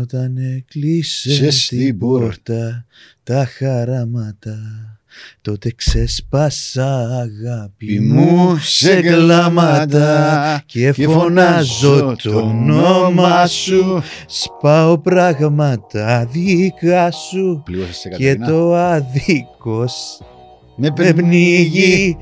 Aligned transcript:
Όταν 0.00 0.36
έκλεισε 0.36 1.30
Σε 1.30 1.50
στην 1.50 1.52
στην 1.52 1.98
πόρτα. 1.98 2.26
πόρτα 2.26 2.86
τα 3.22 3.46
χαράματα 3.58 4.56
τότε 5.40 5.72
ξέσπασα 5.76 6.96
αγάπη 7.20 7.86
Πι 7.86 8.00
μου 8.00 8.56
σε 8.60 9.00
κλάματα 9.00 10.62
και 10.66 10.90
και 10.92 11.06
φωνάζω 11.06 12.16
το 12.22 12.36
όνομα 12.38 13.46
σου 13.46 14.02
σπάω 14.26 14.98
πράγματα 14.98 16.28
δικά 16.32 17.10
σου 17.10 17.62
Πλήγωσες 17.64 17.96
σε 17.96 18.08
και 18.08 18.14
Κατερίνα. 18.14 18.46
το 18.46 18.74
αδίκως 18.74 20.20
Με 20.76 20.92
με 20.96 21.12
πνίγει 21.12 22.16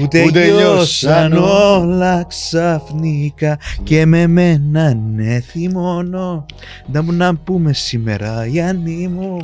που 0.00 0.08
τελειώσαν 0.08 0.32
τελειώσαν 0.32 1.32
όλα 1.32 2.24
ξαφνικά 2.24 3.58
και 3.82 4.06
με 4.06 4.26
μένα 4.26 4.94
ναι 4.94 5.40
θυμώνω 5.40 6.46
να 6.86 7.02
μου 7.02 7.12
να 7.12 7.36
πούμε 7.36 7.72
σήμερα 7.72 8.46
Γιάννη 8.46 9.08
μου 9.08 9.38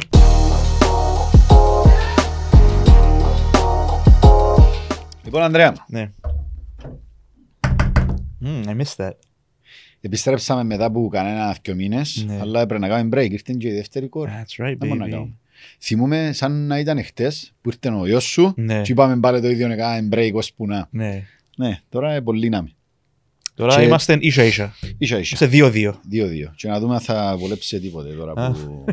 Λοιπόν, 5.24 5.42
Ανδρέα, 5.42 5.74
Ναι. 5.88 6.10
Mm, 8.44 8.64
I 8.66 8.76
missed 8.80 8.96
that. 9.06 9.10
επιστρέψαμε 10.00 10.64
μετά 10.64 10.84
από 10.84 11.08
κανένα 11.08 11.56
δυο 11.62 11.74
μήνες, 11.74 12.24
Ναι. 12.26 12.38
αλλά 12.40 12.60
έπρεπε 12.60 12.86
να 12.86 12.88
κάνουμε 12.88 13.16
break. 13.22 13.30
Ήρθε 13.30 13.54
και 13.58 13.68
η 13.68 13.72
δεύτερη 13.72 14.08
κόρη. 14.08 14.30
That's 14.34 14.64
right, 14.64 14.74
Δεν 14.78 14.88
μπορούμε 14.88 15.06
να 15.06 15.18
baby. 15.22 15.32
Κάνουμε. 15.56 15.76
Θυμούμε 15.80 16.30
σαν 16.32 16.66
να 16.66 16.78
ήταν 16.78 17.04
χτες 17.04 17.52
που 17.60 17.68
ήρθε 17.70 17.96
ο 17.96 18.06
γιος 18.06 18.24
σου 18.24 18.52
Ναι, 18.56 18.82
και 18.82 18.92
είπαμε 18.92 19.16
πάλι 19.20 19.40
το 19.40 19.50
ίδιο 19.50 19.68
να 19.68 19.76
κάνουμε 19.76 20.08
break 20.16 20.32
ώσπου 20.34 20.66
να. 20.66 20.88
ναι. 20.90 21.22
Ναι, 21.56 21.78
τώρα 21.88 22.10
είναι 22.10 22.20
πολύ 22.22 22.48
νάμι. 22.48 22.70
Τώρα 23.54 23.74
Και- 23.76 23.82
είμαστε 23.82 24.16
ίσα 24.20 24.44
ίσα. 24.44 24.74
Ίσα 24.98 25.18
ίσα. 25.18 25.36
Σε 25.36 25.46
2-2. 25.52 25.92
Δύο-δύο. 26.08 26.52
Και 26.56 26.68
να 26.68 26.80
δούμε 26.80 26.94
αν 26.94 27.00
θα 27.00 27.36
βολέψει 27.38 27.68
σε 27.68 27.78
τίποτε 27.78 28.08
τώρα 28.12 28.32
Α. 28.36 28.50
που 28.52 28.84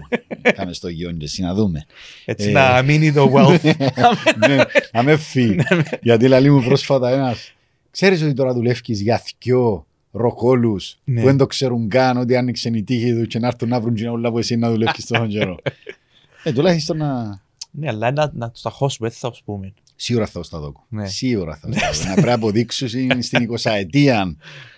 κάμε 0.55 0.73
στο 0.73 0.87
γιον 0.87 1.17
και 1.17 1.25
εσύ 1.25 1.41
να 1.41 1.53
δούμε. 1.53 1.85
Έτσι 2.25 2.49
Ε. 2.49 2.51
να 2.51 2.81
μείνει 2.81 3.11
το 3.13 3.31
wealth. 3.35 3.61
ναι, 4.47 4.57
να 4.91 5.03
με 5.03 5.17
φύγει. 5.17 5.55
Γιατί 6.01 6.27
λαλεί 6.27 6.51
μου 6.51 6.63
πρόσφατα 6.63 7.09
ένας. 7.09 7.53
Ξέρεις 7.91 8.21
ότι 8.21 8.33
τώρα 8.33 8.53
δουλεύεις 8.53 9.01
για 9.01 9.21
δυο 9.41 9.85
ροκόλους 10.11 10.97
Ναι. 11.03 11.19
που 11.19 11.25
δεν 11.27 11.37
το 11.37 11.45
ξέρουν 11.47 11.89
καν 11.89 12.17
ότι 12.17 12.35
άνοιξε 12.35 12.69
η 12.73 12.83
τύχη 12.83 13.13
του 13.13 13.27
και 13.27 13.39
να 13.39 13.47
έρθουν 13.47 13.69
να 13.69 13.79
βρουν 13.79 13.93
και 13.95 14.07
όλα 14.07 14.31
που 14.31 14.37
εσύ 14.37 14.55
να 14.55 14.69
δουλεύεις 14.71 15.05
τόσο 15.05 15.27
καιρό. 15.27 15.57
Ε, 16.43 16.51
τουλάχιστον 16.51 16.97
να... 16.97 17.41
Ναι, 17.71 17.87
αλλά 17.87 18.11
να, 18.11 18.31
να 18.33 18.51
τους 18.51 18.61
τα 18.61 18.69
χώσουμε, 18.69 19.07
έτσι 19.07 19.19
θα 19.19 19.29
τους 19.31 19.41
πούμε. 19.45 19.73
Σίγουρα 19.95 20.25
θα 20.25 20.43
στα 20.43 20.59
δω. 20.59 20.73
Ναι. 20.89 21.05
Σίγουρα 21.07 21.55
θα 21.55 21.71
στα 21.71 21.91
δω. 21.91 22.07
Να 22.07 22.11
πρέπει 22.13 22.27
να 22.27 22.33
αποδείξουν 22.33 22.87
στην 23.21 23.49
20 23.51 23.71
ετία 23.71 24.19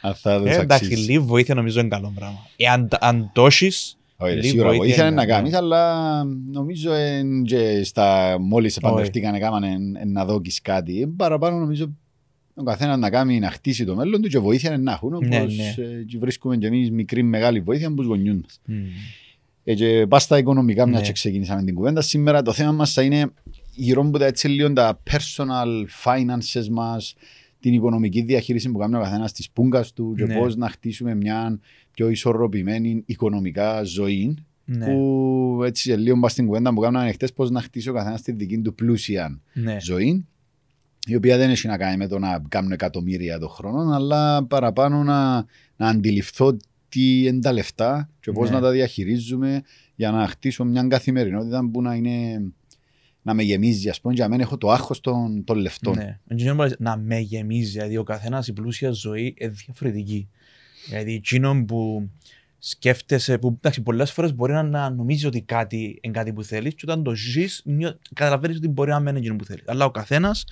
αν 0.02 0.16
θα 0.16 0.33
Ε, 0.33 0.39
τους 0.39 0.49
εντάξει, 0.55 0.85
αξίζει. 0.85 1.02
λίγη 1.11 1.19
βοήθεια 1.19 1.55
νομίζω 1.55 1.80
είναι 1.80 1.89
καλό 1.89 2.11
πράγμα. 2.16 2.38
Εάν 2.55 2.88
αν 2.99 3.30
το 3.33 3.45
έχεις, 3.45 3.97
Όχι, 4.17 4.30
ρε, 4.33 4.35
λίγη 4.39 4.47
σίγουρα 4.49 4.67
βοήθεια 4.67 4.83
βοήθεια 4.85 5.03
είναι 5.07 5.11
είναι, 5.11 5.22
να 5.22 5.25
ναι. 5.27 5.31
κάνεις, 5.33 5.53
αλλά 5.53 6.23
νομίζω 6.52 6.91
εν 6.94 7.44
και 7.44 7.83
στα 7.83 8.38
μόλις 8.39 8.77
επαντρευτήκαν 8.77 9.33
έκαναν 9.35 9.63
εν- 9.63 9.95
εν 9.95 10.11
να 10.11 10.25
δώκεις 10.25 10.61
κάτι. 10.61 11.02
Ε, 11.02 11.05
Παραπάνω 11.17 11.57
νομίζω 11.59 11.89
ο 12.55 12.63
καθένας 12.63 12.97
να 12.97 13.09
κάνει 13.09 13.39
να 13.39 13.50
χτίσει 13.52 13.85
το 13.85 13.95
μέλλον 13.95 14.22
του 14.22 14.27
και 14.27 14.39
βοήθεια 14.39 14.73
είναι 14.73 14.81
να 14.83 14.91
έχουν. 14.91 15.13
Όπως 15.13 15.27
Ναι, 15.27 15.38
ναι. 15.39 15.73
ε, 15.77 16.03
και 16.07 16.17
βρίσκουμε 16.17 16.57
και 16.57 16.67
εμείς 16.67 16.91
μικρή 16.91 17.23
μεγάλη 17.23 17.59
βοήθεια 17.59 17.88
από 17.88 17.95
τους 17.95 18.05
γονιούς 18.05 18.35
μας. 18.41 18.59
μ, 18.66 18.72
Ε, 18.73 18.75
και 19.73 20.05
πας 20.09 20.23
στα 20.23 20.38
οικονομικά, 20.38 20.88
μιας 20.88 20.99
Ναι. 20.99 21.05
και 21.08 21.11
ξεκινήσαμε 21.13 21.63
την 21.63 21.75
κουβέντα. 21.75 22.02
Σήμερα 22.02 22.41
το 22.41 22.53
θέμα 22.53 22.71
μας 22.71 22.94
θα 22.94 23.02
είναι 23.02 23.31
γύρω 23.75 24.02
από 24.02 24.17
τα 24.17 24.25
έτσι 24.25 24.47
λίγο 24.47 24.73
τα 24.73 25.02
personal 25.11 25.67
finances 26.03 26.67
μας, 26.72 27.16
την 27.59 27.73
οικονομική 27.73 28.22
διαχείριση 28.22 28.69
που 28.72 28.77
κάνει 28.77 28.95
ο 28.95 28.99
καθένας 28.99 29.31
της 29.31 29.49
πούγκας 29.49 29.94
του 29.94 30.13
και 30.17 30.25
Ναι. 30.25 30.35
πώς 30.38 30.55
να 30.55 30.69
χτίσουμε 30.69 31.16
μια 31.16 31.59
πιο 31.91 32.09
ισορροπημένη 32.09 33.03
οικονομικά 33.05 33.83
ζωή. 33.83 34.38
ναι, 34.66 34.85
Που 34.85 35.61
έτσι 35.66 35.89
σε 35.89 35.95
λίγο 35.97 36.19
πας 36.19 36.31
στην 36.31 36.45
κουβέντα 36.45 36.73
που 36.73 36.81
κάναμε 36.81 37.11
χτε, 37.11 37.27
πώς 37.35 37.50
να 37.50 37.61
χτίσει 37.61 37.89
ο 37.89 37.94
καθένας 37.94 38.22
τη 38.22 38.31
δική 38.31 38.57
του 38.61 38.73
πλούσια 38.75 39.39
ναι. 39.53 39.77
ζωή, 39.81 40.25
η 41.07 41.16
οποία 41.16 41.38
δεν 41.38 41.50
έχει 41.50 41.67
να 41.67 41.78
κάνει 41.78 41.97
με 41.97 42.07
το 42.07 42.19
να 42.19 42.41
κάνουν 42.50 42.72
εκατομμύρια 42.72 43.40
το 43.40 43.47
χρόνο, 43.47 43.94
αλλά 43.95 44.44
παραπάνω 44.45 45.03
να, 45.03 45.45
να 45.78 45.88
αντιληφθώ 45.88 46.57
τι 46.95 47.25
είναι 47.25 47.39
τα 47.39 47.53
λεφτά 47.53 48.09
και 48.19 48.31
πώς 48.31 48.50
Ναι. 48.50 48.56
να 48.56 48.61
τα 48.61 48.72
διαχειρίζουμε 48.72 49.61
για 49.95 50.11
να 50.11 50.28
χτίσω 50.28 50.63
μια 50.63 50.83
καθημερινότητα 50.88 51.69
που 51.72 51.81
να 51.81 51.95
είναι 51.95 52.41
να 53.22 53.33
με 53.33 53.44
γεμίζει, 53.44 53.89
ας 53.89 54.01
πούμε, 54.01 54.13
για 54.13 54.29
μένα 54.29 54.41
έχω 54.41 54.57
το 54.57 54.69
άγχος 54.72 55.01
των, 55.01 55.44
των 55.44 55.57
λεφτών. 55.57 55.95
Ναι. 55.97 56.19
Δεν 56.25 56.38
ξέρω 56.38 56.55
πώς 56.55 56.73
να 56.79 56.97
με 56.97 57.19
γεμίζει, 57.19 57.72
δηλαδή 57.72 57.97
ο 57.97 58.03
καθένας 58.03 58.47
η 58.47 58.53
πλούσια 58.53 58.91
ζωή 58.91 59.35
είναι 59.38 59.51
διαφορετική. 59.66 60.28
Δηλαδή 60.88 61.13
εκείνο 61.13 61.66
που 61.66 62.09
σκέφτεσαι, 62.59 63.38
που 63.38 63.47
εντάξει, 63.57 63.81
πολλές 63.81 64.11
φορές 64.11 64.35
μπορεί 64.35 64.53
να, 64.53 64.63
να 64.63 64.89
νομίζεις 64.89 65.25
ότι 65.25 65.41
κάτι 65.41 66.00
είναι 66.01 66.13
κάτι 66.13 66.34
που 66.34 66.44
θέλεις 66.44 66.73
και 66.73 66.81
όταν 66.84 67.03
το 67.03 67.16
ζεις 67.16 67.61
νιώ- 67.66 68.00
καταλαβαίνεις 68.13 68.57
ότι 68.57 68.67
μπορεί 68.67 68.89
να 68.89 69.00
μένει 69.00 69.17
εκείνο 69.19 69.35
που 69.35 69.45
θέλεις. 69.45 69.63
Αλλά 69.67 69.85
ο 69.85 69.91
καθένας 69.91 70.45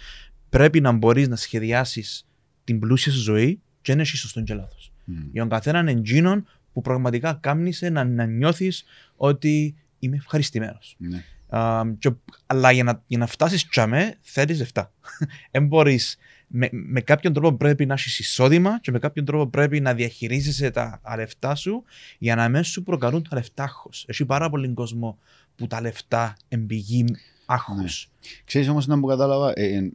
πρέπει 0.49 0.81
να 0.81 0.91
μπορείς 0.91 1.27
να 1.27 1.35
σχεδιάσεις 1.35 2.27
την 2.63 2.79
πλούσια 2.79 3.11
σου 3.11 3.19
ζωή 3.21 3.61
και 3.81 3.95
να 3.95 4.01
έχει 4.01 4.17
σωστός 4.17 4.43
και 4.43 4.53
λάθος. 4.53 4.92
Μμ. 5.03 5.15
Για 5.31 5.41
τον 5.41 5.49
καθένα 5.49 5.79
είναι 5.79 5.91
εκείνον 5.91 6.47
που 6.73 6.81
πραγματικά 6.81 7.37
κάμνησε 7.41 7.89
να, 7.89 8.03
να 8.03 8.25
νιώθεις 8.25 8.83
ότι 9.15 9.75
είμαι 9.99 10.15
ευχαριστημένος. 10.15 10.95
Ναι. 10.97 11.23
Α, 11.57 11.83
και- 11.99 12.11
αλλά 12.45 12.71
για 12.71 12.83
να, 12.83 13.01
για 13.07 13.17
να 13.17 13.25
φτάσεις 13.27 13.67
τσαμέ, 13.67 14.15
θέλεις 14.21 14.57
λεφτά. 14.59 14.91
Δεν 15.51 15.67
μπορείς. 15.67 16.17
Με, 16.47 16.69
με 16.71 17.01
κάποιον 17.01 17.33
τρόπο 17.33 17.57
πρέπει 17.57 17.85
να 17.85 17.93
έχεις 17.93 18.19
εισόδημα 18.19 18.79
και 18.79 18.91
με 18.91 18.99
κάποιον 18.99 19.25
τρόπο 19.25 19.47
πρέπει 19.47 19.79
να 19.79 19.93
διαχειρίζεσαι 19.93 20.69
τα 20.71 20.99
τα 21.03 21.15
λεφτά 21.15 21.55
σου 21.55 21.83
για 22.17 22.35
να 22.35 22.49
μην 22.49 22.63
σου 22.63 22.83
προκαλούν 22.83 23.23
τα 23.29 23.35
λεφτά 23.35 23.63
άγχος. 23.63 24.05
Έχει 24.07 24.25
πάρα 24.25 24.49
πολύ 24.49 24.73
κόσμο 24.73 25.17
που 25.55 25.67
τα 25.67 25.81
λεφτά 25.81 26.35
εμπηγεί 26.47 27.05
άγχος. 27.45 28.09
Ξέρεις 28.45 28.67
όμως 28.69 28.87
να 28.87 28.97
μου 28.97 29.05
κατάλαβα, 29.07 29.51
ε, 29.55 29.91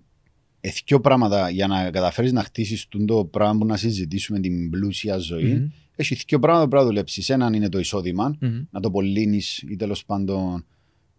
ε, 0.60 0.68
ε, 0.68 0.72
δυο 0.86 1.00
πράγματα 1.00 1.50
για 1.50 1.66
να 1.66 1.90
καταφέρεις 1.90 2.32
να 2.32 2.42
χτίσεις 2.42 2.86
το 3.06 3.24
πράγμα 3.24 3.58
που 3.58 3.66
να 3.66 3.76
συζητήσουμε 3.76 4.40
την 4.40 4.70
πλούσια 4.70 5.16
ζωή. 5.18 5.54
Μμμ. 5.54 5.68
Έχει 5.96 6.14
δύο 6.26 6.38
πράγματα 6.38 6.64
που 6.64 6.70
πρέπει 6.70 6.84
να 6.84 6.90
δουλέψεις. 6.90 7.28
Έναν 7.30 7.52
είναι 7.52 7.68
το 7.68 7.78
εισόδημα, 7.78 8.36
Μμμ. 8.40 8.62
να 8.70 8.80
το 8.80 8.90
πολύνεις 8.90 9.58
ή 9.58 9.76
τέλος 9.76 10.04
πάντων 10.04 10.64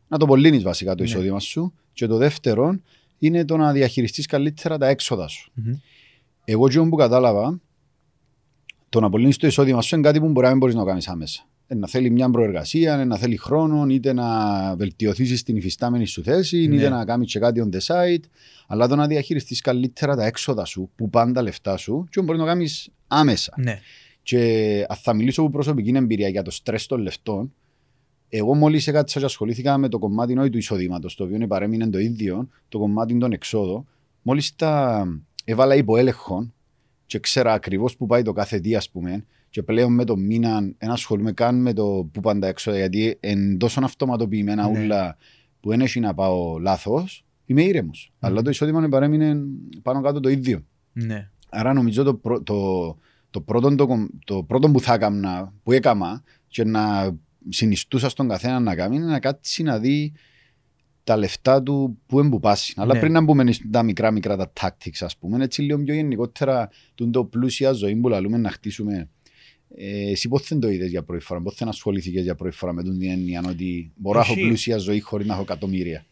να 0.07 0.17
το 0.17 0.25
πολύνεις 0.25 0.63
βασικά 0.63 0.95
το 0.95 1.03
Ναι. 1.03 1.09
εισόδημα 1.09 1.39
σου. 1.39 1.73
Και 1.94 2.07
το 2.07 2.17
δεύτερο 2.17 2.79
είναι 3.17 3.45
το 3.45 3.57
να 3.57 3.72
διαχειριστείς 3.72 4.25
καλύτερα 4.25 4.77
τα 4.77 4.88
έξοδα 4.88 5.27
σου. 5.27 5.51
Μμμ. 5.53 5.71
Εγώ 6.45 6.67
και 6.69 6.79
που 6.81 6.95
κατάλαβα, 6.95 7.59
το 8.89 9.00
να 9.00 9.09
πολύνεις 9.09 9.38
το 9.38 9.47
εισόδημα 9.47 9.81
σου 9.81 9.95
είναι 9.95 10.03
κάτι 10.03 10.19
που 10.19 10.27
μπορεί 10.29 10.44
να 10.45 10.50
μην 10.50 10.57
μπορείς 10.59 10.75
να 10.75 10.81
το 10.81 10.88
κάνεις 10.88 11.07
άμεσα. 11.07 11.49
Ε, 11.72 11.75
Να 11.75 11.88
θέλει 11.88 12.09
μια 12.09 12.30
προεργασία, 12.30 13.00
ε, 13.00 13.03
να 13.03 13.18
θέλει 13.18 13.38
χρόνο, 13.38 13.85
είτε 13.90 14.13
να 14.13 14.25
βελτιωθεί 14.75 15.35
στην 15.35 15.56
υφιστάμενη 15.56 16.06
σου 16.06 16.24
θέση, 16.24 16.68
Ναι. 16.68 16.75
είτε 16.75 16.90
να 16.90 17.06
κάνεις 17.06 17.31
και 17.31 17.40
κάτι 17.40 17.69
on 17.69 17.75
the 17.75 17.80
side. 17.80 18.24
Αλλά 18.68 18.88
το 18.88 18.96
να 18.96 19.07
διαχειριστείς 19.07 19.62
καλύτερα 19.62 20.16
τα 20.16 20.25
έξοδα 20.25 20.66
σου, 20.66 20.90
που 20.96 21.09
πάνε 21.09 21.34
τα 21.34 21.41
λεφτά 21.41 21.78
σου, 21.78 22.07
και 22.09 22.22
μπορεί 22.22 22.38
να 22.38 22.44
το 22.44 22.50
κάνεις 22.50 22.90
άμεσα. 23.07 23.53
Ναι. 23.57 23.80
Και 24.24 24.85
αν 24.90 24.97
θα 24.97 25.13
μιλήσω 25.13 25.41
από 25.41 25.50
προσωπική 25.52 25.91
εμπειρία 25.96 26.28
για 26.28 26.41
το 26.41 26.52
στρες 26.52 26.85
των 26.85 27.02
λεφτών, 27.02 27.53
εγώ 28.30 28.56
μόλις 28.56 28.88
έκατσα 28.88 29.19
και 29.19 29.25
ασχολήθηκα 29.25 29.78
με 29.78 29.90
το 29.90 30.00
κομμάτι 30.00 30.38
όχι 30.38 30.50
του 30.50 30.57
εισοδήματος, 30.57 31.16
το 31.16 31.24
οποίο 31.24 31.47
παρέμεινε 31.47 31.90
το 31.90 32.00
ίδιο, 32.00 32.50
το 32.69 32.80
κομμάτι 32.80 33.18
των 33.18 33.31
εξόδων, 33.31 33.88
μόλις 34.22 34.56
τα 34.56 35.06
έβαλα 35.44 35.75
υπό 35.75 35.97
έλεγχο 35.97 36.51
και 37.06 37.19
ξέρα 37.19 37.53
ακριβώς 37.53 37.96
που 37.97 38.06
πάει 38.06 38.22
το 38.22 38.34
κάθε 38.34 38.59
τι, 38.59 38.75
ας 38.75 38.90
πούμε, 38.90 39.25
και 39.50 39.64
πλέον 39.64 39.94
με 39.94 40.04
το 40.04 40.16
μήνα 40.18 40.60
δεν 40.78 40.90
ασχολούμαι 40.92 41.32
καν 41.32 41.62
με 41.62 41.74
το 41.74 42.10
που 42.12 42.20
πάνε 42.20 42.40
τα 42.40 42.48
έξοδα, 42.48 42.78
γιατί 42.78 43.18
εν 43.20 43.58
τόσο 43.58 43.82
αυτοματοποιημένα 43.84 44.70
Ναι. 44.70 44.80
ούλα 44.80 45.18
που 45.60 45.70
δεν 45.70 45.82
έχει 45.82 46.00
να 46.00 46.14
πάω 46.14 46.58
λάθος, 46.60 47.26
είμαι 47.46 47.64
ήρεμος. 47.64 48.12
Αλλά 48.20 48.42
το 48.42 48.50
εισόδημα 48.50 48.80
μου 48.80 48.90
παρέμεινε 48.90 49.38
πάνω 49.82 50.02
κάτω 50.02 50.20
το 50.20 50.30
ίδιο. 50.30 50.64
Ναι. 50.94 51.30
Άρα 51.50 51.74
νομίζω 51.74 52.04
το, 52.04 52.14
πρω- 52.16 52.44
το, 52.44 52.98
το, 53.30 53.42
πρώτο, 53.42 53.76
το, 53.76 53.88
κομ- 53.88 54.10
το 54.26 54.44
πρώτο 54.44 54.72
που 54.72 54.80
θα 54.80 54.94
έκανα, 54.94 55.54
που 55.64 55.72
έκανα 55.72 56.24
και 56.48 56.64
να 56.64 57.12
συνιστούσα 57.50 58.10
στον 58.10 58.28
καθένα 58.28 58.60
να 58.60 58.75
κάνει 58.75 58.95
είναι 58.95 59.06
να 59.06 59.19
κάτσει 59.19 59.63
να 59.63 59.80
δει 59.80 60.13
τα 61.04 61.18
λεφτά 61.18 61.63
του 61.63 61.98
που 62.06 62.19
εμποπάσει. 62.19 62.74
Αλλά 62.78 62.94
Ναι. 62.94 63.00
πριν 63.00 63.12
να 63.12 63.22
μπούμε 63.22 63.52
στα 63.52 63.84
μικρά 63.84 64.12
μικρά 64.12 64.36
τα 64.38 64.52
tactics 64.62 65.00
ας 65.00 65.18
πούμε, 65.18 65.44
έτσι 65.44 65.62
λίγο 65.62 65.80
πιο 65.84 65.94
γενικότερα 65.94 66.69
τον 66.95 67.12
το 67.12 67.24
πλούσια 67.25 67.72
ζωή 67.72 67.95
που 67.95 68.10
λαλούμε 68.10 68.38
να 68.38 68.50
χτίσουμε. 68.52 69.10
Ε, 69.75 70.10
εσύ 70.12 70.27
πότε 70.27 70.45
δεν 70.50 70.60
το 70.60 70.69
είδες 70.69 70.89
για 70.89 71.04
πρώτη 71.04 71.24
φορά, 71.24 71.42
πότε 71.42 71.56
δεν 71.60 71.68
ασχολήθηκες 71.68 72.24
για 72.24 72.36
πρώτη 72.36 72.56
φορά 72.56 72.74
με 72.74 72.83
τον 72.83 73.00
την 73.00 73.10
έννοια 73.10 73.44
ότι 73.48 73.92
μπορώ 73.95 74.19
να 74.19 74.24
έχω 74.25 74.33
Έχει- 74.33 74.42
πλούσια 74.42 74.77
ζωή 74.77 75.00
χωρίς 75.00 75.27
να 75.27 75.33
έχω 75.33 75.42
εκατομμύρια; 75.42 76.06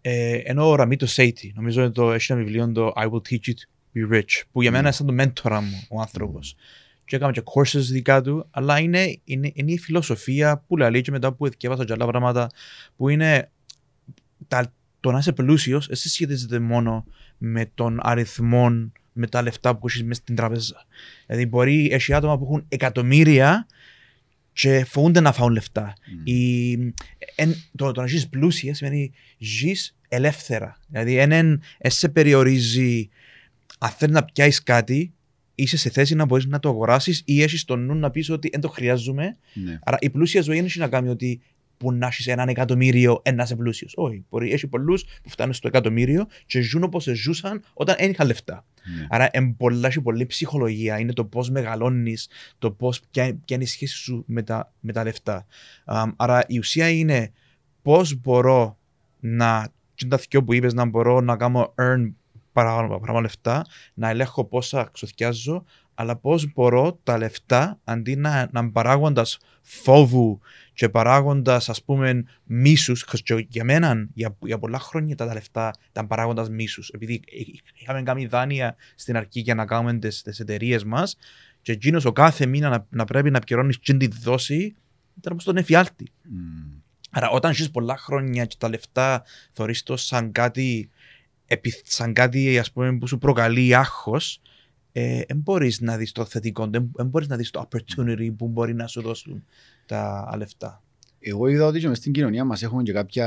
Ε, 0.00 0.36
ενώ 0.36 0.68
ο 0.68 0.74
Ραμίτο 0.74 1.06
Σέιτι, 1.06 1.52
νομίζω 1.56 1.84
ότι 1.84 1.92
το 1.92 2.12
έχει 2.12 2.32
ένα 2.32 2.42
βιβλίο 2.42 2.72
το 2.72 2.92
I 2.96 3.04
will 3.04 3.20
teach 3.30 3.48
you 3.48 3.52
to 3.52 3.96
be 4.12 4.14
rich, 4.14 4.42
που 4.52 4.62
για 4.62 4.70
μένα 4.70 4.82
Ναι. 4.82 4.88
είναι 4.88 4.96
σαν 4.96 5.06
το 5.06 5.12
μέντορα 5.12 5.60
μου 5.60 5.86
ο 5.90 6.00
άνθρωπος. 6.00 6.54
Και 7.04 7.16
έκαμε 7.16 7.32
και 7.32 7.42
courses 7.54 7.80
δικά 7.90 8.20
του, 8.22 8.46
αλλά 8.50 8.78
είναι, 8.80 9.18
είναι, 9.24 9.50
είναι 9.54 9.72
η 9.72 9.78
φιλοσοφία 9.78 10.64
που 10.66 10.76
λέει 10.76 11.00
και 11.00 11.10
μετά 11.10 11.32
που 11.32 11.48
διάβασα 11.48 11.84
και 11.84 11.92
άλλα 11.92 12.06
πράγματα, 12.06 12.50
που 12.96 13.08
είναι 13.08 13.50
τα, 14.48 14.72
το 15.00 15.10
να 15.10 15.18
είσαι 15.18 15.32
πλούσιος, 15.32 15.88
εσύ 15.88 16.08
σχετίζεται 16.08 16.58
μόνο 16.58 17.04
με 17.38 17.70
τον 17.74 17.98
αριθμό, 18.02 18.90
με 19.16 19.26
τα 19.26 19.42
λεφτά 19.42 19.76
που 19.76 19.86
έχεις 19.86 20.02
μέσα 20.02 20.20
στην 20.20 20.34
τραπέζα. 20.34 20.86
Δηλαδή, 21.26 21.46
μπορεί, 21.46 21.88
έχει 21.92 22.14
άτομα 22.14 22.38
που 22.38 22.44
έχουν 22.44 22.64
εκατομμύρια 22.68 23.66
και 24.52 24.84
φοβούνται 24.84 25.20
να 25.20 25.32
φάουν 25.32 25.52
λεφτά. 25.52 25.92
Μμ. 26.06 26.20
Η, 26.24 26.72
εν, 27.34 27.54
το, 27.76 27.92
το 27.92 28.00
να 28.00 28.06
ζεις 28.06 28.28
πλούσια 28.28 28.74
σημαίνει 28.74 29.12
ζεις 29.38 29.96
ελεύθερα. 30.08 30.80
Δηλαδή 30.88 31.16
εν, 31.16 31.32
εν, 31.32 31.62
εν 31.78 31.90
σε 31.90 32.08
περιορίζει 32.08 33.08
αν 33.78 33.90
θέλεις 33.90 34.14
να 34.14 34.24
πιάσεις 34.24 34.62
κάτι 34.62 35.12
είσαι 35.54 35.76
σε 35.76 35.90
θέση 35.90 36.14
να 36.14 36.24
μπορείς 36.24 36.46
να 36.46 36.58
το 36.58 36.68
αγοράσεις 36.68 37.22
ή 37.24 37.42
έχεις 37.42 37.60
στο 37.60 37.76
νου 37.76 37.94
να 37.94 38.10
πεις 38.10 38.30
ότι 38.30 38.48
δεν 38.52 38.60
το 38.60 38.68
χρειάζομαι. 38.68 39.36
Ναι. 39.52 39.78
Άρα 39.84 39.96
η 40.00 40.10
πλούσια 40.10 40.42
ζωή 40.42 40.56
δεν 40.56 40.64
έχει 40.64 40.78
να 40.78 40.88
κάνει 40.88 41.08
ότι 41.08 41.40
που 41.76 41.92
να 41.92 42.06
έχεις 42.06 42.26
έναν 42.26 42.48
εκατομμύριο 42.48 43.20
ένα 43.22 43.42
είσαι 43.42 43.56
πλούσιος. 43.56 43.92
Όχι. 43.96 44.24
Μπορεί, 44.30 44.52
έχει 44.52 44.66
πολλούς 44.66 45.04
που 45.22 45.30
φτάνουν 45.30 45.54
στο 45.54 45.68
εκατομμύριο 45.68 46.26
και 46.46 46.60
ζουν 46.60 46.82
όπως 46.82 47.04
ζούσαν 47.04 47.62
όταν 47.74 47.96
δεν 47.98 48.10
είχαν 48.10 48.26
λεφτά. 48.26 48.64
Ναι. 48.98 49.06
Άρα 49.08 49.28
εν 49.32 49.56
πολλά, 49.56 49.88
έχει 49.88 50.00
πολλή 50.00 50.26
ψυχολογία. 50.26 50.98
Είναι 50.98 51.12
το 51.12 51.24
πώς 51.24 51.50
μεγαλώνεις, 51.50 52.28
το 52.58 52.70
πώς 52.70 53.00
ποια, 53.10 53.24
ποια 53.24 53.56
είναι 53.56 53.64
η 53.64 53.66
σχέση 53.66 53.96
σου 53.96 54.24
με 54.26 54.42
τα, 54.42 54.72
με 54.80 54.92
τα 54.92 55.04
λεφτά. 55.04 55.46
Αμ, 55.84 56.12
άρα 56.16 56.44
η 56.46 56.58
ουσία 56.58 56.90
είναι 56.90 57.32
πώς 57.82 58.20
μπορώ 58.20 58.78
να. 59.20 59.68
Τι 59.94 60.06
είναι 60.06 60.16
τα 60.16 60.22
δυο 60.28 60.44
που 60.44 60.52
είπες, 60.52 60.74
να 60.74 60.84
μπορώ 60.84 61.20
να 61.20 61.36
κάνω 61.36 61.74
earn 61.78 62.12
παραπάνω, 62.52 62.88
παραπάνω 62.88 63.20
λεφτά, 63.20 63.64
να 63.94 64.08
ελέγχω 64.08 64.44
πόσα 64.44 64.88
ξοθιάζω, 64.92 65.64
αλλά 65.98 66.16
πώς 66.16 66.52
μπορώ 66.52 66.98
τα 67.02 67.18
λεφτά 67.18 67.78
αντί 67.84 68.16
να, 68.16 68.48
να 68.52 68.70
παράγοντας 68.70 69.38
φόβου 69.62 70.40
και 70.74 70.88
παράγοντας, 70.88 71.68
ας 71.68 71.82
πούμε, 71.82 72.24
μίσους. 72.44 73.06
Για 73.48 73.64
μένα, 73.64 74.08
για, 74.14 74.36
για 74.40 74.58
πολλά 74.58 74.78
χρόνια 74.78 75.16
τα, 75.16 75.26
τα 75.26 75.32
λεφτά 75.32 75.74
ήταν 75.90 76.06
παράγοντας 76.06 76.48
μίσους. 76.50 76.88
Επειδή 76.88 77.22
είχαμε 77.74 78.02
κάνει 78.02 78.26
δάνεια 78.26 78.76
στην 78.94 79.16
αρχή 79.16 79.40
για 79.40 79.54
να 79.54 79.66
κάνουμε 79.66 79.98
τις 79.98 80.40
εταιρείες 80.40 80.84
μας, 80.84 81.16
και 81.62 81.72
εκείνος 81.72 82.04
ο 82.04 82.12
κάθε 82.12 82.46
μήνα 82.46 82.68
να, 82.68 82.86
να 82.90 83.04
πρέπει 83.04 83.30
να 83.30 83.40
πληρώνεις 83.40 83.78
την 83.78 83.98
τη 83.98 84.06
δόση, 84.06 84.74
ήταν 85.18 85.32
όπως 85.32 85.44
τον 85.44 85.56
εφιάλτη. 85.56 86.10
Μμ. 86.22 86.84
Άρα, 87.10 87.30
όταν 87.30 87.54
ζεις 87.54 87.70
πολλά 87.70 87.96
χρόνια 87.96 88.44
και 88.44 88.56
τα 88.58 88.68
λεφτά 88.68 89.24
θεωρείς 89.52 89.82
το 89.82 89.96
σαν 89.96 90.32
κάτι, 90.32 90.90
επι- 91.46 91.82
σαν 91.84 92.12
κάτι 92.12 92.58
ας 92.58 92.72
πούμε, 92.72 92.98
που 92.98 93.06
σου 93.06 93.18
προκαλεί 93.18 93.74
άγχος, 93.74 94.40
ε, 94.44 94.50
δεν 95.26 95.36
μπορείς 95.36 95.80
να 95.80 95.96
δεις 95.96 96.12
το 96.12 96.24
θετικό, 96.24 96.66
δεν 96.66 96.90
δεν 96.94 97.06
μπορείς 97.06 97.28
να 97.28 97.36
δεις 97.36 97.50
το 97.50 97.68
opportunity 97.68 98.30
που 98.36 98.48
μπορεί 98.48 98.74
να 98.74 98.86
σου 98.86 99.00
δώσουν 99.02 99.44
τα 99.86 100.34
λεφτά. 100.36 100.82
Εγώ 101.20 101.48
είδα 101.48 101.66
ότι 101.66 101.78
και 101.80 101.88
μες 101.88 101.98
στην 101.98 102.12
κοινωνία 102.12 102.44
μας 102.44 102.62
έχουμε 102.62 102.82
και 102.82 102.92
κάποια 102.92 103.26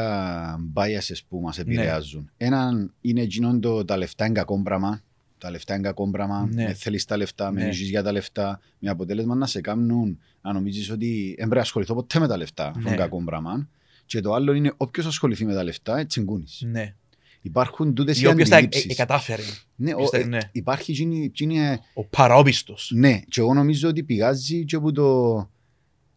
biases 0.74 1.18
που 1.30 1.36
Ναι. 1.38 1.42
μας 1.42 1.58
επηρεάζουν. 1.60 2.30
Έναν 2.38 2.94
είναι 3.02 3.22
εκείνον 3.22 3.62
το 3.62 3.86
τα 3.86 3.98
λεφτά 3.98 4.26
είναι 4.26 4.34
κακό 4.34 4.62
πράγμα. 4.62 5.02
Τα 5.38 5.52
λεφτά 5.52 5.74
είναι 5.74 5.84
κακό 5.84 6.10
πράγμα. 6.10 6.50
Ναι. 6.52 6.64
Ναι. 6.64 6.74
θέλεις 6.74 7.06
τα 7.06 7.18
λεφτά, 7.18 7.52
Ναι. 7.52 7.64
ναι. 7.64 7.72
ζεις 7.72 7.90
για 7.90 8.04
τα 8.04 8.12
λεφτά. 8.12 8.60
Με 8.80 8.90
αποτέλεσμα 8.90 9.36
να 9.36 9.46
σε 9.46 9.62
κάνουν 9.62 10.20
να 10.42 10.54
νομίζεις 10.54 10.90
ότι 10.92 11.26
δεν 11.28 11.36
πρέπει 11.38 11.56
να 11.56 11.62
ασχοληθώ 11.62 11.94
ποτέ 11.96 12.20
με 12.20 12.28
τα 12.28 12.38
λεφτά. 12.38 12.72
Ναι. 12.76 12.82
Ναι. 12.84 12.88
είναι 12.90 12.98
κακό 12.98 13.24
πράγμα. 13.24 13.68
Και 14.06 14.20
το 14.22 14.34
άλλο 14.34 14.54
είναι 14.54 14.74
όποιος 14.78 15.06
ασχοληθεί 15.06 15.46
με 15.46 15.54
τα 15.54 15.64
λεφτά, 15.64 15.98
έτσι 15.98 16.22
γκούνεις. 16.22 16.62
Ναι. 16.66 16.96
Υπάρχουν 17.42 17.94
τούτες 17.94 18.18
οι 18.18 18.22
Ή 18.24 18.28
όποιος 18.28 18.50
τα 18.50 18.56
ε- 18.56 18.58
αντιλήψεις. 18.58 18.92
ε- 18.92 18.96
κατάφερε. 18.96 19.42
Ναι, 19.76 19.94
ο- 19.94 20.00
Είστε- 20.02 20.22
ε, 20.22 20.26
ναι. 20.26 20.38
υπάρχει 20.52 20.92
εκείνη, 20.92 21.24
εκείνη, 21.24 21.60
ε, 21.60 21.78
Ο 21.94 22.06
παραόπιστος. 22.06 22.92
ναι, 22.96 23.20
και 23.30 23.40
εγώ 23.42 23.54
νομίζω 23.54 23.90
ότι 23.90 24.04
πηγάζει 24.04 24.66
και 24.66 24.76
από 24.76 24.92
το 24.92 25.50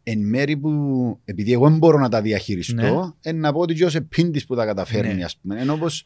εν 0.03 0.19
μέρη 0.29 0.57
που, 0.57 1.19
επειδή 1.25 1.53
εγώ 1.53 1.69
δεν 1.69 1.79
μπορώ 1.79 1.99
να 1.99 2.09
τα 2.09 2.23
διαχειριστώ, 2.23 3.17
ναι. 3.25 3.33
να 3.33 3.53
πω 3.53 3.61
ότι 3.61 3.75
και 3.75 3.85
ως 3.85 3.95
επίντης 3.95 4.45
που 4.47 4.55
τα 4.55 4.65
καταφέρνει, 4.65 5.15
Ναι. 5.15 5.25
ας 5.25 5.37
πούμε. 5.37 5.61
Ενώ 5.61 5.73
όπως, 5.73 6.05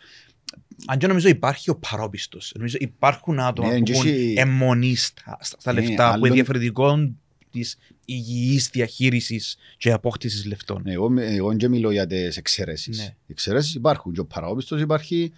Αν 0.86 0.98
και 0.98 1.06
νομίζω 1.06 1.28
υπάρχει 1.28 1.70
ο 1.70 1.76
παρόπιστος. 1.76 2.52
Νομίζω 2.56 2.76
υπάρχουν 2.80 3.40
άτομα 3.40 3.68
Ναι, 3.72 3.76
που 3.78 3.82
και 3.82 3.92
έχουν 3.92 4.08
εσύ- 4.08 4.38
αιμονή 4.38 4.94
στα, 4.94 5.38
στα, 5.40 5.56
στα 5.60 5.72
Ναι, 5.72 5.80
λεφτά, 5.80 6.06
που 6.06 6.12
άλλον- 6.12 6.24
είναι 6.24 6.34
διαφορετικό 6.34 7.12
της 7.58 7.76
υγιής 8.04 8.68
διαχείρισης 8.68 9.56
και 9.78 9.92
απόκτησης 9.92 10.44
λεφτών. 10.44 10.82
εγώ, 10.86 11.12
εγώ 11.18 11.52
δεν 11.56 11.70
μιλώ 11.70 11.90
για 11.90 12.06
τις 12.06 12.36
εξαιρέσεις. 12.36 12.98
Ναι. 12.98 13.04
Οι 13.04 13.32
εξαιρέσεις 13.32 13.74
υπάρχουν. 13.74 14.12
Και 14.12 14.20
ο 14.20 14.24
παραόπιστος 14.24 14.80
υπάρχει, 14.80 15.32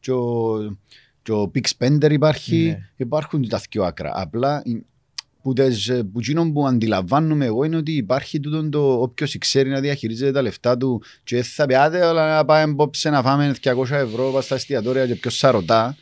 και 0.00 0.12
ο, 0.12 0.56
και 1.22 1.32
ο 1.32 1.50
big 1.54 1.66
spender 1.78 2.10
υπάρχει, 2.12 2.66
Ναι. 2.66 2.88
υπάρχουν 2.96 3.48
τα 3.48 3.62
δυο 3.70 3.84
άκρα. 3.84 4.12
Απλά 4.14 4.62
ε, 4.66 4.70
που, 5.42 5.52
τες, 5.52 6.02
που 6.12 6.18
εκείνο 6.18 6.52
που 6.52 6.66
αντιλαμβάνομαι 6.66 7.44
εγώ 7.44 7.64
είναι 7.64 7.76
ότι 7.76 7.92
υπάρχει 7.92 8.40
τούτο 8.40 8.68
το 8.68 8.92
όποιος 8.92 9.38
ξέρει 9.38 9.68
να 9.70 9.80
διαχειρίζεται 9.80 10.32
τα 10.32 10.42
λεφτά 10.42 10.76
του 10.76 11.02
και 11.24 11.34
δεν 11.36 11.44
θα 11.44 11.66
πει 11.66 11.74
άτε 11.74 12.04
όλα 12.04 12.36
να 12.36 12.44
πάμε 12.44 12.72
απόψε 12.72 13.10
να 13.10 13.22
φάμε 13.22 13.54
200 13.62 13.90
ευρώ 13.90 14.30
πας 14.30 14.44
στα 14.44 14.54
εστιατόρια 14.54 15.06
και 15.06 15.14
ποιος 15.14 15.38
θα 15.38 15.50
ρωτά. 15.50 15.96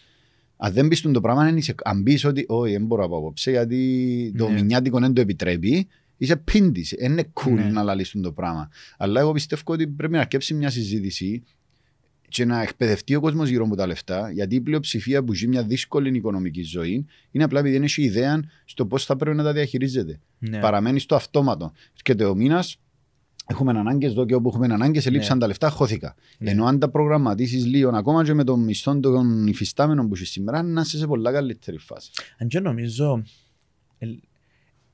Αν 0.60 0.72
δεν 0.72 0.88
πεις 0.88 1.00
το 1.00 1.20
πράγμα, 1.20 1.42
αν, 1.42 1.56
είσαι, 1.56 1.74
αν 1.84 2.02
πεις 2.02 2.24
ότι 2.24 2.44
όχι 2.48 2.72
δεν 2.72 2.84
μπορώ 2.84 3.02
να 3.02 3.08
πάω 3.08 3.18
απόψε 3.18 3.50
γιατί 3.50 4.32
το 4.38 4.48
Ναι. 4.48 4.54
μηνιάτικο 4.54 4.98
δεν 4.98 5.12
το 5.12 5.20
επιτρέπει, 5.20 5.86
είσαι 6.16 6.36
πίντης, 6.36 6.94
δεν 6.98 7.12
είναι 7.12 7.24
cool 7.32 7.50
Ναι. 7.50 7.64
να 7.64 7.82
λαλείς 7.82 8.14
το 8.22 8.32
πράγμα. 8.32 8.68
Αλλά 8.96 9.20
εγώ 9.20 9.32
πιστεύω 9.32 9.62
ότι 9.66 9.86
πρέπει 9.86 10.12
να 10.12 10.18
αρκέψει 10.20 10.54
μια 10.54 10.70
συζήτηση 10.70 11.42
και 12.28 12.44
να 12.44 12.62
εκπαιδευτεί 12.62 13.14
ο 13.14 13.20
κόσμος 13.20 13.48
γύρω 13.48 13.64
από 13.64 13.76
τα 13.76 13.86
λεφτά, 13.86 14.30
γιατί 14.30 14.54
η 14.54 14.60
πλειοψηφία 14.60 15.22
που 15.24 15.34
ζει 15.34 15.46
μια 15.46 15.62
δύσκολη 15.62 16.16
οικονομική 16.16 16.62
ζωή 16.62 17.06
είναι 17.30 17.44
απλά 17.44 17.58
επειδή 17.60 17.74
δεν 17.74 17.82
έχει 17.84 18.02
ιδέα 18.02 18.42
στο 18.64 18.86
πώς 18.86 19.04
θα 19.04 19.16
πρέπει 19.16 19.36
να 19.36 19.42
τα 19.42 19.52
διαχειρίζεται. 19.52 20.20
Ναι. 20.38 20.58
Παραμένει 20.60 20.98
στο 20.98 21.14
αυτόματο. 21.14 21.72
Και 22.02 22.24
ο 22.24 22.34
μήνας 22.34 22.78
έχουμε 23.50 23.78
ανάγκες 23.78 24.10
εδώ 24.10 24.24
και 24.24 24.34
όπου 24.34 24.48
έχουμε 24.48 24.66
ανάγκες, 24.74 25.06
ελείψαν 25.06 25.34
Ναι. 25.36 25.40
τα 25.40 25.46
λεφτά, 25.46 25.68
χώθηκα. 25.70 26.14
Ναι. 26.38 26.50
Ενώ 26.50 26.64
αν 26.64 26.78
τα 26.78 26.88
προγραμματίσεις 26.88 27.66
λίγο, 27.66 27.90
ακόμα 27.96 28.24
και 28.24 28.34
με 28.34 28.44
τον 28.44 28.60
μισθό 28.60 29.00
των 29.00 29.46
υφιστάμενων 29.46 30.08
που 30.08 30.14
έχει 30.14 30.24
σήμερα, 30.24 30.62
να 30.62 30.80
είσαι 30.80 30.98
σε 30.98 31.06
πολλά 31.06 31.32
καλύτερη 31.32 31.78
φάση. 31.78 32.10
Αν 32.38 32.48
και 32.48 32.60
νομίζω, 32.60 33.22
ε, 33.98 34.06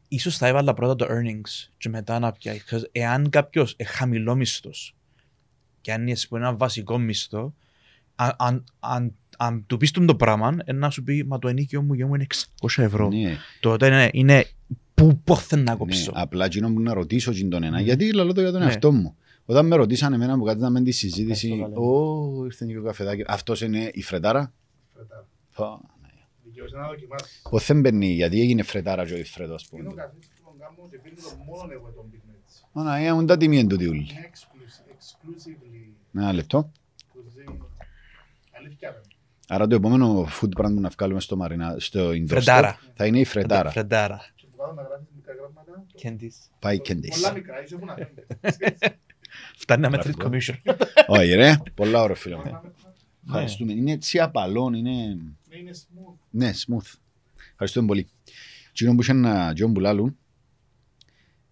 ίσως 0.09 0.37
θα 0.37 0.47
έβαλα 0.47 0.75
πρώτα 0.75 0.95
το 0.97 1.07
earnings 1.15 1.69
και 1.77 1.89
μετά 1.89 2.19
να 2.19 2.33
πιάει. 2.33 2.61
Because 2.69 2.83
Εάν 2.93 3.31
κάποιος 3.31 3.75
είναι 3.77 3.89
χαμηλό 3.89 4.35
μισθός 4.35 4.95
και 5.81 5.93
αν 5.93 6.07
είναι 6.07 6.17
που 6.29 6.37
ένα 6.37 6.57
βασικό 6.57 6.99
μισθό, 6.99 7.55
αν, 8.15 8.35
αν, 8.39 8.65
αν, 8.81 9.15
αν 9.39 9.65
του 9.67 9.77
πεις 9.77 9.91
τον 9.91 10.07
το 10.07 10.17
πράγμα, 10.17 10.57
ε, 10.65 10.73
να 10.73 10.91
σου 10.91 11.03
πει 11.03 11.25
«Μα 11.27 11.39
το 11.39 11.49
ενίκιο 11.49 11.83
μου 11.83 11.95
για 11.95 12.07
μου 12.07 12.15
είναι 12.15 12.27
600 12.61 12.83
ευρώ». 12.83 13.09
Ναι, 13.09 13.37
Τότε 13.61 13.87
είναι, 13.87 14.11
είναι 14.13 14.47
πού 14.95 15.21
πόθεν 15.25 15.63
να 15.63 15.73
ναι, 15.73 15.79
κόψω. 15.79 16.13
απλά 16.15 16.45
εκείνο 16.45 16.73
που 16.73 16.81
να 16.81 16.93
ρωτήσω 16.95 17.31
εκείνον 17.31 17.51
τον 17.51 17.63
ένα, 17.63 17.77
Ναι. 17.77 17.83
γιατί 17.83 18.13
λέω 18.13 18.33
το 18.33 18.41
για 18.41 18.51
τον 18.51 18.61
Ναι. 18.61 18.67
εαυτό 18.67 18.93
μου. 18.93 19.17
Όταν 19.47 19.67
με 19.67 19.77
ρωτήσαν 19.77 20.13
εμένα 20.13 20.39
που 20.39 20.45
κάθισαμε 20.45 20.83
τη 20.83 20.91
συζήτηση, 20.91 21.51
Ευχαριστώ, 21.53 21.81
Ω, 22.41 22.45
ήρθε 22.45 22.67
και 22.67 22.79
ο 22.79 22.83
καφεδάκι. 22.83 23.25
Αυτός 23.27 23.61
είναι 23.61 23.91
η 23.95 24.03
φρετάρα. 24.03 24.53
Φρετάρα. 24.95 25.27
Πω, 25.55 25.81
ναι. 26.03 26.09
Δικαιούσε 26.45 26.77
να 26.77 26.87
δοκιμάσεις. 26.89 27.41
Πώς 27.51 27.67
δεν 27.67 27.81
μπαίνει, 27.81 28.07
γιατί 28.07 28.41
έγινε 28.41 28.63
φρετάρα 28.63 29.05
και 29.07 29.13
όχι 29.13 29.23
φρέτο, 29.25 29.55
ας 29.55 29.69
Είναι 29.73 29.83
ο 29.83 29.91
πούμε. 29.91 30.03
καθής 30.03 30.27
που 30.27 30.43
τον 30.45 30.59
κάνω 30.59 30.89
και 30.91 30.99
πίνω 30.99 31.17
το 31.17 31.37
μόνο 31.47 31.73
εγώ 31.73 31.93
τον 31.97 32.11
πίνω 32.11 32.23
έτσι. 32.45 32.63
Άνα, 32.73 32.97
έχουν 32.97 33.27
τα 33.27 33.37
τιμή 33.37 33.59
εν 33.59 33.69
τούτη 33.69 33.87
ούλη. 33.89 33.99
Είναι 34.11 34.31
exclusive- 34.33 34.93
exclusively 34.97 35.93
Ένα 36.15 36.33
λεπτό. 36.33 36.71
cuisine. 37.15 37.57
Αλήθεια 38.59 38.93
δεν. 38.93 39.03
Άρα 39.49 39.67
το 39.67 39.75
επόμενο 39.75 40.29
food 40.41 40.61
brand 40.61 40.75
που 40.75 40.81
να 40.81 40.89
βγάλουμε 40.89 41.21
στο, 41.21 41.37
μαρινα, 41.37 41.77
στο 41.79 42.09
Indoor 42.11 42.25
Φρεντάρα. 42.29 42.77
Stop 42.77 42.91
θα 42.95 43.07
είναι 43.07 43.19
η 43.19 43.25
φρετάρα. 43.25 43.71
Φρεντάρα. 43.71 44.21
Και 44.65 44.71
που 44.71 44.71
κάτω 44.71 44.75
να 44.75 44.83
γράφεις 44.89 45.07
μικρά 45.15 45.35
γράμματα. 45.35 45.85
Κέντης. 45.95 46.51
Πάει 46.59 46.77
Πολλά 46.77 46.99
Candice. 46.99 47.35
μικρά, 47.35 47.63
είσαι 47.65 47.77
που 47.77 47.85
να 47.85 47.95
φαίνεται. 47.95 48.27
Φτάνει 49.63 49.83
να 49.83 49.91
μέτρεις 49.91 50.17
Μπράβο. 50.17 50.37
commission. 50.37 50.55
Όχι 51.07 51.33
ρε, 51.35 51.55
πολλά 51.75 52.03
ωραία 52.03 52.17
φίλο 52.17 52.37
μου. 52.37 52.43
Πολλά 52.43 52.63
μικρά. 52.65 52.95
Ευχαριστούμε. 53.27 53.73
Είναι 53.73 53.93
έτσι 53.93 54.21
απαλών, 54.21 54.75
είναι... 54.75 54.91
Ναι, 55.49 55.57
είναι 55.57 55.71
smooth. 55.75 56.15
Ναι, 56.31 56.51
smooth. 56.67 56.93
Ευχαριστούμε 57.51 57.87
πολύ. 57.87 58.09
Τι 58.73 58.95
που 58.95 59.03
είχε 59.03 59.13
να 59.13 59.53
τζιόν 59.53 59.73
που 59.73 59.81
λάλλουν 59.81 60.17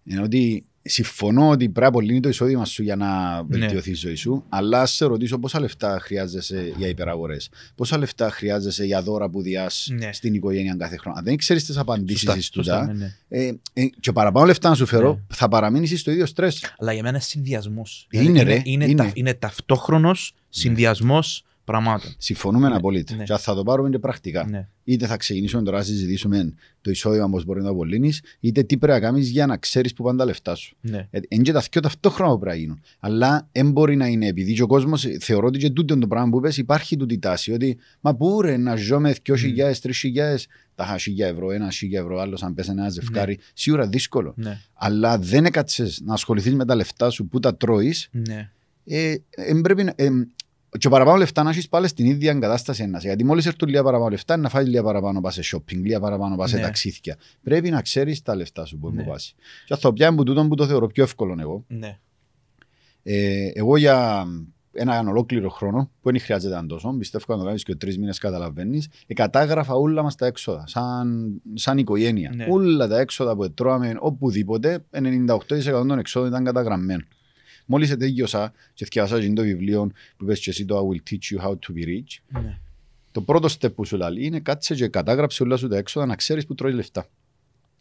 είναι 0.03 0.21
ότι 0.21 0.65
συμφωνώ 0.85 1.49
ότι 1.49 1.63
πρέπει 1.63 1.79
να 1.79 1.87
απολύνει 1.87 2.19
το 2.19 2.29
εισόδημα 2.29 2.65
σου 2.65 2.83
για 2.83 2.95
να 2.95 3.43
βελτιωθεί 3.43 3.89
η 3.91 3.93
ζωή 3.93 4.15
σου, 4.15 4.43
αλλά 4.49 4.81
ας 4.81 4.91
σε 4.91 5.05
ρωτήσω 5.05 5.39
πόσα 5.39 5.59
λεφτά 5.59 5.99
χρειάζεσαι 6.01 6.73
για 6.77 6.87
υπεραγορές, 6.87 7.49
πόσα 7.75 7.97
λεφτά 7.97 8.29
χρειάζεσαι 8.29 8.85
για 8.85 9.01
δώρα 9.01 9.29
που 9.29 9.41
διάς 9.41 9.87
Ναι. 9.91 10.13
στην 10.13 10.33
οικογένεια 10.33 10.75
κάθε 10.79 10.97
χρόνο. 10.97 11.17
Αν 11.17 11.23
δεν 11.23 11.37
ξέρεις 11.37 11.65
τις 11.65 11.77
απαντήσεις 11.77 12.19
Σωστά, 12.21 12.37
εις 12.37 12.49
σωστά, 12.53 12.79
τούτα, 12.79 12.93
ναι, 12.93 12.93
ναι. 12.93 13.15
ε, 13.47 13.53
ε, 13.73 13.85
και 13.99 14.11
παραπάνω 14.11 14.45
λεφτά 14.45 14.69
να 14.69 14.75
σου 14.75 14.85
φέρω, 14.85 15.13
Ναι. 15.13 15.35
θα 15.35 15.47
παραμείνεις 15.47 15.99
στο 15.99 16.11
ίδιο 16.11 16.25
στρες. 16.25 16.73
Αλλά 16.77 16.93
για 16.93 17.01
μένα 17.03 17.15
είναι 17.15 17.25
συνδυασμός. 17.25 18.07
Είναι, 18.11 18.41
ρε, 18.41 18.61
Είναι, 18.63 18.85
είναι. 18.85 19.03
τα- 19.03 19.11
είναι 19.13 19.33
ταυτόχρονος 19.33 20.33
συνδυασμός 20.49 21.43
πραγμάτων. 21.63 22.11
Συμφωνούμε 22.17 22.69
Ναι, 22.69 22.75
απολύτως. 22.75 23.17
ναι. 23.17 23.23
Και 23.23 23.35
θα 23.37 23.55
το 23.55 23.63
πάρουμε 23.63 23.89
και 23.89 23.99
πρακτικά. 23.99 24.45
Ναι. 24.49 24.67
Είτε 24.83 25.05
θα 25.07 25.17
ξεκινήσουμε 25.17 25.63
τώρα 25.63 25.77
να 25.77 25.83
συζητήσουμε 25.83 26.53
το 26.81 26.91
εισόδημα 26.91 27.29
πώς 27.29 27.45
μπορεί 27.45 27.59
να 27.59 27.65
το 27.65 27.71
απολύνεις, 27.71 28.21
είτε 28.39 28.63
τι 28.63 28.77
πρέπει 28.77 28.99
να 29.01 29.07
κάνεις 29.07 29.29
για 29.29 29.45
να 29.45 29.57
ξέρεις 29.57 29.93
που 29.93 30.03
πάνε 30.03 30.17
τα 30.17 30.25
λεφτά 30.25 30.55
σου. 30.55 30.75
Ναι. 30.81 31.07
Είναι 31.27 31.43
και 31.43 31.51
τα 31.51 31.63
δυο 31.71 31.81
ταυτόχρονα 31.81 32.31
που 32.31 32.39
πρέπει 32.39 32.55
να 32.57 32.61
γίνουν. 32.61 32.81
Αλλά 32.99 33.47
δεν 33.51 33.71
μπορεί 33.71 33.95
να 33.95 34.07
είναι 34.07 34.27
επειδή 34.27 34.53
και 34.53 34.61
ο 34.61 34.67
κόσμος 34.67 35.05
θεωρώ 35.19 35.47
ότι 35.47 35.59
και 35.59 35.69
τούτο 35.69 35.97
το 35.97 36.07
πράγμα 36.07 36.29
που 36.29 36.39
πες 36.39 36.57
υπάρχει 36.57 36.97
τούτη 36.97 37.17
τάση. 37.19 37.51
Ότι 37.51 37.77
μα 38.01 38.15
πού 38.15 38.41
ρε 38.41 38.57
να 38.57 38.75
ζω 38.75 38.99
με 38.99 39.15
2.000, 39.27 39.33
3.000, 39.81 40.47
τα 40.75 40.95
1.000 40.97 40.97
ευρώ, 41.17 41.51
ένα 41.51 41.67
1.000 41.71 41.87
ευρώ, 41.91 42.19
άλλο 42.19 42.37
αν 42.41 42.53
πέσει 42.53 42.69
ένα 42.71 42.89
ζευκάρι. 42.89 43.39
Σίγουρα 43.53 43.87
δύσκολο. 43.87 44.33
Ναι. 44.37 44.59
Αλλά 44.73 45.17
δεν 45.17 45.45
έκατσες 45.45 46.01
να 46.05 46.13
ασχοληθείς 46.13 46.53
με 46.55 46.65
τα 46.65 46.75
λεφτά 46.75 47.09
σου 47.09 47.27
που 47.27 47.39
τα 47.39 47.55
τρώεις, 47.55 48.07
Ναι. 48.11 48.49
ε, 48.85 49.15
ε, 49.29 49.53
πρέπει 49.63 49.83
να. 49.83 49.93
Ε, 49.95 50.09
Και 50.77 50.89
παραπάνω 50.89 51.17
λεφτά 51.17 51.43
να 51.43 51.49
έχεις 51.49 51.69
πάλι 51.69 51.87
στην 51.87 52.05
ίδια 52.05 52.31
εγκατάσταση 52.31 52.83
ένας. 52.83 53.03
Γιατί 53.03 53.23
μόλις 53.23 53.45
έρθουν 53.45 53.67
λίγα 53.69 53.83
παραπάνω 53.83 54.09
λεφτά 54.09 54.37
να 54.37 54.49
φάεις 54.49 54.67
λίγα 54.67 54.83
παραπάνω 54.83 55.21
πας 55.21 55.33
σε 55.33 55.41
shopping, 55.55 55.75
λίγα 55.81 55.99
παραπάνω 55.99 56.35
πας 56.35 56.49
σε 56.49 56.55
Ναι. 56.55 56.61
ταξίδια. 56.61 57.17
Πρέπει 57.43 57.69
να 57.69 57.81
ξέρεις 57.81 58.21
τα 58.21 58.35
λεφτά 58.35 58.65
σου 58.65 58.77
που 58.77 58.89
Ναι. 58.89 59.01
είναι 59.01 59.11
πάση. 59.11 59.35
Και 59.65 59.73
αυτό 59.73 59.93
πια 59.93 60.15
που 60.15 60.23
τούτο 60.23 60.47
που 60.47 60.55
το 60.55 60.67
θεωρώ 60.67 60.87
πιο 60.87 61.03
εύκολο 61.03 61.35
εγώ. 61.39 61.63
Ναι. 61.67 61.97
Ε, 63.03 63.47
εγώ 63.53 63.77
για 63.77 64.25
έναν 64.75 65.07
ολόκληρο 65.07 65.49
χρόνο, 65.49 65.91
που 66.01 66.11
δεν 66.11 66.19
χρειάζεται 66.21 66.55
να 66.55 66.65
τόσο, 66.65 66.95
πιστεύω 66.99 67.23
να 67.27 67.37
το 67.39 67.45
κάνεις 67.45 67.63
και 67.63 67.75
τρεις 67.75 67.97
μήνες 67.97 68.17
καταλαβαίνεις, 68.17 68.87
ε, 69.07 69.13
κατάγραφα 69.13 69.73
όλα 69.73 70.03
μας 70.03 70.15
τα 70.15 70.25
έξοδα, 70.25 70.63
σαν, 70.67 71.31
σαν 71.53 71.77
οικογένεια. 71.77 72.31
Ναι. 72.35 72.47
Όλα 72.49 72.87
τα 72.87 72.99
έξοδα 72.99 73.35
που 73.35 73.51
τρώαμε 73.53 73.95
οπουδήποτε, 73.99 74.85
98% 74.91 75.87
των 75.87 75.99
εξόδων 75.99 76.27
ήταν 76.27 76.43
καταγραμμένο. 76.43 77.03
Μόλις 77.65 77.97
τελειώσα 77.97 78.53
και 78.73 78.85
διαβάσα 78.91 79.19
και 79.21 79.33
το 79.33 79.41
βιβλίο 79.41 79.91
που 80.17 80.23
είπες 80.23 80.39
και 80.39 80.49
εσύ 80.49 80.65
το 80.65 80.77
I 80.79 80.81
will 80.81 81.09
teach 81.11 81.35
you 81.37 81.45
how 81.45 81.51
to 81.51 81.73
be 81.77 81.85
rich, 81.87 82.41
Ναι. 82.41 82.59
το 83.11 83.21
πρώτο 83.21 83.47
step 83.59 83.73
που 83.75 83.85
σου 83.85 83.97
λέει 83.97 84.09
είναι 84.17 84.39
κάτσε 84.39 84.75
και 84.75 84.87
κατάγραψε 84.87 85.43
όλα 85.43 85.57
σου 85.57 85.67
τα 85.67 85.77
έξοδα 85.77 86.05
να 86.05 86.15
ξέρεις 86.15 86.45
που 86.45 86.55
τρώεις 86.55 86.75
λεφτά. 86.75 87.07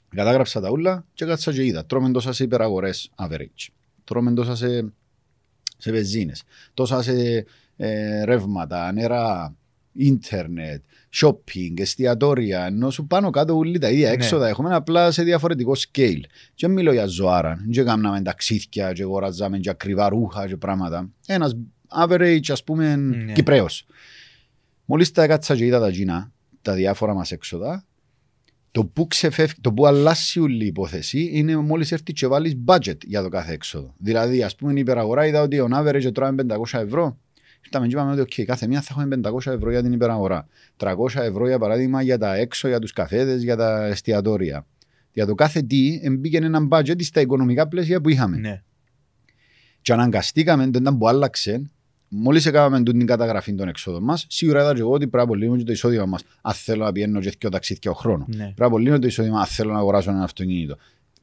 Κατάγραψα 0.09 0.61
τα 0.61 0.69
όλα 0.69 1.07
και 1.15 1.25
κάτσα 1.25 1.53
και 1.53 1.65
είδα. 1.65 1.87
Τρώμε 1.87 2.11
τόσα 2.11 2.33
σε 2.33 2.45
υπεραγορές 2.45 3.11
average. 3.17 3.69
Τρώμε 4.05 4.33
τόσα 4.33 4.57
σε, 4.57 4.93
σε 5.79 5.91
βενζίνες. 5.91 6.43
Τόσα 6.75 7.03
σε 7.03 7.47
ε, 7.77 8.25
ρεύματα, 8.25 8.93
νερά, 8.93 9.57
ίντερνετ, 9.93 10.83
shopping, 11.21 11.81
εστιατόρια. 11.81 12.67
Ενώ 12.67 12.91
σου 12.91 13.07
πάνω 13.07 13.31
κάτω 13.31 13.57
όλοι 13.57 13.79
τα 13.79 13.91
ίδια 13.91 14.09
Ναι. 14.09 14.15
έξοδα 14.15 14.49
έχουμε 14.49 14.75
απλά 14.75 15.11
σε 15.11 15.23
διαφορετικό 15.23 15.73
scale. 15.77 16.21
Και 16.55 16.67
δεν 16.67 16.71
μιλώ 16.71 16.93
για 16.93 17.07
ζωάρα. 17.07 17.65
Δεν 17.69 17.85
κάναμε 17.85 18.23
ταξίδια 18.23 18.93
και 18.93 19.03
αγοράζαμε 19.03 19.59
και 19.59 19.71
ακριβά 19.71 20.09
ρούχα 20.09 20.47
και 20.47 20.57
πράγματα. 20.57 21.11
Ένας 21.27 21.57
average 22.05 22.49
ας 22.49 22.65
πούμε 22.65 22.97
Ναι. 22.97 23.33
Κυπρέος. 23.33 23.87
Μόλις 24.85 25.11
τα 25.11 25.23
έκατσα 25.23 25.57
και 25.57 25.65
είδα 25.65 25.81
τα 25.81 25.91
Gina, 25.91 26.31
τα 26.63 26.75
διάφορα 26.75 27.15
μας 27.15 27.33
έξοδα, 27.33 27.87
το 28.71 28.85
που, 28.85 29.07
ξεφεύγει, 29.07 29.55
το 29.61 29.73
που 29.73 29.87
αλλάσει 29.87 30.41
όλη 30.41 30.65
η 30.65 30.67
υπόθεση 30.67 31.31
είναι 31.33 31.57
μόλις 31.57 31.93
έρθει 31.93 32.13
και 32.13 32.27
βάλεις 32.27 32.55
budget 32.67 32.97
για 33.05 33.23
το 33.23 33.29
κάθε 33.29 33.53
έξοδο. 33.53 33.95
Δηλαδή, 33.99 34.43
ας 34.43 34.57
πούμε, 34.57 34.73
η 34.73 34.79
υπεραγορά 34.79 35.27
είδα 35.27 35.43
ότι 35.43 35.61
ο 35.61 35.69
average 35.73 36.11
τρώμε 36.15 36.45
500 36.49 36.79
ευρώ. 36.81 37.19
Ήρθαμε 37.65 37.87
και 37.87 37.95
είπαμε 37.95 38.21
ότι 38.21 38.23
okay, 38.23 38.45
κάθε 38.45 38.67
μία 38.67 38.81
θα 38.81 38.95
έχουμε 38.99 39.21
500 39.25 39.53
ευρώ 39.53 39.71
για 39.71 39.83
την 39.83 39.93
υπεραγορά. 39.93 40.47
300 40.77 40.95
ευρώ 41.15 41.47
για 41.47 41.59
παράδειγμα 41.59 42.03
για 42.03 42.19
τα 42.19 42.35
έξω, 42.35 42.69
για 42.69 42.79
τους 42.79 42.93
καφέδες, 42.93 43.43
για 43.43 43.57
τα 43.57 43.87
εστιατόρια. 43.87 44.67
Για 45.13 45.27
το 45.27 45.35
κάθε 45.35 45.63
τι 45.63 46.01
μπήκε 46.11 46.37
ένα 46.37 46.69
budget 46.71 47.03
στα 47.03 47.21
οικονομικά 47.21 47.69
πλαίσια 47.69 48.01
που 48.01 48.09
είχαμε. 48.09 48.37
Ναι. 48.37 48.63
Και 49.83 49.93
αναγκαστήκαμε, 49.93 50.63
δεν 50.63 50.81
ήταν 50.81 50.99
που 50.99 51.09
άλλαξε, 51.09 51.71
μόλι 52.09 52.43
έκαναμε 52.45 52.83
την 52.83 53.07
καταγραφή 53.07 53.55
των 53.55 53.69
εξόδων 53.69 54.03
μα, 54.05 54.17
σίγουρα 54.27 54.61
είδα 54.61 54.75
και 54.75 54.81
εγώ 54.81 54.91
ότι 54.91 54.99
πρέπει 54.99 55.17
να 55.17 55.23
απολύουμε 55.23 55.57
και 55.57 55.65
το 55.65 55.73
εισόδημα 55.73 56.07
μα. 56.07 56.19
Αν 56.41 56.53
θέλω 56.55 56.85
να 56.85 56.93
πηγαίνω 56.93 57.21
και 57.21 57.33
δύο 57.39 57.51
ταξίδια 57.51 57.91
ο 57.91 57.95
χρόνο. 57.95 58.25
Ναι. 58.29 58.37
Πρέπει 58.37 58.61
να 58.61 58.67
απολύουμε 58.67 58.99
το 58.99 59.07
εισόδημα, 59.07 59.41
αν 59.41 59.47
θέλω 59.47 59.73
να 59.73 59.79
αγοράσω 59.79 60.11
ένα 60.11 60.23
αυτοκίνητο. 60.23 60.77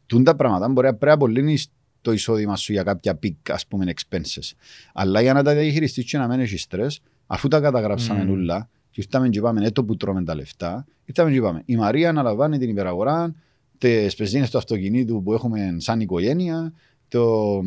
Τούν 0.05 0.23
τα 0.23 0.35
πράγματα 0.35 0.67
μπορεί 0.67 0.87
να 0.87 0.93
πρέπει 0.93 1.05
να 1.05 1.13
απολύνει 1.13 1.57
το 2.01 2.11
εισόδημα 2.11 2.55
σου 2.55 2.71
για 2.71 2.83
κάποια 2.83 3.19
peak, 3.23 3.35
ας 3.49 3.67
πούμε, 3.67 3.93
expenses. 3.95 4.51
Αλλά 4.93 5.21
για 5.21 5.33
να 5.33 5.43
τα 5.43 5.53
διαχειριστείς 5.53 6.05
και 6.05 6.17
να 6.17 6.27
μην 6.27 6.39
έχεις 6.39 6.61
στρε, 6.61 6.87
αφού 7.27 7.47
τα 7.47 7.59
καταγράψαμε 7.59 8.23
Μμμ. 8.23 8.31
όλα, 8.31 8.69
και 8.89 9.01
ήρθαμε 9.01 9.29
και 9.29 9.37
είπαμε, 9.37 9.65
έτο 9.65 9.83
που 9.83 9.97
τρώμε 9.97 10.23
τα 10.23 10.35
λεφτά, 10.35 10.85
ήρθαμε 11.05 11.31
και 11.31 11.37
είπαμε, 11.37 11.61
η 11.65 11.75
Μαρία 11.75 12.09
αναλαμβάνει 12.09 12.57
την 12.57 12.69
υπεραγορά, 12.69 13.35
τις 13.77 14.15
πεζίνες 14.15 14.49
του 14.49 14.57
αυτοκινήτου 14.57 15.23
που 15.23 15.33
έχουμε 15.33 15.75
σαν 15.77 15.99
οικογένεια, 15.99 16.73
το, 17.07 17.61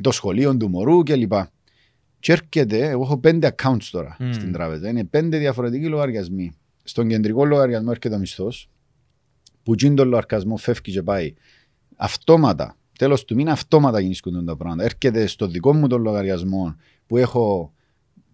το 0.00 0.10
σχολείο 0.10 0.56
του 0.56 0.68
μωρού 0.68 1.02
κλπ. 1.02 1.32
Και 2.18 2.32
έρχεται, 2.32 2.88
εγώ 2.88 3.02
έχω 3.02 3.18
πέντε 3.18 3.54
accounts 3.56 3.88
τώρα 3.90 4.16
Μμ. 4.18 4.32
στην 4.32 4.52
τράπεζα. 4.52 4.88
Είναι 4.88 5.04
πέντε 5.04 5.38
διαφορετικοί 5.38 5.86
λογαριασμοί. 5.86 6.52
Στον 6.84 7.08
κεντρικό 7.08 7.44
λογαριασμό 7.44 7.88
έρχεται 7.90 8.14
ο 8.14 8.18
μισθός, 8.18 8.68
που 9.62 9.74
τζιν 9.74 9.94
τον 9.94 10.08
λογαριασμό 10.08 10.56
φεύγει 10.56 10.92
και 10.92 11.02
πάει 11.02 11.34
αυτόματα. 11.96 12.76
Τέλος 13.00 13.24
του 13.24 13.34
μήνα, 13.34 13.52
αυτόματα 13.52 14.00
γίνονται 14.00 14.44
τα 14.44 14.56
πράγματα. 14.56 14.84
Έρχεται 14.84 15.26
στο 15.26 15.46
δικό 15.46 15.74
μου 15.74 15.86
τον 15.86 16.02
λογαριασμό 16.02 16.76
που 17.06 17.16
έχω 17.16 17.72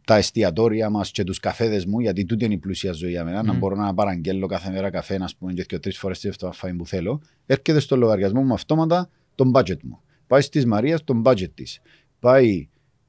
τα 0.04 0.16
εστιατόρια 0.16 0.90
μας 0.90 1.10
και 1.10 1.24
τους 1.24 1.40
καφέδες 1.40 1.84
μου, 1.84 2.00
γιατί 2.00 2.24
τούτη 2.24 2.44
είναι 2.44 2.54
η 2.54 2.58
πλούσια 2.58 2.92
ζωή 2.92 3.10
για 3.10 3.24
μένα. 3.24 3.42
Να 3.42 3.52
Μμ. 3.52 3.58
μπορώ 3.58 3.76
να 3.76 3.94
παραγγέλνω 3.94 4.46
κάθε 4.46 4.70
μέρα 4.70 4.90
καφέ, 4.90 5.18
να 5.18 5.28
πούμε, 5.38 5.52
και 5.52 5.78
τρεις 5.78 5.98
φορές 5.98 6.18
τη 6.20 6.30
φάιν 6.52 6.76
που 6.76 6.86
θέλω. 6.86 7.20
Έρχεται 7.46 7.80
στο 7.80 7.96
λογαριασμό 7.96 8.42
μου 8.42 8.52
αυτόματα 8.54 9.10
τον 9.34 9.52
budget 9.54 9.82
μου. 9.82 10.00
Πάει 10.26 10.40
στις 10.40 10.66
Μαρίας 10.66 11.04
τον 11.04 11.22
budget 11.26 11.50
της. 11.54 11.80
Πάει 12.18 12.68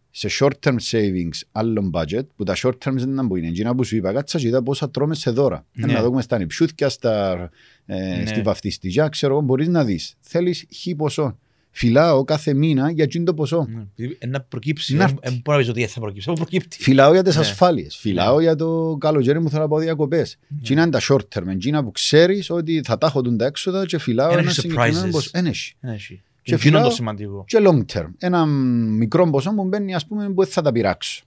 σε 0.09 0.27
short 0.39 0.53
term 0.65 0.75
savings 0.91 1.39
άλλον 1.51 1.91
budget, 1.93 2.25
που 2.35 2.43
τα 2.43 2.55
short 2.57 2.77
terms 2.85 2.95
δεν 2.95 3.11
ήταν 3.11 3.27
που 3.27 3.35
είναι. 3.35 3.47
Εκείνα 3.47 3.75
που 3.75 3.83
σου 3.83 3.95
είπα, 3.95 4.13
κάτσα 4.13 4.39
και 4.39 4.47
είδα 4.47 4.63
πόσα 4.63 4.89
τρώμε 4.89 5.15
σε 5.15 5.31
δώρα. 5.31 5.65
Ναι. 5.71 5.93
Να 5.93 6.03
δούμε 6.03 6.21
στα 6.21 6.37
νυψούθια, 6.37 6.89
στα, 6.89 7.49
ε, 7.85 8.17
Ναι. 8.17 8.25
στη 8.25 8.41
βαφτιστικιά, 8.41 9.07
ξέρω 9.07 9.33
εγώ, 9.33 9.41
μπορείς 9.41 9.67
να 9.67 9.83
δεις. 9.83 10.15
Θέλεις 10.19 10.65
χι 10.69 10.95
ποσό. 10.95 11.37
Φυλάω 11.77 12.23
κάθε 12.23 12.53
μήνα 12.53 12.91
για 12.91 13.03
εκείνο 13.03 13.23
το 13.25 13.33
ποσό. 13.33 13.67
Ναι. 13.69 13.81
Επειδή 13.95 14.17
Να 14.27 14.41
προκύψει. 14.41 14.95
Να 14.95 15.05
Δεν 15.05 15.17
έρθει. 15.21 15.29
δεν 15.33 15.41
μπορεί 15.43 15.57
να 15.57 15.63
πεις 15.63 15.69
ότι 15.69 15.87
θα 15.93 15.99
προκύψει. 15.99 16.27
Θα 16.29 16.33
προκύπτει. 16.35 16.77
Φυλάω 16.79 17.11
για 17.13 17.23
τις 17.23 17.35
Ναι. 17.35 17.41
ασφάλειες. 17.41 17.95
Φυλάω 17.95 18.39
για 18.41 18.55
το 18.55 18.97
καλοκαίρι 18.99 19.39
μου 19.41 19.49
θέλω 19.49 19.61
να 19.61 19.67
πάω 19.67 19.79
διακοπές. 19.79 20.37
Ναι. 20.47 20.59
Τι 20.61 20.73
είναι 20.73 20.89
τα 20.89 20.99
short 21.01 21.19
term, 21.35 21.47
εκείνα 21.47 21.83
που 21.83 21.91
ξέρεις 21.91 22.49
ότι 22.49 22.81
θα 22.85 22.97
τα 22.97 23.07
έχω 23.07 23.21
τούν 23.21 23.37
τα 23.37 23.45
έξοδα 23.45 23.85
και 23.85 23.97
φυλάω 23.97 24.29
Ένα 24.29 24.39
ένα 24.39 24.49
έχει 24.49 24.59
συγκεκριμένο 24.59 25.01
surprises. 25.07 25.11
ποσό. 25.11 25.29
Ένα 25.33 25.47
έχει. 25.49 25.75
Ναι, 25.79 25.93
έχει. 25.93 26.13
Και 26.13 26.21
Και 26.41 26.51
είναι 26.51 26.61
φυλάω- 26.61 26.83
το 26.83 26.89
σημαντικό. 26.91 27.43
Και 27.47 27.57
long 27.61 27.81
term. 27.93 28.07
Ένα 28.17 28.45
μικρό 28.45 29.29
ποσό 29.29 29.53
που 29.53 29.63
μπαίνει, 29.63 29.93
ας 29.95 30.05
πούμε, 30.07 30.29
που 30.29 30.43
δεν 30.43 30.51
θα 30.51 30.61
τα 30.61 30.71
πειράξω. 30.71 31.23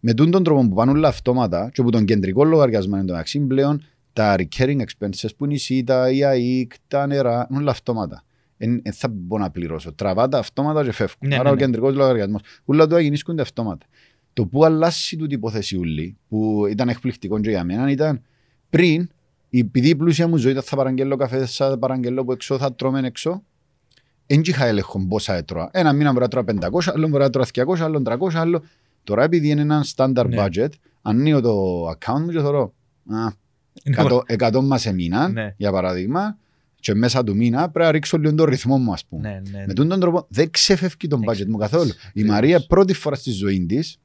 Με 0.00 0.14
τούν 0.14 0.30
τον 0.30 0.42
τρόπο 0.44 0.68
που 0.68 0.74
πάνε 0.74 0.90
όλα 0.90 1.08
αυτόματα 1.08 1.70
και 1.72 1.82
που 1.82 1.90
τον 1.90 2.04
κεντρικό 2.04 2.44
λογαριασμό 2.44 2.96
είναι 2.96 3.04
το 3.04 3.12
μεταξύ 3.12 3.38
πλέον 3.40 3.82
τα 4.12 4.36
recurring 4.38 4.78
expenses 4.80 5.28
που 5.36 5.44
είναι 5.44 5.54
η 5.54 5.58
ΣΥΤΑ, 5.58 6.10
η 6.10 6.24
ΑΕΚ, 6.24 6.72
τα 6.88 7.06
νερά, 7.06 7.46
είναι 7.50 7.58
όλα 7.60 7.70
αυτόματα. 7.70 8.24
Δεν 8.82 8.92
θα 8.92 9.08
μπορώ 9.08 9.42
να 9.42 9.50
πληρώσω. 9.50 9.92
Τραβά 9.92 10.28
τα 10.28 10.38
αυτόματα 10.38 10.84
και 10.84 10.92
φεύγουν. 10.92 11.28
Ναι, 11.28 11.34
Άρα 11.34 11.44
ναι, 11.44 11.50
ο 11.50 11.54
ναι. 11.54 11.60
κεντρικός 11.60 11.94
λογαριασμός. 11.94 12.40
Όλα 12.64 12.86
του 12.86 12.98
γίνονται 12.98 13.42
αυτόματα. 13.42 13.86
Το 14.32 14.46
που 14.46 14.64
αλλάσει 14.64 15.16
τούτη 15.16 15.34
υπόθεση 15.34 15.76
ούλη, 15.76 16.16
που 16.28 16.66
ήταν 16.70 16.88
εκπληκτικό 16.88 17.40
και 17.40 17.50
για 17.50 17.64
μένα, 17.64 17.90
ήταν 17.90 18.22
πριν, 18.70 19.08
επειδή 19.50 19.88
η 19.88 19.96
πλούσια 19.96 20.28
μου 20.28 20.36
ζωή 20.36 20.50
ήταν 20.50 20.62
θα 20.62 20.76
παραγγέλω 20.76 21.16
καφέ, 21.16 21.46
θα 21.46 21.78
παραγγέλω 21.78 22.24
που 22.24 22.32
έξω, 22.32 22.58
θα 22.58 22.74
τρώμε 22.74 23.00
έξω, 23.06 23.42
δεν 24.26 24.40
είχα 24.44 24.64
έλεγχο 24.64 25.06
πόσα 25.08 25.34
έτρωα. 25.34 25.68
Ένα 25.72 25.92
μήνα 25.92 26.08
μπορεί 26.12 26.22
να 26.22 26.28
τρώω 26.28 26.44
500, 26.46 26.92
άλλο 26.94 27.08
μπορεί 27.08 27.22
να 27.22 27.30
τρώω 27.30 27.44
200, 27.54 27.78
άλλο 27.80 28.02
300, 28.04 28.34
άλλο. 28.34 28.62
Τώρα 29.04 29.22
επειδή 29.22 29.48
είναι 29.48 29.60
ένα 29.60 29.84
standard 29.96 30.26
Ναι. 30.28 30.44
budget, 30.44 30.68
ανοίγω 31.02 31.40
το 31.40 31.88
account 31.90 32.20
μου 32.20 32.28
και 32.28 32.40
θεωρώ 32.40 32.74
α, 33.06 33.28
100, 33.96 34.20
100 34.52 34.60
μας 34.62 34.80
σε 34.80 34.92
μήνα, 34.92 35.28
Ναι. 35.28 35.54
για 35.56 35.72
παράδειγμα, 35.72 36.38
και 36.84 36.94
μέσα 36.94 37.24
του 37.24 37.36
μήνα 37.36 37.58
πρέπει 37.70 37.86
να 37.86 37.90
ρίξω 37.90 38.18
λίγο 38.18 38.34
τον 38.34 38.46
ρυθμό 38.46 38.78
μου, 38.78 38.92
ας 38.92 39.04
πούμε. 39.04 39.28
Ναι, 39.28 39.58
ναι. 39.58 39.64
Με 39.66 39.72
τον 39.72 40.00
τρόπο 40.00 40.26
δεν 40.28 40.50
ξεφεύγει 40.50 41.08
τον 41.08 41.20
Δεν 41.20 41.28
budget 41.34 41.46
μου 41.46 41.56
καθόλου. 41.56 41.88
Η 41.88 41.94
Ακριβώς. 42.08 42.30
Μαρία 42.30 42.64
πρώτη 42.68 42.92
φορά 42.92 43.16
στη 43.16 43.30
ζωή 43.30 43.66
της, 43.66 43.96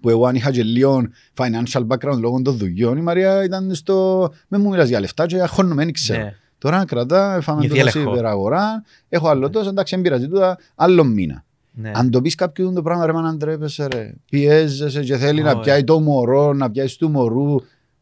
που 0.00 0.08
εγώ 0.08 0.26
αν 0.26 0.34
είχα 0.34 0.50
και 0.50 0.62
λίγο 0.62 1.06
financial 1.36 1.86
background 1.86 2.18
λόγω 2.18 2.42
των 2.42 2.56
δουλειών, 2.56 2.96
η 2.96 3.00
Μαρία 3.00 3.44
ήταν 3.44 3.74
στο. 3.74 4.28
Με 4.48 4.58
μου 4.58 4.70
μιλάς 4.70 4.88
για 4.88 5.00
λεφτά, 5.00 5.26
και 5.26 5.38
χώνομαι, 5.38 5.84
δεν 5.84 5.92
ξέρω. 5.92 6.22
Ναι. 6.22 6.34
Τώρα 6.58 6.84
κρατά, 6.84 7.38
φάμε 7.42 7.60
Νιώθει 7.60 7.78
το 7.78 7.84
τόσο 7.84 7.98
έλεγχο. 7.98 8.14
υπεραγορά, 8.16 8.82
έχω 9.08 9.28
άλλο 9.28 9.50
τόσο, 9.50 9.68
εντάξει, 9.68 9.94
δεν 9.94 10.04
πειράζει 10.04 10.28
τούτα, 10.28 10.58
άλλο 10.74 11.04
μήνα. 11.04 11.44
Ναι. 11.72 11.90
Αν 11.94 12.10
το 12.10 12.22
πεις 12.22 12.34
κάποιον 12.34 12.74
το 12.74 12.82
πράγμα, 12.82 13.06
ρε 13.06 13.12
μα 13.12 13.20
να 13.20 13.36
ντρέπεσαι 13.36 13.86
ρε, 13.86 14.14
πιέζεσαι 14.30 15.02
και 15.02 15.16
θέλει 15.16 15.42
να 15.42 15.50
Όχι. 15.50 15.60
πιάει 15.60 15.84
το 15.84 16.00
μωρό, 16.00 16.52
να 16.52 16.70
πιάσει 16.70 16.98
του 16.98 17.10
μωρού. 17.10 17.54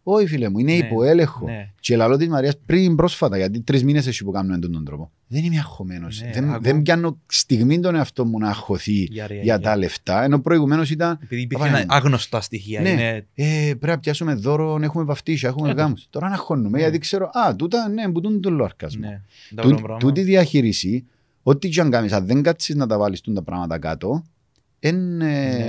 Όχι 0.04 0.26
φίλε 0.26 0.48
μου, 0.48 0.58
είναι 0.58 0.72
Ναι. 0.72 0.86
υποέλεγχο. 0.86 1.46
Ναι. 1.46 1.70
Και 1.80 1.96
λαλό 1.96 2.16
της 2.16 2.28
Μαρίας 2.28 2.54
πριν 2.66 2.96
πρόσφατα, 2.96 3.36
γιατί 3.36 3.60
τρεις 3.60 3.84
μήνες 3.84 4.06
εσύ 4.06 4.24
που 4.24 4.30
κάνουμε 4.30 4.58
τον 4.58 4.72
τον 4.72 4.84
τρόπο. 4.84 5.10
Δεν 5.26 5.44
είμαι 5.44 5.56
αγχωμένος. 5.58 6.20
Ναι, 6.22 6.30
δεν, 6.32 6.44
ακούω. 6.48 6.58
δεν 6.60 6.82
πιάνω 6.82 7.18
στιγμή 7.26 7.80
τον 7.80 7.94
εαυτό 7.94 8.24
μου 8.24 8.38
να 8.38 8.48
αγχωθεί 8.48 8.92
Για 9.10 9.26
ρε, 9.26 9.34
για 9.34 9.42
για. 9.42 9.60
τα 9.60 9.76
λεφτά, 9.76 10.22
ενώ 10.24 10.40
προηγουμένως 10.40 10.90
ήταν 10.90 11.18
Επειδή 11.22 11.42
υπήρχε 11.42 11.64
Πάμε. 11.64 11.78
ένα 11.80 11.94
άγνωστα 11.94 12.40
στοιχεία. 12.40 12.80
Ναι. 12.80 12.88
Είναι... 12.90 13.26
ε, 13.34 13.44
πρέπει 13.66 13.86
να 13.86 13.98
πιάσουμε 13.98 14.34
δώρο, 14.34 14.78
έχουμε 14.82 15.04
βαφτίσια, 15.04 15.48
έχουμε 15.48 15.70
Ε, 15.70 15.74
το- 15.74 15.80
γάμους. 15.80 16.06
Τώρα 16.10 16.28
να 16.28 16.34
αγχώνουμε, 16.34 16.68
Ναι. 16.76 16.78
γιατί 16.82 16.98
ξέρω, 16.98 17.30
α, 17.32 17.56
τούτα, 17.56 17.88
ναι, 17.88 18.08
που 18.12 18.20
τούν 18.20 18.40
τον 18.40 18.54
λόρκασμο. 18.54 19.08
Ναι. 19.08 19.20
Τα 19.54 19.62
Τού- 19.62 19.70
βρω 19.70 19.80
πράγμα. 19.80 19.98
Τούτη 19.98 20.22
διαχείριση, 20.22 21.04
ό,τι 21.42 21.68
και 21.68 21.80
αν 21.80 21.90
κάνεις, 21.90 22.12
αν 22.12 22.26
δεν 22.26 22.42
κάτσεις 22.42 22.74
να 22.74 22.86
τα 22.86 22.98
βάλεις 22.98 23.20
τούν 23.20 23.34
τα 23.34 23.42
πράγματα 23.42 23.78
κάτω, 23.78 24.08
εν, 24.08 24.16
ε, 24.16 24.22
Ναι. 24.22 24.31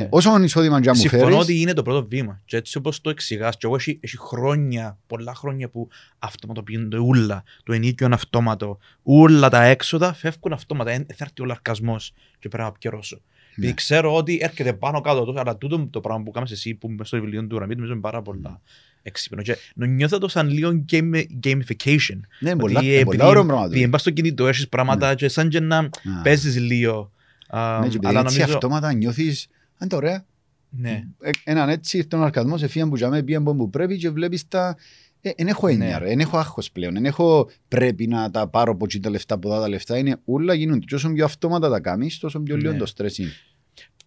Όσο 0.10 0.43
εισόδημα 0.43 0.82
και 0.82 0.89
αν 0.89 0.93
μου 0.96 1.01
Συμφωνώ 1.01 1.24
φέρεις, 1.24 1.38
ότι 1.39 1.60
είναι 1.62 1.74
το 1.74 1.82
πρώτο 1.82 2.08
βήμα. 2.08 2.41
Και 2.46 2.58
έτσι 2.58 2.77
όπως 2.77 3.01
το 3.01 3.10
εξηγάς, 3.10 3.58
και 3.58 3.65
εγώ 3.65 3.75
έχει, 3.75 3.98
έχει 4.01 4.17
χρόνια, 4.17 4.98
πολλά 5.08 5.36
χρόνια 5.36 5.70
που 5.70 5.88
αυτοματοποιούνται 6.20 6.98
ούλα. 6.98 7.43
Το 7.63 7.74
ενίκιο 7.74 8.05
είναι 8.05 8.15
αυτόματο. 8.15 8.77
Όλα 9.03 9.50
τα 9.50 9.63
έξοδα 9.63 10.13
φεύγουν 10.13 10.53
αυτόματα. 10.53 10.91
Εν- 10.91 11.05
Θα 11.05 11.15
έρθει 11.25 11.41
ο 11.41 11.46
λαρκασμός 11.46 12.13
και 12.39 12.48
πρέπει 12.50 12.63
να 12.63 12.72
πληρώσω. 12.72 13.22
Επειδή 13.51 13.67
Ναι. 13.67 13.74
ξέρω 13.74 14.15
ότι 14.15 14.39
έρχεται 14.41 14.74
πάνω 14.74 15.01
κάτω 15.01 15.24
τόσο, 15.24 15.39
αλλά 15.39 15.58
τούτο 15.58 15.88
το 15.91 16.01
πράγμα 16.01 16.24
που 16.24 16.32
κάνεις 16.32 16.51
εσύ 16.51 16.74
που 16.74 16.89
είμαι 16.89 17.05
στο 17.05 17.20
βιβλίο 17.20 17.48
του 17.48 17.60
Ραμίτ, 17.60 17.75
νομίζω 17.75 17.93
είναι 17.93 18.01
πάρα 18.01 18.22
πολλά 18.22 18.62
έξυπνο. 19.01 19.41
Και 19.41 19.58
νο- 19.75 19.86
νιώθω 19.86 20.17
το 20.17 20.27
σαν 20.27 20.50
λίγο 20.50 20.86
game, 20.91 21.24
gamification. 21.43 22.20
ναι, 22.39 22.55
πολλά, 22.55 22.79
Ότι, 22.79 22.93
ε, 22.93 23.00
ε, 23.00 23.03
πολλά 23.03 23.15
επειδή- 23.15 23.24
ωραίο 23.29 23.46
πράγμα. 23.46 23.65
Επειδή 23.65 23.88
πας 23.88 24.01
στο 24.01 24.10
κινητό, 24.10 24.48
έχεις 24.48 24.67
πράγματα 24.70 25.15
και 25.15 25.27
σαν 25.27 25.50
και 25.50 25.60
να 25.60 25.77
Α. 25.77 25.89
παίζεις 26.24 26.60
λίγο. 26.60 27.12
Α, 27.57 27.79
Ναι, 27.79 27.88
και 27.88 27.95
επειδή 27.95 28.07
αλλά 28.07 28.19
έτσι 28.19 28.38
νομίζω... 28.39 28.53
αυτόματα 28.55 28.93
νιώθεις, 28.93 29.48
αν 29.77 29.88
είναι 29.88 29.95
ωραία, 29.95 30.25
Ναι. 30.69 31.03
Ε, 31.22 31.29
έναν 31.43 31.69
έτσι 31.69 31.98
ήρθε 31.98 32.15
ο 32.15 32.22
αρκαδμός, 32.22 32.63
εφίαν 32.63 32.89
που 32.89 32.95
τζαμέ, 32.95 33.24
πήγαν 33.24 33.43
που 33.43 33.69
πρέπει 33.69 33.98
και 33.98 34.10
βλέπεις 34.10 34.48
τα... 34.48 34.75
Ε, 35.22 35.31
εν 35.36 35.48
έχω 35.48 35.67
έννοια, 35.67 36.00
Ναι. 36.00 36.05
ρε. 36.05 36.12
εν 36.12 36.19
έχω 36.19 36.38
άγχος 36.38 36.72
πλέον, 36.72 36.95
εν 36.95 37.05
έχω 37.05 37.50
πρέπει 37.67 38.07
να 38.07 38.31
τα 38.31 38.48
πάρω 38.48 38.72
από 38.72 38.86
εκεί 38.86 39.00
τα 39.00 39.10
λεφτά, 39.10 39.36
από 39.36 39.51
εδώ 39.51 39.62
τα 39.62 39.67
λεφτά, 39.69 39.98
είναι 39.98 40.17
όλα 40.25 40.53
γίνονται. 40.53 40.86
Και 40.86 40.95
όσο 40.95 41.10
πιο 41.12 41.25
αυτόματα 41.25 41.69
τα 41.69 41.79
κάνεις, 41.79 42.17
τόσο 42.19 42.39
πιο 42.39 42.57
λίγο 42.57 42.72
Ναι. 42.72 42.77
το 42.77 42.86
στρες 42.86 43.17
είναι. 43.17 43.31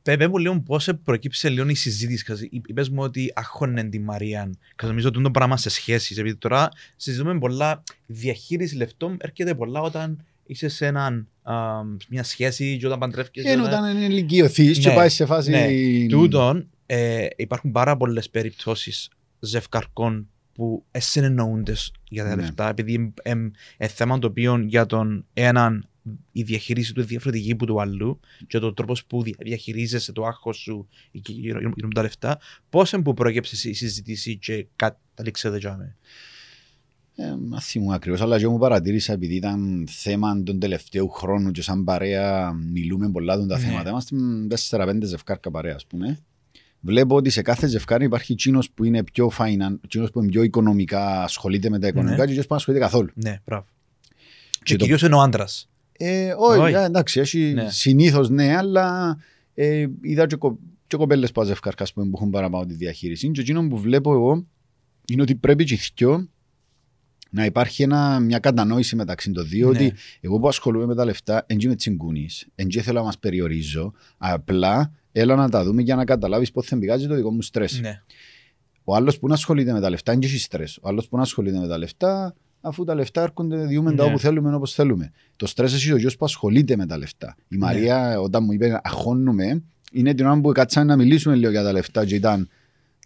Πε 0.02 0.28
μου 0.28 0.38
λίγο 0.38 0.60
πώς 0.60 0.88
προκύψε 1.04 1.48
λίγο 1.48 1.68
η 1.68 1.74
συζήτηση. 1.74 2.24
Κας- 2.24 2.40
Είπες 2.50 2.88
μου 2.88 3.02
ότι 3.02 3.32
άχωνε 3.34 3.84
τη 3.84 3.98
Μαρία. 3.98 4.50
Και 4.76 4.86
νομίζω 4.86 5.08
ότι 5.08 5.16
είναι 5.16 5.26
το 5.26 5.30
πράγμα 5.32 5.56
σε 5.56 5.68
σχέσεις. 5.68 6.18
Επειδή 6.18 6.36
τώρα 6.36 6.68
συζητούμε 6.96 7.38
πολλά, 7.38 7.82
η 8.06 8.12
διαχείριση 8.12 8.76
λεφτών 8.76 9.16
έρχεται 9.20 9.54
πολλά 9.54 9.80
όταν 9.80 10.24
είσαι 10.46 10.68
σε 10.68 10.86
έναν, 10.86 11.28
α, 11.42 11.54
μια 12.08 12.22
σχέση 12.22 12.76
και 12.80 12.86
όταν 12.86 12.98
παντρεύκεσαι. 12.98 13.46
Και 13.54 13.60
όταν- 13.60 13.66
όταν 13.84 13.96
είναι 13.96 14.04
ηλικιωθείς 14.06 14.78
και 14.78 14.88
Ναι, 14.88 14.94
πάει 14.94 15.08
σε 15.08 15.26
φάση... 15.26 15.50
ναι. 15.50 15.68
Τούτον, 16.08 16.68
ε, 16.86 17.26
υπάρχουν 17.36 17.70
πάρα 17.72 17.96
πολλέ 17.96 18.20
περιπτώσει 18.30 18.92
ζευκαρκών 19.40 20.28
που 20.52 20.84
συνεννοούνται 20.96 21.74
για 22.08 22.24
τα 22.24 22.28
Ναι. 22.36 22.42
λεφτά, 22.42 22.68
επειδή 22.68 22.92
είναι 23.24 23.52
θέμα 23.78 24.18
το 24.18 24.26
οποίο 24.26 24.58
για 24.58 24.86
τον 24.86 25.26
έναν 25.34 25.88
η 26.32 26.42
διαχείριση 26.42 26.92
του 26.92 27.00
είναι 27.00 27.08
διαφορετική 27.08 27.52
από 27.52 27.66
του 27.66 27.80
αλλού 27.80 28.20
και 28.46 28.58
το 28.58 28.72
τρόπο 28.74 28.94
που 29.06 29.22
δια- 29.22 29.36
διαχειρίζεσαι 29.38 30.12
το 30.12 30.24
άγχο 30.24 30.52
σου 30.52 30.88
γύρω 31.10 31.38
γύρω- 31.40 31.58
γύρω 31.60 31.72
από 31.86 31.94
τα 31.94 32.02
λεφτά. 32.02 32.38
Πώ 32.70 32.82
που 33.04 33.14
πρόκειψε 33.14 33.68
η 33.68 33.72
συζήτηση 33.72 34.36
και 34.36 34.66
κατάληξε 34.76 35.48
εδώ 35.48 35.58
τζάμε. 35.58 35.96
Ε, 37.18 37.34
μα 37.48 37.60
θυμούμαι 37.60 37.94
ακριβώς, 37.94 38.20
αλλά 38.20 38.38
και 38.38 38.48
μου 38.48 38.58
παρατήρησα 38.58 39.12
επειδή 39.12 39.34
ήταν 39.34 39.86
θέμα 39.90 40.42
των 40.42 40.58
τελευταίου 40.58 41.08
χρόνου 41.08 41.50
και 41.50 41.62
σαν 41.62 41.84
παρέα 41.84 42.52
μιλούμε 42.52 43.10
πολλά 43.10 43.36
των 43.36 43.48
τα 43.48 43.58
Ναι. 43.58 43.64
θέματα. 43.64 43.88
Είμαστε 43.90 44.16
4-5 44.48 45.06
ζευκάρκα 45.06 45.50
παρέα, 45.50 45.74
ας 45.74 45.86
πούμε. 45.86 46.18
Βλέπω 46.80 47.16
ότι 47.16 47.30
σε 47.30 47.42
κάθε 47.42 47.66
ζευκάρι 47.66 48.04
υπάρχει 48.04 48.32
εκείνος 48.32 48.70
που 48.70 48.84
είναι 48.84 49.04
πιο 49.04 49.30
finance, 49.38 49.76
εκείνος 49.84 50.10
που 50.10 50.18
είναι 50.22 50.28
πιο 50.30 50.42
οικονομικά, 50.42 51.22
ασχολείται 51.22 51.70
με 51.70 51.78
τα 51.78 51.86
οικονομικά 51.86 52.16
Ναι. 52.16 52.24
και 52.24 52.30
εκείνος 52.30 52.42
που 52.46 52.48
δεν 52.48 52.58
ασχολείται 52.58 52.84
καθόλου. 52.84 53.10
Ναι, 53.14 53.40
μπράβο. 53.44 53.66
Και 54.50 54.58
Και 54.62 54.76
το- 54.76 54.84
κυρίως 54.84 55.02
είναι 55.02 55.14
ο 55.14 55.20
άντρας. 55.20 55.68
Ε, 55.98 56.32
όχι, 56.38 56.58
Όχι. 56.60 56.74
ε, 56.74 56.84
εντάξει, 56.84 57.20
έχει 57.20 57.38
Ναι. 57.54 57.70
συνήθως 57.70 58.30
ναι, 58.30 58.56
αλλά 58.56 59.16
ε, 59.54 59.86
είδα 60.02 60.26
και, 60.26 60.36
κο, 60.36 60.58
και 60.86 60.96
κοπέλες 60.96 61.32
που 61.32 61.44
ζευκάρκα 61.44 61.82
ας 61.82 61.92
πούμε, 61.92 62.06
που 62.06 62.12
έχουν 62.16 62.30
παραπάνω 62.30 62.66
τη 62.66 62.74
διαχείριση. 62.74 63.30
Και 63.30 63.40
εκείνο 63.40 63.68
που 63.68 63.78
βλέπω 63.78 64.12
εγώ 64.12 64.46
είναι 65.08 65.22
ότι 65.22 65.34
πρέπει 65.34 65.64
και 65.64 65.74
οι 65.74 65.78
δυο 65.96 66.28
να 67.36 67.44
υπάρχει 67.44 67.82
ένα, 67.82 68.20
μια 68.20 68.38
κατανόηση 68.38 68.96
μεταξύ 68.96 69.30
των 69.30 69.46
δύο 69.48 69.70
Ναι. 69.70 69.78
ότι 69.78 69.92
εγώ 70.20 70.38
που 70.38 70.48
ασχολούμαι 70.48 70.86
με 70.86 70.94
τα 70.94 71.04
λεφτά 71.04 71.44
δεν 71.48 71.58
είμαι 71.60 71.74
τσιγκούνης, 71.74 72.46
δεν 72.54 72.82
θέλω 72.82 72.98
να 72.98 73.04
μας 73.04 73.18
περιορίζω, 73.18 73.92
απλά 74.18 74.92
έλα 75.12 75.34
να 75.34 75.48
τα 75.48 75.64
δούμε 75.64 75.82
για 75.82 75.96
να 75.96 76.04
καταλάβεις 76.04 76.50
πώς 76.52 76.66
θα 76.66 76.78
πηγάζει 76.78 77.06
το 77.06 77.14
δικό 77.14 77.30
μου 77.30 77.42
στρες. 77.42 77.80
Ναι. 77.80 78.02
Ο 78.84 78.94
άλλος 78.96 79.18
που 79.18 79.26
να 79.28 79.34
ασχολείται 79.34 79.72
με 79.72 79.80
τα 79.80 79.90
λεφτά 79.90 80.12
είναι 80.12 80.20
και 80.20 80.26
έχει 80.26 80.38
στρες. 80.38 80.78
Ο 80.82 80.88
άλλος 80.88 81.08
που 81.08 81.16
να 81.16 81.22
ασχολείται 81.22 81.58
με 81.58 81.68
τα 81.68 81.78
λεφτά, 81.78 82.34
αφού 82.60 82.84
τα 82.84 82.94
λεφτά 82.94 83.22
έρχονται, 83.22 83.66
διούμε 83.66 83.94
τα 83.94 84.04
Ναι. 84.04 84.08
όπου 84.10 84.18
θέλουμε, 84.18 84.54
όπως 84.54 84.72
θέλουμε. 84.74 85.12
Το 85.36 85.46
στρες 85.46 85.74
εσύ 85.74 85.92
ο 85.92 85.96
γιος 85.96 86.16
που 86.16 86.24
ασχολείται 86.24 86.76
με 86.76 86.86
τα 86.86 86.98
λεφτά. 86.98 87.36
Η 87.38 87.56
Ναι. 87.56 87.58
Μαρία, 87.64 88.20
όταν 88.20 88.44
μου 88.44 88.52
είπε 88.52 88.80
αχώνουμε, 88.84 89.62
είναι 89.92 90.14
την 90.14 90.26
ώρα 90.26 90.40
που 90.40 90.52
κάτσαμε 90.52 90.86
να 90.86 90.96
μιλήσουμε 90.96 91.34
λίγο 91.34 91.50
για 91.50 91.62
τα 91.62 91.72
λεφτά 91.72 92.04
και 92.06 92.14
ήταν. 92.14 92.48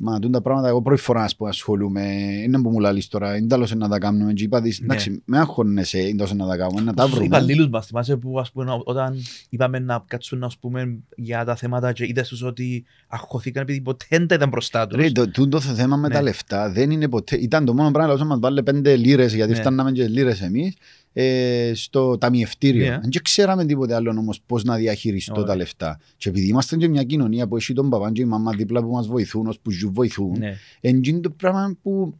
Μα 0.02 0.19
τούν 0.19 0.33
τα 0.33 0.40
πράγματα, 0.40 0.69
εγώ 0.69 0.83
πρώτη 0.83 1.00
φορά 1.00 1.28
που 1.37 1.47
ασχολούμαι, 1.47 2.02
είναι 2.45 2.61
που 2.62 2.71
μου 2.71 2.78
λαλείς 2.80 3.09
τώρα, 3.09 3.37
είναι 3.37 3.47
τέλος 3.47 3.75
να 3.75 3.88
τα 3.88 3.99
κάνουμε. 3.99 4.33
Και 4.33 4.45
είπα 4.45 4.61
της, 4.62 4.78
Ναι. 4.80 4.85
εντάξει, 4.85 5.23
με 5.25 5.38
αγχώνεσαι, 5.38 5.99
είναι 5.99 6.16
τόσο 6.16 6.35
να 6.35 6.47
τα 6.47 6.57
κάνουμε, 6.57 6.80
να 6.80 6.95
τα 6.95 7.02
Τους 7.02 7.11
βρούμε. 7.12 7.26
υπαλλήλους 7.26 7.69
μας, 7.69 7.87
θυμάσαι 7.87 8.16
που 8.16 8.40
ας 8.40 8.50
πούμε, 8.52 8.80
όταν 8.85 9.16
είπαμε 9.49 9.78
να 9.78 10.04
κάτσουν 10.07 10.45
ας 10.45 10.57
πούμε, 10.59 10.99
για 11.16 11.45
τα 11.45 11.54
θέματα 11.57 11.92
και 11.92 12.04
είδες 12.07 12.28
τους 12.28 12.42
ότι 12.42 12.85
αγχωθήκαν 13.09 13.62
επειδή 13.62 13.80
ποτέ 13.80 14.07
δεν 14.09 14.26
τα 14.26 14.35
ήταν 14.35 14.49
μπροστά 14.49 14.87
τους. 14.87 14.99
Ρε, 15.00 15.11
το, 15.11 15.28
τούτο 15.30 15.57
το 15.59 15.61
θέμα 15.75 15.97
με 15.97 16.09
Ναι. 16.09 16.14
τα 16.14 16.23
λεφτά 16.23 16.71
δεν 16.71 16.90
είναι 16.90 17.09
ποτέ. 17.09 17.37
Ήταν 17.37 17.64
το 17.64 17.75
μόνο 17.75 17.90
πράγμα 17.90 18.14
που 18.16 18.25
μα 18.25 18.38
βάλε 18.38 18.62
πέντε 18.62 18.97
λίρες, 18.97 19.35
γιατί 19.35 19.52
Ναι. 19.52 19.59
φτάναμε 19.59 19.92
και 19.92 20.09
λίρες 20.09 20.40
εμείς, 20.42 20.75
ε, 21.12 21.72
στο 21.74 22.18
ταμιευτήριο. 22.18 22.86
Ναι. 22.90 22.98
Δεν 22.98 23.10
ξέραμε 23.22 23.64
τίποτε 23.64 23.94
άλλο 23.94 24.10
όμως 24.10 24.40
πώς 24.46 24.64
να 24.64 24.76
διαχειριστώ 24.76 25.32
Ωραία. 25.32 25.46
τα 25.46 25.56
λεφτά. 25.56 26.00
Και 26.16 26.28
επειδή 26.28 26.46
είμαστε 26.48 26.76
και 26.76 26.88
μια 26.88 27.02
κοινωνία 27.04 27.48
που 27.48 27.56
έχει 27.56 27.72
τον 27.72 27.90
παπά 27.90 28.12
και 28.12 28.20
η 28.22 28.24
μαμά 28.24 28.52
δίπλα 28.52 28.82
που 28.82 28.90
μας 28.90 29.06
βοηθούν, 29.06 29.46
ως 29.46 29.58
που 29.60 29.70
ζουν 29.70 29.92
βοηθούν, 29.92 30.38
Ναι. 30.38 30.56
είναι 30.80 31.20
το 31.20 31.30
πράγμα 31.30 31.76
που 31.82 32.14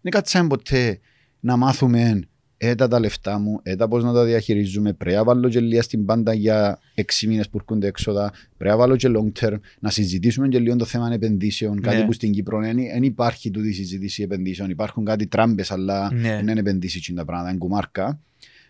δεν 0.00 0.12
κάτσαμε 0.12 0.48
ποτέ 0.48 0.98
να 1.40 1.56
μάθουμε 1.56 2.20
έτα 2.56 2.88
τα 2.88 3.00
λεφτά 3.00 3.38
μου, 3.38 3.60
έτα 3.62 3.88
πώς 3.88 4.04
να 4.04 4.12
τα 4.12 4.24
διαχειρίζουμε, 4.24 4.92
πρέπει 4.92 5.16
να 5.16 5.24
βάλω 5.24 5.48
και 5.48 5.60
λίγα 5.60 5.82
στην 5.82 6.04
πάντα 6.04 6.34
για 6.34 6.78
έξι 6.94 7.26
μήνες 7.26 7.48
που 7.48 7.56
έρχονται 7.58 7.86
έξοδα, 7.86 8.32
πρέπει 8.56 8.70
να 8.72 8.76
βάλω 8.78 8.96
και 8.96 9.08
long 9.16 9.44
term, 9.44 9.56
να 9.80 9.90
συζητήσουμε 9.90 10.48
και 10.48 10.58
λίγο 10.58 10.76
το 10.76 10.84
θέμα 10.84 11.12
επενδύσεων, 11.12 11.80
κάτι 11.80 11.96
Ναι. 11.96 12.04
που 12.04 12.12
στην 12.12 12.32
Κύπρο 12.32 12.60
δεν 12.60 13.02
υπάρχει 13.02 13.50
τούτη 13.50 13.72
συζήτηση 13.72 14.22
επενδύσεων, 14.22 14.70
υπάρχουν 14.70 15.04
κάτι 15.04 15.26
τράμπες 15.26 15.70
αλλά 15.70 16.12
Ναι. 16.12 16.20
δεν 16.34 16.48
είναι 16.48 16.60
επενδύσεις 16.60 17.06
και 17.06 17.12
τα 17.12 17.24
πράγματα, 17.24 17.50
είναι 17.50 17.58
κουμάρκα. 17.58 18.20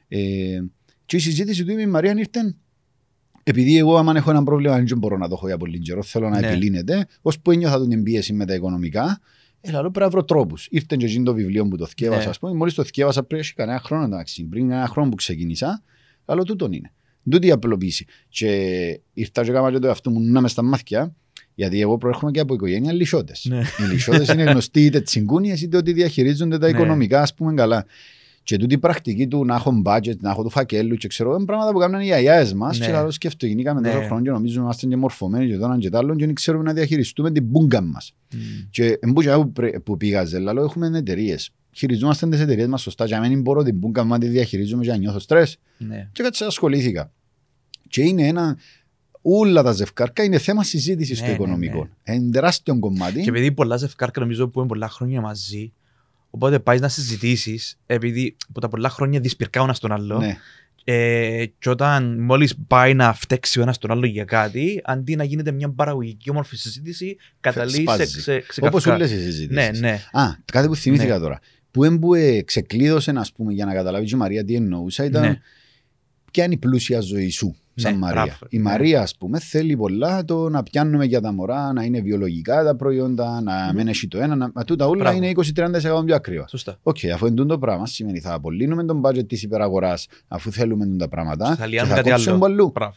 Ε, 0.08 0.18
και 1.06 1.16
η 1.16 1.20
συζήτηση 1.20 1.64
του 1.64 1.70
είμαι 1.72 1.82
η 1.82 1.86
Μαρία 1.86 2.10
ήρθε 2.16 2.54
επειδή 3.46 3.78
εγώ 3.78 3.96
άμα 3.96 4.12
έχω 4.16 4.30
ένα 4.30 4.42
πρόβλημα 4.42 4.82
δεν 4.82 4.98
μπορώ 4.98 5.16
να 5.16 5.28
το 5.28 5.34
έχω 5.34 5.46
για 5.46 5.56
πολύ 5.56 5.78
καιρό, 5.78 6.02
θέλω 6.02 6.28
να 6.28 6.40
Ναι. 6.40 6.46
επιλύνεται, 6.46 7.06
ώσπου 7.22 7.50
ένιωθα 7.50 7.88
την 7.88 8.02
πίεση 8.02 8.32
με 8.32 8.44
τα 8.46 8.54
οικονομικά, 8.54 9.20
Έλα, 9.66 9.80
λέω, 9.80 9.90
πρέπει 9.90 9.98
να 10.04 10.08
βρω 10.10 10.24
τρόπους. 10.24 10.66
Ήρθε 10.70 10.96
και 10.98 11.04
εκείνο 11.04 11.24
το 11.24 11.34
βιβλίο 11.34 11.68
που 11.68 11.76
το 11.76 11.86
θκεύασα, 11.86 12.22
Ναι. 12.24 12.28
ας 12.30 12.38
πούμε. 12.38 12.54
Μόλις 12.54 12.74
το 12.74 12.84
θκεύασα 12.84 13.22
πριν 13.22 13.40
έχει 13.40 13.54
κανένα 13.54 13.78
χρόνο 13.80 14.04
εντάξει. 14.04 14.44
Πριν 14.44 14.70
ένα 14.70 14.86
χρόνο 14.86 15.08
που 15.08 15.14
ξεκίνησα, 15.16 15.82
αλλά 16.24 16.42
τούτον 16.42 16.72
είναι. 16.72 16.92
Τούτη 17.30 17.46
η 17.46 17.50
απλοποίηση. 17.50 18.06
Και 18.28 18.46
ήρθα 19.12 19.42
και 19.44 19.50
έκανα 19.50 19.72
και 19.72 19.78
το 19.78 19.86
εαυτό 19.86 20.10
μου 20.10 20.20
να 20.20 20.40
με 20.40 20.48
στα 20.48 20.62
μάτια, 20.62 21.14
γιατί 21.54 21.80
εγώ 21.80 21.98
προέρχομαι 21.98 22.30
και 22.30 22.40
από 22.40 22.54
οικογένεια 22.54 22.92
λυσότε. 22.92 23.32
Ναι. 23.42 23.58
Οι 23.58 23.92
λυσότε 23.92 24.32
είναι 24.32 24.42
γνωστοί 24.42 24.84
είτε 24.84 25.00
τσιγκούνιε 25.00 25.54
είτε 25.62 25.76
ότι 25.76 25.92
διαχειρίζονται 25.92 26.58
τα 26.58 26.66
Ναι. 26.70 26.72
οικονομικά, 26.76 27.20
ας 27.22 27.34
πούμε, 27.34 27.54
καλά. 27.54 27.84
Και 28.42 28.56
τούτη 28.56 28.74
η 28.74 28.78
πρακτική 28.78 29.26
του 29.26 29.44
να 29.44 29.54
έχω 29.54 29.82
budget, 29.86 30.16
να 30.18 30.30
έχω 30.30 30.42
του 30.42 30.50
φακέλου 30.50 30.96
και 30.96 31.08
ξέρω, 31.08 31.34
είναι 31.34 31.44
πράγματα 31.44 31.72
που 31.72 31.78
κάνουν 31.78 32.00
οι 32.00 32.04
γιαγιάε 32.04 32.54
μας. 32.54 32.78
Ναι. 32.78 32.86
Και 32.86 32.92
λαό 32.92 33.10
σκέφτομαι, 33.10 33.52
γεννήκαμε 33.52 33.80
Ναι. 33.80 33.90
τόσο 33.92 34.04
χρόνο 34.06 34.22
και 34.22 34.30
νομίζουμε 34.30 34.62
είμαστε 34.64 34.86
και 34.86 34.96
μορφωμένοι 34.96 35.46
και 35.50 35.56
τώρα 35.56 35.78
και 35.78 35.88
τ' 35.90 35.96
άλλον 35.96 36.16
και 36.16 36.24
δεν 36.24 36.34
ξέρουμε 36.34 36.64
να 36.64 36.72
διαχειριστούμε 36.72 37.30
την 37.30 37.44
μπούγκα 37.44 37.80
μας. 37.80 38.14
Μμ. 38.34 38.68
Και 38.70 38.98
εμπούτια 39.00 39.36
που, 39.36 39.52
πρέ- 39.52 39.80
που 39.80 39.96
πήγαζε, 39.96 40.38
λαλό 40.38 40.62
έχουμε 40.62 40.98
εταιρείες. 40.98 41.50
Χειριζόμαστε 41.72 42.28
τις 42.28 42.40
εταιρείες 42.40 42.66
μας 42.66 42.82
σωστά. 42.82 43.04
Για 43.06 43.18
να 43.20 43.28
μην 43.28 43.40
μπορώ 43.40 43.62
την 43.62 43.76
μπούγκα 43.76 44.04
μα 44.04 44.18
τη 44.18 44.26
διαχειρίζομαι 44.26 44.82
για 44.82 44.92
να 44.92 44.98
νιώθω 44.98 45.18
στρε. 45.18 45.42
Ναι. 45.78 46.08
Και 46.12 46.22
κάτι 46.22 46.44
ασχολήθηκα. 46.44 47.12
Και 47.88 48.02
είναι 48.02 48.26
ένα. 48.26 48.56
Όλα 49.26 49.62
τα 49.62 49.72
ζευκάρκα 49.72 50.22
είναι 50.22 50.38
θέμα 50.38 50.64
συζήτησης 50.64 51.10
Ναι, 51.10 51.16
στο 51.16 51.26
ναι, 51.26 51.32
οικονομικό. 51.32 51.88
ναι. 52.04 52.14
Είναι 52.14 52.30
τεράστιο 52.30 52.78
κομμάτι. 52.78 53.20
Και 53.22 53.28
επειδή 53.28 53.52
πολλά 53.52 53.76
ζευκάρκα 53.76 54.20
νομίζω 54.20 54.48
που 54.48 54.58
είναι 54.58 54.68
πολλά 54.68 54.88
χρόνια 54.88 55.20
μαζί, 55.20 55.72
οπότε 56.30 56.58
πάεις 56.58 56.80
να 56.80 56.88
συζητήσεις, 56.88 57.78
επειδή 57.86 58.36
από 58.48 58.60
τα 58.60 58.68
πολλά 58.68 58.88
χρόνια 58.88 59.20
δυσπυρκά 59.20 59.60
ο 59.60 59.64
ένα 59.64 59.74
τον 59.80 59.92
άλλο. 59.92 60.18
Ναι. 60.18 60.36
Ε, 60.86 61.44
και 61.58 61.68
όταν 61.70 62.18
μόλις 62.20 62.54
πάει 62.66 62.94
να 62.94 63.12
φταίξει 63.14 63.58
ο 63.58 63.62
ένας 63.62 63.78
τον 63.78 63.90
άλλο 63.90 64.06
για 64.06 64.24
κάτι, 64.24 64.80
αντί 64.84 65.16
να 65.16 65.24
γίνεται 65.24 65.52
μια 65.52 65.70
παραγωγική 65.70 66.30
όμορφη 66.30 66.56
συζήτηση, 66.56 67.16
καταλήγει 67.40 67.76
σε, 67.76 67.82
Σπάζει. 67.94 68.20
σε, 68.20 68.34
Όπως 68.60 68.82
ξεκαυκά. 68.82 68.94
όλε 68.94 69.04
οι 69.04 69.08
συζητήσει. 69.22 69.48
Ναι, 69.52 69.70
ναι. 69.78 70.00
Α, 70.12 70.22
κάτι 70.52 70.66
που 70.68 70.76
θυμήθηκα 70.76 71.14
Ναι. 71.14 71.20
τώρα. 71.20 71.40
Που 71.70 71.84
έμπουε 71.84 72.42
ξεκλείδωσε, 72.42 73.12
ας 73.16 73.32
πούμε, 73.32 73.52
για 73.52 73.64
να 73.64 73.74
καταλάβει 73.74 74.06
και 74.06 74.14
η 74.14 74.18
Μαρία 74.18 74.44
τι 74.44 74.54
εννοούσα, 74.54 75.04
ήταν 75.04 75.22
Ναι. 75.22 75.40
ποια 76.30 76.44
είναι 76.44 76.54
η 76.54 76.56
πλούσια 76.58 77.00
ζωή 77.00 77.30
σου, 77.30 77.56
σαν 77.74 77.92
Ναι, 77.92 77.98
Μαρία. 77.98 78.22
μπράβο. 78.24 78.38
Η 78.48 78.56
Ναι. 78.56 78.62
Μαρία, 78.62 79.00
ας 79.02 79.16
πούμε, 79.16 79.38
θέλει 79.38 79.76
πολλά 79.76 80.24
το 80.24 80.48
να 80.48 80.62
πιάνουμε 80.62 81.04
για 81.04 81.20
τα 81.20 81.32
μωρά, 81.32 81.72
να 81.72 81.82
είναι 81.82 82.00
βιολογικά 82.00 82.64
τα 82.64 82.76
προϊόντα, 82.76 83.40
να 83.40 83.52
Μμμ. 83.66 83.76
μην 83.76 83.88
έχει 83.88 84.08
το 84.08 84.18
ένα. 84.18 84.34
Να... 84.36 84.50
Μα 84.54 84.64
τούτα 84.64 84.86
όλα 84.86 85.02
Μπράβο. 85.02 85.16
είναι 85.16 85.32
20-30% 86.00 86.04
πιο 86.04 86.14
ακριβά. 86.14 86.48
Σωστά. 86.48 86.78
Οκ, 86.82 86.96
αφού 87.14 87.26
είναι 87.26 87.44
το 87.44 87.58
πράγμα, 87.58 87.86
σημαίνει 87.86 88.20
θα 88.20 88.32
απολύνουμε 88.34 88.84
τον 88.84 89.00
budget 89.04 89.26
της 89.28 89.42
υπεραγοράς 89.42 90.06
αφού 90.28 90.52
θέλουμε 90.52 90.84
τούτα 90.86 90.96
τα 90.96 91.08
πράγματα. 91.08 91.54
Θα 91.54 91.64
και 91.64 91.66
λιάνουμε 91.70 91.94
θα 91.94 92.00
κάτι 92.00 92.10
κόψουμε 92.10 92.34
άλλο. 92.34 92.44
από 92.44 92.52
αλλού. 92.52 92.70
Μπράβο. 92.74 92.94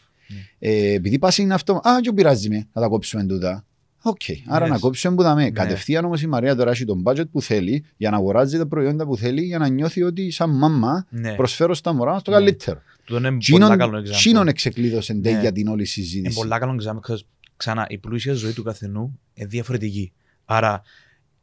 Ε, 0.58 0.92
επειδή 0.92 1.18
πας 1.18 1.38
είναι 1.38 1.54
αυτό, 1.54 1.72
Α, 1.74 2.00
και 2.02 2.12
πειράζει 2.12 2.48
με 2.48 2.66
να 2.72 2.80
τα 2.82 2.88
κόψουμε 2.88 3.24
τούτα. 3.24 3.62
Οκ, 4.02 4.20
άρα 4.48 4.66
Yes. 4.66 4.68
να 4.68 4.78
κόψουμε 4.78 5.14
που 5.16 5.22
δαμε. 5.22 5.42
Ναι. 5.42 5.50
Κατευθείαν 5.50 6.04
όμως 6.04 6.22
η 6.22 6.26
Μαρία 6.26 6.56
τώρα 6.56 6.70
έχει 6.70 6.84
τον 6.84 7.02
budget 7.06 7.28
που 7.32 7.42
θέλει 7.42 7.84
για 7.96 8.10
να 8.10 8.16
αγοράζει 8.16 8.58
τα 8.58 8.66
προϊόντα 8.66 9.06
που 9.06 9.16
θέλει 9.16 9.42
για 9.42 9.58
να 9.58 9.68
νιώθει 9.68 10.02
ότι 10.02 10.30
σαν 10.30 10.50
μάμα 10.50 11.06
Ναι. 11.10 11.34
προσφέρω 11.34 11.74
στα 11.74 11.92
μωρά 11.92 12.18
στο 12.18 12.30
Ναι. 12.30 12.36
καλύτερο. 12.36 12.80
Τούτο 13.08 13.26
είναι 13.28 13.38
Τσίνον- 13.38 13.60
πολλά 13.60 13.76
καλό 13.76 13.98
example. 13.98 14.10
Τσίνον 14.10 14.48
εξεκλείδωσε 14.48 15.12
Ναι. 15.12 15.40
για 15.40 15.52
την 15.52 15.66
όλη 15.66 15.76
Είναι 15.76 15.84
συζήτηση. 15.86 16.34
πολλά 16.38 16.58
καλό 16.58 16.80
example. 16.82 17.12
because, 17.12 17.18
Ξανά, 17.56 17.86
η 17.88 17.98
πλούσια 17.98 18.32
ζωή 18.34 18.52
του 18.52 18.62
καθενού 18.62 19.20
είναι 19.34 19.46
διαφορετική. 19.48 20.12
Άρα, 20.44 20.82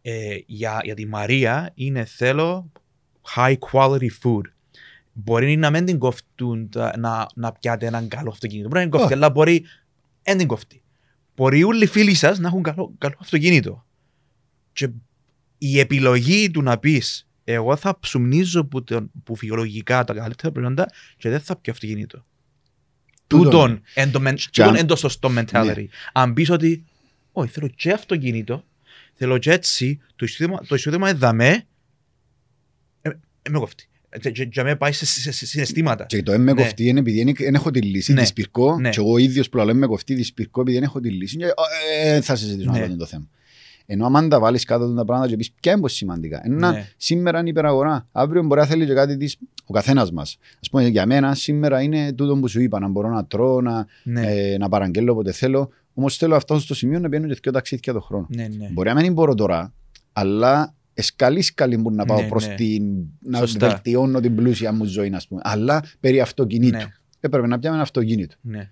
ε, 0.01 0.38
για, 0.45 0.80
για 0.84 0.93
τη 0.95 1.06
Μαρία 1.08 1.71
είναι 1.75 2.06
θέλω 2.06 2.71
high 3.36 3.56
quality 3.71 4.08
food. 4.23 4.41
Μπορεί 5.13 5.56
να 5.56 5.69
μην 5.69 5.86
την 5.86 5.97
κοφτούν 5.99 6.69
τα- 6.69 6.93
να, 6.97 7.28
να 7.36 7.51
πιάτε 7.51 7.86
έναν 7.86 8.08
καλό 8.08 8.30
αυτοκίνητο. 8.30 8.67
Μπορεί 8.67 8.80
να 8.86 8.89
την 8.89 8.99
κοφτεί, 8.99 9.13
Oh. 9.13 9.17
αλλά 9.17 9.30
μπορεί 9.30 9.65
δεν 10.23 10.38
την 10.38 10.47
κοφτεί. 10.47 10.82
Μπορεί 11.36 11.63
όλοι 11.63 11.84
οι 11.84 11.88
φίλοι 11.88 12.13
σας 12.13 12.39
να 12.39 12.47
έχουν 12.47 12.62
καλό, 12.63 12.93
καλό 12.97 13.15
αυτοκίνητο. 13.19 13.86
Και 14.73 14.89
η 15.58 15.80
επιλογή 15.80 16.51
του 16.51 16.62
να 16.62 16.78
πεις 16.78 17.24
εγώ 17.53 17.75
θα 17.75 17.99
ψουμνίζω 17.99 18.65
που, 18.65 18.84
τον- 18.84 19.12
που 19.23 19.36
φυσιολογικά 19.36 20.03
τα 20.03 20.13
καλύτερα 20.13 20.51
προϊόντα 20.51 20.86
και 21.17 21.29
δεν 21.29 21.39
θα 21.39 21.55
πιω 21.55 21.73
αυτοκίνητο. 21.73 22.25
Τούτον. 23.27 23.43
Τούτον 23.51 23.81
εν 23.93 24.12
το, 24.12 24.19
μεν- 24.19 24.38
Και 24.39 24.45
τούτον 24.51 24.69
αν- 24.69 24.75
εν 24.75 24.88
το 24.88 24.95
σωστό 24.95 25.31
mentality. 25.38 25.86
Αν 26.13 26.34
πεις 26.34 26.49
ότι 26.49 26.84
Όχι, 27.31 27.51
θέλω 27.51 27.67
και 27.67 27.91
αυτοκίνητο. 27.91 28.63
Θέλω 29.13 29.38
και 29.38 29.51
έτσι. 29.51 29.99
Το 30.15 30.25
εισόδημα, 30.25 30.60
το 30.67 30.75
εισόδημα 30.75 31.10
εδαμέ. 31.10 31.65
Ε, 33.01 33.10
ε, 33.41 33.49
με 33.49 33.60
κοφτεί. 33.60 33.88
Ε, 34.10 34.19
και- 34.19 34.31
και- 34.31 34.45
Και 34.45 34.63
με 34.63 34.75
πάει 34.75 34.91
σε, 34.91 35.05
σε, 35.05 35.31
σε 35.31 35.45
συναισθήματα. 35.45 36.05
Και 36.05 36.23
το 36.23 36.31
έμε 36.31 36.53
Ναι. 36.53 36.62
κοφτεί 36.62 36.88
είναι 36.88 36.99
επειδή 36.99 37.34
δεν 37.43 37.55
έχω 37.55 37.71
τη 37.71 37.81
λύση. 37.81 38.13
Ναι. 38.13 38.21
Τη 38.21 38.27
σπυρκό, 38.27 38.79
Ναι. 38.79 38.89
και 38.89 38.99
εγώ 38.99 39.17
ίδιος 39.17 39.49
που 39.49 39.58
λέω 39.58 39.69
έμε 39.69 39.86
κοφτεί 39.88 40.15
τη 40.15 40.23
σπυρκό 40.23 40.62
επειδή 40.62 40.77
δεν 40.77 40.86
έχω 40.86 40.99
τη 40.99 41.10
λύση. 41.12 41.38
Και, 41.38 41.45
ε, 41.45 42.15
ε, 42.15 42.21
θα 42.21 42.36
συζητήσουμε 42.36 42.77
Ναι. 42.77 42.84
αυτό 42.84 42.97
το 42.97 43.05
θέμα. 43.05 43.29
Ενώ 43.86 44.06
άμα 44.06 44.28
τα 44.28 44.39
βάλεις 44.39 44.63
κάτω 44.65 44.93
τα 44.93 45.06
πράγματα 45.06 45.30
και 45.30 45.36
πεις 45.38 45.52
ποια 45.52 45.71
είναι 45.71 45.82
πολύ 45.82 45.93
σημαντικά. 45.93 46.41
Ένα, 46.43 46.71
Ναι. 46.71 46.88
Σήμερα 46.98 47.39
είναι 47.39 47.50
υπεραγορά. 47.50 48.08
Αύριο 48.12 48.43
μπορεί 48.43 48.60
να 48.60 48.65
θέλει 48.65 48.86
και 48.86 48.93
κάτι 48.93 49.17
της, 49.17 49.38
ο 49.65 49.74
καθένας 49.74 50.12
μας. 50.12 50.38
Α 50.67 50.69
πούμε, 50.69 50.88
για 50.88 51.06
μένα 51.06 51.36
σήμερα 51.36 51.82
είναι 51.82 52.13
τούτο 52.13 52.38
που 52.38 52.48
σου 52.48 52.62
είπα. 52.62 52.80
Να 52.80 52.88
μπορώ 52.88 53.10
να 53.10 53.26
τρώω, 53.26 53.62
να, 53.62 53.86
Ναι, 54.04 54.21
ε, 54.32 54.58
να 54.58 54.69
παραγγέλνω 54.69 55.12
όποτε 55.12 55.32
θέλω. 55.32 55.69
Όμως 55.93 56.17
θέλω 56.17 56.36
αυτό 56.36 56.60
στο 56.60 56.74
σημείο 56.76 57.00
να 57.00 57.10
πιένω 57.10 57.28
και 57.28 57.39
δύο 57.43 57.52
ταξίδια 57.52 57.93
το 57.93 58.02
χρόνο. 58.02 58.28
ναι, 58.30 58.48
ναι. 58.58 58.69
Μπορεί 58.71 58.93
να 58.93 59.02
μην 59.02 59.13
μπορώ 59.13 59.36
τώρα, 59.36 59.74
αλλά 60.13 60.74
εσκαλή 60.93 61.41
σκαλή 61.41 61.78
που 61.78 61.91
να 61.91 62.06
πάω 62.06 62.21
Ναι, 62.21 62.28
προς 62.28 62.48
ναι. 62.48 62.56
την. 62.56 62.84
να 63.19 63.38
Σωστά. 63.38 63.67
βελτιώνω 63.67 64.19
την 64.19 64.36
πλούσια 64.36 64.71
μου 64.74 64.84
ζωή, 64.86 65.12
ας 65.15 65.28
πούμε. 65.28 65.41
Αλλά 65.43 65.84
περί 66.00 66.19
αυτοκινήτου. 66.21 66.78
Ναι, 66.78 66.86
Έπρεπε 67.19 67.48
να 67.48 67.60
πιάμε 67.60 67.76
ένα 67.76 67.84
αυτοκίνητο. 67.84 68.36
ναι. 68.41 68.69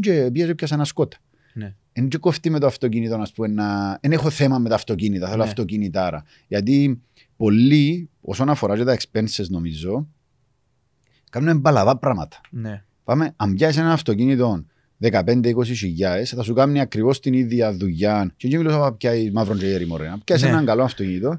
Και 0.00 0.30
πιέζω 0.32 0.54
πιάσα 0.54 0.74
ένα 0.74 0.84
σκότα. 0.84 1.16
Ναι. 1.54 1.74
Εν 1.92 2.08
και 2.08 2.18
κοφτεί 2.18 2.50
με 2.50 2.58
το 2.58 2.66
αυτοκίνητο, 2.66 3.16
να 3.16 3.26
πούμε, 3.34 3.48
να... 3.48 3.98
Εν 4.00 4.12
έχω 4.12 4.30
θέμα 4.30 4.58
με 4.58 4.68
τα 4.68 4.74
αυτοκίνητα, 4.74 5.26
θέλω 5.28 5.42
Ναι. 5.42 5.48
αυτοκίνητάρα. 5.48 6.24
Γιατί 6.48 7.00
πολλοί, 7.36 8.08
όσον 8.20 8.48
αφορά 8.48 8.76
και 8.76 8.84
τα 8.84 8.96
expenses 8.98 9.46
νομίζω, 9.48 10.08
κάνουν 11.30 11.58
μπαλαβά 11.58 11.98
πράγματα. 11.98 12.40
ναι. 12.50 12.84
Πάμε, 13.04 13.32
αν 13.36 13.54
πιάσεις 13.54 13.76
ένα 13.80 13.92
αυτοκίνητο 13.92 14.64
15-20 15.02 15.64
χιλιάδες, 15.64 16.30
θα 16.30 16.42
σου 16.42 16.54
κάνει 16.54 16.80
ακριβώς 16.80 17.20
την 17.20 17.32
ίδια 17.32 17.72
δουλειά. 17.72 18.32
Και 18.36 18.48
δεν 18.48 18.58
μιλώ 18.60 18.78
να 18.78 18.92
πιάσει 18.92 19.30
μαύρο 19.34 19.56
τζέρι, 19.56 19.86
μωρέ. 19.86 20.08
Να 20.08 20.18
πιάσεις 20.18 20.44
Ναι. 20.44 20.50
έναν 20.50 20.64
καλό 20.64 20.82
αυτοκίνητο. 20.82 21.38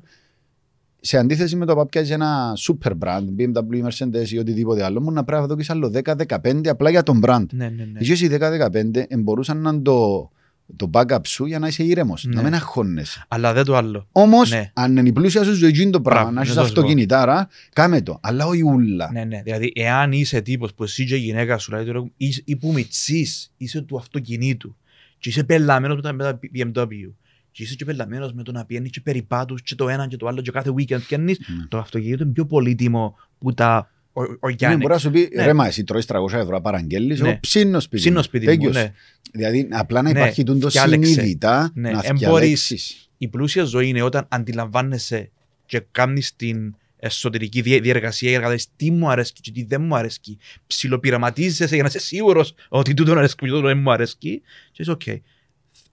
Σε 1.00 1.18
αντίθεση 1.18 1.56
με 1.56 1.66
το 1.66 1.76
να 1.76 1.86
πιάσεις 1.86 2.10
ένα 2.10 2.54
super 2.68 2.92
brand, 3.00 3.24
BMW, 3.38 3.88
Mercedes 3.88 4.28
ή 4.30 4.38
οτιδήποτε 4.38 4.84
άλλο, 4.84 5.02
μου 5.02 5.12
να 5.12 5.24
πρέπει 5.24 5.42
να 5.42 5.48
δώσει 5.48 5.72
άλλο 5.72 5.90
10-15 5.90 6.68
απλά 6.68 6.90
για 6.90 7.04
τον 7.04 7.22
brand. 7.26 7.46
Ναι, 7.52 7.70
ναι, 7.70 7.84
ναι. 7.86 8.00
Εσύ 8.00 8.26
οι 8.26 8.30
10-15 8.32 9.20
μπορούσαν 9.20 9.58
να 9.62 9.70
είναι 9.70 9.82
το, 9.82 10.30
το 10.76 10.90
backup 10.94 11.20
σου 11.28 11.46
για 11.46 11.60
να 11.60 11.68
είσαι 11.68 11.84
ήρεμος, 11.84 12.24
Ναι. 12.26 12.36
να 12.36 12.42
μην 12.42 12.54
αγχώνεσαι. 12.54 13.26
Αλλά 13.28 13.54
δεν 13.54 13.64
το 13.66 13.76
άλλο. 13.76 14.08
Όμως, 14.12 14.52
Ναι. 14.52 14.72
αν 14.74 14.98
είναι 14.98 15.10
η 15.10 15.12
πλούσια 15.12 15.44
σου 15.44 15.54
ζωή 15.54 15.74
είναι 15.82 15.92
το 15.92 16.02
πράγμα, 16.02 16.22
Μπράβο, 16.22 16.36
να 16.36 16.42
έχεις 16.42 16.56
να 16.56 16.62
το 16.62 16.68
σου 16.68 16.74
πω. 16.74 16.80
αυτοκινητάρα, 16.80 17.48
κάμε 17.74 18.02
το. 18.02 18.20
Αλλά 18.22 18.46
όχι 18.46 18.62
ούλα. 18.64 19.10
Ναι, 19.12 19.24
ναι. 19.24 19.42
Δηλαδή, 19.44 19.72
εάν 19.76 20.12
είσαι 20.12 20.42
τύπος 20.42 20.74
που 20.74 20.84
εσύ 20.84 21.06
και 21.06 21.16
η 21.16 21.20
γυναίκα 21.20 21.58
σου, 21.58 21.70
δηλαδή, 21.72 21.92
τώρα, 21.92 22.06
είσαι- 22.18 22.42
ή 22.46 22.56
που 22.56 22.72
μητσεί, 22.74 23.28
είσαι 23.58 23.82
του 23.82 23.98
αυτοκινήτου, 23.98 24.76
και 25.18 25.30
είσαι 25.30 25.44
πελαμένος 25.44 25.96
με 26.02 26.02
τα 26.24 26.40
BMW, 26.56 27.14
και 27.52 27.64
είσαι 27.64 27.76
και 27.76 27.86
πελαμένος 27.86 28.34
με 28.34 28.44
το 28.44 28.52
να 28.52 28.66
πιένεις 28.66 28.90
και 28.92 29.02
περιπάτους, 29.02 29.62
και 29.62 29.76
το 29.76 29.90
ένα 29.90 30.08
και 30.08 30.18
το 30.18 30.28
άλλο, 30.28 30.42
και 30.42 30.52
κάθε 30.52 30.70
weekend 30.78 31.02
πιένεις, 31.08 31.40
Ναι. 31.40 31.66
το 31.68 31.78
αυτοκίνητο 31.78 32.24
είναι 32.24 32.32
πιο 32.34 32.46
πολύτιμο 32.46 33.16
που 33.40 33.54
τα 33.54 33.90
ο- 34.14 34.22
Ναι, 34.22 34.28
organic. 34.42 34.78
μπορεί 34.80 34.94
να 34.94 34.98
σου 34.98 35.12
πει, 35.12 35.30
Ναι. 35.36 35.46
ρε 35.46 35.54
μα 35.54 35.68
εσύ 35.68 35.84
τρώεις 35.84 36.06
300 36.06 36.38
ευρώ 36.40 36.62
παραγγέλνεις, 36.62 37.20
Ναι. 37.20 37.30
εγώ 37.30 37.38
ψήνω 37.40 37.80
σπίτι 37.80 38.02
Ψήνω 38.02 38.18
μου. 38.18 38.24
σπίτι 38.24 38.46
μου. 38.48 38.52
Τέλειος. 38.56 38.76
Ναι. 38.76 38.94
Δηλαδή 39.32 39.68
απλά 39.72 40.02
να 40.02 40.12
Ναι, 40.12 40.20
υπάρχει 40.20 40.44
τούτο 40.44 40.70
φτιάλεξε. 40.70 41.12
συνειδητά 41.14 41.72
Ναι, 41.74 41.92
να 41.92 42.02
εν 42.04 42.16
φτιαλέξεις. 42.16 43.10
Η 43.18 43.28
πλούσια 43.28 43.64
ζωή 43.64 43.88
είναι 43.88 44.02
όταν 44.02 44.26
αντιλαμβάνεσαι 44.30 45.30
και 45.66 45.84
κάνεις 45.92 46.36
την 46.36 46.76
εσωτερική 47.00 47.62
διε- 47.62 47.82
διεργασία 47.82 48.30
για 48.30 48.38
να 48.38 48.44
καταλάβεις 48.44 48.68
τι 48.76 48.92
μου 48.92 49.10
αρέσει 49.10 49.34
και 49.42 49.52
τι 49.52 49.64
δεν 49.64 49.82
μου 49.82 49.96
αρέσει. 49.96 50.20
Ψιλοπειραματίζεσαι 50.68 51.74
για 51.74 51.84
να 51.84 51.90
είσαι 51.90 52.00
σίγουρος 52.00 52.54
ότι 52.70 52.94
τούτο 52.94 53.12
αρέσει 53.12 53.36
και 53.36 53.46
τούτο 53.46 53.62
δεν 53.62 53.78
μου 53.78 53.92
αρέσει. 53.92 54.16
Και 54.18 54.42
είσαι 54.78 54.92
οκ. 54.92 55.02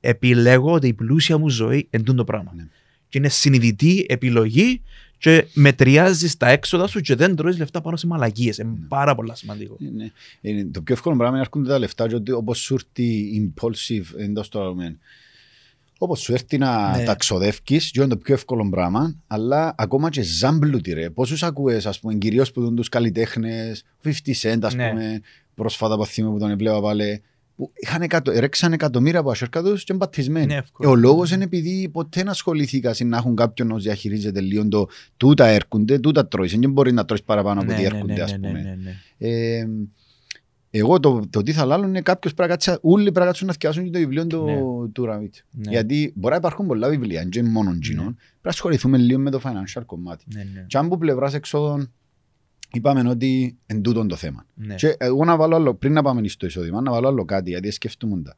Επιλέγω 0.01 0.73
ότι 0.73 0.87
η 0.89 0.93
πλούσια 0.95 1.39
μου 1.39 1.49
ζωή 1.49 1.89
είναι 1.91 2.03
τούτο 2.03 2.25
πράγμα. 2.25 2.53
Ναι. 2.57 2.67
Και 3.09 3.19
είναι 3.19 3.29
συνειδητή 3.29 4.07
επιλογή 4.09 4.83
και 5.21 5.47
μετριάζεις 5.55 6.37
τα 6.37 6.49
έξοδα 6.49 6.87
σου 6.87 7.01
και 7.01 7.15
δεν 7.15 7.37
τρώεις 7.37 7.59
λεφτά 7.59 7.81
πάνω 7.81 7.97
σε 7.97 8.07
μαλακίες. 8.07 8.59
Είναι 8.59 8.71
Ναι. 8.71 8.87
πάρα 8.89 9.15
πολύ 9.15 9.31
σημαντικό. 9.35 9.77
Ναι. 9.95 10.11
Είναι 10.41 10.65
το 10.65 10.81
πιο 10.83 10.95
εύκολο 10.95 11.17
πράγμα 11.17 11.37
είναι 11.37 11.45
να 11.45 11.51
έρχονται 11.53 11.69
τα 11.73 11.79
λεφτά 11.79 12.09
και 12.09 12.15
ότι 12.15 12.33
όπως 12.33 12.59
σου 12.59 12.75
έρθει 12.75 13.53
impulsive 13.55 14.05
εν 14.19 14.27
τούτο 14.27 14.49
το 14.49 14.61
argument. 14.69 14.97
Όπως 15.99 16.21
σου 16.21 16.33
έρθει 16.33 16.59
να 16.59 16.97
Ναι. 16.97 17.05
τα 17.05 17.15
ξοδεύκεις, 17.15 17.91
και 17.91 18.01
είναι 18.01 18.09
το 18.09 18.17
πιο 18.17 18.35
εύκολο 18.35 18.69
πράγμα, 18.71 19.15
αλλά 19.27 19.75
ακόμα 19.79 20.11
και 20.11 20.23
ζάμπλουτοι 20.23 20.93
ρε. 20.93 21.11
Πόσους 21.11 21.43
ακούες, 21.43 21.87
ας 21.87 22.01
πούμε, 22.01 22.15
κυρίως 22.15 22.53
που 22.53 22.61
τούτους 22.61 22.88
καλλιτέχνες, 22.89 23.85
50 24.03 24.33
Cent, 24.43 24.59
ας 24.63 24.75
Ναι. 24.75 24.89
πούμε, 24.89 25.21
πρόσφατα 25.55 25.95
από 25.95 26.05
θυμό 26.05 26.31
που 26.33 26.39
τον 26.39 26.51
έβλεπα 26.51 26.81
πάλι, 26.81 27.23
που 27.61 27.73
είχαν 27.75 28.03
εκατο, 28.03 28.33
ρέξαν 28.33 28.73
εκατομμύρια 28.73 29.18
από 29.20 29.31
ασέρκα 29.31 29.62
τους 29.62 29.85
και 29.85 29.92
είναι 29.92 30.01
πατισμένοι. 30.05 30.44
Είναι 30.44 30.55
Ε, 30.55 30.59
εύκολο. 30.59 30.90
ο 30.90 30.94
λόγος 30.94 31.31
είναι 31.33 31.44
επειδή 31.44 31.88
ποτέ 31.92 32.20
δεν 32.20 32.29
ασχολήθηκα 32.29 32.94
να 33.05 33.16
έχουν 33.16 33.37
κάποιον 33.37 33.68
να 33.68 33.77
διαχειρίζεται 33.77 34.40
λίγο 34.40 34.68
το 34.68 34.88
τούτα 35.16 35.46
έρχονται, 35.46 35.99
τούτα 35.99 36.29
τρώεις. 36.29 36.57
Δεν 36.59 36.70
μπορεί 36.73 36.92
να 36.92 37.05
τρώεις 37.05 37.23
παραπάνω 37.23 37.61
από 37.61 37.68
Ναι, 37.68 37.75
ό,τι 37.75 37.83
ναι, 37.83 37.88
έρχονται, 37.88 38.12
ναι, 38.14 38.23
ας 38.23 38.31
ναι, 38.38 38.49
πούμε. 38.49 38.61
ναι, 38.62 38.77
ναι. 38.83 38.94
Ε, 39.18 39.66
εγώ 40.70 41.01
το, 41.01 41.20
το 41.31 41.42
τι 41.42 41.53
θα 41.53 41.64
λάλλω 41.64 41.87
είναι 41.87 42.01
κάποιος 42.01 42.35
πρέπει 42.35 42.51
να 42.51 42.57
κάτσει, 42.57 42.79
όλοι 42.81 43.03
πρέπει 43.03 43.18
να 43.18 43.25
κάτσουν 43.25 43.46
να 43.46 43.53
θυκιάσουν 43.53 43.85
και 43.85 43.90
το 43.90 43.99
βιβλίο 43.99 44.27
του, 44.27 44.44
Ναι. 44.44 44.88
του 44.92 45.05
Ραμίτ. 45.05 45.35
Ναι. 45.51 45.70
Γιατί 45.70 46.12
μπορεί 46.16 46.33
να 46.33 46.38
υπάρχουν 46.38 46.66
πολλά 46.66 46.88
βιβλία, 46.88 47.27
δεν 47.33 47.44
είναι 47.44 47.53
μόνο 47.53 47.79
τζινόν. 47.79 48.05
Ναι. 48.05 48.11
Πρέπει 48.12 48.38
να 48.42 48.51
ασχοληθούμε 48.51 48.99
λίγο 48.99 49.18
με 49.20 49.31
το 49.31 49.40
financial 49.44 49.83
κομμάτι. 49.87 50.25
Ναι, 50.35 50.42
ναι, 50.55 50.64
Και 50.66 50.79
αν 50.79 50.85
από 50.87 50.99
πλευράς 50.99 51.35
εξόδων 51.35 51.92
είπαμε 52.73 53.09
ότι 53.09 53.57
εν 53.67 53.83
τούτον 53.83 54.09
το 54.09 54.17
θέμα. 54.17 54.47
ναι. 54.55 54.75
Και 54.75 54.95
εγώ 54.99 55.25
να 55.25 55.37
βάλω 55.37 55.57
άλλο, 55.57 55.75
πριν 55.75 55.93
να 55.93 56.03
πάμε 56.03 56.29
στο 56.29 56.47
εισόδημα, 56.47 56.81
να 56.81 56.91
βάλω 56.91 57.09
άλλο 57.09 57.25
κάτι, 57.25 57.51
γιατί 57.51 57.71
σκεφτούμε 57.71 58.23
τα. 58.23 58.37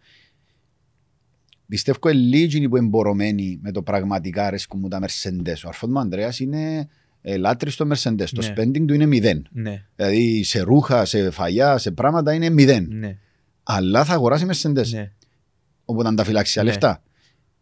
Πιστεύω 1.66 2.08
λίγοι 2.08 2.68
που 2.68 2.76
εμπορωμένοι 2.76 3.58
με 3.62 3.70
το 3.72 3.82
πραγματικά 3.82 4.46
αρέσκουν 4.46 4.80
μου 4.80 4.88
τα 4.88 5.00
Mercedes. 5.02 5.54
Ο 5.64 5.68
αρφός 5.68 5.90
μου 5.90 5.98
Ανδρέας 5.98 6.40
είναι 6.40 6.88
ε, 7.22 7.36
λάτρης 7.36 7.74
στο 7.74 7.88
Mercedes. 7.92 8.24
Το 8.32 8.42
Ναι. 8.42 8.52
spending 8.56 8.84
του 8.86 8.94
είναι 8.94 9.06
μηδέν. 9.06 9.46
Ναι, 9.50 9.84
Δηλαδή 9.96 10.42
σε 10.42 10.60
ρούχα, 10.60 11.04
σε 11.04 11.30
φαγιά, 11.30 11.78
σε 11.78 11.90
πράγματα 11.90 12.32
είναι 12.34 12.48
μηδέν. 12.50 12.86
ναι, 12.90 13.18
Αλλά 13.62 14.04
θα 14.04 14.12
αγοράσει 14.14 14.46
Mercedes. 14.48 14.86
ναι. 14.92 15.10
Οπότε 15.84 16.08
αν 16.08 16.16
τα 16.16 16.24
φυλάξει 16.24 16.54
τα 16.54 16.62
Ναι. 16.62 16.68
λεφτά. 16.68 17.02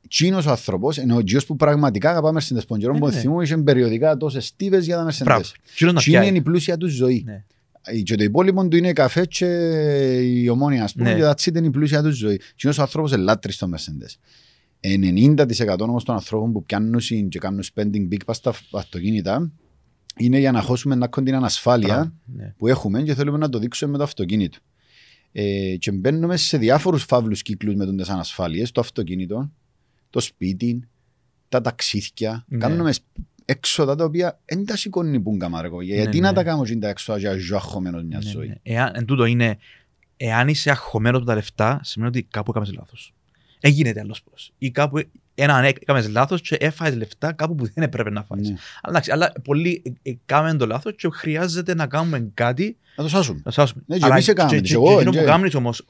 Τσίνος 0.09 0.47
ο 0.47 0.51
άνθρωπος, 0.51 0.99
ενώ 0.99 1.17
ο 1.17 1.23
Τζιος 1.25 1.47
που 1.47 1.57
πραγματικά 1.57 2.11
αγαπά 2.11 2.33
Mercedes. 2.33 2.67
Πον 2.67 2.79
Ναι, 2.79 2.99
που 2.99 3.07
ναι. 3.07 3.13
θυμού 3.13 3.41
είχε 3.41 3.57
περιοδικά 3.57 4.17
τόσες 4.17 4.47
στίβες 4.47 4.85
για 4.85 4.97
τα 4.97 5.07
Mercedes. 5.11 5.23
Μπράβο. 5.25 5.43
Τσίνος 5.75 5.95
να 5.95 6.01
Τι 6.01 6.11
είναι 6.11 6.21
πιάει. 6.21 6.35
η 6.37 6.41
πλούσια 6.41 6.77
του 6.77 6.87
ζωή. 6.89 7.23
Ναι. 7.27 7.45
Και 8.03 8.15
το 8.15 8.23
υπόλοιπο 8.25 8.69
του 8.69 8.77
είναι 8.77 8.93
καφέ 8.93 9.27
και 9.27 9.47
η 10.23 10.49
ομόνια, 10.49 10.85
ας 10.85 10.93
πούμε, 10.93 11.13
Ναι. 11.13 11.15
και 11.17 11.23
τα 11.23 11.35
είναι 11.59 11.67
η 11.67 11.71
πλούσια 11.71 12.03
του 12.03 12.11
ζωή. 12.11 12.41
Και 12.57 12.69
ο 12.69 12.73
άνθρωπος 12.79 13.13
είναι 13.13 13.23
λάτρης 13.23 13.55
στο 13.55 13.69
Mercedes. 13.75 14.17
90% 14.81 15.77
όμως 15.81 16.05
των 16.05 16.15
ανθρώπων 16.15 16.53
που 16.53 16.65
πιάνουν 16.65 17.01
συν 17.01 17.29
και 17.29 17.39
κάνουν 17.39 17.63
spending 17.75 18.09
big 18.13 18.25
πας 18.27 18.37
στα 18.37 18.55
αυτοκίνητα 18.73 19.51
είναι 20.17 20.39
για 20.39 20.53
να 20.53 20.61
χώσουμε 20.61 20.95
να 20.95 21.05
έχουν 21.13 21.25
την 21.25 21.35
ανασφάλεια 21.35 21.95
Μπράβο. 21.95 22.13
Ναι. 22.25 22.55
που 22.59 22.67
έχουμε 22.67 23.03
και 23.03 23.15
θέλουμε 23.15 23.39
να 23.39 23.49
το 23.49 23.59
δείξουμε 23.59 23.91
με 23.91 23.99
το 23.99 24.03
αυτοκίνητο. 24.05 24.59
Ε, 25.33 25.77
και 25.79 25.93
μπαίνουμε 25.93 26.37
σε 26.37 26.59
διάφορους 26.59 27.05
φαύλους 27.05 27.43
κύκλους 27.43 27.75
με 27.75 27.97
τις 27.97 28.09
ανασφάλειες, 28.09 28.71
το 28.73 28.81
αυτοκίνητο, 28.81 29.51
το 30.11 30.21
σπίτι, 30.21 30.89
τα 31.49 31.61
ταξίδια. 31.61 32.45
Ναι. 32.49 32.59
Κάνουμε 32.59 32.93
έξοδα 33.45 33.95
τα 33.95 34.05
οποία 34.05 34.41
δεν 34.45 34.67
τα 34.67 34.77
σηκώνει 34.77 35.21
που 35.21 35.37
καμάρκο. 35.37 35.83
Γιατί 35.83 36.17
Ναι, 36.17 36.23
να 36.23 36.29
ναι. 36.29 36.35
τα 36.37 36.45
κάνουμε 36.45 36.77
τα 36.77 36.89
έξοδα 36.89 37.19
για 37.19 37.39
ζω 37.39 37.57
αγχωμένος 37.57 38.03
μιας 38.03 38.25
Ναι, 38.25 38.31
ζωής. 38.31 38.49
ναι. 38.49 38.55
Εάν, 38.63 38.93
εν 38.95 39.05
τούτο 39.05 39.25
είναι, 39.25 39.59
εάν 40.17 40.49
είσαι 40.49 40.71
αγχωμένο 40.71 41.17
από 41.17 41.27
τα 41.27 41.35
λεφτά, 41.35 41.81
σημαίνει 41.83 42.11
ότι 42.11 42.27
κάπου 42.31 42.51
έκαμες 42.51 42.73
λάθος. 42.73 43.15
Έγινε 43.61 43.93
άλλος 44.01 44.23
πώς. 44.23 44.53
Ή 44.59 44.71
κάπου 44.71 45.03
έναν 45.35 45.65
έκαμες 45.65 46.09
λάθος 46.09 46.41
και 46.41 46.55
έφαγες 46.55 46.97
λεφτά 46.97 47.33
κάπου 47.33 47.55
που 47.55 47.65
δεν 47.75 47.85
έπρεπε 47.85 48.11
να 48.11 48.25
φάει. 48.25 48.41
Ναι. 48.41 48.47
Αλλά, 48.49 48.59
εντάξει, 48.89 49.11
αλλά 49.11 49.33
πολλοί 49.45 49.83
έκαμε 50.03 50.55
το 50.55 50.67
λάθος 50.67 50.95
και 50.97 51.09
χρειάζεται 51.13 51.75
να 51.75 51.87
κάνουμε 51.87 52.31
κάτι 52.35 52.77
Να 52.97 53.03
το 53.03 53.09
σάσουμε. 53.09 53.41
να 53.45 53.51
σάσουμε. 53.51 53.83
Ναι, 53.87 53.99
και 53.99 54.05
Αλλά 54.05 54.15
εμείς 54.15 54.29
έκαναμε, 54.29 54.55
και- 54.55 54.61
και 54.63 54.69
και- 54.69 54.75
εγώ, 54.75 54.87
και 54.87 54.93
εκείνο 54.95 55.11
και- 55.11 55.19
που 55.19 55.25
κάνεις 55.25 55.55
όμως, 55.55 55.83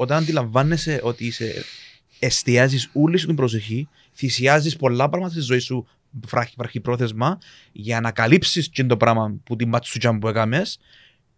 όταν 2.21 2.39
αντιλαμβάνεσαι 2.39 2.81
ότι 2.81 2.85
είσαι, 2.85 2.85
εστιάζεις 2.85 2.91
όλη 2.93 3.19
σου 3.19 3.27
την 3.27 3.35
προσοχή, 3.35 3.89
θυσιάζεις 4.15 4.77
πολλά 4.77 5.09
πράγματα 5.09 5.33
στη 5.33 5.41
ζωή 5.41 5.59
σου 5.59 5.87
βράχη, 6.11 6.55
βραχυπρόθεσμα 6.57 7.39
για 7.73 8.01
να 8.01 8.11
καλύψεις 8.11 8.69
και 8.69 8.85
το 8.85 8.97
πράγμα 8.97 9.35
που 9.45 9.57
την 9.57 9.69
ματσούτσα 9.69 10.19
που 10.19 10.29
έκαμες 10.29 10.79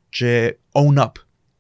και 0.09 0.57
own 0.73 1.03
up. 1.03 1.11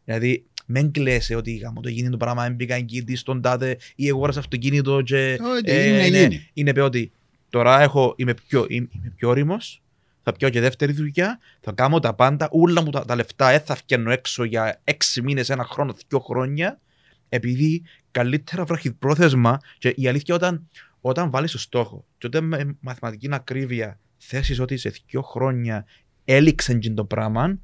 Δηλαδή, 0.04 0.44
μην 0.66 0.92
κλαίσαι 0.92 1.35
ότι 1.35 1.56
γάμο 1.56 1.80
το 1.80 1.88
γίνει 1.88 2.11
το 2.11 2.16
πράγμα, 2.16 2.46
έμπηκα 2.46 2.74
εγκύτη 2.74 3.16
στον 3.16 3.40
τάδε 3.40 3.76
ή 3.94 4.06
εγώ 4.06 4.16
αγόρασα 4.16 4.38
αυτοκίνητο 4.38 5.02
και 5.02 5.38
Όχι, 5.40 5.62
ε, 5.64 5.88
είναι 5.88 6.08
ναι, 6.08 6.18
γίνει. 6.18 6.50
είναι 6.52 6.72
πει 6.72 6.80
ότι 6.80 7.12
τώρα 7.50 7.80
έχω, 7.80 8.14
είμαι 8.16 8.35
πιο, 8.48 8.66
είμαι, 8.68 8.88
είμαι 8.92 9.12
πιο 9.16 9.28
όριμος, 9.28 9.82
θα 10.22 10.32
πιω 10.32 10.48
και 10.48 10.61
δεύτερη 10.61 10.92
δουλειά, 10.92 11.38
θα 11.61 11.72
κάνω 11.72 11.98
τα 11.98 12.14
πάντα, 12.14 12.48
όλα 12.50 12.82
μου 12.82 12.90
τα, 12.90 13.04
τα 13.04 13.14
λεφτά 13.14 13.50
ε, 13.50 13.58
θα 13.58 13.74
φτιάχνω 13.74 14.11
έξω 14.11 14.44
για 14.44 14.80
έξι 14.85 15.22
μήνες, 15.22 15.50
ένα 15.50 15.64
χρόνο, 15.64 15.94
δύο 16.08 16.18
χρόνια, 16.18 16.80
επειδή 17.28 17.82
καλύτερα 18.12 18.64
βραχυπρόθεσμα 18.64 19.61
και 19.79 19.94
η 19.96 20.09
αλήθεια 20.09 20.35
όταν, 20.35 20.68
όταν 21.01 21.31
βάλεις 21.31 21.53
το 21.53 21.59
στόχο 21.59 22.05
και 22.18 22.27
όταν 22.27 22.44
με 22.44 22.77
μαθηματική 22.81 23.29
ακρίβεια 23.31 23.98
θέσεις 24.16 24.61
ότι 24.61 24.77
σε 24.77 24.92
δύο 25.07 25.22
χρόνια 25.22 25.85
έληξε 26.25 26.75
και 26.75 26.90
το 26.90 27.05
πράγμα, 27.05 27.59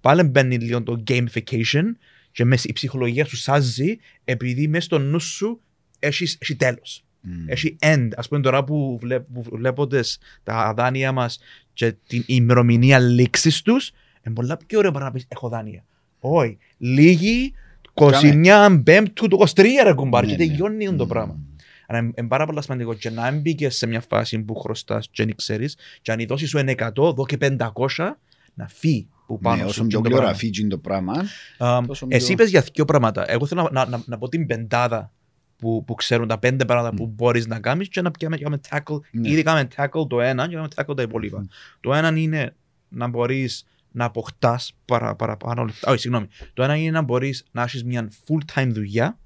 πάλι 0.00 0.22
μπαίνει 0.22 0.58
λίγο 0.58 0.82
το 0.82 1.02
gamification 1.08 1.84
και 2.32 2.44
μέσα 2.44 2.64
η 2.68 2.72
ψυχολογία 2.72 3.24
σου 3.24 3.36
σάζει 3.36 3.98
επειδή 4.24 4.68
μέσα 4.68 4.84
στο 4.84 4.98
νου 4.98 5.20
σου 5.20 5.60
έχεις, 5.98 6.36
έχει 6.40 6.56
τέλος. 6.56 7.04
Μμ. 7.20 7.44
Έχει 7.46 7.76
end. 7.80 8.08
Ας 8.16 8.28
πούμε 8.28 8.40
τώρα 8.40 8.64
που, 8.64 8.98
βλέ, 9.00 9.20
που 9.20 9.42
βλέπω 9.42 9.86
τις, 9.86 10.18
τα 10.42 10.74
δάνεια 10.76 11.12
μας 11.12 11.38
και 11.72 11.94
την 12.06 12.22
ημερομηνία 12.26 12.98
λήξης 12.98 13.62
τους, 13.62 13.92
είναι 14.22 14.34
πολλά 14.34 14.56
πιο 14.66 14.78
ωραίο 14.78 14.90
παρά 14.90 15.04
να 15.04 15.10
πεις 15.10 15.26
έχω 15.28 15.48
δάνεια. 15.48 15.84
Όχι. 16.18 16.58
Λίγοι 16.78 17.54
29 17.94 18.80
Πέμπτου 18.84 19.28
του 19.28 19.38
23 19.54 19.64
ρε 19.84 19.92
κουμπάρ 19.92 20.24
και 20.24 20.30
Ναι, 20.36 20.36
ναι. 20.44 20.46
τελειώνει 20.46 20.96
το 20.96 21.04
Μμ. 21.04 21.08
πράγμα. 21.08 21.38
Άρα 21.86 21.98
είναι 21.98 22.12
είναι 22.18 22.28
πάρα 22.28 22.46
πολύ 22.46 22.62
σημαντικό 22.62 22.94
και 22.94 23.10
να 23.10 23.30
μπήκες 23.30 23.76
σε 23.76 23.86
μια 23.86 24.00
φάση 24.08 24.38
που 24.38 24.54
χρωστάς 24.54 25.08
και 25.10 25.24
δεν 25.24 25.34
ξέρεις 25.36 25.76
και 26.02 26.12
αν 26.12 26.18
η 26.18 26.24
δόση 26.24 26.46
σου 26.46 26.58
είναι 26.58 26.74
100, 26.78 26.90
δω 27.14 27.26
και 27.26 27.36
500 27.40 28.16
να 28.54 28.68
φύγει 28.68 29.08
που 29.26 29.38
πάνω 29.38 29.56
Ναι, 29.56 29.62
σου. 29.62 29.68
όσο 29.68 29.80
και 29.82 29.86
πιο 29.88 29.96
το 29.96 30.02
πράγμα. 30.02 30.18
γλυόρα 30.20 30.38
φύγει 30.38 30.66
το 30.66 30.78
πράγμα, 30.78 31.12
Αμ, 31.58 31.86
τόσο 31.86 32.06
πιο- 32.06 32.16
Εσύ 32.16 32.32
είπες 32.32 32.50
για 32.50 32.64
δύο 32.74 32.84
πράγματα. 32.84 33.30
Εγώ 33.30 33.46
θέλω 33.46 33.62
να, 33.62 33.70
να, 33.84 33.86
να, 33.96 34.02
να 34.06 34.18
πω 34.18 34.28
την 34.28 34.46
πεντάδα 34.46 35.12
που, 35.56 35.84
που 35.84 35.94
ξέρουν 35.94 36.28
τα 36.28 36.38
πέντε 36.38 36.64
πράγματα 36.64 36.94
που 36.96 37.04
Μμ. 37.04 37.10
μπορείς 37.14 37.46
να 37.46 37.58
κάνεις 37.60 37.88
και 37.88 38.00
να 38.00 38.10
πιάμε, 38.10 38.36
κάνουμε 38.36 38.60
tackle. 38.70 38.98
Ναι. 39.10 39.28
Ήδη 39.28 39.42
κάνουμε 39.42 39.68
tackle 39.76 40.08
το 40.08 40.20
ένα 40.20 40.42
και 40.48 40.50
κάνουμε 40.54 40.68
tackle 40.74 40.96
τα 40.96 41.02
υπόλοιπα. 41.02 41.38
Μμ. 41.38 41.44
Το 41.80 41.94
ένα 41.94 42.12
είναι 42.16 42.54
να 42.88 43.08
μπορείς 43.08 43.64
να 43.94 44.04
αποκτάς 44.04 44.72
παρα, 44.84 45.14
παραπάνω 45.14 45.64
λεφτά. 45.64 45.90
Όχι, 45.90 46.00
συγγνώμη. 46.00 46.26
Το 46.54 46.62
ένα 46.62 46.76
είναι 46.76 46.90
να 46.90 47.02
μπορείς 47.02 47.44
να 47.50 47.62
έχεις 47.62 47.84
μια 47.84 48.10
full-time 48.26 48.68
δουλειά 48.70 49.18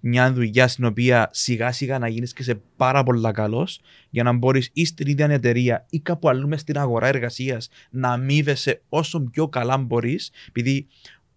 μια 0.00 0.32
δουλειά 0.32 0.68
στην 0.68 0.84
οποία 0.84 1.28
σιγά 1.32 1.72
σιγά 1.72 1.98
να 1.98 2.08
γίνεις 2.08 2.32
και 2.32 2.42
σε 2.42 2.60
πάρα 2.76 3.02
πολλά 3.02 3.32
καλός 3.32 3.80
για 4.10 4.22
να 4.22 4.32
μπορείς 4.32 4.70
ή 4.72 4.84
στην 4.84 5.06
ίδια 5.06 5.26
εταιρεία 5.26 5.86
ή 5.90 6.00
κάπου 6.00 6.28
αλλού 6.28 6.48
μες 6.48 6.60
στην 6.60 6.78
αγορά 6.78 7.06
εργασίας 7.06 7.68
να 7.90 8.08
αμείβεσαι 8.12 8.82
όσο 8.88 9.20
πιο 9.20 9.48
καλά 9.48 9.76
μπορείς 9.76 10.30
επειδή 10.48 10.86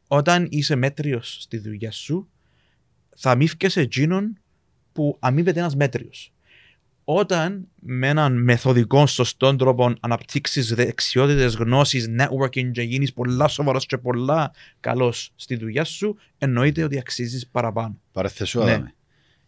όταν 0.07 0.47
είσαι 0.49 0.75
μέτριος 0.75 1.37
στη 1.41 1.57
δουλειά 1.57 1.91
σου 1.91 2.29
θα 3.15 3.31
αμείβκεσαι 3.31 3.81
εκείνον 3.81 4.37
που 4.91 5.17
αμείβεται 5.19 5.59
ένας 5.59 5.75
μέτριος. 5.75 6.33
Όταν 7.03 7.67
με 7.79 8.07
έναν 8.07 8.43
μεθοδικό, 8.43 9.07
σωστό 9.07 9.55
τρόπο 9.55 9.93
αναπτύξεις 9.99 10.73
δεξιότητες, 10.73 11.55
γνώσεις, 11.55 12.09
networking 12.19 12.71
και 12.71 12.81
γίνεις 12.81 13.13
πολλά 13.13 13.47
σοβαρός 13.47 13.85
και 13.85 13.97
πολλά 13.97 14.51
καλός 14.79 15.31
στη 15.35 15.55
δουλειά 15.55 15.83
σου, 15.83 16.17
εννοείται 16.37 16.83
ότι 16.83 16.97
αξίζεις 16.97 17.47
παραπάνω. 17.47 17.97
παρεθέσω 18.11 18.63
Ναι. 18.63 18.77
ναι. 18.77 18.91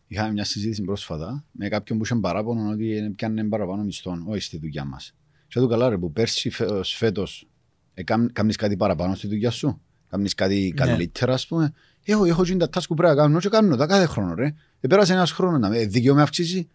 Είχαμε 0.07 0.31
μια 0.31 0.43
συζήτηση 0.43 0.81
πρόσφατα 0.81 1.43
με 1.51 1.67
κάποιον 1.67 1.97
που 1.97 2.05
είχε 2.05 2.15
παράπονο 2.15 2.69
ότι 2.69 3.13
πιάνε 3.15 3.43
παραπάνω 3.43 3.83
μισθών, 3.83 4.23
όχι 4.27 4.41
στη 4.41 4.57
δουλειά 4.57 4.85
μας. 4.85 5.15
Και 5.47 5.59
του 5.59 5.67
καλά, 5.67 5.89
ρε, 5.89 5.97
που 5.97 6.11
πέρσι 6.11 6.51
φέτος 6.83 7.47
κάνει 8.33 8.53
κάτι 8.53 8.77
παραπάνω 8.77 9.15
στη 9.15 9.27
δουλειά 9.27 9.51
σου; 9.51 9.81
Κάνει 10.09 10.29
κάτι 10.29 10.73
Ναι. 10.75 10.85
καλύτερα, 10.85 11.33
ας 11.33 11.47
πούμε; 11.47 11.73
Έχω, 12.03 12.25
έχω 12.25 12.43
γίνει 12.43 12.59
τα 12.59 12.69
task 12.73 12.83
που 12.87 12.93
πρέπει 12.95 13.15
να 13.15 13.21
κάνω 13.21 13.39
και 13.39 13.49
κάνω 13.49 13.75
τα 13.75 13.85
κάθε 13.85 14.05
χρόνο, 14.05 14.33
ρε. 14.33 14.53
Ε, 14.79 14.87
πέρασε 14.87 15.13
ένας 15.13 15.31
χρόνος 15.31 15.59
να 15.59 15.69
με 15.69 15.85
δίκαιο 15.85 16.15
με 16.15 16.21
αυξήσει; 16.21 16.69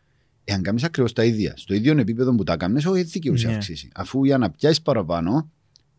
Εάν 0.50 0.62
κάνεις 0.62 0.84
ακριβώς 0.84 1.12
τα 1.12 1.24
ίδια, 1.24 1.52
στο 1.56 1.74
ίδιο 1.74 1.98
επίπεδο 1.98 2.34
που 2.34 2.42
τα 2.44 2.56
κάνει, 2.56 2.84
όχι 2.86 3.02
δίκαιο 3.02 3.36
σε 3.36 3.46
Ναι. 3.46 3.52
αυξήσει. 3.52 3.88
Αφού 3.94 4.24
για 4.24 4.38
να 4.38 4.50
πιάσεις 4.50 4.82
παραπάνω, 4.82 5.50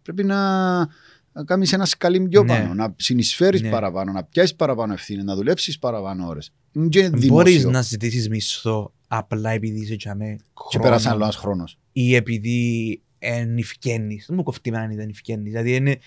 πρέπει 0.02 0.24
να, 0.24 0.78
να 1.32 1.44
κάνεις 1.46 1.74
ένας 1.74 1.90
σκαλί 1.90 2.22
πιο 2.28 2.44
Ναι. 2.44 2.48
πάνω, 2.48 2.74
να 2.74 2.94
συνεισφέρεις 2.98 3.62
Ναι. 3.62 3.70
παραπάνω, 3.70 4.12
να 4.12 4.24
πιάσεις 4.24 4.56
παραπάνω 4.56 4.94
ευθύνη, 4.94 5.24
να 5.24 5.36
δουλέψεις 5.36 5.80
παραπάνω 5.80 6.28
ώρες. 6.28 6.52
Είναι 6.72 6.88
και 6.88 7.10
Μπορείς 7.10 7.22
δημόσιο. 7.54 7.70
να 7.70 7.82
ζητήσεις 7.82 8.30
μισθό 8.30 8.94
απλά 9.08 9.50
επειδή 9.50 9.80
είσαι 9.82 9.96
τζαμέ 9.96 10.38
Και 10.70 10.80
πέρασε 10.80 11.10
άλλο 11.10 11.24
ένας 11.24 11.36
χρόνος. 11.36 11.78
ή 11.92 12.16
επειδή 12.16 13.02
εν 13.20 13.58
ευκαινείς. 13.58 14.26
Δεν 14.28 14.36
μου 14.38 14.44
κοφτεί 14.44 14.70
εμένα 14.70 14.84
αν 14.86 14.96
δεν 14.96 15.10
ευκαινείς. 15.10 15.52
Δηλαδή 15.52 15.76
είναι 15.76 15.98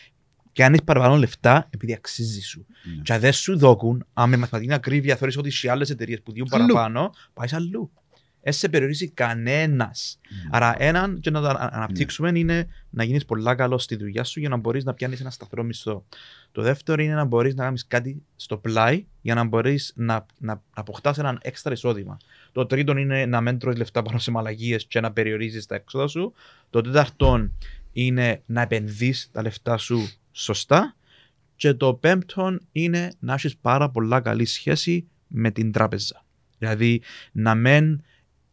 και 0.53 0.65
αν 0.65 0.73
έχεις 0.73 0.85
παραπάνω 0.85 1.17
λεφτά 1.17 1.69
επειδή 1.71 1.93
αξίζει 1.93 2.41
σου. 2.41 2.67
Ναι. 2.97 3.03
Και 3.03 3.13
αν 3.13 3.21
δεν 3.21 3.33
σου 3.33 3.59
δώκουν, 3.59 4.07
αν 4.13 4.29
με 4.29 4.37
μαθηματική 4.37 4.73
ακρίβεια 4.73 5.17
θεωρείς 5.17 5.37
ότι 5.37 5.51
σε 5.51 5.71
άλλες 5.71 5.91
εταιρείες 5.91 6.23
που 6.23 6.33
διούν 6.33 6.49
Αλλού. 6.51 6.67
παραπάνω, 6.67 7.11
πάεις 7.35 7.53
αλλού. 7.53 7.91
Δεν 8.45 8.53
σε 8.53 8.69
περιορίζει 8.69 9.09
κανένας. 9.09 10.19
Άρα 10.51 10.75
έναν 10.79 11.21
και 11.21 11.31
να 11.31 11.41
το 11.41 11.47
ανα- 11.47 11.75
αναπτύξουμε 11.75 12.39
είναι 12.39 12.67
να 12.91 13.05
γίνεις 13.05 13.25
πολλά 13.25 13.55
καλό 13.55 13.79
στη 13.79 13.97
δουλειά 13.97 14.25
σου 14.25 14.41
για 14.41 14.49
να 14.49 14.57
μπορείς 14.57 14.85
να 14.85 14.95
πιάνεις 14.95 15.21
ένα 15.21 15.31
σταθερό 15.31 15.63
μισθό. 15.63 16.05
Το 16.53 16.63
δεύτερο 16.63 17.03
είναι 17.03 17.15
να 17.15 17.25
μπορείς 17.25 17.55
να 17.55 17.65
κάνεις 17.65 17.87
κάτι 17.87 18.23
στο 18.37 18.57
πλάι 18.57 19.05
για 19.21 19.35
να 19.35 19.45
μπορείς 19.45 19.93
να, 19.97 20.15
να, 20.15 20.27
να 20.39 20.63
αποκτάς 20.71 21.19
έναν 21.19 21.39
έξτρα 21.43 21.73
εισόδημα. 21.73 22.17
Το 22.53 22.67
τρίτο 22.67 22.97
είναι 22.97 23.27
να 23.27 23.41
μην 23.41 23.59
τρώεις 23.59 23.77
λεφτά 23.77 24.03
πάνω 24.03 24.19
σε 24.19 24.31
μαλαγίες 24.31 24.87
και 24.87 25.01
να 25.01 25.13
περιορίζεις 25.13 25.67
τα 25.67 25.75
έξοδα 25.75 26.07
σου. 26.07 26.33
Το 26.71 26.81
τέταρτο 26.81 27.51
είναι 27.93 28.43
να 28.47 28.61
επενδύσεις 28.61 29.31
τα 29.33 29.43
λεφτά 29.43 29.77
σου 29.77 30.09
σωστά. 30.33 30.97
Και 31.57 31.75
το 31.75 31.95
πέμπτο 31.95 32.59
είναι 32.73 33.13
να 33.19 33.35
έχεις 33.35 33.57
πάρα 33.57 33.91
πολλά 33.91 34.21
καλή 34.21 34.45
σχέση 34.45 35.07
με 35.27 35.51
την 35.51 35.73
τράπεζα. 35.73 36.25
Δηλαδή 36.59 37.03
να 37.33 37.55
μην 37.55 38.03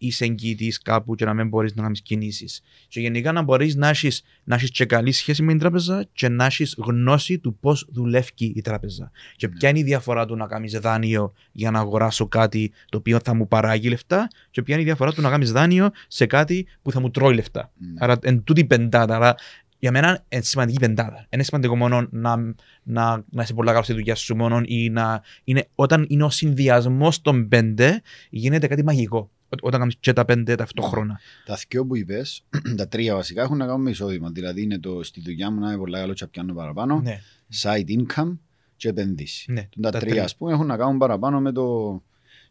είσαι 0.01 0.25
εγγυητής 0.25 0.81
κάπου 0.81 1.15
και 1.15 1.25
να 1.25 1.33
μην 1.33 1.47
μπορείς 1.47 1.75
να 1.75 1.81
κάνεις 1.81 2.01
κινήσεις. 2.01 2.61
Και 2.87 2.99
γενικά 2.99 3.31
να 3.31 3.41
μπορείς 3.41 3.75
να 3.75 3.87
έχεις, 3.87 4.23
να 4.43 4.55
έχεις 4.55 4.71
και 4.71 4.85
καλή 4.85 5.11
σχέση 5.11 5.43
με 5.43 5.49
την 5.49 5.59
τράπεζα 5.59 6.07
και 6.13 6.29
να 6.29 6.45
έχεις 6.45 6.75
γνώση 6.77 7.39
του 7.39 7.57
πώς 7.59 7.87
δουλεύει 7.91 8.31
η 8.37 8.61
τράπεζα. 8.61 9.11
Και 9.35 9.47
ποια 9.47 9.69
είναι 9.69 9.79
η 9.79 9.83
διαφορά 9.83 10.25
του 10.25 10.35
να 10.35 10.47
κάνεις 10.47 10.79
δάνειο 10.79 11.33
για 11.51 11.71
να 11.71 11.79
αγοράσω 11.79 12.27
κάτι 12.27 12.71
το 12.89 12.97
οποίο 12.97 13.19
θα 13.23 13.33
μου 13.33 13.47
παράγει 13.47 13.89
λεφτά 13.89 14.27
και 14.51 14.61
ποια 14.61 14.73
είναι 14.73 14.83
η 14.83 14.85
διαφορά 14.85 15.13
του 15.13 15.21
να 15.21 15.29
κάνεις 15.29 15.51
δάνειο 15.51 15.89
σε 16.07 16.25
κάτι 16.25 16.67
που 16.81 16.91
θα 16.91 16.99
μου 16.99 17.11
τρώει 17.11 17.33
λεφτά. 17.33 17.71
Ναι. 17.77 17.93
Άρα 17.97 18.17
εν 18.21 18.43
τούτη 18.43 18.65
πεντάδα. 18.65 19.15
Άρα 19.15 19.35
για 19.81 19.91
μένα 19.91 20.23
είναι 20.29 20.41
σημαντική 20.41 20.79
πεντάδα. 20.79 21.15
Δεν 21.15 21.27
είναι 21.31 21.43
σημαντικό 21.43 21.75
μόνο 21.75 22.07
να, 22.09 22.35
να, 22.83 23.23
να 23.29 23.43
είσαι 23.43 23.53
πολλά 23.53 23.71
καλός 23.71 23.85
στη 23.85 23.93
δουλειά 23.93 24.15
σου 24.15 24.35
μόνο 24.35 24.61
ή 24.65 24.89
να 24.89 25.21
είναι, 25.43 25.67
όταν 25.75 26.05
είναι 26.09 26.23
ο 26.23 26.29
συνδυασμός 26.29 27.21
των 27.21 27.47
πέντε 27.47 28.01
γίνεται 28.29 28.67
κάτι 28.67 28.83
μαγικό. 28.83 29.29
Ό- 29.53 29.57
Όταν 29.67 29.79
κάνεις 29.79 29.95
και 29.99 30.13
τα 30.13 30.25
πέντε 30.25 30.55
ταυτόχρονα. 30.55 31.19
Τα 31.45 31.59
δυο 31.69 31.85
που 31.85 31.95
είπες, 31.95 32.43
τα 32.77 32.87
τρία 32.87 33.15
βασικά 33.15 33.41
έχουν 33.41 33.57
να 33.57 33.65
κάνουν 33.65 33.81
με 33.81 33.89
εισόδημα. 33.89 34.29
Δηλαδή 34.29 34.61
είναι 34.61 34.79
το 34.79 35.03
στη 35.03 35.21
δουλειά 35.21 35.51
μου 35.51 35.59
να 35.59 35.67
είμαι 35.67 35.77
πολλά 35.77 35.99
καλό 35.99 36.13
και 36.13 36.23
να 36.23 36.29
πιάνω 36.29 36.53
παραπάνω, 36.53 36.99
Ναι. 37.01 37.19
side 37.61 37.85
income 37.89 38.37
και 38.75 38.89
επενδύσεις. 38.89 39.45
Ναι, 39.47 39.67
Τα, 39.81 39.89
τα 39.89 39.99
τρία, 39.99 40.11
τρία. 40.11 40.23
ας 40.23 40.35
πούμε, 40.35 40.51
έχουν 40.53 40.65
να 40.65 40.77
κάνουν 40.77 40.97
παραπάνω 40.97 41.39
με 41.41 41.51
το 41.51 42.01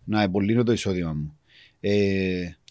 να 0.04 0.22
επολύνω 0.22 0.62
το 0.62 0.72
εισόδημα 0.72 1.12
μου. 1.12 1.34
Ε, 1.80 1.90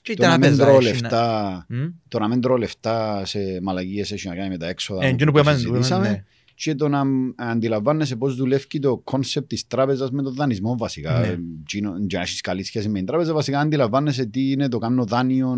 Και 0.01 0.11
η 0.11 0.15
το 0.15 0.23
να 0.25 0.29
μην 0.31 0.39
τράπεζα 0.41 0.63
τρώω 0.65 0.75
έχει 0.77 0.85
να- 0.85 0.91
λεφτά, 1.01 1.65
Μμ. 1.69 1.85
το 2.07 2.19
να 2.19 2.27
μην 2.27 2.41
τρώω 2.41 2.57
λεφτά 2.57 3.25
σε 3.25 3.39
μαλλαγίες 3.61 4.11
έχει 4.11 4.27
να 4.27 4.35
κάνει 4.35 4.49
με 4.49 4.57
τα 4.57 4.67
έξοδα 4.67 5.03
Ε, 5.03 5.07
μου 5.07 5.13
εκείνο 5.13 5.31
που 5.31 5.37
που 5.37 5.43
το 5.43 5.49
είπαμε, 5.49 5.61
που 5.63 5.67
είπαμε, 5.69 5.83
συζητήσαμε 5.83 6.09
ναι. 6.09 6.23
Και 6.61 6.75
το 6.75 6.87
να 6.87 7.01
αντιλαμβάνεσαι 7.35 8.15
πώς 8.15 8.35
δουλεύει 8.35 8.79
το 8.79 8.97
κόνσεπτ 8.97 9.47
της 9.49 9.67
τράπεζας 9.67 10.11
με 10.11 10.21
τον 10.23 10.33
δανεισμό 10.33 10.77
βασικά. 10.77 11.19
Ναι. 11.19 11.27
Ε, 11.27 11.39
τζίνο- 11.65 11.95
Για 12.07 12.17
να 12.17 12.23
έχεις 12.23 12.41
καλή 12.41 12.63
σχέση 12.63 12.89
με 12.89 12.97
την 12.97 13.05
τράπεζα 13.07 13.33
βασικά 13.33 13.59
αντιλαμβάνεσαι 13.59 14.25
τι 14.25 14.51
είναι 14.51 14.67
το 14.67 14.77
κάνω 14.77 15.05
δάνειο 15.05 15.57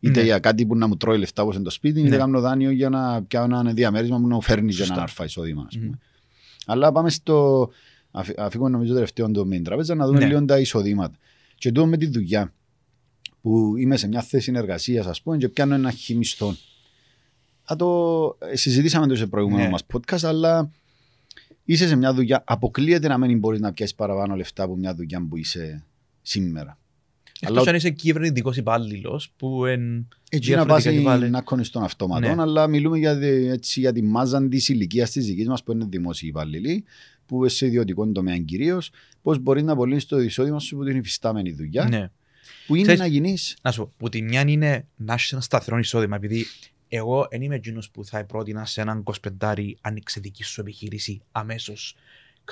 είτε 0.00 0.18
Ναι. 0.20 0.24
για 0.26 0.38
κάτι 0.38 0.66
που 0.66 0.76
να 0.76 0.86
μου 0.86 0.96
τρώει 0.96 1.18
λεφτά 1.18 1.42
όπως 1.42 1.54
είναι 1.54 1.64
το 1.64 1.70
σπίτι 1.70 2.00
είτε 2.00 2.08
Ναι. 2.08 2.16
κάνω 2.16 2.40
δάνειο 2.40 2.70
για 2.70 2.88
να 2.88 3.22
πιάνω 3.22 3.58
ένα 3.58 3.72
διαμέρισμα 3.72 4.20
που 4.20 4.26
να 4.28 4.34
μου 4.34 4.42
φέρνει 4.42 4.66
για 4.68 4.76
Σωστά. 4.78 4.92
ένα 4.94 5.02
αρφα 5.02 5.24
εισόδημα. 5.24 5.64
ας 5.68 5.74
πούμε. 5.74 5.86
Μμμ. 5.86 5.94
Αλλά 6.66 6.92
πάμε 6.92 7.10
στο. 7.10 7.68
αφ- 8.10 8.38
Αφήγουμε 8.40 8.70
νομίζω 8.70 8.94
τελευταίο 8.94 9.30
το 9.30 9.44
με 9.46 9.54
την 9.54 9.64
τράπεζα 9.64 9.94
να 9.94 10.06
δούμε 10.06 10.18
Ναι. 10.18 10.26
λίγο 10.26 10.44
τα 10.44 10.58
εισοδήματα. 10.58 11.16
Και 11.54 11.72
τούτο 11.72 11.86
με 11.86 11.96
τη 11.96 12.06
δουλειά 12.06 12.52
που 13.40 13.74
είμαι 13.76 13.96
σε 13.96 14.08
μια 14.08 14.22
θέση 14.22 14.52
εργασία, 14.54 15.04
ας 15.08 15.22
πούμε, 15.22 15.36
και 15.36 15.48
πιάνω 15.48 15.74
ένα 15.74 15.90
χιμιστό. 15.90 16.54
Θα 17.72 17.78
το 17.78 18.36
ε, 18.52 18.56
συζητήσαμε 18.56 19.06
το 19.06 19.14
σε 19.16 19.26
προηγούμενο 19.26 19.62
Ναι. 19.62 19.68
μας 19.70 19.82
podcast, 19.92 20.22
αλλά 20.22 20.70
είσαι 21.64 21.86
σε 21.88 21.96
μια 21.96 22.14
δουλειά. 22.14 22.42
Αποκλείεται 22.46 23.08
να 23.08 23.18
μην 23.18 23.38
μπορείς 23.38 23.60
να 23.60 23.72
πιάσεις 23.72 23.94
παραπάνω 23.94 24.34
λεφτά 24.36 24.62
από 24.62 24.76
μια 24.76 24.94
δουλειά 24.94 25.26
που 25.28 25.36
είσαι 25.36 25.84
σήμερα. 26.22 26.78
Εκτός 27.40 27.58
Αλλά- 27.58 27.70
αν 27.70 27.76
είσαι 27.76 27.90
κυβερνητικός 27.90 28.56
υπάλληλος 28.56 29.32
που 29.36 29.64
εν... 29.66 30.08
Έτσι 30.30 30.50
να 30.50 30.56
Διαφορετικά 30.56 30.90
πάσει 30.90 30.98
και 30.98 31.04
πάλι. 31.04 31.30
να 31.30 31.40
κόνει 31.40 31.64
στον 31.64 31.82
αυτόματο, 31.82 32.34
Ναι. 32.34 32.42
αλλά 32.42 32.66
μιλούμε 32.66 32.98
για, 32.98 33.18
τη- 33.18 33.46
έτσι, 33.48 33.80
για 33.80 33.92
τη 33.92 34.02
μάζα 34.02 34.48
της 34.48 34.68
ηλικίας 34.68 35.10
της 35.10 35.26
δικής 35.26 35.48
μας 35.48 35.62
που 35.62 35.72
είναι 35.72 35.86
δημόσιοι 35.88 36.28
υπάλληλοι, 36.32 36.84
που 37.26 37.48
σε 37.48 37.66
ιδιωτικό 37.66 38.06
τομέα 38.12 38.38
κυρίως, 38.38 38.90
πώς 39.22 39.38
μπορείς 39.38 39.62
να 39.62 39.72
απολύσει 39.72 40.08
το 40.08 40.20
εισόδημα 40.20 40.58
σου 40.58 40.76
από 40.76 40.84
την 40.84 40.96
υφιστάμενη 40.96 41.52
δουλειά, 41.52 41.84
Ναι. 41.88 42.10
που 42.66 42.74
είναι 42.74 42.82
Ξέρεις- 42.82 43.00
να 43.00 43.06
γίνεις. 43.06 43.56
Να 43.62 43.70
σου 43.70 43.80
πω, 43.82 43.92
που 43.96 44.08
τη 44.08 44.22
μια 44.22 44.44
είναι 44.46 44.86
να 44.96 45.12
έχεις 45.12 45.32
ένα 45.32 45.40
σταθερό 45.40 45.78
εισόδημα, 45.78 46.16
επειδή 46.16 46.46
εγώ 46.96 47.26
δεν 47.30 47.42
είμαι 47.42 47.54
εκείνος 47.54 47.90
που 47.90 48.04
θα 48.04 48.24
πρότεινα 48.24 48.64
σε 48.66 48.80
έναν 48.80 49.02
25 49.40 49.70
ανοίξει 49.80 50.20
δική 50.20 50.44
σου 50.44 50.60
επιχείρηση 50.60 51.22
αμέσως. 51.32 51.94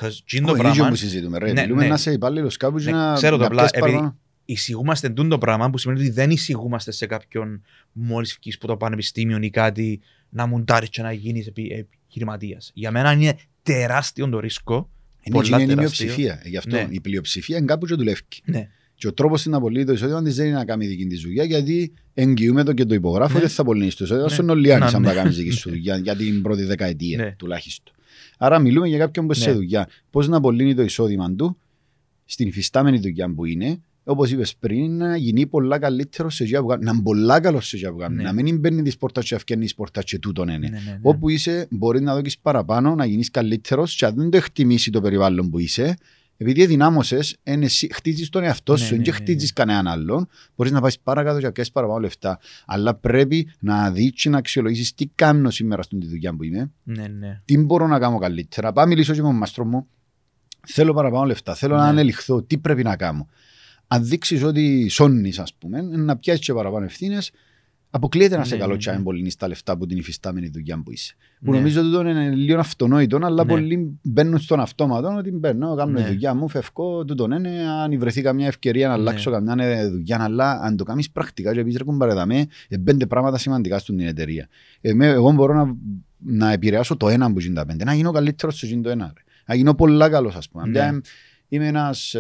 Cause 0.00 0.12
τζιν 0.26 0.44
το 0.44 0.50
Όχι, 0.53 0.61
ίδιο 0.61 0.72
πράγμα, 0.72 0.88
που 0.88 0.94
συζητούμε. 0.94 1.38
Ρε. 1.38 1.53
Ναι, 1.53 1.61
μιλούμε 1.61 1.83
ναι. 1.83 1.88
να 1.88 1.94
είσαι 1.94 2.12
υπάλληλος 2.12 2.57
κάπου 2.57 2.79
και 2.79 2.85
Ναι, 2.90 2.96
να, 2.96 3.12
ξέρω 3.14 3.37
το 3.37 3.40
να 3.40 3.46
απλά, 3.46 3.59
πιάσεις 3.61 3.76
επειδή- 3.79 3.92
παραπάνω. 3.92 4.18
εισηγούμαστε 4.44 5.07
εντούν 5.07 5.29
το 5.29 5.38
πράγμα 5.38 5.70
που 5.70 5.79
σημαίνει 5.79 6.00
ότι 6.00 6.11
δεν 6.11 6.31
εισηγούμαστε 6.31 6.90
σε 6.92 7.07
κάποιον 7.07 7.62
μόλις 7.92 8.38
βγεις 8.40 8.55
από 8.55 8.66
το 8.66 8.76
πανεπιστήμιο 8.76 9.38
ή 9.40 9.50
κάτι 9.50 10.00
να 10.29 10.46
μουντάρεις 10.46 10.88
και 10.88 11.03
να 11.03 11.12
γίνεις 11.12 11.46
επιχειρηματίας. 11.46 12.70
Για 12.74 12.90
μένα 12.90 13.12
είναι 13.12 13.37
τεράστιο 13.62 14.29
το 14.29 14.38
ρίσκο. 14.40 14.90
Είναι, 15.22 15.37
πολλά 15.37 15.61
είναι 15.61 15.72
η 15.72 15.74
τεράστιο. 15.74 16.05
μειοψηφία. 16.07 16.42
Γι' 16.44 16.57
αυτό 16.57 16.76
Ναι. 16.76 16.87
η 16.90 17.00
πλειοψηφία 17.00 17.57
είναι 17.57 17.66
κάπου 17.66 17.87
και 17.87 17.94
δουλεύει. 17.94 18.20
Ναι. 18.44 18.68
Και 19.01 19.07
ο 19.07 19.13
τρόπος 19.13 19.47
να 19.47 19.57
απολύει 19.57 19.85
το 19.85 19.93
εισόδημα 19.93 20.23
της 20.23 20.37
δεν 20.37 20.47
είναι 20.47 20.57
να 20.57 20.65
κάνει 20.65 20.87
δική 20.87 21.07
της 21.07 21.21
δουλειά, 21.21 21.45
γιατί 21.45 21.93
εγγυούμε 22.15 22.65
το 22.65 22.73
και 22.73 22.85
το 22.85 22.95
υπογράφω 22.95 23.35
Ναι. 23.35 23.41
δεν 23.41 23.49
θα 23.49 23.63
απολύσει 23.63 23.97
το 23.97 24.05
εισόδημα. 24.05 24.27
Ναι. 24.27 24.33
Στον 24.33 24.49
Ολιάννη, 24.51 24.85
Να, 24.91 24.97
αν 24.97 25.03
ναι. 25.03 25.09
τα 25.09 25.15
κάνει 25.15 25.31
δική 25.35 25.51
σου 25.51 25.71
δουλειά, 25.71 25.97
για 25.97 26.17
την 26.17 26.43
πρώτη 26.43 26.63
δεκαετία 26.63 27.17
Ναι. 27.25 27.35
τουλάχιστον. 27.39 27.95
Άρα 28.39 28.59
μιλούμε 28.59 28.89
για 28.89 28.99
κάποιον 28.99 29.27
που 29.27 29.33
είναι 29.35 29.43
σε 29.43 29.51
Ναι. 29.51 29.57
δουλειά. 29.57 29.89
Πώς 30.11 30.29
να 30.29 30.37
απολύνει 30.37 30.75
το 30.75 30.83
εισόδημα 30.83 31.33
του 31.33 31.57
στην 32.25 32.49
υφιστάμενη 32.49 32.99
δουλειά 32.99 33.35
που 33.35 33.45
είναι, 33.45 33.81
όπως 34.05 34.31
είπες 34.31 34.55
πριν, 34.61 34.97
να 34.97 35.17
γίνει 35.17 35.47
πολλά 35.47 35.79
καλύτερος 35.79 36.35
σε 36.35 36.43
εκείνα 36.43 36.61
που 36.61 36.67
κάνει. 36.67 36.85
Να 36.85 36.91
είναι 36.91 37.03
πολλά 37.03 37.41
καλός 37.41 37.67
σε 37.69 37.77
εκείνα 37.77 37.93
που 37.93 37.99
κάνει. 37.99 38.15
Ναι. 38.15 38.23
Να 38.23 38.33
μην 38.33 38.59
μπαίνει 38.59 38.83
της 38.83 38.97
πόρτας 38.97 39.25
και 39.25 39.35
αυκένει 39.35 39.63
της 39.65 39.75
πόρτας 39.75 40.05
και 40.05 40.19
τούτον 40.19 40.49
είναι. 40.49 40.59
Ναι, 40.59 40.69
ναι, 40.69 40.83
ναι. 40.91 40.99
Όπου 41.03 41.29
είσαι, 41.29 41.67
μπορεί 41.71 42.01
να 42.01 42.15
δώσεις 42.15 42.39
παραπάνω, 42.39 42.95
να 42.95 43.05
γίνεις 43.05 43.31
καλύτερος 43.31 43.95
και 43.97 44.05
αν 44.05 44.15
δεν 44.17 44.31
το 44.31 44.37
εκτιμήσει 44.37 44.91
το 44.91 45.01
περιβάλλον 45.01 45.51
που 45.51 45.59
είσαι, 45.59 45.97
επειδή 46.42 46.66
δυνάμωσες, 46.66 47.37
χτίζεις 47.92 48.29
τον 48.29 48.42
εαυτό 48.42 48.72
Ναι, 48.72 48.79
σου 48.79 48.96
ναι, 48.96 49.03
και 49.03 49.11
ναι, 49.11 49.16
χτίζεις 49.16 49.53
κανέναν 49.53 49.87
άλλον, 49.87 50.29
μπορείς 50.57 50.72
να 50.72 50.81
πάει 50.81 50.90
παρακάτω 51.03 51.38
και 51.38 51.46
να 51.46 51.53
πιάσεις 51.53 51.72
παραπάνω 51.72 51.98
λεφτά. 52.00 52.38
Αλλά 52.66 52.94
πρέπει 52.94 53.48
να 53.61 53.90
δεις 53.90 54.12
και 54.12 54.29
να 54.29 54.38
αξιολογήσεις 54.38 54.94
τι 54.94 55.07
κάνω 55.14 55.50
σήμερα 55.50 55.83
στην 55.83 56.00
δουλειά 56.09 56.35
που 56.35 56.42
είμαι, 56.44 56.70
Ναι, 56.83 57.07
ναι. 57.09 57.40
τι 57.44 57.59
μπορώ 57.59 57.87
να 57.87 57.98
κάνω 57.98 58.18
καλύτερα. 58.18 58.72
Πάω 58.72 58.87
μιλήσω 58.87 59.12
και 59.14 59.20
με 59.20 59.26
τον 59.26 59.37
μαστρό 59.37 59.64
μου. 59.64 59.87
Θέλω 60.66 60.94
παραπάνω 60.94 61.24
λεφτά. 61.24 61.55
Θέλω 61.55 61.74
να 61.76 61.83
Ναι. 61.83 61.88
ανελιχθώ. 61.88 62.42
Τι 62.42 62.59
πρέπει 62.59 62.83
να 62.83 62.96
κάνω. 62.96 63.29
Αν 63.87 64.05
δείξεις 64.05 64.42
ότι 64.42 64.88
σώνεις, 64.88 65.38
ας 65.38 65.55
πούμε, 65.55 65.81
να 65.83 66.16
πιάσεις 66.16 66.44
και 66.44 66.53
παραπάνω 66.53 66.85
ευθύνες, 66.85 67.31
αποκλείεται 67.90 68.35
να 68.35 68.40
Ναι, 68.40 68.46
σε 68.46 68.57
καλό 68.57 68.72
ναι, 68.72 68.79
τσάι 68.79 68.96
ναι. 68.96 69.03
πολύ 69.03 69.35
τα 69.38 69.48
λεφτά 69.48 69.72
από 69.72 69.87
την 69.87 69.98
υφιστάμενη 69.98 70.48
δουλειά 70.48 70.83
που 70.85 70.92
είσαι. 70.92 71.14
Που 71.44 71.50
Ναι. 71.50 71.57
νομίζω 71.57 71.81
ότι 71.81 71.90
τώρα 71.90 72.11
είναι 72.11 72.31
λίγο 72.31 72.59
αυτονόητο, 72.59 73.18
αλλά 73.22 73.44
Ναι. 73.44 73.50
πολλοί 73.50 73.98
μπαίνουν 74.03 74.38
στον 74.38 74.61
αυτόματο 74.61 75.14
ότι 75.18 75.31
μπαίνω, 75.31 75.74
κάνω 75.74 75.90
Ναι. 75.90 76.03
τη 76.03 76.09
δουλειά 76.09 76.35
μου, 76.35 76.48
φεύγω, 76.48 77.05
τούτο 77.05 77.24
είναι. 77.24 77.50
Αν 77.83 77.98
βρεθεί 77.98 78.22
καμιά 78.22 78.46
ευκαιρία 78.46 78.88
να 78.88 78.94
Ναι. 78.96 79.00
αλλάξω 79.00 79.31
καμιά 79.31 79.90
δουλειά, 79.90 80.22
αλλά 80.22 80.61
αν 80.62 80.76
το 80.76 80.85
κάνεις 80.85 81.11
πρακτικά, 81.11 81.53
και 81.53 81.61
επειδή 81.61 81.76
ρε 81.76 81.85
κουμπαρεδαμέ, 81.85 82.46
ε, 82.68 82.76
πέντε 82.76 83.07
πράγματα 83.07 83.38
σημαντικά 83.38 83.79
στην 83.79 84.00
εταιρεία. 84.00 84.48
Εμέ, 84.81 85.07
εγώ 85.07 85.33
μπορώ 85.33 85.55
να, 85.55 85.76
να 86.18 86.53
επηρεάσω 86.53 86.96
το 86.96 87.09
ένα 87.09 87.33
που 87.33 87.40
είναι 87.40 87.55
τα 87.55 87.66
πέντε, 87.66 87.85
να 87.85 87.94
γίνω 87.94 88.11
καλύτερος 88.11 88.57
στο 88.57 88.66
γίνει 88.66 88.83
το 88.83 88.90
ένα. 88.90 89.05
Ρε. 89.16 89.22
Να 89.46 89.55
γίνω 89.55 89.74
πολλά 89.74 90.09
καλός, 90.09 90.35
ας 90.37 90.48
πούμε. 90.48 90.64
Ναι. 90.66 90.70
Πια, 90.72 91.00
Είμαι 91.53 91.66
ένας. 91.66 92.14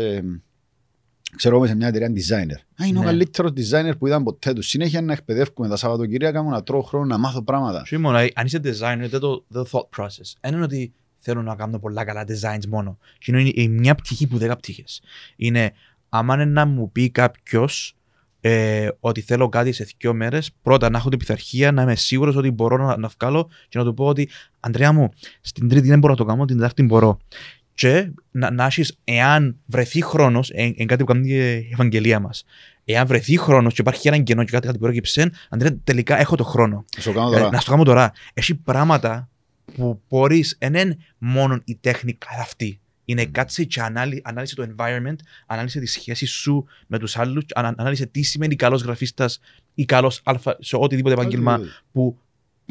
Ε, 1.32 1.36
ξέρω 1.36 1.56
εγώ 1.56 1.66
σε 1.66 1.74
μια 1.74 1.88
εταιρεία 1.88 2.08
designer. 2.08 2.60
Να 2.76 2.86
γίνω 2.86 2.98
ο 2.98 3.02
Ναι. 3.02 3.08
καλύτερος 3.08 3.52
designer 3.56 3.92
που 3.98 4.06
είδαν 4.06 4.22
ποτέ 4.22 4.52
του. 4.52 4.62
Συνέχεια 4.62 5.02
να 5.02 5.12
εκπαιδεύουμε 5.12 5.68
τα 5.68 5.76
Σαββατοκυριακά 5.76 6.42
μου 6.42 6.50
να 6.50 6.62
τρώω 6.62 6.82
χρόνο 6.82 7.04
να 7.04 7.18
μάθω 7.18 7.42
πράγματα. 7.42 7.82
Και 7.88 7.98
μόνο, 7.98 8.18
αν 8.34 8.46
είσαι 8.46 8.60
designer, 8.64 9.06
δεν 9.10 9.20
το, 9.20 9.44
το 9.52 9.66
thought 9.70 10.00
process. 10.00 10.32
Δεν 10.40 10.52
είναι 10.52 10.62
ότι 10.62 10.92
θέλω 11.18 11.42
να 11.42 11.54
κάνω 11.54 11.78
πολλά 11.78 12.04
καλά 12.04 12.24
designs 12.28 12.66
μόνο. 12.68 12.98
Και 13.18 13.36
είναι 13.36 13.50
η 13.54 13.68
μια 13.68 13.94
πτυχή 13.94 14.26
που 14.26 14.38
δέκα 14.38 14.56
πτυχές. 14.56 15.02
Είναι, 15.36 15.72
άμα 16.08 16.34
είναι 16.34 16.44
να 16.44 16.64
μου 16.66 16.90
πει 16.92 17.10
κάποιος 17.10 17.94
ε, 18.40 18.88
ότι 19.00 19.20
θέλω 19.20 19.48
κάτι 19.48 19.72
σε 19.72 19.88
δύο 19.98 20.14
μέρες, 20.14 20.50
πρώτα 20.62 20.90
να 20.90 20.98
έχω 20.98 21.08
την 21.08 21.18
πειθαρχία, 21.18 21.72
να 21.72 21.82
είμαι 21.82 21.94
σίγουρος 21.94 22.36
ότι 22.36 22.50
μπορώ 22.50 22.76
να, 22.76 22.96
να 22.96 23.10
βγάλω 23.18 23.48
και 23.68 23.78
να 23.78 23.84
του 23.84 23.94
πω 23.94 24.04
ότι 24.06 24.28
Αντρέα 24.60 24.92
μου, 24.92 25.08
στην 25.40 25.68
Τρίτη 25.68 25.88
δεν 25.88 25.98
μπορώ 25.98 26.12
να 26.12 26.18
το 26.18 26.24
κάνω, 26.24 26.44
την 26.44 26.56
Τετάρτη 26.56 26.82
μπορώ. 26.82 27.18
Και 27.74 28.10
να, 28.30 28.50
να 28.50 28.64
έχεις, 28.64 28.98
εάν 29.04 29.56
βρεθεί 29.66 30.02
χρόνος, 30.02 30.50
εν, 30.50 30.74
εν 30.76 30.86
κάτι 30.86 31.04
που 31.04 31.12
κάνει 31.12 31.28
η 31.28 31.68
Ευαγγελία 31.72 32.20
μας, 32.20 32.44
εάν 32.84 33.06
βρεθεί 33.06 33.36
χρόνος 33.38 33.74
και 33.74 33.80
υπάρχει 33.80 34.08
ένα 34.08 34.18
κενό 34.18 34.44
και 34.44 34.50
κάτι, 34.50 34.66
κάτι 34.66 34.78
που 34.78 34.86
έρχεται, 34.86 35.30
Αντρέα, 35.48 35.76
τελικά 35.84 36.18
έχω 36.20 36.36
το 36.36 36.44
χρόνο. 36.44 36.84
Να 36.96 37.02
σου 37.02 37.12
κάνω 37.12 37.28
Ε, 37.30 37.38
τώρα. 37.38 37.50
να 37.50 37.60
στο 37.60 37.70
κάνω 37.70 37.82
τώρα. 37.84 38.12
Έχει 38.34 38.54
πράγματα 38.54 39.28
που 39.74 40.00
μπορείς, 40.08 40.56
δεν 40.58 40.74
είναι 40.74 40.96
μόνο 41.18 41.60
η 41.64 41.76
τέχνη 41.80 42.12
καθ' 42.12 42.40
αυτή. 42.40 42.80
Είναι 43.04 43.22
Mm. 43.22 43.28
κάτσε 43.30 43.64
και 43.64 43.80
ανάλυ, 43.80 44.20
ανάλυσε 44.24 44.54
το 44.54 44.68
environment, 44.76 45.16
ανάλυσε 45.46 45.80
τη 45.80 45.86
σχέση 45.86 46.26
σου 46.26 46.66
με 46.86 46.98
τους 46.98 47.16
άλλους, 47.16 47.44
ανάλυσε 47.54 48.06
τι 48.06 48.22
σημαίνει 48.22 48.56
καλός 48.56 48.82
γραφίστας 48.82 49.40
ή 49.74 49.84
καλός 49.84 50.20
αλφα 50.24 50.56
σε 50.60 50.76
οτιδήποτε 50.76 51.14
επάγγελμα 51.14 51.60
που 51.92 52.18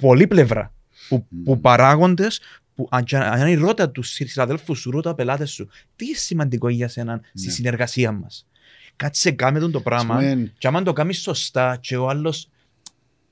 πολλή 0.02 0.28
πλευρά. 0.28 0.74
Που, 1.08 1.26
Mm. 1.32 1.36
που 1.44 1.60
παράγοντες, 1.60 2.42
που 2.80 2.88
αν, 2.92 3.04
και 3.04 3.18
αν 3.18 3.48
είναι 3.48 3.62
ρώτα 3.62 3.90
του 3.90 4.02
συναδέλφου 4.02 4.76
σου, 4.76 4.92
ρώτα 4.92 5.16
πελάτες 5.16 5.52
σου, 5.52 5.70
τι 5.96 6.06
είναι 6.06 6.16
σημαντικό 6.16 6.70
για 6.70 6.88
σένα 6.88 7.22
στη 7.34 7.46
Ναι. 7.48 7.52
συνεργασία 7.54 8.12
μας; 8.12 8.48
Κάτσε 8.96 9.32
κάμε 9.32 9.60
τον 9.60 9.72
το 9.72 9.78
Ας 9.78 9.84
πράγμα. 9.84 10.16
πούμε, 10.16 10.54
Και 10.58 10.68
άμα 10.68 10.84
το 10.84 10.94
κάνεις 10.94 11.22
σωστά 11.22 11.78
και 11.82 11.98
ο 11.98 12.10
άλλος 12.10 12.50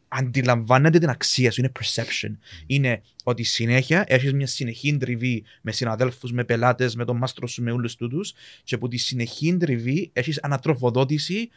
αντιλαμβάνεται 0.07 0.99
την 0.99 1.09
αξία 1.09 1.51
σου, 1.51 1.61
είναι 1.61 1.71
perception. 1.79 2.35
Είναι 2.65 3.01
ότι 3.23 3.43
συνέχεια 3.43 4.03
έχεις 4.07 4.33
μια 4.33 4.47
συνεχή 4.47 4.97
τριβή 4.97 5.43
με 5.61 5.71
συναδέλφους, 5.71 6.31
με 6.31 6.43
πελάτες, 6.43 6.95
με 6.95 7.05
τον 7.05 7.17
μάστρο 7.17 7.47
σου, 7.47 7.63
με 7.63 7.71
όλους 7.71 7.95
τούτους, 7.95 8.33
και 8.63 8.75
από 8.75 8.87
τη 8.87 8.97
συνεχή 8.97 9.57
τριβή 9.57 10.09
έχεις 10.13 10.39
ανατροφοδότηση 10.41 11.49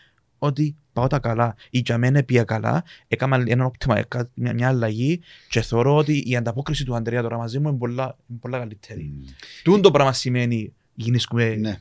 ότι 0.42 0.76
πάω 0.92 1.06
τα 1.06 1.18
καλά. 1.18 1.54
Ή 1.70 1.82
για 1.84 1.98
μένα 1.98 2.22
πήγα 2.22 2.44
καλά, 2.44 2.84
έκανα 3.08 3.44
ένα 3.46 3.70
optima, 3.70 3.96
έκα- 3.96 4.30
μια, 4.34 4.54
μια 4.54 4.68
αλλαγή 4.68 5.20
και 5.48 5.60
θεωρώ 5.60 5.96
ότι 5.96 6.22
η 6.26 6.36
ανταπόκριση 6.36 6.84
του 6.84 6.94
Αντρέα 6.94 7.22
τώρα 7.22 7.36
μαζί 7.36 7.58
μου 7.58 7.68
είναι 7.68 7.78
πολλά, 7.78 8.16
είναι 8.28 8.38
πολλά 8.38 8.58
καλύτερη. 8.58 9.02
μ, 9.02 9.24
Τούν 9.64 9.80
το 9.82 9.90
πράγμα 9.90 10.12
σημαίνει 10.12 10.72
γίνεσαι 10.94 11.26
Ναι. 11.58 11.80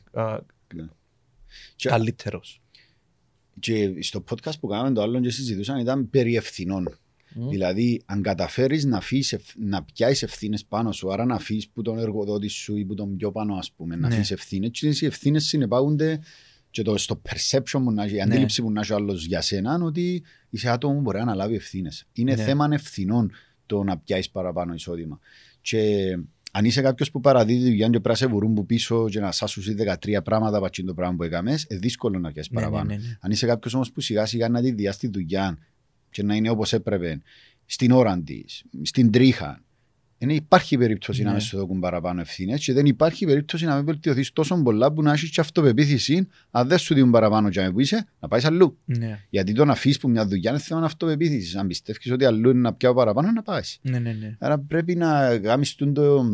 Και- 1.76 1.88
καλύτερος. 1.88 2.60
Και 3.60 3.92
στο 4.02 4.24
podcast 4.30 4.58
που 4.60 4.66
κάναμε 4.66 4.92
το 4.92 5.02
άλλο 5.02 5.20
και 5.20 5.30
συζητούσαν 5.30 5.78
ήταν 5.78 6.10
περί 6.10 6.36
ευθυνών. 6.36 6.98
Δηλαδή, 7.34 8.02
αν 8.06 8.22
καταφέρεις 8.22 8.84
να, 8.84 8.96
αφήσεις 8.96 9.32
ευ- 9.32 9.56
να 9.58 9.82
πιάσεις 9.82 10.22
ευθύνες 10.22 10.64
πάνω 10.64 10.92
σου, 10.92 11.12
άρα 11.12 11.24
να 11.24 11.34
αφήσεις 11.34 11.68
που 11.68 11.82
τον 11.82 11.98
εργοδότη 11.98 12.48
σου 12.48 12.76
ή 12.76 12.84
που 12.84 12.94
τον 12.94 13.16
πιο 13.16 13.32
πάνω, 13.32 13.54
ας 13.54 13.72
πούμε, 13.72 13.96
να 13.96 14.08
Ναι. 14.08 14.14
αφήσεις 14.14 14.30
ευθύνες, 14.30 14.70
και 14.70 14.86
οι 14.86 15.06
ευθύνες 15.06 15.44
συνεπάγονται 15.44 16.20
και 16.70 16.82
το, 16.82 16.96
στο 16.98 17.20
perception 17.28 17.80
που 17.84 17.92
να 17.92 18.04
έχει, 18.04 18.12
η 18.12 18.16
Ναι. 18.16 18.22
αντίληψη 18.22 18.62
που 18.62 18.72
να 18.72 18.80
έχει 18.80 18.92
ο 18.92 18.96
άλλος 18.96 19.24
για 19.26 19.40
σένα, 19.40 19.78
ότι 19.82 20.22
είσαι 20.50 20.68
άτομο 20.70 20.94
που 20.94 21.00
μπορεί 21.00 21.16
να 21.16 21.22
αναλάβει 21.22 21.54
ευθύνες. 21.54 22.06
Είναι 22.12 22.30
Ναι. 22.30 22.36
θέμα 22.36 22.64
θέμα 22.64 22.74
ευθυνών 22.74 23.30
το 23.66 23.82
να 23.82 23.98
πιάσεις 23.98 24.30
παραπάνω 24.30 24.74
εισόδημα. 24.74 25.18
Και 25.60 25.88
αν 26.52 26.64
είσαι 26.64 26.80
κάποιος 26.82 27.10
που 27.10 27.20
παραδίδει 27.20 27.64
δουλειά 27.64 27.84
και 27.86 27.90
πρέπει 27.90 28.08
να 28.08 28.14
σε 28.14 28.26
βουρούν 28.26 28.54
που 28.54 28.66
πίσω 28.66 29.08
και 29.08 29.20
να 29.20 29.32
σάσουν 29.32 29.62
13 29.76 30.22
πράγματα 30.24 30.60
πατσίν 30.60 30.86
το 30.86 30.94
πράγμα 30.94 31.16
που 31.16 31.22
έκαμες, 31.22 31.66
είναι 31.68 31.80
δύσκολο 31.80 32.18
να 32.18 32.32
πιάσεις 32.32 32.50
Ναι, 32.52 32.60
ναι, 32.60 32.66
παραπάνω. 32.66 32.90
ναι, 32.94 32.96
ναι. 33.02 33.16
Αν 33.20 33.30
είσαι 33.30 33.46
κάποιος 33.46 33.74
όμως 33.74 33.92
που 33.92 34.00
σιγά 34.00 34.26
σιγά 34.26 34.48
να 34.48 34.60
τη 34.62 34.70
διάσει 34.72 34.98
τη 34.98 35.08
δουλειά 35.08 35.58
και 36.10 36.22
να 36.22 36.34
είναι 36.34 36.50
όπως 36.50 36.72
έπρεπε, 36.72 37.20
στην 37.66 37.90
ώρα 37.90 38.20
της, 38.24 38.64
στην 38.82 39.10
τρίχα, 39.10 39.62
δεν 40.26 40.30
υπάρχει 40.30 40.76
περίπτωση 40.78 41.22
να 41.22 41.28
Ναι. 41.28 41.34
μες 41.34 41.44
σου 41.44 41.56
δώσουν 41.56 41.80
παραπάνω 41.80 42.20
ευθύνες 42.20 42.64
και 42.64 42.72
δεν 42.72 42.86
υπάρχει 42.86 43.24
περίπτωση 43.26 43.64
να 43.64 43.74
με 43.74 43.82
βελτιωθείς 43.82 44.32
τόσο 44.32 44.62
πολλά 44.62 44.92
που 44.92 45.02
να 45.02 45.12
έχεις 45.12 45.30
και 45.30 45.40
αυτοπεποίθηση. 45.40 46.28
Αν 46.50 46.68
δεν 46.68 46.78
σου 46.78 46.94
δίνουν 46.94 47.10
παραπάνω 47.10 47.48
για 47.48 47.72
που 47.72 47.80
είσαι, 47.80 48.06
να 48.20 48.28
πάεις 48.28 48.44
αλλού. 48.44 48.78
Ναι, 48.84 49.18
Γιατί 49.30 49.52
το 49.52 49.64
να 49.64 49.72
αφήσεις 49.72 49.98
που 49.98 50.08
μια 50.08 50.26
δουλειά 50.26 50.50
είναι 50.50 50.60
θέμα 50.60 50.84
αυτοπεποίθησης. 50.84 51.56
Αν 51.56 51.66
πιστεύεις 51.66 52.10
ότι 52.10 52.24
αλλού 52.24 52.50
είναι 52.50 52.60
να 52.60 52.72
πιάω 52.74 52.94
παραπάνω, 52.94 53.30
να 53.32 53.42
πάεις. 53.42 53.78
ναι, 53.82 53.98
ναι, 53.98 54.12
ναι. 54.12 54.36
Άρα 54.38 54.58
πρέπει 54.58 54.94
να 54.94 55.38
κάνεις 55.38 55.74
το, 55.74 56.24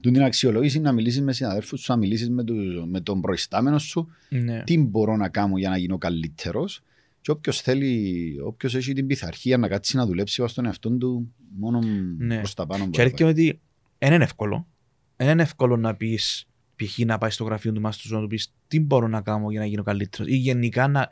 την 0.00 0.22
αξιολόγηση, 0.22 0.80
να 0.80 0.92
μιλήσεις 0.92 1.20
με 1.20 1.32
συναδέλφους 1.32 1.80
σου, 1.80 1.92
να 1.92 1.98
μιλήσεις 1.98 2.30
με, 2.30 2.44
του- 2.44 2.86
με 2.90 3.00
τον 3.00 3.20
προϊστάμενο 3.20 3.78
σου, 3.78 4.08
ναι. 4.28 4.62
τι 4.64 4.78
μπορώ 4.78 5.16
να 5.16 5.28
κάνω 5.28 5.56
για 5.58 5.70
να 5.70 5.76
γίνω 5.76 5.98
καλύτερος. 5.98 6.82
Και 7.22 7.30
όποιος 7.30 7.60
θέλει, 7.60 8.36
όποιος 8.44 8.74
έχει 8.74 8.92
την 8.92 9.06
πειθαρχία 9.06 9.56
να 9.58 9.68
κάτσει 9.68 9.96
να 9.96 10.06
δουλέψει 10.06 10.40
βάσει 10.42 10.54
τον 10.54 10.66
εαυτό 10.66 10.90
του, 10.90 11.34
μόνο 11.58 11.80
Ναι. 12.18 12.36
προς 12.38 12.54
τα 12.54 12.66
πάνω 12.66 12.84
Και 12.84 12.88
μπορεί. 12.90 13.02
αλήθεια 13.02 13.26
είναι 13.26 13.40
ότι 13.40 13.60
δεν 13.98 14.12
είναι 14.12 14.24
εύκολο. 14.24 14.66
Δεν 15.16 15.28
είναι 15.28 15.42
εύκολο 15.42 15.76
να 15.76 15.94
πεις 15.94 16.46
π.χ. 16.76 16.98
να 16.98 17.18
πάεις 17.18 17.34
στο 17.34 17.44
γραφείο 17.44 17.72
του 17.72 17.80
μάστρου 17.80 18.08
σου 18.08 18.14
να 18.14 18.20
του 18.20 18.26
πεις 18.26 18.52
τι 18.68 18.80
μπορώ 18.80 19.08
να 19.08 19.20
κάνω 19.20 19.50
για 19.50 19.60
να 19.60 19.66
γίνω 19.66 19.82
καλύτερος. 19.82 20.30
Ή 20.32 20.36
γενικά 20.36 20.88
να. 20.88 21.08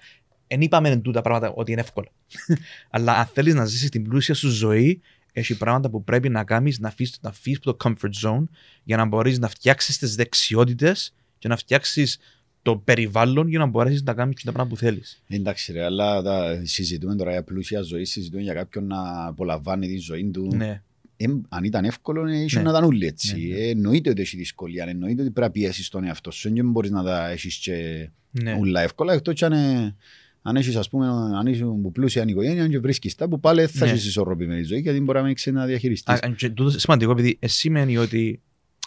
Δεν 0.47 0.61
είπαμε 0.61 0.97
τούτα 0.97 1.21
πράγματα 1.23 1.53
ότι 1.57 1.73
είναι 1.73 1.81
εύκολα. 1.81 2.09
Αλλά 2.91 3.17
αν 3.17 3.27
θέλεις 3.27 3.55
να 3.55 3.65
ζήσεις 3.65 3.89
την 3.91 4.03
πλούσια 4.03 4.35
σου 4.35 4.49
ζωή, 4.49 5.01
έχει 5.33 5.57
πράγματα 5.57 5.91
που 5.91 6.05
πρέπει 6.05 6.29
να 6.29 6.45
κάνεις, 6.45 6.79
να 6.79 6.91
φύγει 6.91 7.11
να 7.21 7.33
φύγεις 7.33 7.59
από 7.65 7.77
το 7.77 7.91
comfort 7.91 8.29
zone 8.29 8.45
για 8.83 8.97
να 8.97 9.05
μπορείς 9.05 9.39
να 9.39 9.49
φτιάξεις 9.49 9.99
τις 9.99 10.15
δεξιότητες 10.15 11.15
και 11.39 11.49
να 11.49 11.57
φτιάξεις 11.57 12.19
το 12.63 12.77
περιβάλλον 12.77 13.49
για 13.49 13.59
να 13.59 13.67
μπορέσεις 13.67 14.03
να 14.03 14.15
κάνεις 14.15 14.43
τα 14.43 14.53
πράγματα 14.53 14.75
που 14.75 14.81
θέλεις. 14.85 15.23
Εντάξει, 15.29 15.73
ρε, 15.73 15.85
αλλά 15.85 16.23
τα, 16.23 16.61
συζητούμε 16.65 17.17
τώρα 17.17 17.31
για 17.31 17.43
πλούσια 17.43 17.81
ζωή, 17.81 18.05
συζητούμε 18.05 18.43
για 18.43 18.55
κάποιον 18.55 18.87
να 18.87 19.27
απολαμβάνει 19.27 19.87
τη 19.87 19.99
ζωή 19.99 20.31
του. 20.31 20.51
Ναι, 20.57 20.83
Ε, 21.17 21.27
αν 21.49 21.65
ήταν 21.65 21.85
εύκολο, 21.85 22.27
ε, 22.27 22.37
ίσως 22.37 22.53
Ναι. 22.53 22.63
να 22.63 22.71
ήταν 22.71 22.85
όλοι 22.85 23.07
έτσι. 23.07 23.37
Ναι, 23.49 23.55
ναι. 23.55 23.61
Ε, 23.61 23.69
εννοείται 23.69 24.11
ότι 24.11 24.21
έχει 24.21 24.37
δυσκολία, 24.37 24.85
εννοείται 24.89 25.23
ότι 25.23 25.31
πρέπει 25.31 25.47
να 25.59 25.65
πιέσεις 25.65 25.89
τον 25.89 26.05
εαυτό 26.05 26.31
σου. 26.31 26.53
Δεν 26.55 26.71
μπορείς 26.71 26.91
να 26.91 27.03
τα 27.03 27.29
έχεις 27.31 27.57
και 27.57 28.09
ναι. 28.31 28.57
όλα 28.61 28.81
εύκολα. 28.81 29.13
Εκτός 29.13 29.43
αν, 29.43 29.53
ε, 29.53 29.97
αν 30.43 30.57
έχεις, 30.57 30.77
ας 30.77 30.89
πούμε, 30.89 31.07
αν 31.39 31.47
είσαι 31.47 31.65
που 31.65 31.93
πλούσια 31.93 32.25
οικογένεια 32.27 32.69
και 32.69 32.79
βρίσκεις 32.79 33.15
τα 33.15 33.29
που 33.29 33.41
πάλι 33.41 33.67
θα 33.67 33.85
Ναι. 33.87 33.93
έχει 33.93 34.07
ισορροπημένη 34.07 34.63
ζωή, 34.63 34.81
γιατί 34.81 35.01
μπορεί 35.01 35.19
να 35.19 35.25
μην 35.25 35.35
ξέρεις 35.35 35.59
να 35.59 35.67
διαχειριστείς. 35.67 36.15
Α, 36.15 36.29
και 36.37 36.49
τούτο 36.49 36.71
είναι 36.71 36.79
σημαντικό 36.79 37.11
επειδή 37.11 37.37
ε, 37.41 37.49
σημαίνει 37.49 37.97
ότι 37.97 38.41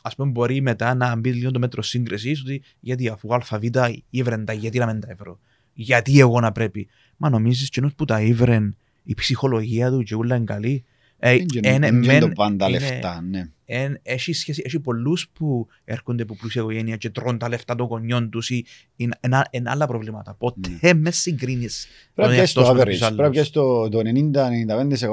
ας 0.06 0.16
πούμε 0.16 0.32
μπορεί 0.32 0.62
μετά 0.62 0.93
να 0.93 1.16
μπει 1.16 1.34
λίγο 1.34 1.51
το 1.51 1.60
μέτρο 1.60 1.82
σύγκρισης 1.82 2.41
ότι 2.41 2.62
γιατί 2.80 3.08
αφού 3.08 3.34
ΑΒ 3.34 3.64
ήβρεν 4.10 4.45
τα 4.45 4.54
γιατί 4.54 4.78
να 4.78 4.86
μην 4.86 4.99
τα 4.99 5.08
ευρώ. 5.12 5.39
Γιατί 5.74 6.20
εγώ 6.20 6.39
να 6.39 6.51
πρέπει. 6.51 6.88
Μα 7.18 7.30
νομίζεις 7.30 7.70
και 7.70 7.82
που 7.95 8.06
τα 8.06 8.22
ήβρεν 8.22 8.76
η 9.04 9.14
ψυχολογία 9.14 9.89
του 9.91 10.04
και 10.04 10.16
όλα 10.16 10.36
είναι 10.36 10.45
καλή. 10.45 10.84
Ε, 11.26 11.36
Δεν 11.38 11.64
ε, 11.64 11.70
είναι 11.70 11.78
ναι, 11.78 11.90
δεν 11.92 12.04
είναι 12.04 12.20
το 12.20 12.26
μεν- 12.26 12.36
πάντα 12.36 12.70
είναι- 12.70 12.80
λεφτά, 12.80 13.22
ναι. 13.30 13.50
εν- 13.66 14.00
έχει, 14.04 14.34
σχέση, 14.34 14.62
έχει 14.66 14.80
πολλούς 14.80 15.30
που 15.34 15.68
έρχονται 15.86 16.24
από 16.24 16.36
πλούσια 16.36 16.62
οικογένεια 16.62 16.96
και 16.96 17.10
τρώνε 17.10 17.38
τα 17.38 17.50
λεφτά 17.50 17.76
των 17.76 17.86
γονιών 17.88 18.30
τους 18.30 18.50
ή 18.50 18.66
είναι, 18.96 19.16
είναι, 19.26 19.42
είναι 19.52 19.70
άλλα 19.70 19.88
προβλήματα. 19.88 20.34
Ποτέ 20.34 20.94
μες 20.94 21.18
συγκρίνεις 21.18 21.88
Πρέπει 22.14 22.16
να 22.16 22.24
τον 22.24 22.34
πιάσεις 22.36 22.56
εαυτό 22.56 22.60
το 22.74 22.80
σου 22.80 22.86
με 22.86 22.92
τους 22.92 23.00
average. 23.02 23.06
άλλους. 23.06 23.16
Πρέπει 23.18 23.22
να 23.22 23.30
πιάσεις 23.30 23.52
το, 23.52 23.90
το 23.90 24.00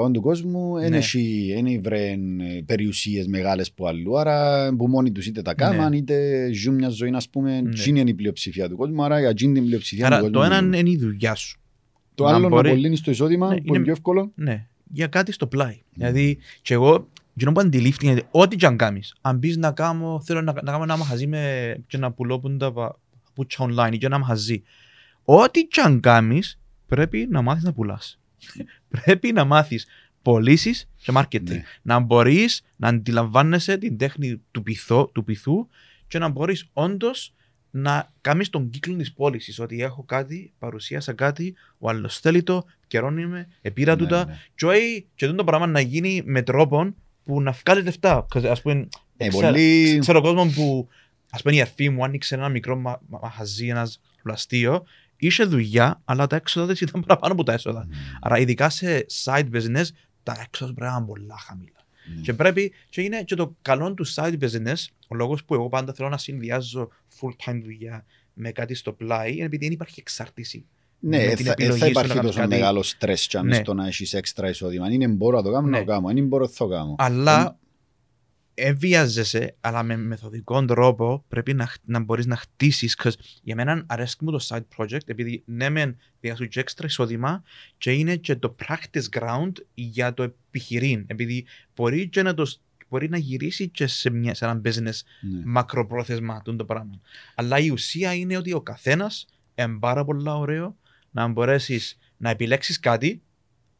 90-95% 0.07 0.11
του 0.13 0.21
κόσμου 0.21 0.75
Ναι. 0.75 0.81
δεν 0.81 0.93
έχει 0.93 1.51
δεν 1.63 1.81
βρε 1.83 2.15
περιουσίες 2.65 3.27
μεγάλες 3.27 3.71
που 3.71 3.87
αλλού. 3.87 4.19
Άρα 4.19 4.69
που 4.77 4.87
μόνοι 4.87 5.11
τους 5.11 5.25
είτε 5.25 5.41
τα 5.41 5.53
κάμαν 5.53 5.93
είτε 5.93 6.47
ζουν 6.53 6.75
μια 6.75 6.89
ζωή, 6.89 7.11
ας 7.13 7.29
πούμε, 7.29 7.61
Ναι. 7.61 7.69
εκείνη 7.69 7.99
είναι 7.99 8.09
η 8.09 8.13
πλειοψηφία 8.13 8.69
του 8.69 8.75
κόσμου. 8.75 9.03
Άρα 9.03 9.19
για 9.19 9.29
εκείνη 9.29 9.53
την 9.53 9.65
πλειοψηφία 9.65 10.07
του 10.07 10.13
Άρα 10.13 10.21
κόσμου. 10.21 10.33
το 10.35 10.43
ένα 10.43 10.55
μιλούμε. 10.61 10.77
είναι 10.77 10.89
η 10.89 10.97
δουλειά 10.97 11.35
σου. 11.35 11.59
Το 12.15 12.23
να 12.23 12.29
άλλο 12.29 12.39
να 12.43 12.47
μπορεί- 12.49 12.67
απολύνεις 12.69 13.01
το 13.01 13.11
εισόδημα 13.11 13.47
Ναι, 13.47 13.55
που 13.55 13.61
είναι 13.65 13.75
είναι- 13.75 13.83
πιο 13.83 13.91
εύκολο. 13.93 14.31
Ναι, 14.35 14.67
για 14.91 15.07
κάτι 15.07 15.31
στο 15.31 15.47
πλάι. 15.47 15.81
Δηλαδή, 15.93 16.37
και 16.61 16.73
εγώ, 16.73 17.07
εκείνο 17.35 17.51
που 17.51 17.59
αντιλήφθηκα 17.59 18.11
είναι 18.11 18.23
ό,τι 18.31 18.55
και 18.55 18.65
αν 18.65 18.77
κάνεις. 18.77 19.15
Αν 19.21 19.39
πεις 19.39 19.57
να 19.57 19.71
κάνω, 19.71 20.21
θέλω 20.25 20.41
να, 20.41 20.53
να 20.53 20.71
κάνω 20.71 20.83
ένα 20.83 20.97
μαχαζί 20.97 21.27
με, 21.27 21.75
και 21.87 21.97
να 21.97 22.11
πουλώ 22.11 22.39
που 22.39 22.57
τα 22.57 22.71
πα- 22.71 22.99
παπούτσια 23.25 23.65
online 23.65 23.93
ή 23.93 23.97
και 23.97 24.05
ένα 24.05 24.17
μαχαζί. 24.17 24.63
Ό,τι 25.23 25.63
και 25.63 25.81
αν 25.81 25.99
κάνεις, 25.99 26.59
πρέπει 26.87 27.27
να 27.29 27.41
μάθεις 27.41 27.63
να 27.63 27.73
πουλάς. 27.73 28.19
πρέπει 29.01 29.31
να 29.31 29.45
μάθεις 29.45 29.87
πωλήσεις 30.21 30.89
και 30.97 31.11
marketing. 31.15 31.43
Ναι. 31.43 31.63
Να 31.81 31.99
μπορείς 31.99 32.63
να 32.75 32.87
αντιλαμβάνεσαι 32.87 33.77
την 33.77 33.97
τέχνη 33.97 34.41
του, 34.51 34.63
πειθό, 34.63 35.07
του 35.07 35.23
πειθού 35.23 35.67
και 36.07 36.19
να 36.19 36.29
μπορείς 36.29 36.65
όντως 36.73 37.33
να 37.71 38.11
κάνεις 38.21 38.49
τον 38.49 38.69
κύκλο 38.69 38.95
της 38.95 39.13
πώλησης. 39.13 39.59
Ότι 39.59 39.81
έχω 39.81 40.03
κάτι, 40.03 40.53
παρουσίασα 40.59 41.13
κάτι, 41.13 41.53
ο 41.77 41.89
άλλος 41.89 42.19
θέλει 42.19 42.43
το, 42.43 42.65
καιρώνει 42.87 43.25
με, 43.25 43.47
επήρα 43.61 43.95
του 43.95 44.03
Ναι, 44.03 44.09
τα, 44.09 44.25
ναι. 44.25 44.37
και 44.55 44.65
όχι 44.65 45.05
και 45.15 45.25
αυτό 45.25 45.37
το 45.37 45.43
πράγμα 45.43 45.67
να 45.67 45.79
γίνει 45.79 46.21
με 46.25 46.41
τρόπο 46.41 46.93
που 47.23 47.41
να 47.41 47.51
βγάλει 47.51 47.83
λεφτά. 47.83 48.25
Ας 48.49 48.61
πούμε, 48.61 48.87
Ε, 49.17 49.27
ξέρω, 49.27 49.47
πολύ- 49.47 49.99
ξέρω 49.99 50.21
κόσμος 50.21 50.53
που, 50.53 50.87
ας 51.31 51.41
πούμε 51.41 51.55
η 51.55 51.61
αρφή 51.61 51.89
μου 51.89 52.03
άνοιξε 52.03 52.35
ένα 52.35 52.49
μικρό 52.49 52.75
μα, 52.75 52.99
μα- 53.07 53.19
μαχαζί, 53.21 53.67
ένας 53.67 54.01
πλαστείο, 54.23 54.83
είχε 55.17 55.43
δουλειά, 55.43 56.01
αλλά 56.05 56.27
τα 56.27 56.35
έξοδα 56.35 56.71
της 56.71 56.81
ήταν 56.81 57.01
παραπάνω 57.07 57.33
από 57.33 57.43
τα 57.43 57.53
έσοδα. 57.53 57.85
Μμ, 57.87 57.91
Άρα 58.21 58.37
ειδικά 58.37 58.69
σε 58.69 59.05
side 59.23 59.49
business, 59.53 59.85
τα 60.23 60.37
έξοδα 60.43 60.73
πρέπει 60.73 60.91
να 60.91 60.97
είναι 60.97 61.05
πολλά 61.05 61.37
χαμηλά. 61.37 61.80
Ναι. 62.15 62.21
Και 62.21 62.33
πρέπει, 62.33 62.71
και 62.89 63.01
είναι 63.01 63.23
και 63.23 63.35
το 63.35 63.55
καλό 63.61 63.93
του 63.93 64.13
side 64.13 64.37
business, 64.39 64.85
ο 65.07 65.15
λόγος 65.15 65.43
που 65.43 65.53
εγώ 65.53 65.69
πάντα 65.69 65.93
θέλω 65.93 66.09
να 66.09 66.17
συνδυάζω 66.17 66.89
full 67.19 67.29
time 67.45 67.59
δουλειά 67.63 68.05
με 68.33 68.51
κάτι 68.51 68.75
στο 68.75 68.91
πλάι, 68.91 69.31
είναι 69.35 69.45
επειδή 69.45 69.63
δεν 69.65 69.73
υπάρχει 69.73 69.99
εξάρτηση. 69.99 70.65
Ναι, 71.03 71.17
με 71.17 71.23
ε, 71.23 71.33
την 71.33 71.45
θα, 71.45 71.51
ε, 71.51 71.53
επιλογή 71.53 71.79
θα 71.79 71.85
σου 71.85 71.91
υπάρχει 71.91 72.07
να 72.09 72.15
κάνεις 72.15 72.29
τόσο 72.31 72.39
κάτι. 72.47 72.59
μεγάλο 72.59 72.83
στρες 72.83 73.27
και 73.27 73.39
Ναι. 73.41 73.53
στο 73.55 73.73
να 73.73 73.87
έχεις 73.87 74.13
έξτρα 74.13 74.49
εισόδημα. 74.49 74.85
Αν 74.85 74.91
είναι 74.91 75.07
μπορώ 75.07 75.37
να 75.37 75.43
το 75.43 75.51
κάνω, 75.51 75.67
να 75.67 75.77
Ναι. 75.77 75.83
το 75.85 75.91
κάνω. 75.91 76.07
Αν 76.07 76.17
είναι 76.17 76.25
μπορώ, 76.27 76.47
θα 76.47 76.65
το 76.65 76.67
κάνω. 76.67 76.95
Αλλά 76.97 77.57
εβιάζεσαι, 78.53 79.55
αλλά 79.61 79.83
με 79.83 79.97
μεθοδικό 79.97 80.65
τρόπο 80.65 81.23
πρέπει 81.27 81.53
να, 81.53 81.65
χ- 81.65 81.75
να 81.85 81.99
μπορείς 81.99 82.25
να 82.25 82.35
χτίσεις. 82.35 82.97
'cause 83.03 83.11
για 83.43 83.55
μένα 83.55 83.83
αρέσει 83.87 84.15
μου 84.21 84.31
το 84.31 84.45
side 84.47 84.61
project, 84.77 85.05
επειδή 85.05 85.43
ναι 85.45 85.69
μεν 85.69 85.97
διάσου 86.19 86.47
και 86.47 86.59
έξτρα 86.59 86.87
εισόδημα 86.87 87.43
και 87.77 87.91
είναι 87.91 88.15
και 88.15 88.35
το 88.35 88.55
practice 88.67 89.19
ground 89.19 89.51
για 89.73 90.13
το 90.13 90.23
επιχειρήν. 90.23 91.03
Επειδή 91.07 91.45
μπορεί, 91.75 92.07
και 92.09 92.21
να, 92.21 92.33
το, 92.33 92.45
σ- 92.45 92.59
μπορεί 92.89 93.09
να 93.09 93.17
γυρίσει 93.17 93.69
και 93.69 93.87
σε, 93.87 94.09
μια, 94.09 94.33
σε 94.33 94.45
ένα 94.45 94.61
business 94.65 94.99
Ναι. 95.21 95.41
μακροπρόθεσμα 95.45 96.41
τούτο 96.41 96.57
το 96.57 96.65
πράγμα. 96.65 96.99
Αλλά 97.35 97.59
η 97.59 97.69
ουσία 97.69 98.13
είναι 98.13 98.37
ότι 98.37 98.53
ο 98.53 98.61
καθένας 98.61 99.25
είναι 99.55 99.77
πάρα 99.79 100.05
πολύ 100.05 100.29
ωραίο 100.29 100.75
να 101.11 101.27
μπορέσεις 101.27 101.97
να 102.17 102.29
επιλέξεις 102.29 102.79
κάτι, 102.79 103.21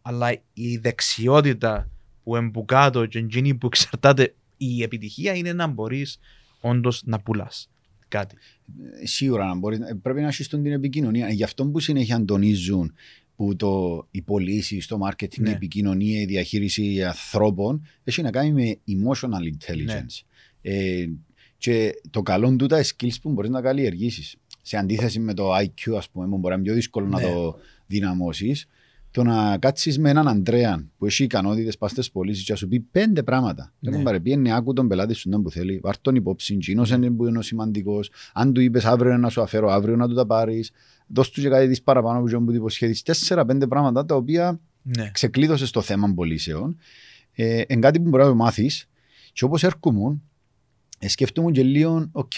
αλλά 0.01 0.41
η 0.53 0.78
δεξιότητα 0.78 1.89
που 2.24 2.36
εμπουκάτω 2.36 3.05
και 3.05 3.19
εκείνη 3.19 3.55
που 3.55 3.65
εξαρτάται 3.67 4.34
η 4.66 4.84
επιτυχία 4.84 5.34
είναι 5.34 5.53
να 5.53 5.68
μπορείς 5.68 6.20
όντως 6.59 7.01
να 7.05 7.20
πουλάς 7.20 7.70
κάτι. 8.07 8.36
Ε, 9.01 9.05
Σίγουρα 9.05 9.45
να 9.45 9.55
μπορείς, 9.55 9.80
ε, 9.80 9.99
πρέπει 10.01 10.22
να 10.22 10.28
έχεις 10.28 10.47
τον 10.47 10.64
την 10.64 10.72
επικοινωνία. 10.72 11.28
Ε, 11.28 11.32
Γι' 11.32 11.43
αυτό 11.43 11.66
που 11.68 11.80
συνέχεια 11.80 12.26
τονίζουν 12.26 12.93
που 13.36 13.55
το, 13.55 14.07
οι 14.12 14.22
πωλήσει, 14.22 14.88
το 14.88 14.99
marketing, 15.09 15.38
Ναι. 15.39 15.49
η 15.49 15.53
επικοινωνία, 15.53 16.22
η 16.22 16.26
διαχείριση 16.26 17.03
ανθρώπων 17.03 17.88
έχει 18.03 18.22
να 18.22 18.32
κάνει 18.32 18.51
με 18.51 18.78
emotional 18.88 19.53
intelligence. 19.55 20.26
Ε, 20.62 21.05
και 21.57 21.91
το 22.09 22.22
καλό 22.22 22.55
του 22.55 22.66
τα 22.66 22.84
skills 22.84 23.16
που 23.22 23.32
μπορείς 23.32 23.49
να 23.49 23.62
καλλιεργήσεις. 23.62 24.36
Σε 24.62 24.78
αντίθεση 24.78 25.20
με 25.20 25.34
το 25.34 25.55
IQ, 25.57 25.93
ας 25.97 26.09
πούμε, 26.09 26.28
που 26.28 26.38
μπορεί 26.38 26.47
να 26.47 26.53
είναι 26.53 26.64
πιο 26.64 26.74
δύσκολο 26.74 27.07
Ναι. 27.07 27.16
να 27.16 27.22
το 27.22 27.59
δυναμώσεις, 27.88 28.68
το 29.12 29.24
να 29.24 29.57
κάτσεις 29.57 29.99
με 29.99 30.09
έναν 30.09 30.28
Αντρέα 30.28 30.88
που 30.97 31.05
έχει 31.05 31.24
ικανότητες 31.24 31.78
πας 31.78 31.91
στις 31.91 32.12
πωλήσεις 32.12 32.43
και 32.43 32.51
να 32.51 32.57
σου 32.57 32.68
πει 32.68 32.80
πέντε 32.80 33.24
πράγματα. 33.24 33.74
Ναι. 33.80 33.89
Ναι. 33.89 33.95
Τον 33.95 34.05
παρεπίενε, 34.05 34.55
άκου 34.55 34.74
τον 34.74 34.88
πελάτη 34.88 35.14
σου 35.14 35.30
τον 35.30 35.41
που 35.43 35.51
θέλει, 35.51 35.80
βάρ' 35.84 35.97
τον 35.97 36.16
υπόψη, 36.16 36.57
κοινός 36.57 36.91
είναι 36.91 37.09
που 37.12 37.26
είναι 37.26 37.38
ο 37.38 37.41
σημαντικός. 37.41 38.12
Αν 38.34 38.53
του 38.53 38.62
είπες 38.62 38.86
αύριο 38.86 39.18
να 39.18 39.30
σου 39.30 39.41
αφαίρω, 39.41 39.70
αύριο 39.70 39.95
να 39.95 40.07
του 40.07 40.14
τα 40.14 40.26
πάρεις, 40.26 40.72
δώσ' 41.07 41.30
του 41.30 41.41
και 41.41 41.49
κάτι 41.49 41.68
της 41.68 41.82
παραπάνω 41.82 42.22
που 42.22 42.30
τον 42.30 42.45
που 42.45 42.51
του 42.51 42.57
υποσχέδεις. 42.57 43.01
Τέσσερα-πέντε 43.01 43.68
πράγματα 43.68 44.05
τα 44.05 44.16
οποία 44.16 44.59
Ναι. 44.82 45.09
ξεκλείδωσες 45.12 45.72
το 45.72 45.82
θέμα 45.82 46.14
πωλήσεων. 46.14 46.78
Ε, 47.34 47.62
εν 47.68 47.82
κάτι 47.82 47.99
που 47.99 48.09
μπορεί 48.09 48.24
να 48.24 48.30
το 48.30 48.36
μάθεις. 48.36 48.86
Και 49.34 49.43
όπως 49.43 49.64
έρχομαι, 49.64 50.18
ε, 50.99 51.07
σκεφτούμε 51.07 51.51
και 51.51 51.64
λίγο, 51.64 52.09
οκ, 52.12 52.34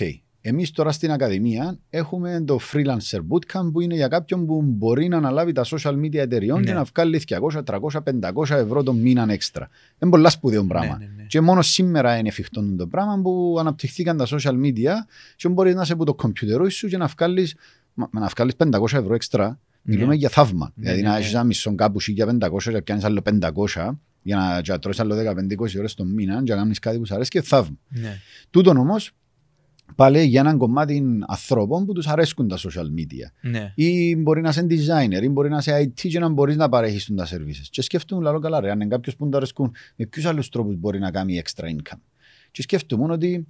εμείς 0.45 0.71
τώρα 0.71 0.91
στην 0.91 1.11
Ακαδημία 1.11 1.77
έχουμε 1.89 2.43
το 2.47 2.59
freelancer 2.71 3.19
bootcamp 3.29 3.69
που 3.71 3.81
είναι 3.81 3.95
για 3.95 4.07
κάποιον 4.07 4.45
που 4.45 4.61
μπορεί 4.61 5.07
να 5.07 5.17
αναλάβει 5.17 5.51
τα 5.51 5.65
social 5.65 5.93
media 5.99 6.15
εταιριών 6.15 6.59
Ναι. 6.59 6.65
και 6.65 6.73
να 6.73 6.83
βγάλει 6.83 7.21
200, 7.27 7.63
300, 7.63 8.03
500 8.33 8.49
ευρώ 8.49 8.83
το 8.83 8.93
μήνα 8.93 9.25
έξτρα. 9.29 9.69
Είναι 9.99 10.11
πολλά 10.11 10.29
σπουδαίο 10.29 10.63
πράγμα. 10.65 10.97
Ναι, 10.97 11.05
ναι, 11.05 11.11
ναι. 11.17 11.23
Και 11.27 11.41
μόνο 11.41 11.61
σήμερα 11.61 12.17
είναι 12.17 12.27
εφικτό 12.27 12.75
το 12.77 12.87
πράγμα 12.87 13.21
που 13.21 13.55
αναπτυχθήκαν 13.59 14.17
τα 14.17 14.25
social 14.29 14.53
media 14.63 14.91
και 15.35 15.49
μπορείς 15.49 15.75
να 15.75 15.81
είσαι 15.81 15.93
από 15.93 16.05
το 16.05 16.13
κομπιουτερό 16.13 16.69
σου 16.69 16.87
και 16.87 16.97
να 16.97 17.05
βγάλεις, 17.05 17.55
μα- 17.93 18.09
να 18.11 18.27
βγάλεις 18.35 18.53
500 18.55 18.97
ευρώ 18.97 19.13
έξτρα. 19.13 19.59
Μιλούμε 19.81 20.07
Ναι. 20.07 20.15
για 20.15 20.29
θαύμα. 20.29 20.71
Ναι, 20.75 20.83
δηλαδή 20.83 21.01
ναι, 21.01 21.07
να 21.07 21.13
ναι. 21.13 21.19
έχεις 21.19 21.33
ένα 21.33 21.43
μισό 21.43 21.75
κάπου 21.75 21.97
για 22.07 22.25
500 22.25 22.71
και 22.71 22.81
πιάνεις 22.81 23.03
άλλο 23.03 23.21
500 23.21 23.97
για 24.21 24.35
να 24.37 24.61
και 24.61 24.71
να 24.71 24.79
τρως 24.79 24.99
άλλο 24.99 25.15
15-20 25.15 25.77
ώρες 25.77 25.93
το 25.93 26.03
μήνα 26.05 26.43
και 26.43 26.51
να 26.53 26.57
κάνεις 26.57 26.79
κάτι 26.79 26.97
που 26.97 27.05
σου 27.05 27.13
αρέσει 27.15 27.29
και 27.29 27.41
θαύμα. 27.41 27.75
Ναι. 27.87 28.17
Τούτον 28.49 28.77
όμως 28.77 29.11
πάλι 29.95 30.23
για 30.23 30.39
έναν 30.39 30.57
κομμάτι 30.57 31.03
ανθρώπων 31.27 31.85
που 31.85 31.93
τους 31.93 32.07
αρέσκουν 32.07 32.47
τα 32.47 32.57
social 32.57 32.85
media. 32.99 33.31
Ναι. 33.41 33.71
Ή 33.75 34.15
μπορεί 34.15 34.41
να 34.41 34.49
είσαι 34.49 34.67
designer, 34.69 35.23
ή 35.23 35.29
μπορεί 35.29 35.49
να 35.49 35.57
είσαι 35.57 35.83
IT 35.83 36.07
και 36.07 36.19
να 36.19 36.29
μπορείς 36.29 36.55
να 36.55 36.69
παρέχεις 36.69 37.11
τα 37.15 37.27
services. 37.27 37.67
Και 37.69 37.81
σκέφτομαι, 37.81 38.23
λαλό 38.23 38.39
καλά, 38.39 38.59
ρε, 38.59 38.71
αν 38.71 38.79
είναι 38.81 38.89
κάποιος 38.89 39.15
που 39.15 39.29
του 39.29 39.37
αρέσκουν, 39.37 39.71
με 39.95 40.05
ποιους 40.05 40.25
άλλους 40.25 40.49
τρόπους 40.49 40.75
μπορεί 40.75 40.99
να 40.99 41.11
κάνει 41.11 41.41
extra 41.45 41.63
income. 41.63 41.99
Και 42.51 42.61
σκέφτομαι 42.61 43.13
ότι, 43.13 43.47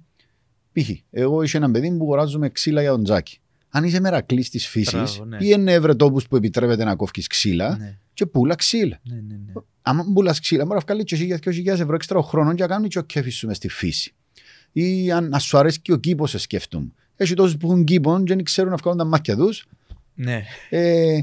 π.χ., 0.72 0.90
εγώ 1.10 1.42
είσαι 1.42 1.56
ένα 1.56 1.70
παιδί 1.70 1.88
που 1.96 2.04
αγοράζουμε 2.04 2.48
ξύλα 2.48 2.80
για 2.80 2.90
τον 2.90 3.04
Τζάκι. 3.04 3.38
Αν 3.68 3.84
είσαι 3.84 4.00
μερακλής 4.00 4.50
της 4.50 4.66
φύσης, 4.66 4.92
Μπράβο, 4.92 5.24
ναι. 5.24 5.36
πήγαινε 5.36 5.72
έβρε 5.72 5.94
τόπους 5.94 6.28
που 6.28 6.36
επιτρέπεται 6.36 6.84
να 6.84 6.96
κόφει 6.96 7.22
ξύλα 7.26 7.76
Ναι. 7.76 7.98
και 8.14 8.26
πουλά 8.26 8.54
ξύλα. 8.54 9.00
Ναι, 9.02 9.14
ναι, 9.14 9.34
ναι. 9.46 9.52
Αν 9.82 10.12
πουλάς 10.12 10.40
ξύλα, 10.40 10.64
μπορεί 10.64 10.74
να 10.78 10.84
βγάλει 10.86 11.04
και 11.04 11.38
1.000 11.40 11.66
ευρώ 11.66 11.94
έξτρα 11.94 12.18
ο 12.18 12.22
χρόνος 12.22 12.54
και 12.54 12.62
να 12.62 12.68
κάνεις 12.68 12.88
και 12.88 12.98
ο 12.98 13.02
κέφι 13.02 13.30
σου 13.30 13.46
μες 13.46 13.56
στη 13.56 13.68
φύση. 13.68 14.14
Ή 14.76 15.10
αν 15.12 15.28
να 15.28 15.38
σου 15.38 15.58
αρέσει 15.58 15.80
και 15.80 15.92
ο 15.92 15.96
κήπος, 15.96 16.30
σε 16.30 16.38
σκέφτομαι. 16.38 16.86
Έχει 17.16 17.34
τόσους 17.34 17.56
που 17.56 17.66
έχουν 17.70 17.84
κήπο 17.84 18.22
και 18.24 18.34
δεν 18.34 18.44
ξέρουν 18.44 18.70
να 18.70 18.76
βγάλουν 18.76 18.98
τα 18.98 19.04
μάτια 19.04 19.36
τους. 19.36 19.66
Ναι. 20.14 20.42
Ε, 20.70 21.18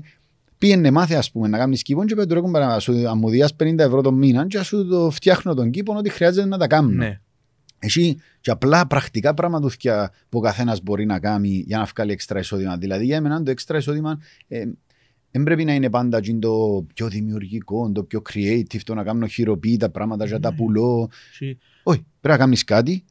πήγαινε 0.58 0.92
μάθε 0.92 1.16
ας 1.16 1.32
πούμε 1.32 1.48
να 1.48 1.58
κάνεις 1.58 1.82
κήπο 1.82 2.06
και 2.06 2.16
πέτω 2.16 2.36
έχουν 2.36 2.52
παρά 2.52 2.80
σου 2.80 3.08
αμμουδιάς 3.10 3.56
50 3.64 3.78
ευρώ 3.78 4.02
το 4.02 4.12
μήνα 4.12 4.48
και 4.48 4.58
ας 4.58 4.68
σου 4.68 4.88
το 4.88 5.10
φτιάχνω 5.10 5.54
τον 5.54 5.70
κήπο 5.72 5.94
ότι 5.98 6.10
χρειάζεται 6.10 6.48
να 6.48 6.58
τα 6.58 6.68
κάνουν. 6.68 6.96
Ναι. 6.96 7.20
Εσύ 7.80 8.18
και 8.42 8.52
απλά 8.52 8.88
πρακτικά 8.88 9.34
πραγματούθια 9.34 10.12
που 10.30 10.38
ο 10.38 10.42
καθένας 10.42 10.82
μπορεί 10.82 11.06
να 11.06 11.20
κάνει 11.20 11.64
για 11.68 11.78
να 11.78 11.84
βγάλει 11.96 12.12
έξτρα 12.12 12.40
εισόδημα. 12.40 12.78
Δηλαδή 12.78 13.06
για 13.06 13.16
εμένα 13.16 13.44
το 13.44 13.52
έξτρα 13.52 13.78
εισόδημα 13.78 14.20
ε, 14.48 14.64
δεν 15.32 15.44
πρέπει 15.44 15.64
να 15.66 15.74
είναι 15.74 15.90
πάντα 15.90 16.18
εκείνο 16.18 16.40
το 16.40 16.86
πιο 16.94 17.08
δημιουργικό, 17.08 17.92
το 17.92 18.04
πιο 18.04 18.22
creative, 18.34 18.80
το 18.84 18.94
να 18.94 19.04
κάνω 19.04 19.28
χειροποίητα 19.28 19.90
πράγματα 19.90 20.26
για 20.26 20.40
τα 20.40 20.50
Ναι. 20.50 20.56
πουλώ. 20.56 21.10
Συ- 21.34 21.58
Όχι, 21.84 22.06
πρέπει 22.22 22.38
να 22.38 22.44
κάνεις 22.44 22.64
κάτι 22.64 23.04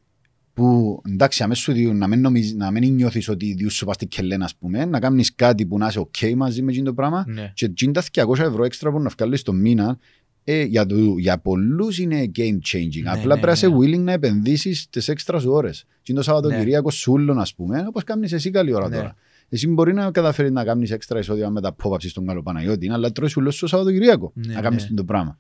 που 0.61 1.03
εντάξει, 1.09 1.43
αμέσως 1.43 1.65
σου 1.65 1.73
διούν, 1.73 1.97
να 1.99 2.07
μην, 2.07 2.21
νομίζ, 2.21 2.53
να 2.53 2.71
μην 2.71 2.95
νιώθεις 2.95 3.29
ότι 3.29 3.55
διούς 3.55 3.75
σου 3.75 3.85
πας 3.87 3.95
στην 3.95 4.09
κελένα, 4.09 4.45
ας 4.45 4.55
πούμε, 4.57 4.85
να 4.85 4.99
κάνεις 4.99 5.35
κάτι 5.35 5.67
που 5.67 5.79
να 5.79 5.87
είσαι 5.87 6.01
ok 6.13 6.35
μαζί 6.35 6.63
με 6.63 6.71
εκείνο 6.71 6.85
το 6.87 6.95
πράγμα 6.95 7.25
Ναι. 7.29 7.51
και 7.55 7.65
εκείνα 7.65 7.93
τα 7.93 8.03
200 8.03 8.39
ευρώ 8.39 8.65
έξτρα 8.65 8.91
που 8.91 9.01
να 9.01 9.11
βγάλεις 9.19 9.43
το 9.43 9.53
μήνα 9.53 9.99
ε, 10.45 10.63
για, 10.63 10.87
το, 10.87 10.97
για 11.19 11.39
πολλούς 11.39 11.99
είναι 11.99 12.31
game 12.37 12.59
changing. 12.73 13.03
Ναι, 13.03 13.11
Απλά 13.11 13.35
ναι, 13.35 13.41
πρέπει 13.41 13.47
να 13.47 13.53
είσαι 13.53 13.69
ναι. 13.69 13.77
willing 13.77 13.99
να 14.01 14.13
επενδύσεις 14.13 14.89
τις 14.91 15.09
έξτρας 15.09 15.43
σου 15.43 15.51
ώρες. 15.51 15.85
Και 16.03 16.13
το 16.13 16.23
Σαββατοκυριακό 16.23 16.91
σούλον, 16.91 17.39
ας 17.39 17.55
πούμε, 17.55 17.85
όπως 17.89 18.05
κάνεις 18.05 18.33
εσύ 18.33 18.51
καλή 18.51 18.73
ώρα 18.73 18.89
Ναι. 18.89 18.97
τώρα. 18.97 19.15
Εσύ 19.49 19.69
μπορεί 19.69 19.93
να 19.93 20.11
καταφέρεις 20.11 20.51
να 20.51 20.65
κάνεις 20.65 20.91
έξτρα 20.91 21.19
εισόδημα 21.19 21.49
με 21.49 21.61
τα 21.61 21.77
pop-ups 21.83 22.09
στον 22.09 22.27
Καλοπαναγιώτη, 22.27 22.91
αλλά 22.91 23.13
τρώεις 23.13 23.37
ούλος 23.37 23.57
στο 23.57 23.67
Σαββατοκυριακό 23.67 24.33
Ναι, 24.35 24.55
να 24.55 24.61
κάνεις 24.61 24.91
ναι. 24.91 24.97
το 24.97 25.05
πράγμα. 25.05 25.39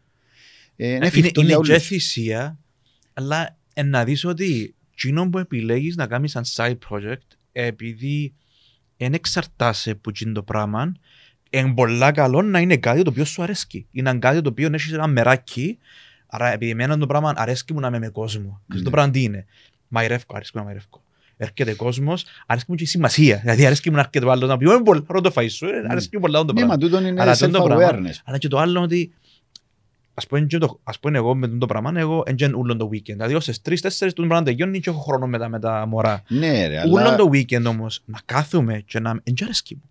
Ε, 0.77 0.87
είναι 0.87 0.97
Είναι, 0.97 1.07
εφικτό 1.07 1.41
είναι 1.41 1.51
για 1.51 1.61
και 1.63 1.71
όλους. 1.73 1.87
θυσία, 1.87 2.59
αλλά 3.13 3.59
ε, 3.75 3.83
να 3.83 4.05
δεις 4.05 4.25
ότι 4.25 4.75
εκείνο 5.03 5.29
που 5.31 5.39
επιλέγεις 5.39 5.97
να 5.97 6.07
κάνεις 6.07 6.31
σαν 6.31 6.45
side 6.55 6.79
project, 6.91 7.37
επειδή 7.53 8.35
δεν 8.97 9.13
εξαρτάσαι 9.15 9.91
από 9.91 10.11
εκείνο 10.11 10.33
το 10.33 10.43
πράγμα, 10.43 10.93
είναι 11.51 11.73
πολλά 11.75 12.13
καλό 12.13 12.43
να 12.43 12.59
είναι 12.61 12.77
κάτι 12.77 13.03
το 13.03 13.11
οποίο 13.11 13.25
σου 13.25 13.43
αρέσει. 13.43 13.87
Είναι 13.91 14.15
κάτι 14.15 14.41
το 14.41 14.49
οποίο 14.49 14.69
έχεις 14.73 14.93
ένα 14.93 15.07
μεράκι, 15.07 15.79
Άρα 16.33 16.53
επειδή 16.53 16.71
εμένα 16.71 16.99
το 16.99 17.07
πράγμα 17.07 17.33
αρέσκει 17.37 17.73
μου 17.73 17.81
να 17.81 17.87
είμαι 17.87 17.99
με 17.99 18.09
κόσμο. 18.09 18.61
Ναι. 18.67 18.81
Το 18.81 18.91
πράγμα 18.91 19.11
τι 19.13 19.23
είναι; 19.23 19.47
Μαϊρεύκω, 19.89 20.35
αρέσκει 20.37 20.53
μου 20.57 20.63
να 20.63 20.69
μαϊρεύκω. 20.69 21.03
Έρχεται 21.37 21.75
κόσμος, 21.75 22.25
αρέσκει 22.47 22.71
μου 22.71 22.77
και 22.77 22.83
η 22.83 22.87
σημασία. 22.87 23.37
Δηλαδή 23.37 23.67
αρέσκει 23.67 23.89
μου 23.91 23.95
να 23.97 24.01
έρχεται 24.03 24.25
ο 24.27 24.31
άλλος 24.31 24.49
να 24.49 24.57
πει: 24.57 24.67
«Ω, 24.67 24.83
πολύ 24.83 25.05
ωραίο 25.07 25.21
το 25.23 25.33
φαΐς 25.35 25.51
σου. 25.51 25.67
ε, 25.67 25.71
Αρέσκει 25.89 26.15
μου 26.17 26.21
πολλά 26.23 26.39
το 26.39 26.45
Ναι, 26.45 26.53
πράγμα. 26.53 26.73
μα 26.73 26.79
τούτον 26.79 27.05
είναι 27.07 27.21
Αλλά 27.23 27.37
τούτο 27.37 27.59
το 27.59 27.63
πράγμα- 27.65 27.89
self-awareness. 27.89 28.15
Αλλά 28.25 28.39
και 28.39 28.49
το 28.49 28.59
άλλο 28.59 28.81
ότι 28.81 29.13
ας 30.21 30.27
πούμε, 30.27 30.41
και 30.41 30.59
το- 30.59 30.81
ας 30.83 30.99
πούμε 30.99 31.19
εγώ 31.19 31.35
με 31.35 31.49
το 31.49 31.67
πράγμα, 31.67 31.93
εγώ 31.97 32.23
δεν 32.37 32.55
ούλον 32.55 32.79
το 32.79 32.89
weekend. 32.93 33.03
Δηλαδή 33.05 33.35
ως 33.35 33.43
στις 33.43 33.61
τρεις, 33.63 33.81
τέσσερις 33.81 34.15
του 34.15 34.27
πράγμα 34.27 34.45
τελειώνει 34.45 34.81
και 34.81 34.91
έχω 34.91 35.01
χρόνο 35.01 35.27
μετά 35.27 35.49
με 35.49 35.59
τα 35.61 35.87
μωρά. 35.87 36.23
Ναι, 36.29 36.67
ρε, 36.67 36.83
Ούλον 36.89 36.99
αλλά 37.07 37.17
το 37.17 37.29
weekend 37.33 37.65
όμως, 37.67 38.03
να 38.05 38.19
κάθομαι 38.25 38.83
και 38.87 39.01
να 39.01 39.11
εν 39.23 39.35
και 39.35 39.45
αρέσκει 39.45 39.75
μου. 39.75 39.83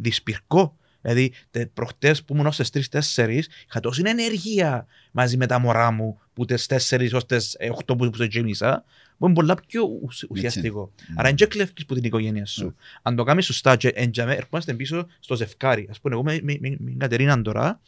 Δυσπυρκώ. 0.00 0.74
Δηλαδή, 1.02 1.32
τε- 1.50 1.66
προχτές 1.74 2.24
που 2.24 2.34
ήμουν 2.34 2.46
ως 2.46 2.56
τις 2.56 2.70
τρεις, 2.70 2.88
τέσσερις, 2.88 3.48
είχα 3.68 3.80
τόση 3.80 4.02
ενέργεια 4.04 4.86
μαζί 5.12 5.36
με 5.36 5.46
τα 5.46 5.58
μωρά 5.58 5.90
μου 5.90 6.18
που 6.34 6.44
τις 6.44 6.66
τέσσερις 6.66 7.12
ως 7.12 7.26
τις 7.26 7.54
ε, 7.58 7.68
οχτώ 7.70 7.96
που, 7.96 8.10
που 8.10 8.16
σε 8.16 8.24
γέμισα, 8.24 8.84
που 9.18 9.24
είναι 9.24 9.34
πολλά 9.34 9.54
πιο 9.66 9.82
ουσ- 10.02 10.24
ουσιαστικό. 10.30 10.92
Άρα 11.16 11.26
δεν 11.28 11.34
και 11.36 11.46
κλέφκεις 11.46 11.86
που 11.86 11.94
την 11.94 12.04
οικογένεια 12.04 12.46
σου. 12.46 12.64
Ναι. 12.64 12.70
Αν 13.02 13.16
το 13.16 13.24
κάνεις 13.24 13.44
σωστά 13.44 13.76
και 13.76 13.88
εν 13.88 14.10
τζαμέ, 14.10 14.34
ερχόμαστε 14.34 14.74
πίσω 14.74 15.06
στο 15.20 15.36
ζευκάρι. 15.36 15.86
Ας 15.90 16.00
πούμε, 16.00 16.14
εγώ 16.14 16.22
με, 16.24 16.38
με, 16.42 16.56
με, 16.60 16.68
με 16.78 16.90
την 16.90 16.98
Κατερίνα 16.98 17.42
τώρα, 17.42 17.80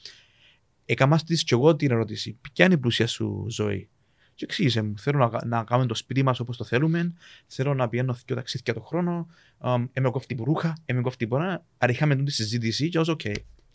έκανα 0.93 1.19
της 1.27 1.45
και 1.45 1.55
εγώ 1.55 1.77
την 1.77 1.91
ερώτηση. 1.91 2.39
Ποια 2.53 2.65
είναι 2.65 2.75
η 2.75 2.79
πλούσια 2.79 3.07
σου 3.07 3.47
ζωή; 3.49 3.89
Και 4.35 4.45
εξήγησε 4.45 4.83
μου, 4.83 4.95
θέλω 4.99 5.19
να, 5.19 5.29
κα- 5.29 5.45
να 5.47 5.65
κάνουμε 5.65 5.89
το 5.89 5.95
σπίτι 5.95 6.23
μας 6.23 6.41
όπως 6.41 6.57
το 6.57 6.65
θέλουμε, 6.65 7.13
θέλω 7.47 7.75
να 7.75 7.89
πηγαίνω 7.89 8.17
δύο 8.27 8.37
ταξίδια 8.37 8.75
το 8.75 8.81
χρόνο, 8.81 9.27
um, 9.61 9.87
είμαι 9.93 10.11
κόφτη 10.11 10.35
που 10.35 10.45
ρούχα, 10.45 10.77
είμαι 10.87 11.01
κόφτη 11.01 11.27
που 11.27 11.37
να... 11.37 11.65
Άρα 11.79 11.93
είχαμε 11.93 12.17
τη 12.17 12.31
συζήτηση 12.33 12.89
και 12.89 12.99
όσο, 12.99 13.13
οκ, 13.13 13.21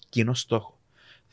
κοινό 0.09 0.33
στόχο. 0.33 0.75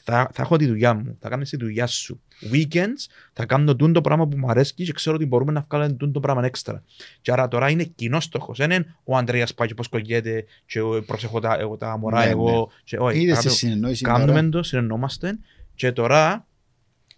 Θα, 0.06 0.30
θα 0.32 0.42
έχω 0.42 0.56
τη 0.56 0.66
δουλειά 0.66 0.94
μου, 0.94 1.16
θα 1.20 1.28
κάνεις 1.28 1.50
τη 1.50 1.56
δουλειά 1.56 1.86
σου. 1.86 2.20
Weekends 2.52 3.06
θα 3.32 3.46
κάνω 3.46 3.76
τούν 3.76 3.92
το 3.92 4.00
πράγμα 4.00 4.28
που 4.28 4.38
μου 4.38 4.50
αρέσει 4.50 4.74
και 4.74 4.92
ξέρω 4.92 5.16
ότι 5.16 5.26
μπορούμε 5.26 5.52
να 5.52 5.60
βγάλουμε 5.68 5.92
τούν 5.92 6.12
το 6.12 6.20
πράγμα 6.20 6.44
έξτρα. 6.44 6.82
Και 7.20 7.32
άρα 7.32 7.48
τώρα 7.48 7.70
είναι 7.70 7.84
κοινό 7.84 8.20
στόχος. 8.20 8.58
Δεν 8.58 8.70
είναι 8.70 8.96
ο 9.04 9.16
Ανδρέας 9.16 9.54
πάει 9.54 9.68
και 9.68 9.74
πώς 9.74 9.88
κογγέται, 9.88 10.44
και 10.66 10.78
εγώ 10.78 11.02
προσέχω 11.02 11.40
τα, 11.40 11.56
εγώ, 11.58 11.76
τα 11.76 11.98
μωρά, 11.98 12.24
Ναι, 12.24 12.30
εγώ. 12.30 12.70
Και, 12.84 12.96
όχι, 12.98 13.20
είδες 13.20 13.32
αγάπη 13.32 13.46
τη 13.46 13.52
μου, 13.52 13.58
συνεννόηση 13.58 14.04
Κάνουμε 14.04 14.32
τώρα. 14.32 14.48
το, 14.48 14.62
συνεννόμαστε. 14.62 15.38
Και 15.74 15.92
τώρα 15.92 16.46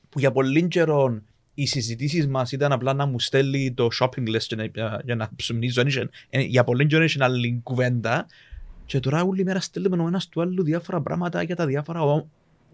που 0.09 0.18
για 0.18 0.32
πολύ 0.32 0.68
καιρό 0.68 1.22
οι 1.54 1.66
συζητήσεις 1.66 2.26
μας 2.26 2.52
ήταν 2.52 2.72
απλά 2.72 2.94
να 2.94 3.07
μου 3.07 3.20
στέλνει 3.20 3.72
το 3.72 3.88
shopping 4.00 4.28
list 4.28 4.57
για 4.57 4.66
να, 4.76 5.00
για 5.04 5.14
να 5.14 5.30
ψουμνίζω. 5.36 5.74
Δεν 5.74 5.86
είχε- 5.86 6.09
ε, 6.30 6.40
Για 6.40 6.64
πολύ 6.64 6.86
καιρό 6.86 7.04
είχε 7.04 7.24
άλλη 7.24 7.61
κουβέντα. 7.62 8.26
Και 8.86 9.00
τώρα 9.00 9.22
όλη 9.22 9.44
μέρα 9.44 9.61
στέλνουμε 9.61 10.02
ο 10.02 10.07
ένας 10.07 10.28
του 10.28 10.40
άλλου 10.40 10.62
διάφορα 10.64 11.00
πράγματα 11.00 11.42
για 11.42 11.57
τα 11.57 11.66
διάφορα 11.66 12.02
ο- 12.02 12.28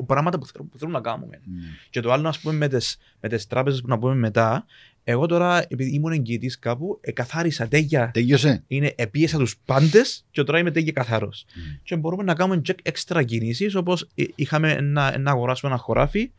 πράγματα 0.06 0.38
που 0.38 0.46
θέλουμε, 0.46 0.70
που 0.72 0.78
θέλουμε 0.78 0.96
να 0.96 1.04
κάνουμε. 1.04 1.40
Ναι. 1.44 1.62
Και 1.90 2.00
το 2.00 2.12
άλλο, 2.12 2.28
ας 2.28 2.38
πούμε, 2.38 2.54
με 2.54 2.68
τι 2.68 2.94
με 3.20 3.28
τις 3.28 3.46
τράπεζες 3.46 3.80
που 3.80 3.88
να 3.88 3.98
πούμε 3.98 4.14
μετά, 4.14 4.66
εγώ 5.04 5.26
τώρα, 5.26 5.64
επειδή 5.68 5.90
ήμουν 5.90 6.12
εγγυητής 6.12 6.58
κάπου, 6.58 6.98
εκαθάρισα 7.00 7.68
τέγια. 7.68 8.10
Τέλειωσε. 8.12 8.62
Είναι, 8.66 8.92
επίεσα 8.96 9.38
τους 9.38 9.56
πάντες 9.64 10.24
και 10.30 10.42
τώρα 10.42 10.58
είμαι 10.58 10.70
τέγια 10.70 10.92
καθαρό. 10.92 11.30
Mm. 11.32 11.78
Και 11.82 11.96
μπορούμε 11.96 12.22
να 12.22 12.34
κάνουμε 12.34 12.60
και 12.60 12.74
έξτρα 12.82 13.22
κινήσεις, 13.22 13.74
όπως 13.74 14.08
είχαμε 14.14 14.80
να, 14.80 15.18
να 15.18 15.30
αγοράσουμε 15.30 15.72
ένα 15.72 15.80
χωράφι, 15.80 16.30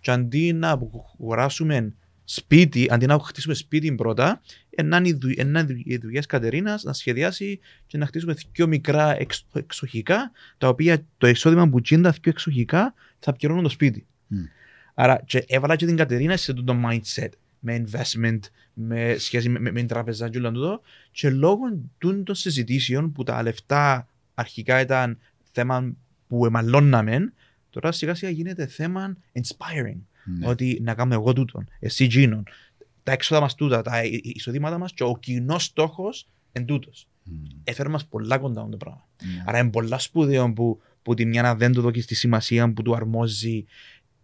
και 0.00 0.10
αντί 0.10 0.52
να 0.52 0.80
αγοράσουμε 1.18 1.92
σπίτι, 2.34 2.86
αντί 2.90 3.06
να 3.06 3.18
χτίσουμε 3.18 3.54
σπίτι 3.54 3.94
πρώτα, 3.94 4.40
ε, 4.70 4.82
να 4.82 4.96
είναι 4.96 5.08
οι 5.08 5.12
δου- 5.12 5.38
ε, 5.38 5.44
να 5.44 5.60
είναι 5.60 5.82
οι 5.84 5.96
δουλειές 5.96 6.26
Κατερίνας 6.26 6.82
να 6.82 6.92
σχεδιάσει 6.92 7.60
και 7.86 7.98
να 7.98 8.06
χτίσουμε 8.06 8.34
πιο 8.52 8.66
μικρά 8.66 9.20
εξ, 9.20 9.46
εξοχικά, 9.52 10.30
τα 10.58 10.68
οποία 10.68 11.04
το 11.18 11.26
εισόδημα 11.26 11.68
που 11.68 11.78
γίνει 11.78 12.02
τα 12.02 12.14
πιο 12.20 12.30
εξοχικά 12.30 12.94
θα 13.18 13.32
πληρώνουν 13.32 13.62
το 13.62 13.68
σπίτι. 13.68 14.06
Μμ. 14.26 14.38
Άρα 14.94 15.22
και 15.26 15.44
έβαλα 15.48 15.76
και 15.76 15.86
την 15.86 15.96
Κατερίνα 15.96 16.36
σε 16.36 16.50
αυτό 16.50 16.64
το 16.64 16.76
mindset 16.86 17.28
με 17.58 17.84
investment, 17.84 18.38
με 18.74 19.16
σχέση 19.18 19.48
με, 19.48 19.58
με, 19.58 19.70
με 19.70 19.78
την 19.78 19.88
τραπεζά 19.88 20.28
και 20.28 20.38
όλο 20.38 20.52
τούτο 20.52 20.80
και 21.10 21.30
λόγω 21.30 21.62
τούτων 21.98 22.24
των 22.24 22.34
συζητήσεων 22.34 23.12
που 23.12 23.22
τα 23.22 23.42
λεφτά 23.42 24.08
αρχικά 24.34 24.80
ήταν 24.80 25.18
θέμα 25.52 25.92
που 26.28 26.46
εμαλώναμε, 26.46 27.32
τώρα 27.70 27.92
σιγά 27.92 28.14
σιγά 28.14 28.30
γίνεται 28.30 28.66
θέμα 28.66 29.16
inspiring. 29.32 30.00
Ναι. 30.24 30.46
Ότι 30.48 30.80
να 30.82 30.94
κάνουμε 30.94 31.14
εγώ 31.14 31.32
τούτον, 31.32 31.68
εσύ 31.78 32.04
γίνον. 32.04 32.42
Τα 33.02 33.12
έξοδα 33.12 33.40
μας 33.40 33.54
τούτα, 33.54 33.82
τα 33.82 34.04
ει- 34.04 34.12
ει- 34.24 34.36
εισοδήματα 34.36 34.78
μας 34.78 34.92
και 34.92 35.02
ο 35.02 35.16
κοινός 35.20 35.64
στόχος 35.64 36.28
εν 36.52 36.64
τούτος. 36.64 37.06
Μμ. 37.24 37.42
Έφερε 37.64 37.88
μας 37.88 38.06
πολλά 38.06 38.38
κοντά 38.38 38.68
το 38.70 38.76
πράγμα. 38.76 39.06
Ναι. 39.22 39.42
Άρα 39.46 39.58
είναι 39.58 39.70
πολλά 39.70 39.98
σπουδαίο 39.98 40.52
που, 40.52 40.80
που 41.02 41.14
τη 41.14 41.24
μια 41.24 41.42
να 41.42 41.54
δεν 41.54 41.72
του 41.72 41.80
δώσει 41.80 42.06
τη 42.06 42.14
σημασία 42.14 42.72
που 42.72 42.82
του 42.82 42.94
αρμόζει 42.94 43.64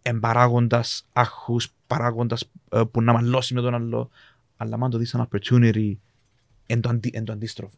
εμπαράγοντας 0.03 1.07
άχους, 1.13 1.73
παράγοντας 1.87 2.51
που 2.91 3.03
να 3.03 3.13
μαλώσει 3.13 3.55
με 3.55 3.61
τον 3.61 3.75
άλλο. 3.75 4.11
Αλλά 4.57 4.79
αν 4.81 4.91
το 4.91 4.99
δεις 4.99 5.09
σαν 5.09 5.29
opportunity, 5.31 5.93
εν 6.67 6.81
το, 6.81 6.89
αντί, 6.89 7.11
εν 7.15 7.25
το 7.25 7.33
αντίστροφο. 7.33 7.77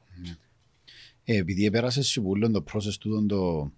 Ε, 1.25 1.37
επειδή 1.37 1.65
επέρασες 1.65 2.07
σε 2.07 2.21
πουλόν 2.21 2.53
το 2.53 2.65
process 2.73 2.95
του 3.01 3.27
το 3.27 3.63
να 3.63 3.71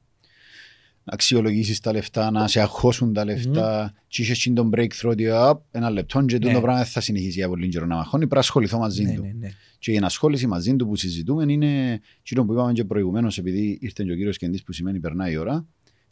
αξιολογήσεις 1.05 1.81
τα 1.81 1.93
λεφτά, 1.93 2.31
να 2.31 2.49
σε 2.49 2.61
αγχώσουν 2.61 3.13
τα 3.13 3.25
λεφτά 3.25 3.93
και 4.09 4.23
είχες 4.23 4.39
εκείνο 4.39 4.55
τον 4.55 4.71
breakthrough 4.77 5.11
ότι 5.11 5.29
«Απ, 5.31 5.61
ένα 5.71 5.91
λεπτό 5.91 6.25
και 6.25 6.39
Ναι. 6.39 6.53
το 6.53 6.61
πράγμα 6.61 6.77
δεν 6.83 6.87
θα 6.91 7.01
συνεχίσει 7.01 7.31
για 7.39 7.49
πολύ 7.49 7.69
καιρό 7.69 7.87
να 7.87 7.95
μαχώνει, 7.95 8.19
πρέπει 8.23 8.35
να 8.35 8.41
ασχοληθώ 8.41 8.79
μαζί 8.79 9.03
Ναι, 9.03 9.15
του. 9.15 9.23
ναι, 9.23 9.33
ναι. 9.39 9.49
Και 9.79 9.93
η 9.93 9.97
ενασχόληση 9.97 10.47
μαζί 10.47 10.77
του 10.77 10.87
που 10.87 10.97
συζητούμε 10.97 11.53
είναι 11.53 12.01
εκείνο 12.21 12.45
που 12.45 12.53
είπαμε 12.53 12.73
και 12.73 12.85
προηγουμένως, 12.85 13.39
επειδή 13.39 13.79
ήρθε 13.81 14.05
και 14.05 14.13
ο 14.13 14.15
κύριος 14.15 14.37
Κεντής 14.39 14.63
που 14.63 14.73
σημαίνει 14.73 15.01
περνάει 15.01 15.33
η 15.33 15.37
ώρα, 15.37 15.67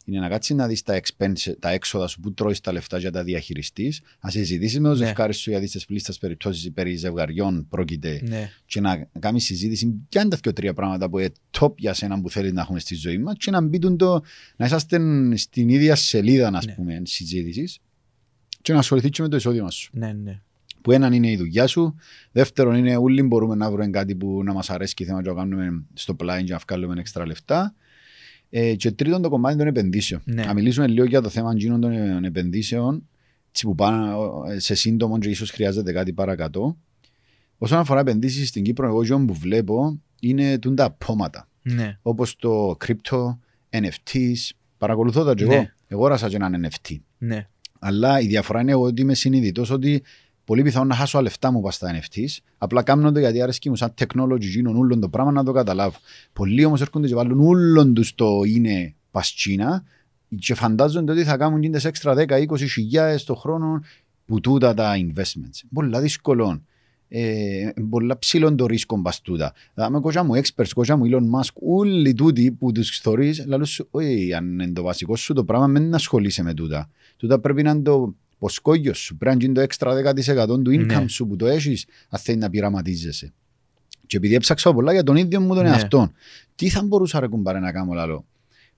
είναι 0.05 0.19
να 0.19 0.29
κάτσεις 0.29 0.55
να 0.55 0.67
δεις 0.67 0.81
τα, 0.81 0.99
expense, 1.01 1.53
τα 1.59 1.69
έξοδα 1.69 2.07
σου 2.07 2.19
που 2.19 2.33
τρώεις 2.33 2.59
τα 2.59 2.71
λεφτά 2.71 2.97
για 2.97 3.11
τα 3.11 3.23
διαχειριστείς, 3.23 4.01
να 4.21 4.29
συζητήσεις 4.29 4.79
με 4.79 4.87
το 4.87 4.95
Ναι. 4.95 5.05
ζευγάρι 5.05 5.33
σου, 5.33 5.49
γιατί 5.49 5.67
στις 5.67 5.85
πλήστες 5.85 6.17
περιπτώσεις 6.17 6.71
περί 6.71 6.95
ζευγαριών 6.95 7.67
πρόκειται, 7.69 8.21
ναι. 8.23 8.49
και 8.65 8.81
να 8.81 9.07
κάνεις 9.19 9.43
συζήτηση 9.43 9.93
ποια 10.09 10.21
είναι 10.21 10.29
τα 10.29 10.37
δύο 10.43 10.53
τρία 10.53 10.73
πράγματα 10.73 11.09
που 11.09 11.19
είναι 11.19 11.31
top 11.59 11.75
για 11.77 11.93
σένα 11.93 12.21
που 12.21 12.29
θέλεις 12.29 12.53
να 12.53 12.61
έχουμε 12.61 12.79
στη 12.79 12.95
ζωή 12.95 13.17
μας, 13.17 13.35
και 13.37 13.51
να 13.51 13.61
μπείτε 13.61 13.95
το, 13.95 14.21
να 14.55 14.65
είσαστε 14.65 14.99
στην 15.35 15.69
ίδια 15.69 15.95
σελίδα, 15.95 16.51
ας 16.53 16.65
Ναι. 16.65 16.73
πούμε, 16.73 17.01
συζήτησης, 17.03 17.79
και 18.61 18.73
να 18.73 18.79
ασχοληθείς 18.79 19.09
και 19.09 19.21
με 19.21 19.27
το 19.27 19.35
εισόδημα 19.35 19.71
σου 19.71 19.89
ναι, 19.93 20.13
ναι. 20.13 20.41
που 20.81 20.91
έναν 20.91 21.13
είναι 21.13 21.31
η 21.31 21.37
δουλειά 21.37 21.67
σου, 21.67 21.95
δεύτερον 22.31 22.75
είναι 22.75 22.95
όλοι 22.95 23.21
μπορούμε 23.23 23.55
να 23.55 23.71
βρούμε 23.71 23.89
κάτι 23.89 24.15
που 24.15 24.43
να 24.43 24.53
μας 24.53 24.69
αρέσει 24.69 24.93
και 24.93 25.03
θέλουμε 25.03 25.21
να 25.23 25.29
το 25.29 25.35
κάνουμε 25.35 25.83
στο 25.93 26.13
πλάι 26.15 26.43
και 26.43 26.51
να 26.53 26.59
βγάλουμε 26.67 26.99
έξτρα 26.99 27.25
λεφτά. 27.25 27.75
Ε, 28.53 28.75
και 28.75 28.91
τρίτον 28.91 29.21
το 29.21 29.29
κομμάτι 29.29 29.57
των 29.57 29.67
επενδύσεων. 29.67 30.21
Ναι. 30.25 30.43
Να 30.43 30.53
μιλήσουμε 30.53 30.87
λίγο 30.87 31.05
για 31.05 31.21
το 31.21 31.29
θέμα 31.29 31.53
γίνων 31.55 31.81
των 31.81 32.23
επενδύσεων, 32.23 33.07
έτσι 33.49 33.65
που 33.65 33.75
πάνε 33.75 34.13
ε, 34.53 34.59
σε 34.59 34.75
σύντομο 34.75 35.17
και 35.19 35.29
ίσως 35.29 35.49
χρειάζεται 35.51 35.91
κάτι 35.91 36.13
παρακάτω. 36.13 36.77
Όσον 37.57 37.79
αφορά 37.79 37.99
επενδύσεις 37.99 38.47
στην 38.47 38.63
Κύπρο, 38.63 38.87
εγώ 38.87 39.01
αυτό 39.01 39.19
που 39.27 39.33
βλέπω 39.33 40.01
είναι 40.19 40.57
τούν 40.59 40.75
τα 40.75 40.83
απόματα. 40.85 41.47
ναι. 41.61 41.97
Όπως 42.01 42.35
το 42.35 42.77
crypto, 42.85 43.37
NFTs, 43.69 44.49
παρακολουθώ 44.77 45.23
τα 45.23 45.33
και 45.33 45.45
Ναι. 45.45 45.53
εγώ. 45.55 45.67
Εγώ 45.87 46.07
ράσα 46.07 46.29
και 46.29 46.35
έναν 46.35 46.67
NFT. 46.69 46.95
ναι. 47.17 47.47
Αλλά 47.79 48.19
η 48.19 48.27
διαφορά 48.27 48.61
είναι 48.61 48.73
ότι 48.73 49.01
είμαι 49.01 49.13
συνειδητός 49.13 49.69
ότι 49.69 50.03
πολύ 50.51 50.63
πιθανόν 50.63 50.87
να 50.87 50.95
χάσω 50.95 51.21
λεφτά 51.21 51.51
μου 51.51 51.61
πας 51.61 51.75
στα 51.75 51.91
NFTs. 51.95 52.37
Απλά 52.57 52.83
κάνω 52.83 53.11
το 53.11 53.19
γιατί 53.19 53.41
αρέσκει 53.41 53.69
μου 53.69 53.75
σαν 53.75 53.93
technology 53.97 54.39
γίνον 54.39 54.77
όλων 54.77 54.99
το 54.99 55.09
πράγμα 55.09 55.31
να 55.31 55.43
το 55.43 55.51
καταλάβω. 55.51 55.97
Πολλοί 56.33 56.65
όμως 56.65 56.81
έρχονται 56.81 57.07
και 57.07 57.15
βάλουν 57.15 57.39
όλων 57.39 57.93
τους 57.93 58.15
το 58.15 58.41
είναι 58.45 58.93
παστσίνα 59.11 59.83
και 60.39 60.53
φαντάζονται 60.53 61.11
ότι 61.11 61.23
θα 61.23 61.37
κάνουν 61.37 61.61
γίνονται 61.61 61.87
έξτρα 61.87 62.13
10-20 62.17 62.57
χιλιάδες 62.57 63.23
το 63.23 63.35
χρόνο 63.35 63.83
που 64.25 64.39
τούτα 64.39 64.73
τα 64.73 64.93
investments. 64.95 65.61
Πολλά 65.73 66.01
δύσκολο. 66.01 66.61
Ε, 67.07 67.69
πολλά 67.89 68.19
ψηλό 68.19 68.55
το 68.55 68.65
ρίσκο 68.65 68.97
μπας 68.97 69.21
τούτα. 69.21 69.53
Δηλαδή, 69.73 69.99
κόζα 69.99 70.23
μου 70.23 70.33
experts, 70.35 70.69
κόζα 70.75 70.97
μου 70.97 71.03
Elon 71.05 71.39
Musk, 71.39 71.53
όλοι 71.53 72.13
τούτοι 72.13 72.51
που 72.51 72.71
τους 72.71 72.99
θωρείς, 72.99 73.45
λαλούς 73.45 73.69
σου, 73.69 73.87
όχι, 73.91 74.33
αν 74.33 74.59
είναι 74.59 74.73
το 74.73 74.81
βασικό 74.81 75.15
σου 75.15 75.33
το 75.33 75.43
πράγμα, 75.43 75.67
μην 75.67 75.93
ασχολείσαι 75.93 76.43
με 76.43 76.53
τούτα. 76.53 76.89
Τούτα 77.17 77.39
πρέπει 77.39 77.63
να 77.63 77.71
είναι 77.71 77.81
το 77.81 78.15
ποσκόγιο 78.41 78.93
σου, 78.93 79.17
πρέπει 79.17 79.37
να 79.37 79.43
είναι 79.45 79.53
το 79.53 79.61
έξτρα 79.61 79.93
10% 79.93 80.47
του 80.47 80.71
income 80.71 80.85
Ναι. 81.01 81.07
σου 81.07 81.27
που 81.27 81.35
το 81.35 81.47
έχεις, 81.47 81.85
αν 82.09 82.19
θέλει 82.19 82.37
να 82.37 82.49
πειραματίζεσαι. 82.49 83.33
Και 84.07 84.17
επειδή 84.17 84.35
έψαξα 84.35 84.73
πολλά 84.73 84.93
για 84.93 85.03
τον 85.03 85.15
ίδιο 85.15 85.39
μου 85.41 85.53
τον 85.55 85.63
Ναι. 85.63 85.69
εαυτό, 85.69 86.11
τι 86.55 86.69
θα 86.69 86.83
μπορούσα 86.83 87.19
ρε 87.19 87.27
κουμπάρε 87.27 87.59
να 87.59 87.71
κάνω 87.71 87.93
λαλό, 87.93 88.25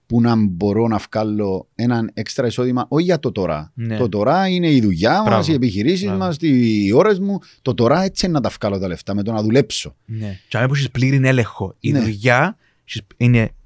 που 0.05 0.21
να 0.21 0.35
μπορώ 0.35 0.87
να 0.87 0.97
βγάλω 1.11 1.67
έναν 1.75 2.09
έξτρα 2.13 2.47
εισόδημα, 2.47 2.85
όχι 2.87 3.03
για 3.05 3.19
το 3.19 3.31
τώρα. 3.31 3.71
Ναι. 3.75 3.97
Το 3.97 4.09
τώρα 4.09 4.47
είναι 4.47 4.71
η 4.71 4.81
δουλειά 4.81 5.11
μας, 5.17 5.23
Μπράβο. 5.27 5.51
οι 5.51 5.55
επιχειρήσεις 5.55 6.05
Μπράβο. 6.05 6.17
μας, 6.23 6.37
οι 6.39 6.91
ώρες 6.93 7.19
μου. 7.19 7.39
Το 7.61 7.73
τώρα 7.73 8.03
έτσι 8.03 8.25
είναι 8.25 8.33
να 8.33 8.41
τα 8.41 8.49
βγάλω 8.59 8.79
τα 8.79 8.87
λεφτά, 8.87 9.15
με 9.15 9.23
το 9.23 9.31
να 9.31 9.41
δουλέψω. 9.41 9.95
Ναι. 10.05 10.39
Και 10.47 10.57
αν 10.57 10.69
έχεις 10.71 10.91
πλήρη 10.91 11.27
έλεγχο, 11.27 11.75
η 11.79 11.91
Ναι. 11.91 11.99
δουλειά 11.99 12.57
έχεις- 12.87 13.01
είναι 13.17 13.39
ε, 13.39 13.45
που 13.45 13.62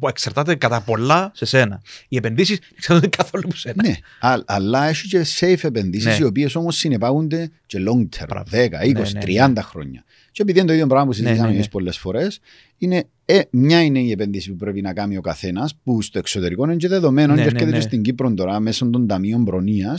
εξαρτάται 0.00 0.54
κατά 0.54 0.80
πολλά 0.80 1.30
σε 1.34 1.44
σένα. 1.44 1.82
Οι 2.08 2.16
επενδύσεις 2.16 2.58
εξαρτάται 2.76 3.16
καθόλου 3.16 3.42
από 3.46 3.56
σένα. 3.56 3.82
Ναι, 3.86 3.94
Α- 4.20 4.42
αλλά 4.46 4.84
έχει 4.88 5.08
και 5.08 5.26
safe 5.40 5.64
επενδύσεις, 5.64 6.06
Ναι. 6.18 6.24
οι 6.24 6.26
οποίες 6.28 6.54
όμως 6.54 6.76
συνεπάγονται 6.76 7.50
και 7.66 7.78
long 7.88 8.08
term, 8.18 8.24
Μπράβο. 8.28 8.50
10, 8.50 8.84
20, 8.84 8.92
Ναι, 8.92 9.18
ναι, 9.18 9.20
30 9.20 9.62
χρόνια. 9.62 10.04
Και 10.32 10.42
επειδή 10.42 10.58
είναι 10.58 10.66
το 10.68 10.72
ίδιο 10.74 10.86
πράγμα 10.86 11.06
που 11.06 11.12
συζητήσαμε 11.12 11.42
ναι, 11.42 11.48
ναι. 11.50 11.54
εμείς 11.56 11.68
πολλές 11.68 11.98
φορές, 11.98 12.40
είναι, 12.78 13.04
ε, 13.24 13.40
μια 13.50 13.82
είναι 13.82 13.98
η 13.98 14.10
επένδυση 14.10 14.50
που 14.50 14.56
πρέπει 14.56 14.80
να 14.80 14.92
κάνει 14.92 15.16
ο 15.16 15.20
καθένας, 15.20 15.74
που 15.84 16.02
στο 16.02 16.18
εξωτερικό 16.18 16.64
είναι 16.64 16.76
και 16.76 16.88
δεδομένο, 16.88 17.34
Ναι, 17.34 17.34
και 17.34 17.40
ναι, 17.44 17.50
έρχεται 17.50 17.70
ναι. 17.70 17.76
και 17.76 17.82
στην 17.82 18.02
Κύπρο 18.02 18.34
τώρα 18.34 18.60
μέσω 18.60 18.90
των 18.90 19.06
ταμείων 19.06 19.44
προνοία, 19.44 19.98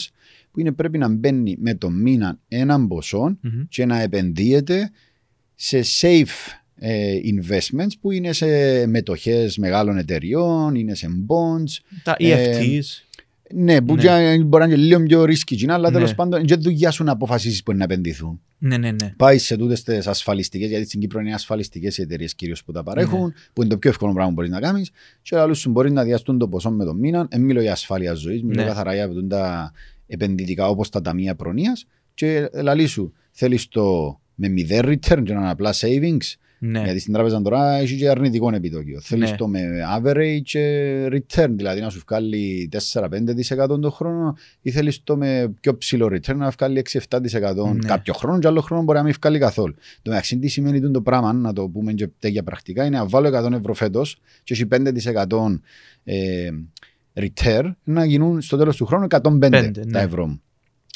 που 0.51 0.59
είναι 0.59 0.71
πρέπει 0.71 0.97
να 0.97 1.09
μπαίνει 1.09 1.57
με 1.59 1.75
το 1.75 1.89
μήνα 1.89 2.39
έναν 2.47 2.87
ποσό 2.87 3.37
Μμμ. 3.41 3.61
και 3.69 3.85
να 3.85 4.01
επενδύεται 4.01 4.91
σε 5.55 5.83
safe 6.01 6.23
ε, 6.23 6.64
investments 7.25 7.91
που 8.01 8.11
είναι 8.11 8.33
σε 8.33 8.45
μετοχές 8.87 9.57
μεγάλων 9.57 9.97
εταιριών, 9.97 10.75
είναι 10.75 10.95
σε 10.95 11.07
bonds. 11.27 11.99
Τα 12.03 12.15
Ε, 12.19 12.59
EFTs. 12.59 12.83
Ναι, 13.53 13.81
που 13.81 13.95
Ναι. 13.95 14.01
και 14.01 14.43
μπορεί 14.43 14.63
να 14.67 14.73
είναι 14.73 14.83
λίγο 14.83 15.03
πιο 15.03 15.25
ρίσκι, 15.25 15.65
αλλά 15.69 15.89
Ναι. 15.89 15.95
τέλος 15.95 16.15
πάντων 16.15 16.39
είναι 16.39 16.47
και 16.47 16.55
δουλειά 16.55 16.91
σου 16.91 17.03
να 17.03 17.11
αποφασίσεις 17.11 17.63
που 17.63 17.71
είναι 17.71 17.79
να 17.85 17.85
επενδυθούν. 17.93 18.41
Ναι, 18.57 18.77
ναι, 18.77 18.91
ναι. 18.91 19.13
Πάει 19.17 19.37
σε 19.37 19.57
τούτες 19.57 19.83
τις 19.83 20.07
ασφαλιστικές, 20.07 20.69
γιατί 20.69 20.85
στην 20.85 20.99
Κύπρο 20.99 21.19
είναι 21.19 21.33
ασφαλιστικές 21.33 21.97
οι 21.97 22.01
εταιρείες 22.01 22.35
κυρίως 22.35 22.63
που 22.63 22.71
τα 22.71 22.83
παρέχουν, 22.83 23.19
Ναι. 23.25 23.33
που 23.53 23.61
είναι 23.61 23.69
το 23.71 23.77
πιο 23.77 23.89
εύκολο 23.89 24.11
πράγμα 24.13 24.29
που 24.29 24.35
μπορείς 24.35 24.51
να 24.51 24.59
κάνεις. 24.59 24.89
Και 25.21 25.35
άλλου 25.37 25.55
σου 25.55 25.69
μπορεί 25.71 25.91
να 25.91 26.03
διαστούν 26.03 26.37
το 26.37 26.47
ποσό 26.47 26.71
με 26.71 26.85
το 26.85 26.93
μήνα. 26.93 27.27
Δεν 27.29 27.41
μιλώ 27.41 27.61
για 27.61 27.71
ασφάλεια 27.71 28.13
ζωής, 28.13 28.43
μιλώ 28.43 28.61
Ναι. 28.61 28.67
καθαρά 28.67 28.93
για 28.93 29.05
αυτούν 29.05 29.27
τα 29.27 29.71
επενδυτικά 30.07 30.67
όπως 30.67 30.89
τα 30.89 31.01
ταμεία 31.01 31.35
προνοία. 31.35 31.77
Και 32.13 32.49
λαλή 32.53 32.87
σου, 32.87 33.13
θέλεις 33.31 33.67
το 33.67 34.19
με 34.35 34.47
μηδέν 34.47 34.81
return 34.85 35.23
και 35.23 35.33
να 35.33 35.39
είναι 35.39 35.49
απλά 35.49 35.73
savings. 35.73 36.33
Ναι. 36.65 36.81
Γιατί 36.83 36.99
στην 36.99 37.13
τράπεζα 37.13 37.41
τώρα 37.41 37.75
έχει 37.77 37.97
και 37.97 38.09
αρνητικό 38.09 38.55
επιτόκιο. 38.55 38.99
Θέλεις 39.01 39.29
Ναι. 39.31 39.37
το 39.37 39.47
με 39.47 39.59
average 39.99 40.59
ε, 40.59 41.07
return, 41.11 41.49
δηλαδή 41.49 41.81
να 41.81 41.89
σου 41.89 42.01
βγάλει 42.07 42.69
4-5% 42.93 43.79
το 43.81 43.91
χρόνο, 43.91 44.35
ή 44.61 44.71
θέλεις 44.71 45.03
το 45.03 45.17
με 45.17 45.53
πιο 45.61 45.77
ψηλό 45.77 46.05
return 46.05 46.35
να 46.35 46.49
βγάλει 46.49 46.83
6-7% 47.09 47.73
Ναι. 47.73 47.87
κάποιο 47.87 48.13
χρόνο, 48.13 48.39
και 48.39 48.47
άλλο 48.47 48.61
χρόνο 48.61 48.83
μπορεί 48.83 48.97
να 48.97 49.03
μην 49.03 49.13
βγάλει 49.21 49.39
καθόλου. 49.39 49.73
Το 50.01 50.09
μεταξύ, 50.09 50.37
τι 50.37 50.47
σημαίνει 50.47 50.79
τούτο 50.79 50.91
το 50.91 51.01
πράγμα, 51.01 51.33
να 51.33 51.53
το 51.53 51.67
πούμε 51.67 51.93
και 51.93 52.09
τέτοια 52.19 52.43
πρακτικά, 52.43 52.85
είναι 52.85 52.97
να 52.97 53.05
βάλω 53.05 53.27
100 53.27 53.51
ευρώ 53.51 53.73
φέτος 53.73 54.19
και 54.43 54.53
έχει 54.53 54.67
5% 54.71 55.59
ε, 56.03 56.49
return, 57.13 57.71
να 57.83 58.05
γίνουν 58.05 58.41
στο 58.41 58.57
τέλος 58.57 58.75
του 58.75 58.85
χρόνου 58.85 59.07
105 59.09 59.19
Πέντε, 59.39 59.71
τα 59.71 59.83
ναι. 59.85 60.01
ευρώ 60.01 60.27
μου. 60.27 60.41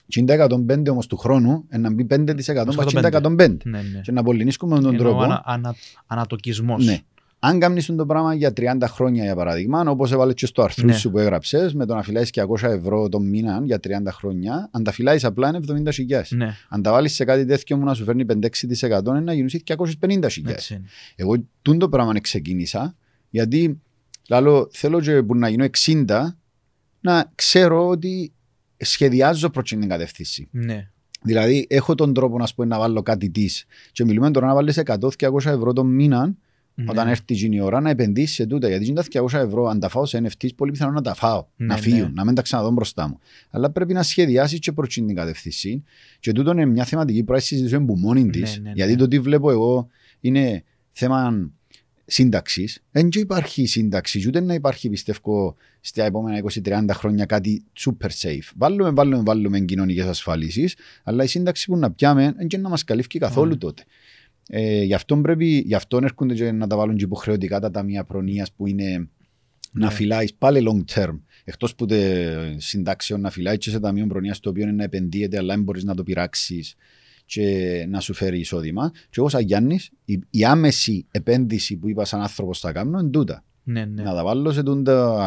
Και 0.09 0.19
είναι 0.19 0.35
τα 0.35 0.47
105 0.49 0.89
όμως 0.91 1.07
του 1.07 1.17
χρόνου, 1.17 1.65
ε, 1.69 1.77
να 1.77 1.93
μπει 1.93 2.03
5% 2.09 2.75
μας 2.75 2.75
και 2.85 2.97
είναι 2.99 3.09
τα 3.09 3.19
105. 3.21 3.57
Ναι, 3.63 3.81
ναι. 3.81 4.01
Και 4.01 4.11
να 4.11 4.23
πολυνίσκουμε 4.23 4.75
με 4.75 4.81
τον 4.81 4.91
Εννοώ 4.95 5.07
τρόπο. 5.07 5.23
ανα, 5.23 5.41
ανα, 5.45 5.75
ανατοκισμός. 6.07 6.85
Ναι. 6.85 6.99
Αν 7.39 7.59
κάνει 7.59 7.81
το 7.83 8.05
πράγμα 8.05 8.33
για 8.33 8.53
30 8.57 8.87
χρόνια, 8.87 9.23
για 9.23 9.35
παράδειγμα, 9.35 9.81
όπως 9.87 10.11
έβαλες 10.11 10.33
και 10.33 10.45
στο 10.45 10.61
άρθρο 10.61 10.85
Ναι. 10.85 10.93
σου 10.93 11.11
που 11.11 11.19
έγραψες, 11.19 11.73
με 11.73 11.85
το 11.85 11.95
να 11.95 12.01
φυλάεις 12.03 12.29
200 12.29 12.67
ευρώ 12.69 13.09
το 13.09 13.19
μήνα 13.19 13.61
για 13.63 13.79
30 13.79 14.11
χρόνια, 14.11 14.69
αν 14.71 14.83
τα 14.83 14.91
φυλάεις 14.91 15.23
απλά 15.25 15.47
είναι 15.47 15.59
70 15.87 15.91
χιλιάδε. 15.91 16.35
Ναι, 16.35 16.55
Αν 16.69 16.81
τα 16.81 16.91
βάλεις 16.91 17.13
σε 17.13 17.23
κάτι 17.23 17.45
τέτοιο 17.45 17.77
μου 17.77 17.85
να 17.85 17.93
σου 17.93 18.03
φέρνει 18.03 18.25
5-6% 18.25 19.09
είναι 19.09 19.19
να 19.19 19.33
γίνουν 19.33 19.49
250 19.49 20.29
χιλιάδε. 20.29 20.53
έτσι 20.55 20.73
είναι. 20.73 20.83
Εγώ 21.15 21.35
τούν 21.61 21.79
το 21.79 21.89
πράγμα 21.89 22.19
ξεκίνησα, 22.19 22.95
γιατί 23.29 23.79
λάλο, 24.29 24.69
θέλω 24.71 24.99
και 25.01 25.23
που 25.23 25.35
να 25.35 25.49
γίνω 25.49 25.65
60 25.85 26.05
να 27.01 27.31
ξέρω 27.35 27.87
ότι 27.87 28.31
σχεδιάζω 28.79 29.49
προς 29.49 29.69
την 29.69 29.87
κατεύθυνση. 29.87 30.47
Ναι, 30.51 30.89
Δηλαδή, 31.21 31.65
έχω 31.69 31.95
τον 31.95 32.13
τρόπο 32.13 32.37
να, 32.37 32.45
σου 32.45 32.55
πω, 32.55 32.65
να 32.65 32.79
βάλω 32.79 33.01
κάτι 33.01 33.29
της. 33.29 33.65
Και 33.91 34.05
μιλούμε 34.05 34.31
τώρα 34.31 34.47
να 34.47 34.53
βάλεις 34.53 34.81
100-200 34.85 35.45
ευρώ 35.45 35.73
το 35.73 35.83
μήνα 35.83 36.35
όταν 36.87 37.05
ναι. 37.05 37.11
έρθει 37.11 37.23
εκείνη 37.27 37.55
η 37.55 37.61
ώρα 37.61 37.81
να 37.81 37.89
επενδύσεις 37.89 38.35
σε 38.35 38.45
τούτα. 38.45 38.67
Γιατί 38.67 38.85
είναι 38.85 39.03
τα 39.03 39.21
200 39.21 39.33
ευρώ, 39.33 39.67
αν 39.67 39.79
τα 39.79 39.89
φάω 39.89 40.05
σε 40.05 40.21
NFTs, 40.23 40.55
πολύ 40.55 40.71
πιθανό 40.71 40.91
να 40.91 41.01
τα 41.01 41.13
φάω, 41.13 41.45
Ναι, 41.55 41.65
να 41.65 41.73
ναι. 41.73 41.81
φύγουν, 41.81 42.13
να 42.13 42.25
μην 42.25 42.35
τα 42.35 42.41
ξαναδώ 42.41 42.71
μπροστά 42.71 43.07
μου. 43.07 43.19
Αλλά 43.49 43.69
πρέπει 43.69 43.93
να 43.93 44.03
σχεδιάσεις 44.03 44.59
και 44.59 44.71
προς 44.71 44.93
την 44.93 45.15
κατεύθυνση. 45.15 45.83
Και 46.19 46.31
τούτο 46.31 46.51
είναι 46.51 46.65
μια 46.65 46.85
θεματική 46.85 47.19
που 47.19 47.25
πρέπει 47.25 47.39
να 47.39 47.45
συζητήσουμε 47.45 47.85
που 47.85 47.95
μόνη 47.95 48.29
της. 48.29 48.57
Ναι, 48.57 48.63
ναι, 48.63 48.69
ναι. 48.69 48.73
Γιατί 48.75 48.95
το 48.95 49.07
τι 49.07 49.19
βλέπω 49.19 49.51
εγώ 49.51 49.87
είναι 50.19 50.63
θέμα 50.91 51.49
σύνταξης. 52.09 52.83
Δεν 52.91 53.09
και 53.09 53.19
υπάρχει 53.19 53.65
σύνταξη, 53.65 54.23
ούτε 54.27 54.39
να 54.39 54.53
υπάρχει 54.53 54.89
πιστεύω 54.89 55.55
στα 55.81 56.03
επόμενα 56.03 56.41
20-30 56.63 56.85
χρόνια 56.93 57.25
κάτι 57.25 57.63
super 57.79 58.07
safe. 58.21 58.49
Βάλουμε, 58.55 58.89
βάλουμε, 58.91 59.23
βάλουμε 59.23 59.59
κοινωνικές 59.59 60.05
ασφαλίσεις, 60.05 60.75
αλλά 61.03 61.23
η 61.23 61.27
σύνταξη 61.27 61.65
που 61.65 61.77
να 61.77 61.91
πιάμε 61.91 62.33
δεν 62.37 62.47
και 62.47 62.57
να 62.57 62.69
μας 62.69 62.83
καλύφει 62.83 63.19
καθόλου 63.19 63.49
Ναι. 63.51 63.57
τότε. 63.57 63.83
Ε, 64.51 64.83
γι' 64.83 64.93
αυτό 64.93 65.17
πρέπει, 65.17 65.63
γι' 65.65 65.75
αυτό 65.75 65.99
έρχονται 66.03 66.33
και 66.33 66.51
να 66.51 66.67
τα 66.67 66.75
βάλουν 66.77 66.95
και 66.95 67.03
υποχρεωτικά 67.03 67.59
τα 67.59 67.71
ταμεία 67.71 68.03
προνοίας 68.03 68.51
που 68.51 68.67
είναι 68.67 69.09
να 69.71 69.85
Ναι. 69.85 69.91
φυλάει 69.91 70.25
πάλι 70.37 70.67
long 70.69 70.93
term. 70.99 71.19
Εκτός 71.43 71.75
που 71.75 71.85
τε 71.85 72.25
συντάξεων 72.57 73.21
να 73.21 73.29
φυλάει 73.29 73.57
και 73.57 73.69
σε 73.69 73.79
ταμείο 73.79 74.07
προνοίας 74.07 74.39
το 74.39 74.49
οποίο 74.49 74.63
είναι 74.63 74.71
να 74.71 74.83
επενδύεται, 74.83 75.37
αλλά 75.37 75.53
δεν 75.53 75.63
μπορείς 75.63 75.83
να 75.83 75.95
το 75.95 76.03
πειράξεις 76.03 76.75
και 77.29 77.85
να 77.89 77.99
σου 77.99 78.13
φέρει 78.13 78.39
εισόδημα. 78.39 78.91
Και 78.93 79.15
εγώ, 79.17 79.29
σαν 79.29 79.41
Γιάννης, 79.41 79.91
η, 80.05 80.19
η 80.29 80.45
άμεση 80.45 81.05
επένδυση 81.11 81.75
που 81.77 81.89
είπα 81.89 82.05
σαν 82.05 82.21
άνθρωπος 82.21 82.59
θα 82.59 82.71
κάνω 82.71 82.99
είναι 82.99 83.09
τούτα. 83.09 83.43
Ναι, 83.63 83.85
ναι. 83.85 84.03
Να 84.03 84.13
τα 84.13 84.23
βάλω 84.23 84.51
σε 84.51 84.63
τούτα. 84.63 85.23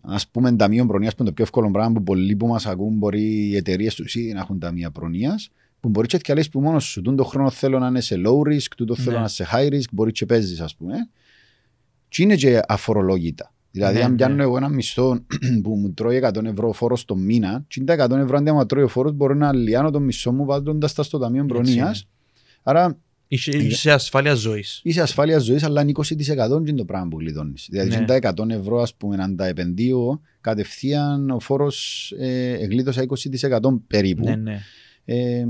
Α 0.00 0.16
πούμε, 0.30 0.56
ταμείο 0.56 0.86
προνοίας 0.86 1.14
που 1.14 1.22
είναι 1.22 1.28
το 1.28 1.34
πιο 1.34 1.44
εύκολο 1.44 1.70
πράγμα 1.70 1.92
που 1.92 2.02
πολλοί 2.02 2.36
που 2.36 2.46
μας 2.46 2.66
ακούν 2.66 2.96
μπορεί 2.96 3.22
οι 3.22 3.56
εταιρείες 3.56 3.94
τους 3.94 4.14
ήδη 4.14 4.32
να 4.32 4.40
έχουν 4.40 4.58
ταμεία 4.58 4.90
προνοίας. 4.90 5.50
Που 5.80 5.88
μπορεί 5.88 6.06
και 6.06 6.34
να 6.34 6.42
που 6.50 6.60
μόνος 6.60 6.84
σου. 6.84 7.02
Τούν 7.02 7.16
το 7.16 7.24
χρόνο 7.24 7.50
θέλω 7.50 7.78
να 7.78 7.86
είναι 7.86 8.00
σε 8.00 8.16
low 8.26 8.48
risk, 8.48 8.70
τούτο 8.76 8.94
θέλω 8.94 9.10
Ναι. 9.10 9.12
να 9.12 9.18
είναι 9.18 9.28
σε 9.28 9.46
high 9.52 9.72
risk, 9.72 9.90
μπορεί 9.92 10.12
και 10.12 10.26
παίζεις, 10.26 10.60
ας 10.60 10.76
πούμε. 10.76 10.94
Και 12.08 12.22
είναι 12.22 12.36
και 12.36 12.60
αφορολόγητα. 12.68 13.54
Δηλαδή, 13.76 13.98
Ναι, 13.98 14.04
αν 14.04 14.10
ναι. 14.10 14.16
πιάνω 14.16 14.42
εγώ 14.42 14.56
ένα 14.56 14.68
μισθό 14.68 15.18
που 15.62 15.74
μου 15.74 15.92
τρώει 15.92 16.20
100 16.24 16.44
ευρώ 16.44 16.72
φόρος 16.72 17.04
το 17.04 17.16
μήνα, 17.16 17.64
και 17.68 17.80
είναι 17.80 17.96
τα 17.96 18.06
100 18.06 18.10
ευρώ 18.18 18.36
αντί 18.36 18.50
να 18.50 18.66
τρώει 18.66 18.82
ο 18.82 18.88
φόρος, 18.88 19.12
μπορώ 19.12 19.34
να 19.34 19.52
λιάνω 19.52 19.90
το 19.90 20.00
μισθό 20.00 20.32
μου 20.32 20.44
βάζοντας 20.44 20.92
τα 20.92 21.02
στο 21.02 21.18
ταμείο 21.18 21.42
Έτσι 21.42 21.52
προνοία. 21.54 21.82
είναι. 21.84 21.94
Άρα 22.62 22.98
Είσαι, 23.28 23.50
είσαι 23.50 23.90
ασφάλεια 23.92 24.34
ζωής. 24.34 24.80
είσαι 24.84 25.02
ασφάλεια 25.02 25.38
ζωής, 25.38 25.62
αλλά 25.62 25.80
είναι 25.82 25.90
20% 25.90 26.66
είναι 26.68 26.72
το 26.76 26.84
πράγμα 26.84 27.08
που 27.08 27.18
γλιτώνει. 27.18 27.52
Δηλαδή, 27.68 27.88
Ναι. 27.88 27.94
είναι 27.96 28.04
τα 28.04 28.14
100 28.14 28.50
ευρώ, 28.50 28.80
ας 28.80 28.94
πούμε, 28.94 29.16
αν 29.22 29.36
τα 29.36 29.46
επενδύω, 29.46 30.20
κατευθείαν 30.40 31.30
ο 31.30 31.40
φόρος 31.40 32.10
ε, 32.18 32.52
εγλίτωσα 32.52 33.02
20% 33.02 33.80
περίπου. 33.86 34.24
Ναι, 34.24 34.36
ναι. 34.36 34.60
Ε, 35.04 35.46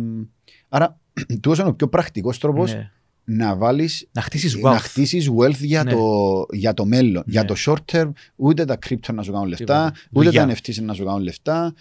άρα, 0.68 0.98
τούτος 1.40 1.58
είναι 1.58 1.68
ο 1.68 1.74
πιο 1.74 1.88
πρακτικός 1.88 2.38
τρόπος 2.38 2.72
ναι. 2.74 2.90
Να 3.28 3.56
βάλεις. 3.56 4.08
Να 4.12 4.22
χτίσεις 4.22 4.56
Να 4.56 4.72
wealth. 4.74 4.78
χτίσεις 4.80 5.30
wealth 5.38 5.58
για, 5.58 5.84
Ναι. 5.84 5.90
το, 5.92 6.46
για 6.52 6.74
το 6.74 6.84
μέλλον. 6.84 7.12
Ναι. 7.12 7.22
Για 7.32 7.44
το 7.44 7.54
short 7.66 7.92
term, 7.92 8.10
ούτε 8.36 8.64
τα 8.64 8.78
crypto 8.88 9.14
να 9.14 9.22
σου 9.22 9.32
κάνουν 9.32 9.48
λεφτά, 9.48 9.64
Τίποτα. 9.64 9.92
ούτε 10.12 10.24
Δουλειά. 10.28 10.46
τα 10.46 10.54
NFTs 10.54 10.82
να 10.82 10.94
σου 10.94 11.04
κάνουν 11.04 11.22
λεφτά, 11.22 11.74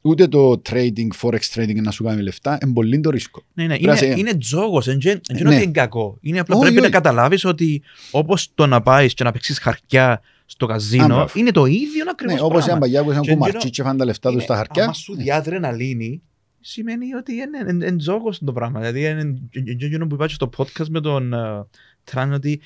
ούτε 0.00 0.28
το 0.28 0.62
trading, 0.70 1.08
forex 1.22 1.38
trading 1.54 1.80
να 1.82 1.90
σου 1.90 2.04
κάνει 2.04 2.22
λεφτά. 2.22 2.58
Είναι 2.64 2.72
πολύ 2.72 3.00
το 3.00 3.10
ρίσκο. 3.10 3.42
Ναι, 3.54 3.62
ναι. 3.66 3.68
Πρέπει 3.78 3.84
να 3.86 3.90
Είναι, 3.92 4.12
σε- 4.14 4.18
είναι 4.20 4.34
τζόγος. 4.34 4.84
Δεν 4.84 4.98
είναι 5.04 5.20
Ναι. 5.32 5.48
ότι 5.48 5.62
είναι 5.62 5.66
κακό. 5.72 6.18
Είναι 6.20 6.38
απλά 6.40 6.54
Όχι, 6.54 6.62
πρέπει 6.64 6.80
να 6.80 6.86
όχι. 6.86 6.92
καταλάβεις 6.92 7.44
ότι 7.44 7.82
όπως 8.10 8.50
το 8.54 8.66
να 8.66 8.82
πάεις 8.82 9.14
και 9.14 9.24
να 9.24 9.32
παίξεις 9.32 9.58
χαρτιά 9.58 10.20
στο 10.46 10.64
Α, 10.64 10.68
καζίνο 10.68 11.06
μπράβο. 11.06 11.28
είναι 11.34 11.50
το 11.50 11.64
ίδιο 11.64 12.04
ακριβώς. 12.10 12.34
Ναι, 12.36 12.40
Όπως 12.42 12.66
οι 12.66 12.70
αμπαγιά 12.70 13.02
που 13.04 13.10
είχαν 13.10 13.22
Και 13.22 13.30
κουμαρτσί 13.32 13.56
εκείνο- 13.56 13.72
και 13.72 13.82
φάνε 13.82 13.98
τα 13.98 14.04
λεφτά 14.04 14.30
τους 14.32 14.42
στα 14.42 14.56
χαρτιά. 14.56 14.84
Αν 14.84 14.94
σου 14.94 15.14
δει 15.16 15.30
αδρεναλίνη, 15.30 16.22
σημαίνει 16.66 17.14
ότι 17.14 17.32
είναι, 17.32 17.58
είναι, 17.70 17.86
είναι 17.86 17.96
τζόγο 17.96 18.30
το 18.44 18.52
πράγμα. 18.52 18.80
Δηλαδή, 18.80 19.04
είναι 19.04 19.40
εκείνο 19.66 20.06
που 20.06 20.14
είπα 20.14 20.26
και 20.26 20.34
στο 20.34 20.50
podcast 20.56 20.88
με 20.88 21.00
τον 21.00 21.32
uh, 21.34 21.66
Τραν, 22.04 22.32
ότι 22.32 22.60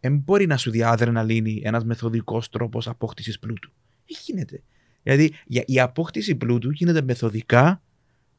δεν 0.00 0.16
μπορεί 0.16 0.46
να 0.46 0.56
σου 0.56 0.70
δει 0.70 0.82
αδρεναλίνη 0.82 1.60
ένας 1.64 1.84
μεθοδικός 1.84 2.48
τρόπος 2.48 2.88
απόκτησης 2.88 3.38
πλούτου. 3.38 3.70
Δεν 4.06 4.18
γίνεται. 4.24 4.62
Δηλαδή, 5.02 5.32
για- 5.46 5.64
η 5.66 5.80
απόκτηση 5.80 6.34
πλούτου 6.34 6.70
γίνεται 6.70 7.02
μεθοδικά, 7.02 7.82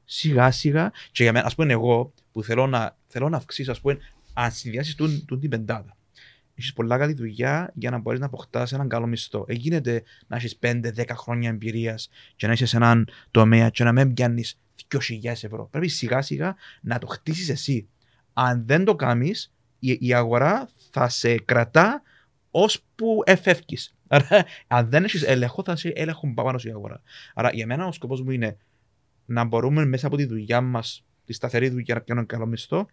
σιγά 0.05 0.51
σιγά. 0.51 0.91
Και 1.11 1.23
για 1.23 1.31
μένα, 1.31 1.45
ας 1.45 1.55
πούμε, 1.55 1.73
εγώ 1.73 2.13
που 2.31 2.43
θέλω 2.43 2.67
να, 2.67 2.97
θέλω 3.07 3.29
να 3.29 3.37
αυξήσω, 3.37 3.71
ας 3.71 3.81
πούμε, 3.81 3.97
αν 4.33 4.51
συνδυάσεις 4.51 4.95
την 5.39 5.49
πεντάδα. 5.49 5.97
Έχεις 6.61 6.73
πολλά 6.73 6.97
καλή 6.97 7.13
δουλειά 7.13 7.71
για 7.73 7.89
να 7.89 7.97
μπορείς 7.97 8.19
να 8.19 8.25
αποκτάς 8.25 8.71
έναν 8.71 8.87
καλό 8.87 9.07
μισθό. 9.07 9.45
Ε, 9.47 9.53
γίνεται 9.53 10.03
να 10.27 10.35
έχεις 10.35 10.59
5-10 10.61 11.05
χρόνια 11.13 11.49
εμπειρίας 11.49 12.09
και 12.35 12.47
να 12.47 12.53
είσαι 12.53 12.65
σε 12.65 12.75
έναν 12.75 13.07
τομέα 13.31 13.69
και 13.69 13.83
να 13.83 13.91
μην 13.91 14.13
πιάνεις 14.13 14.59
2.000 14.87 15.23
ευρώ. 15.23 15.67
Πρέπει 15.71 15.87
σιγά 15.87 16.21
σιγά 16.21 16.55
να 16.81 16.99
το 16.99 17.07
χτίσεις 17.07 17.49
εσύ. 17.49 17.87
Αν 18.33 18.65
δεν 18.65 18.83
το 18.83 18.95
κάνεις, 18.95 19.53
η, 19.79 19.97
η 19.99 20.13
αγορά 20.13 20.69
θα 20.91 21.09
σε 21.09 21.35
κρατά 21.35 22.01
ώσπου 22.51 23.21
εφεύγει. 23.25 23.77
Άρα, 24.07 24.45
αν 24.67 24.89
δεν 24.89 25.03
έχεις 25.03 25.23
έλεγχο, 25.23 25.63
θα 25.63 25.75
σε 25.75 25.89
έλεγχο 25.95 26.33
πάνω 26.33 26.57
σου 26.57 26.67
η 26.67 26.71
αγορά. 26.71 27.01
Άρα, 27.33 27.49
για 27.53 27.65
μένα 27.65 27.87
ο 27.87 27.91
σκοπός 27.91 28.21
μου 28.21 28.31
είναι 28.31 28.57
να 29.25 29.43
μπορούμε 29.43 29.85
μέσα 29.85 30.07
από 30.07 30.17
τη 30.17 30.25
δουλειά 30.25 30.61
μας, 30.61 31.05
τη 31.25 31.33
σταθερή 31.33 31.69
δουλειά, 31.69 31.95
να 31.95 32.01
πιάνουμε 32.01 32.25
καλό 32.25 32.45
μισθό, 32.45 32.87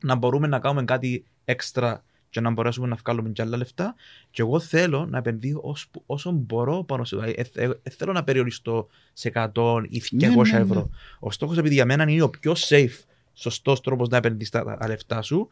να 0.00 0.14
μπορούμε 0.14 0.46
να 0.46 0.58
κάνουμε 0.58 0.84
κάτι 0.84 1.24
έξτρα 1.44 2.04
και 2.32 2.40
να 2.40 2.50
μπορέσουμε 2.50 2.86
να 2.86 2.96
βγάλουμε 2.96 3.28
και 3.28 3.42
άλλα 3.42 3.56
λεφτά. 3.56 3.94
Και 4.30 4.42
εγώ 4.42 4.60
θέλω 4.60 5.06
να 5.06 5.18
επενδύω 5.18 5.60
όσο, 5.62 5.86
όσο 6.06 6.30
μπορώ 6.30 6.84
πάνω 6.84 7.04
σε 7.04 7.16
δηλαδή, 7.16 7.34
ε, 7.36 7.64
ε, 7.64 7.70
ε, 7.82 7.90
θέλω 7.90 8.12
να 8.12 8.24
περιοριστώ 8.24 8.88
σε 9.12 9.32
100 9.34 9.82
ή 9.88 10.02
200 10.02 10.08
Ναι, 10.10 10.28
ναι, 10.28 10.42
ναι. 10.42 10.58
ευρώ. 10.58 10.90
Ο 11.18 11.30
στόχος, 11.30 11.58
επειδή 11.58 11.74
για 11.74 11.84
μένα 11.84 12.02
είναι 12.08 12.22
ο 12.22 12.30
πιο 12.30 12.52
safe, 12.68 12.98
σωστός 13.34 13.80
τρόπος 13.80 14.08
να 14.08 14.16
επενδύσει 14.16 14.50
τα, 14.50 14.76
τα 14.80 14.88
λεφτά 14.88 15.22
σου, 15.22 15.48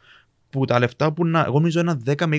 που 0.51 0.65
τα 0.65 0.79
λεφτά 0.79 1.13
που 1.13 1.27
να, 1.27 1.45
εγώ 1.45 1.53
νομίζω 1.53 1.81
ένα 1.81 2.01
10 2.07 2.27
με 2.27 2.39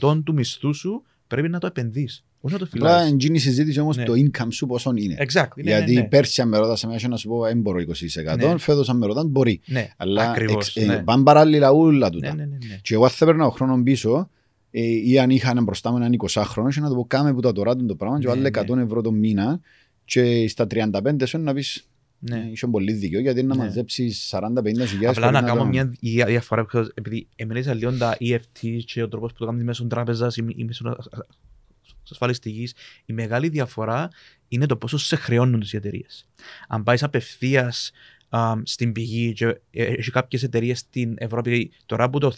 20% 0.00 0.20
του 0.24 0.32
μισθού 0.32 0.74
σου 0.74 1.02
πρέπει 1.26 1.48
να 1.48 1.58
το 1.58 1.66
επενδύεις. 1.66 2.24
Όχι 2.40 2.52
να 2.52 2.58
το 2.58 2.68
Απλά 2.72 2.98
φυλάς. 2.98 3.24
είναι 3.24 3.36
η 3.36 3.40
συζήτηση 3.40 3.80
όμως 3.80 3.96
Ναι. 3.96 4.04
το 4.04 4.12
income 4.12 4.46
σου 4.50 4.66
πόσο 4.66 4.92
είναι. 4.96 5.14
Exactly. 5.18 5.48
Ναι, 5.56 5.62
Γιατί 5.62 5.92
ναι, 5.94 6.00
ναι. 6.00 6.06
πέρσι 6.06 6.40
αν 6.40 6.48
με 6.48 6.58
ρώτασε 6.58 6.86
εμένα 6.86 7.08
να 7.08 7.16
σου 7.16 7.28
πω 7.28 7.42
δεν 7.42 7.60
μπορώ 7.60 7.78
20%, 7.78 8.36
Ναι. 8.36 8.58
φέτος 8.58 8.88
αν 8.88 8.96
με 8.96 9.06
ρωτάνε 9.06 9.28
μπορεί. 9.28 9.60
ναι. 9.66 9.88
Αλλά 9.96 10.30
Ακριβώς, 10.30 10.76
εξ- 10.76 10.76
ε, 10.76 10.92
ναι. 10.94 11.02
πάνε 11.02 11.22
παράλληλα 11.22 11.70
όλα 11.70 12.06
Ναι, 12.06 12.10
τούτα. 12.14 12.34
ναι, 12.34 12.44
ναι, 12.44 12.56
ναι. 12.68 12.78
Και 12.82 12.94
εγώ 12.94 13.04
αν 13.04 13.10
θα 13.10 13.24
έπαιρνα 13.24 13.46
ο 13.46 13.50
χρόνος 13.50 13.80
πίσω 13.82 14.30
ε, 14.70 14.80
ή 14.82 15.18
αν 15.18 15.30
είχα 15.30 15.50
έναν 15.50 15.64
μπροστά 15.64 15.90
μου 15.90 15.96
έναν 15.96 16.12
20χρονο 16.12 16.68
και 16.74 16.80
να 16.80 16.88
το 16.88 16.94
πω 16.94 17.04
κάμε 17.06 17.34
που 17.34 17.40
τα 17.40 17.52
τώρα 17.52 17.76
το 17.76 17.94
πράγμα 17.94 18.18
και 18.18 18.26
Ναι, 18.26 18.32
βάλε 18.34 18.50
ναι. 18.50 18.60
100 18.60 18.78
ευρώ 18.78 19.00
το 19.00 19.10
μήνα 19.12 19.60
και 20.04 20.48
στα 20.48 20.66
35 20.70 21.26
σου 21.26 21.38
να 21.38 21.52
πεις 21.54 21.88
Ναι. 22.30 22.36
ε, 22.36 22.50
είσαι 22.50 22.66
πολύ 22.66 22.92
δίκαιο 22.92 23.20
γιατί 23.20 23.40
είναι 23.40 23.48
να 23.48 23.56
Ναι. 23.56 23.64
μαζέψεις 23.64 24.28
40-50 24.32 24.86
χιλιάδες 24.86 25.16
Απλά 25.16 25.30
να 25.30 25.38
χωρίς 25.38 25.50
κάνω 25.52 25.62
το- 25.62 25.66
μια 25.68 25.92
δια- 26.00 26.26
διαφορά, 26.26 26.66
because 26.72 26.86
επειδή 26.94 27.28
εμελήσα 27.36 27.74
λίγο 27.74 27.92
τα 27.96 28.16
EFT 28.20 28.78
και 28.84 29.02
ο 29.02 29.08
τρόπος 29.08 29.32
που 29.32 29.38
το 29.38 29.46
κάνεις 29.46 29.64
μέσω 29.64 29.86
τράπεζας 29.86 30.36
ή 30.36 30.44
ή 30.56 30.64
μέσω 30.64 30.88
α- 30.88 30.90
α- 30.90 31.26
ασφαλιστικής, 32.10 32.74
η 33.04 33.12
μεγάλη 33.12 33.48
διαφορά 33.48 34.08
είναι 34.48 34.66
το 34.66 34.76
πόσο 34.76 34.98
σε 34.98 35.16
χρεώνουν 35.16 35.60
τις 35.60 35.74
εταιρείες. 35.74 36.26
Αν 36.68 36.82
πάεις 36.82 37.02
απευθείας 37.02 37.92
στην 38.62 38.92
πηγή 38.92 39.32
και 39.32 39.46
ε, 39.70 39.84
έχει 39.84 40.10
κάποιες 40.10 40.42
εταιρείες 40.42 40.78
στην 40.78 41.14
Ευρώπη 41.18 41.72
τώρα 41.86 42.10
που 42.10 42.18
το 42.18 42.32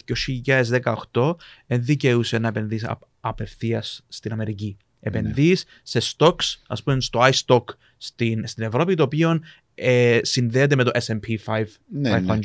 2018 1.13 1.35
δεν 1.67 1.83
δικαιούσε 1.83 2.37
να 2.37 2.47
επενδύσει 2.47 2.87
απευθείας 3.19 4.03
στην 4.07 4.31
Αμερική. 4.31 4.77
Επενδύεις 4.99 5.65
σε 5.83 5.99
stocks, 6.17 6.55
ας 6.67 6.83
πούμε 6.83 7.01
στο 7.01 7.19
iStock 7.31 7.63
στην, 7.97 8.47
στην 8.47 8.63
Ευρώπη, 8.63 8.95
το 8.95 9.03
οποίο 9.03 9.39
ε, 9.79 10.19
συνδέεται 10.21 10.75
με 10.75 10.83
το 10.83 10.91
S&P 10.93 11.35
500. 11.45 11.65
Ναι, 11.87 12.19
ναι. 12.19 12.39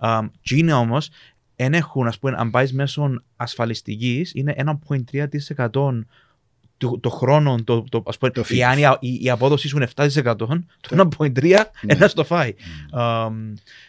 500. 0.00 0.18
Um, 0.20 0.30
και 0.40 0.56
είναι 0.56 0.72
όμως, 0.72 1.10
δεν 1.56 1.74
έχουν, 1.74 2.06
ας 2.06 2.18
πούμε, 2.18 2.34
αν 2.36 2.50
πάεις 2.50 2.72
μέσω 2.72 3.22
ασφαλιστικής, 3.36 4.32
είναι 4.34 4.54
1,3% 4.56 6.06
του, 6.78 7.00
το 7.02 7.08
χρόνο, 7.10 7.56
το, 7.64 7.84
το, 7.88 8.02
ας 8.06 8.18
πούμε, 8.18 8.30
Το 8.30 8.40
η, 8.40 8.44
φύγεις. 8.44 8.64
αν 8.64 8.78
η, 8.78 8.82
η, 9.00 9.18
η 9.22 9.30
απόδοση 9.30 9.68
σου 9.68 9.76
είναι 9.76 9.88
7%, 9.94 10.34
το 10.36 10.48
1,3% 10.90 11.40
Ναι. 11.42 11.58
ένα 11.86 12.08
στο 12.08 12.24
φάει. 12.24 12.54
Um, 12.98 13.32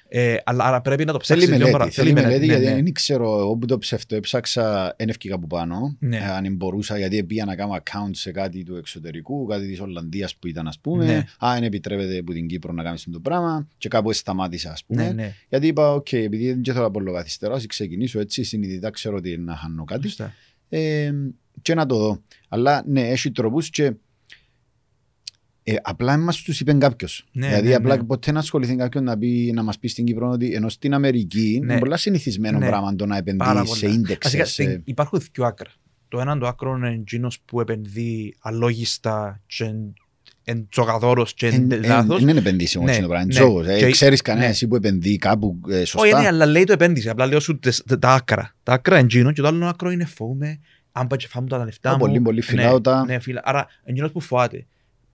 ε, 0.08 0.36
αλλά, 0.44 0.64
αλλά 0.66 0.82
πρέπει 0.82 1.06
να 1.06 1.12
το 1.14 1.20
Θέλει 1.24 1.40
ψάξεις 1.40 1.58
λίγο 1.58 1.72
μελέτη, 1.72 1.78
παρα- 1.78 1.92
θέλει 1.92 2.14
μελέτη 2.14 2.40
ναι, 2.40 2.46
γιατί 2.46 2.66
ναι. 2.66 2.74
δεν 2.74 2.94
ξέρω, 2.94 3.40
εγώ 3.40 3.56
που 3.56 3.66
το 3.66 3.78
ψευτό 3.78 4.16
έψαξα, 4.16 4.96
δεν 4.98 5.10
ευκήκα 5.10 5.36
από 5.36 5.48
πάνω, 5.48 5.96
Ναι. 6.00 6.18
ε, 6.18 6.24
αν 6.26 6.56
μπορούσα 6.56 6.98
γιατί 6.98 7.24
πήγα 7.24 7.46
να 7.46 7.56
κάνω 7.56 7.74
account 7.84 8.10
σε 8.12 8.32
κάτι 8.32 8.64
του 8.64 8.76
εξωτερικού, 8.76 9.46
κάτι 9.46 9.68
της 9.68 9.80
Ολλανδίας 9.82 10.36
που 10.36 10.48
ήταν 10.48 10.68
ας 10.68 10.80
πούμε, 10.80 11.06
Ναι. 11.06 11.24
α, 11.46 11.54
δεν 11.54 11.64
επιτρέπεται 11.64 12.18
από 12.18 12.32
την 12.34 12.48
Κύπρο 12.48 12.74
να 12.74 12.84
κάνεις 12.84 13.08
το 13.12 13.20
πράγμα 13.20 13.68
και 13.78 13.88
κάπου 13.88 14.14
σταμάτησα 14.14 14.72
ας 14.72 14.84
πούμε. 14.86 15.04
Ναι, 15.04 15.12
ναι. 15.12 15.34
Γιατί 15.50 15.68
είπα, 15.68 15.94
οκ, 15.94 16.12
επειδή 16.14 16.52
δεν 16.54 16.64
θέλω 16.66 16.80
να 16.80 16.86
απολογαθυστερώ, 16.86 17.54
ας 17.54 17.66
ξεκινήσω 17.66 18.20
έτσι, 18.20 18.44
συνειδητά 18.44 18.90
ξέρω 18.90 19.16
ότι 19.16 19.38
να 19.38 19.56
χάνω 19.56 19.84
κάτι 19.84 20.08
Σωστά. 20.08 20.34
ε, 20.70 21.12
και 21.62 21.74
να 21.76 21.86
το 21.86 21.98
δω. 21.98 22.22
Αλλά 22.50 22.84
ναι, 22.88 23.02
έχει 23.02 23.32
τρόπους 23.32 23.70
και 23.70 23.94
ε, 25.64 25.76
απλά 25.82 26.18
μας 26.18 26.42
τους 26.42 26.60
είπε 26.60 26.74
κάποιος. 26.74 27.26
Ναι, 27.32 27.48
δηλαδή 27.48 27.68
ναι, 27.68 27.74
απλά 27.76 27.96
ναι. 27.98 28.04
ποτέ 28.04 28.32
να 28.32 28.40
ασχοληθεί 28.40 28.76
κάποιον 28.76 29.04
να, 29.04 29.18
πει, 29.18 29.52
να 29.56 29.64
μας 29.64 29.80
πει 29.80 29.88
στην 29.88 30.06
Κύπρο 30.06 30.30
ότι 30.30 30.54
ενώ 30.54 30.70
στην 30.70 30.94
Αμερική 30.94 31.60
Ναι. 31.64 31.72
είναι 31.72 31.80
πολλά 31.80 31.98
συνηθισμένο 31.98 32.58
Ναι. 32.60 32.68
πράγμα 32.68 32.96
το 32.96 33.06
να 33.06 33.24
Πάρα 33.38 33.52
επενδύει 33.60 33.74
σε 33.76 33.86
πολλά. 33.86 33.94
index. 33.98 34.18
Βασικά, 34.26 34.46
σε... 34.46 34.52
στην- 34.64 34.82
υπάρχουν 34.86 35.22
δύο 35.34 35.46
άκρα. 35.46 35.70
Το 36.08 36.20
ένα 36.20 36.38
το 36.38 36.48
άκρο 36.48 36.76
είναι 36.76 36.90
εκείνος 36.94 37.40
που 37.46 37.60
επενδύει 37.62 38.36
αλόγιστα 38.40 39.42
και 39.48 39.74
εν 40.44 40.68
τζογαδόρος 40.70 41.34
και 41.34 41.48
εν 41.48 41.54
Εν- 41.54 41.72
εν- 41.72 41.84
λάθος. 41.86 42.20
Δεν 42.20 42.28
είναι 42.30 42.40
επενδύσιμο 42.40 42.84
Ναι, 42.84 42.90
αυτό 42.92 43.02
το 43.04 43.08
πράγμα. 43.08 43.26
ναι. 43.26 43.32
Τζόγος, 43.34 43.68
ε. 43.68 43.78
Και- 43.78 43.90
Ξέρεις 43.90 44.22
κανένα 44.22 44.46
ναι. 44.46 44.52
εσύ 44.52 44.68
που 44.68 44.76
επενδύει 44.76 45.18
κάπου 45.18 45.60
ε, 45.70 45.76
Όχι, 45.76 45.86
σωστά; 45.86 46.22
ναι, 46.22 46.28
αλλά 46.28 46.46
λέει 46.46 46.64
το 46.64 46.74
επένδυση. 46.74 47.10
Απλά 47.10 47.26
λέω 47.26 47.40
σου 47.40 47.60
τες- 47.60 47.84
τα 48.00 48.14
άκρα. 48.14 48.56
Τα 48.64 48.74
άκρα 48.74 48.98
είναι 48.98 49.06
εκείνο 49.06 49.32
και 49.32 49.42
το 49.42 49.48
άλλο 49.48 49.66
άκρο 49.68 49.92
είναι 49.92 50.06
φοβούμαι 50.06 50.60
αν 50.98 51.08
πάει 51.08 51.20
και 51.20 51.28
φάμε 51.28 51.48
τα 51.48 51.64
λεφτά 51.66 51.90
Α, 51.90 51.94
μου. 51.94 52.00
πολύ, 52.00 52.22
πολύ 52.22 52.42
φυλάω 52.42 52.82
τα- 52.82 53.06
Ναι, 53.06 53.14
ναι, 53.14 53.20
φυλά. 53.20 53.42
Άρα, 53.44 53.68
εκείνος 53.84 54.12
που 54.12 54.20
φοβάται. 54.20 54.66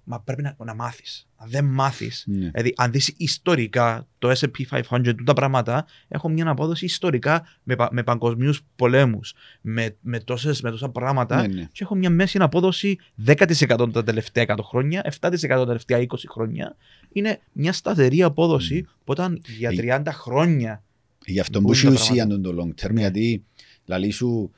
Μα 0.04 0.20
πρέπει 0.22 0.42
να, 0.42 0.56
να 0.66 0.74
μάθεις. 0.76 1.28
Αν 1.36 1.50
δεν 1.50 1.66
μάθεις, 1.66 2.24
Ναι. 2.28 2.50
Δηλαδή, 2.50 2.74
αν 2.78 2.92
δεις 2.92 3.14
ιστορικά 3.18 4.08
το 4.20 4.30
S&P 4.32 4.66
500, 4.70 5.14
τούτα 5.16 5.34
πράγματα, 5.34 5.86
έχω 6.08 6.30
μια 6.30 6.50
απόδοση 6.50 6.86
ιστορικά 6.86 7.46
με, 7.64 7.76
πα- 7.76 7.90
με 7.92 8.04
παγκοσμίους 8.04 8.62
πολέμους, 8.76 9.34
με, 9.62 9.96
με, 10.02 10.20
τόσες, 10.20 10.62
με 10.62 10.70
τόσα 10.72 10.90
πράγματα 10.90 11.42
Ναι, 11.42 11.48
ναι. 11.48 11.70
και 11.72 11.84
έχω 11.84 11.96
μια 11.96 12.10
μέση 12.10 12.38
απόδοση 12.42 12.98
10% 13.26 13.92
τα 13.92 14.04
τελευταία 14.04 14.44
100 14.48 14.56
χρόνια, 14.64 15.02
7% 15.20 15.48
τα 15.48 15.66
τελευταία 15.66 15.98
20 16.00 16.06
χρόνια. 16.30 16.76
Είναι 17.12 17.40
μια 17.52 17.74
σταθερή 17.74 18.24
απόδοση 18.24 18.82
που 18.84 18.90
όταν 19.06 19.42
για 19.58 19.70
Ε, 19.70 20.02
30 20.04 20.12
χρόνια 20.12 20.84
Γι' 21.26 21.40
αυτό 21.40 21.60
Μπουν 21.62 21.72
που 21.72 21.82
τα 21.82 21.88
έχει 21.88 21.94
ουσία 21.94 22.16
πράγματα. 22.26 22.42
τον 22.42 22.56
το 22.56 22.64
long 22.64 22.86
term, 22.86 22.92
Ναι. 22.94 23.00
γιατί 23.00 23.44
λαλή 23.86 24.12
σου, 24.12 24.52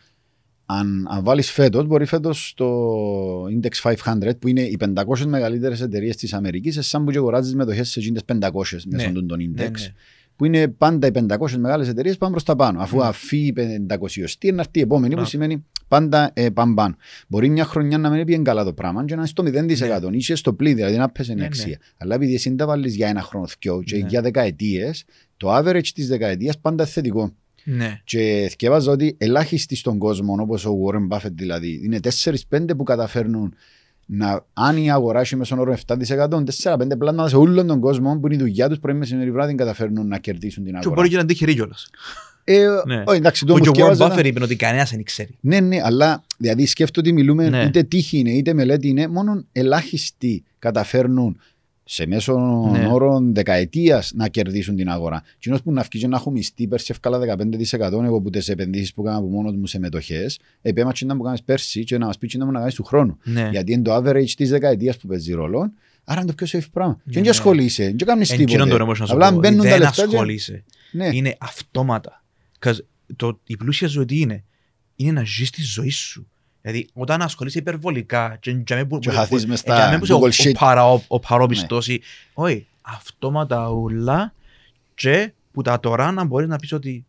αν, 0.80 1.08
αν 1.10 1.24
βάλεις 1.24 1.52
φέτος, 1.52 1.86
μπορεί 1.86 2.06
φέτος 2.06 2.54
το 2.56 2.68
Index 3.46 3.94
500, 4.06 4.38
που 4.40 4.48
είναι 4.48 4.62
οι 4.62 4.78
500 4.80 5.26
μεγαλύτερες 5.26 5.82
εταιρείες 5.82 6.16
της 6.16 6.34
Αμερικής, 6.34 6.78
σαν 6.88 7.04
που 7.06 7.12
και 7.12 7.18
αγοράζεις 7.18 7.56
μετοχές 7.56 7.90
σε 7.90 8.00
εκείνες 8.00 8.22
500 8.26 8.86
μέσω 8.86 9.08
Ναι. 9.08 9.14
των 9.14 9.28
των 9.28 9.38
ναι, 9.40 9.46
Index, 9.64 9.72
ναι. 9.72 9.94
που 10.36 10.46
είναι 10.46 10.68
πάντα 10.68 11.08
οι 11.08 11.12
500 11.12 11.58
μεγάλες 11.58 11.88
εταιρείες 11.88 12.18
πάνε 12.18 12.32
προς 12.32 12.44
τα 12.44 12.56
πάνω. 12.56 12.82
Αφού 12.82 12.98
Ναι. 12.98 13.04
αφή 13.06 13.38
η 13.38 13.54
500 13.54 14.52
να 14.54 14.60
έρθει 14.62 14.80
η 14.80 14.82
επόμενη, 14.82 15.08
που 15.08 15.14
Μπράβο. 15.14 15.30
σημαίνει 15.30 15.66
πάντα 15.88 16.32
ε, 16.34 16.50
πάνε 16.50 16.74
πάνω. 16.74 16.96
Μπορεί 17.28 17.50
μια 17.50 17.66
χρονιά 17.66 17.98
να 17.98 18.10
μην 18.10 18.26
πήγαινε 18.26 18.44
καλά 18.44 18.64
το 18.64 18.74
πράγμα 18.74 19.06
και 19.06 19.14
να 19.16 19.20
είναι 19.20 19.28
στο 19.28 19.44
0%, 19.44 20.10
Ναι. 20.10 20.16
είσαι 20.18 20.36
στο 20.36 20.54
πλήν, 20.54 20.76
δηλαδή 20.76 20.98
να 20.98 21.10
πέσει 21.10 21.32
η 21.32 21.34
Ναι, 21.34 21.40
ναι. 21.40 21.46
αξία. 21.48 21.78
Αλλά 21.98 22.16
επειδή 22.16 22.34
εσύ 22.34 22.50
δεν 22.50 22.58
τα 22.58 22.66
βάλεις 22.66 22.96
για 22.96 23.08
ένα 23.08 23.22
χρόνο 23.22 23.48
θκιο 23.48 23.82
και 23.86 23.98
Ναι. 23.98 24.08
για 24.08 24.22
δεκαετίες, 24.22 25.04
το 25.38 25.56
average 25.58 25.88
της 25.94 26.08
δεκαετίας 26.08 26.60
πάντα 26.60 26.86
θετικό. 26.86 27.34
Ναι. 27.64 28.02
Και 28.04 28.48
θυκεύαζα 28.50 28.92
ότι 28.92 29.16
ελάχιστοι 29.18 29.76
στον 29.76 29.98
κόσμο, 29.98 30.36
όπως 30.40 30.66
ο 30.66 30.72
Warren 30.86 31.16
Buffett 31.16 31.32
δηλαδή, 31.32 31.82
είναι 31.84 32.00
4-5 32.50 32.66
που 32.78 32.84
καταφέρνουν 32.84 33.54
να, 34.06 34.46
αν 34.54 34.78
η 34.78 34.92
αγορά 34.92 35.20
έχει 35.20 35.36
μέσον 35.36 35.60
όρο 35.60 35.76
7%, 35.88 35.96
4-5 36.64 36.98
πλάνα 36.98 37.28
σε 37.28 37.36
όλον 37.36 37.68
τον 37.68 37.80
κόσμο 37.80 38.18
που 38.20 38.26
είναι 38.26 38.36
η 38.36 38.40
δουλειά 38.40 38.70
τους 38.70 38.80
πρωί 38.80 38.94
μεσημέρι 38.96 39.32
βράδυ 39.32 39.56
καταφέρνουν 39.56 40.08
να 40.08 40.18
κερδίσουν 40.18 40.64
την 40.64 40.72
Και 40.72 40.78
αγορά. 40.78 40.96
μπορεί 40.96 41.10
και 41.10 41.18
να 41.18 41.26
τύχει 41.26 41.54
κιόλας. 41.54 41.90
Ε, 42.46 42.66
Ναι. 42.86 43.04
όχι, 43.06 43.18
εντάξει, 43.18 43.46
το 43.46 43.54
Που 43.54 43.60
όμως 43.64 43.76
και 43.78 43.82
ο 43.84 43.86
Warren 43.86 43.90
θκεύαζα 43.94 44.14
Buffett 44.16 44.22
να- 44.22 44.28
είπε 44.28 44.44
ότι 44.44 44.56
κανένας 44.56 44.90
δεν 44.92 45.04
ξέρει. 45.04 45.38
Ναι, 45.40 45.60
ναι, 45.60 45.80
αλλά 45.84 46.24
δηλαδή 46.38 46.66
σκέφτομαι 46.66 47.08
ότι 47.08 47.16
μιλούμε 47.18 47.50
Ναι. 47.50 47.64
είτε 47.64 47.84
τύχη 47.84 48.18
είναι 48.18 48.32
είτε 48.32 48.54
μελέτη 48.54 48.88
είναι, 48.88 49.08
μόνο 49.08 49.44
ελάχιστοι 49.52 50.44
καταφέρνουν 50.60 51.40
σε 51.86 52.06
μέσο 52.06 52.38
Ναι. 52.72 52.88
όρο 52.92 53.20
δεκαετίας 53.34 54.12
να 54.16 54.28
κερδίσουν 54.28 54.76
την 54.76 54.90
αγορά. 54.90 55.24
Κοινός 55.40 55.62
που 55.62 55.72
να 55.72 55.82
βγει 55.82 56.00
και 56.00 56.08
να 56.08 56.16
έχω 56.18 56.32
μισθή 56.32 56.68
πέρσι 56.68 56.88
εύκολα 56.90 57.20
15% 57.20 58.04
εγώ 58.04 58.22
που 58.22 58.30
τις 58.30 58.50
επενδύσεις 58.50 58.94
που 58.94 59.02
έκανα 59.02 59.18
από 59.18 59.28
μόνος 59.28 59.56
μου 59.56 59.66
σε 59.68 59.80
μετοχές, 59.80 60.40
επέμα 60.62 60.92
τσινά 60.92 61.18
που 61.18 61.24
κάνεις 61.24 61.44
πέρσι 61.44 61.84
και 61.84 61.98
να 61.98 62.06
μας 62.06 62.18
πει 62.18 62.28
τσινά 62.28 62.46
μου 62.46 62.52
να 62.52 62.60
κάνεις 62.60 62.74
του 62.74 62.84
χρόνου. 62.84 63.18
Ναι. 63.24 63.50
Γιατί 63.52 63.72
είναι 63.74 63.82
το 63.82 63.96
average 63.96 64.30
της 64.36 64.50
δεκαετίας 64.50 64.98
που 64.98 65.08
παίζει 65.08 65.34
ρόλο, 65.34 65.72
άρα 66.04 66.22
είναι 66.22 66.34
το 66.34 66.46
πιο 66.46 66.60
safe 66.60 66.68
πράγμα. 66.72 66.94
Ναι, 66.94 67.04
και 67.06 67.12
δεν 67.14 67.24
ναι. 67.24 67.30
ασχολείσαι, 67.30 67.84
δεν 67.84 67.98
κάνεις 67.98 68.30
Εν 68.32 68.40
εκείνον 68.40 68.56
τίποτα. 68.64 68.78
το 68.78 68.84
όμως 68.84 69.00
να 69.00 69.06
σου 69.06 69.14
Απλά 69.14 69.34
πω, 69.34 69.40
μπαίνουν 69.40 69.58
τα 69.64 69.70
δεν 69.70 69.80
λεφτά. 69.80 69.96
και- 69.96 70.02
ασχολείσαι. 70.02 70.64
Ναι. 70.92 71.10
είναι 71.14 71.36
αυτόματα. 71.40 72.24
'Cause 72.60 72.78
το, 73.16 73.40
η 73.46 73.58
πλούσια 73.58 73.88
ζωή 73.88 74.06
τι 74.06 74.20
είναι, 74.20 74.44
είναι 74.96 75.12
να 75.12 75.24
ζεις 75.24 75.50
τη 75.50 75.62
ζωή 75.62 75.90
σου. 75.90 76.28
Δηλαδή, 76.66 76.88
όταν 76.94 77.22
ασχολείσαι 77.22 77.60
υπερβολικά 77.60 78.38
και 78.40 78.52
για 78.68 78.76
μέ 78.76 78.86
που, 78.86 79.00
Και 79.00 79.10
που- 79.10 79.16
χαθείς 79.16 79.42
που- 79.44 79.48
μες 79.50 79.58
ε, 79.60 79.62
στα 79.62 79.76
για 79.76 79.90
μέ 79.90 79.98
που 79.98 80.04
είσαι 80.04 80.14
ο- 80.14 80.18
Google 80.20 80.22
ο, 80.32 80.50
Sheet. 80.50 80.54
παρα, 80.60 80.92
ο, 80.92 81.02
ο 81.08 81.20
παροπιστός 81.20 81.88
ή- 81.88 82.02
όχι, 82.34 82.68
αυτόματα 82.82 83.70
ούλα 83.70 84.34
και 84.96 85.32
που 85.52 85.62
τα 85.62 85.80
τώρα 85.80 86.12
να 86.12 86.24
μπορείς 86.24 86.48
να 86.48 86.56
πεις 86.58 86.72
ότι 86.72 87.06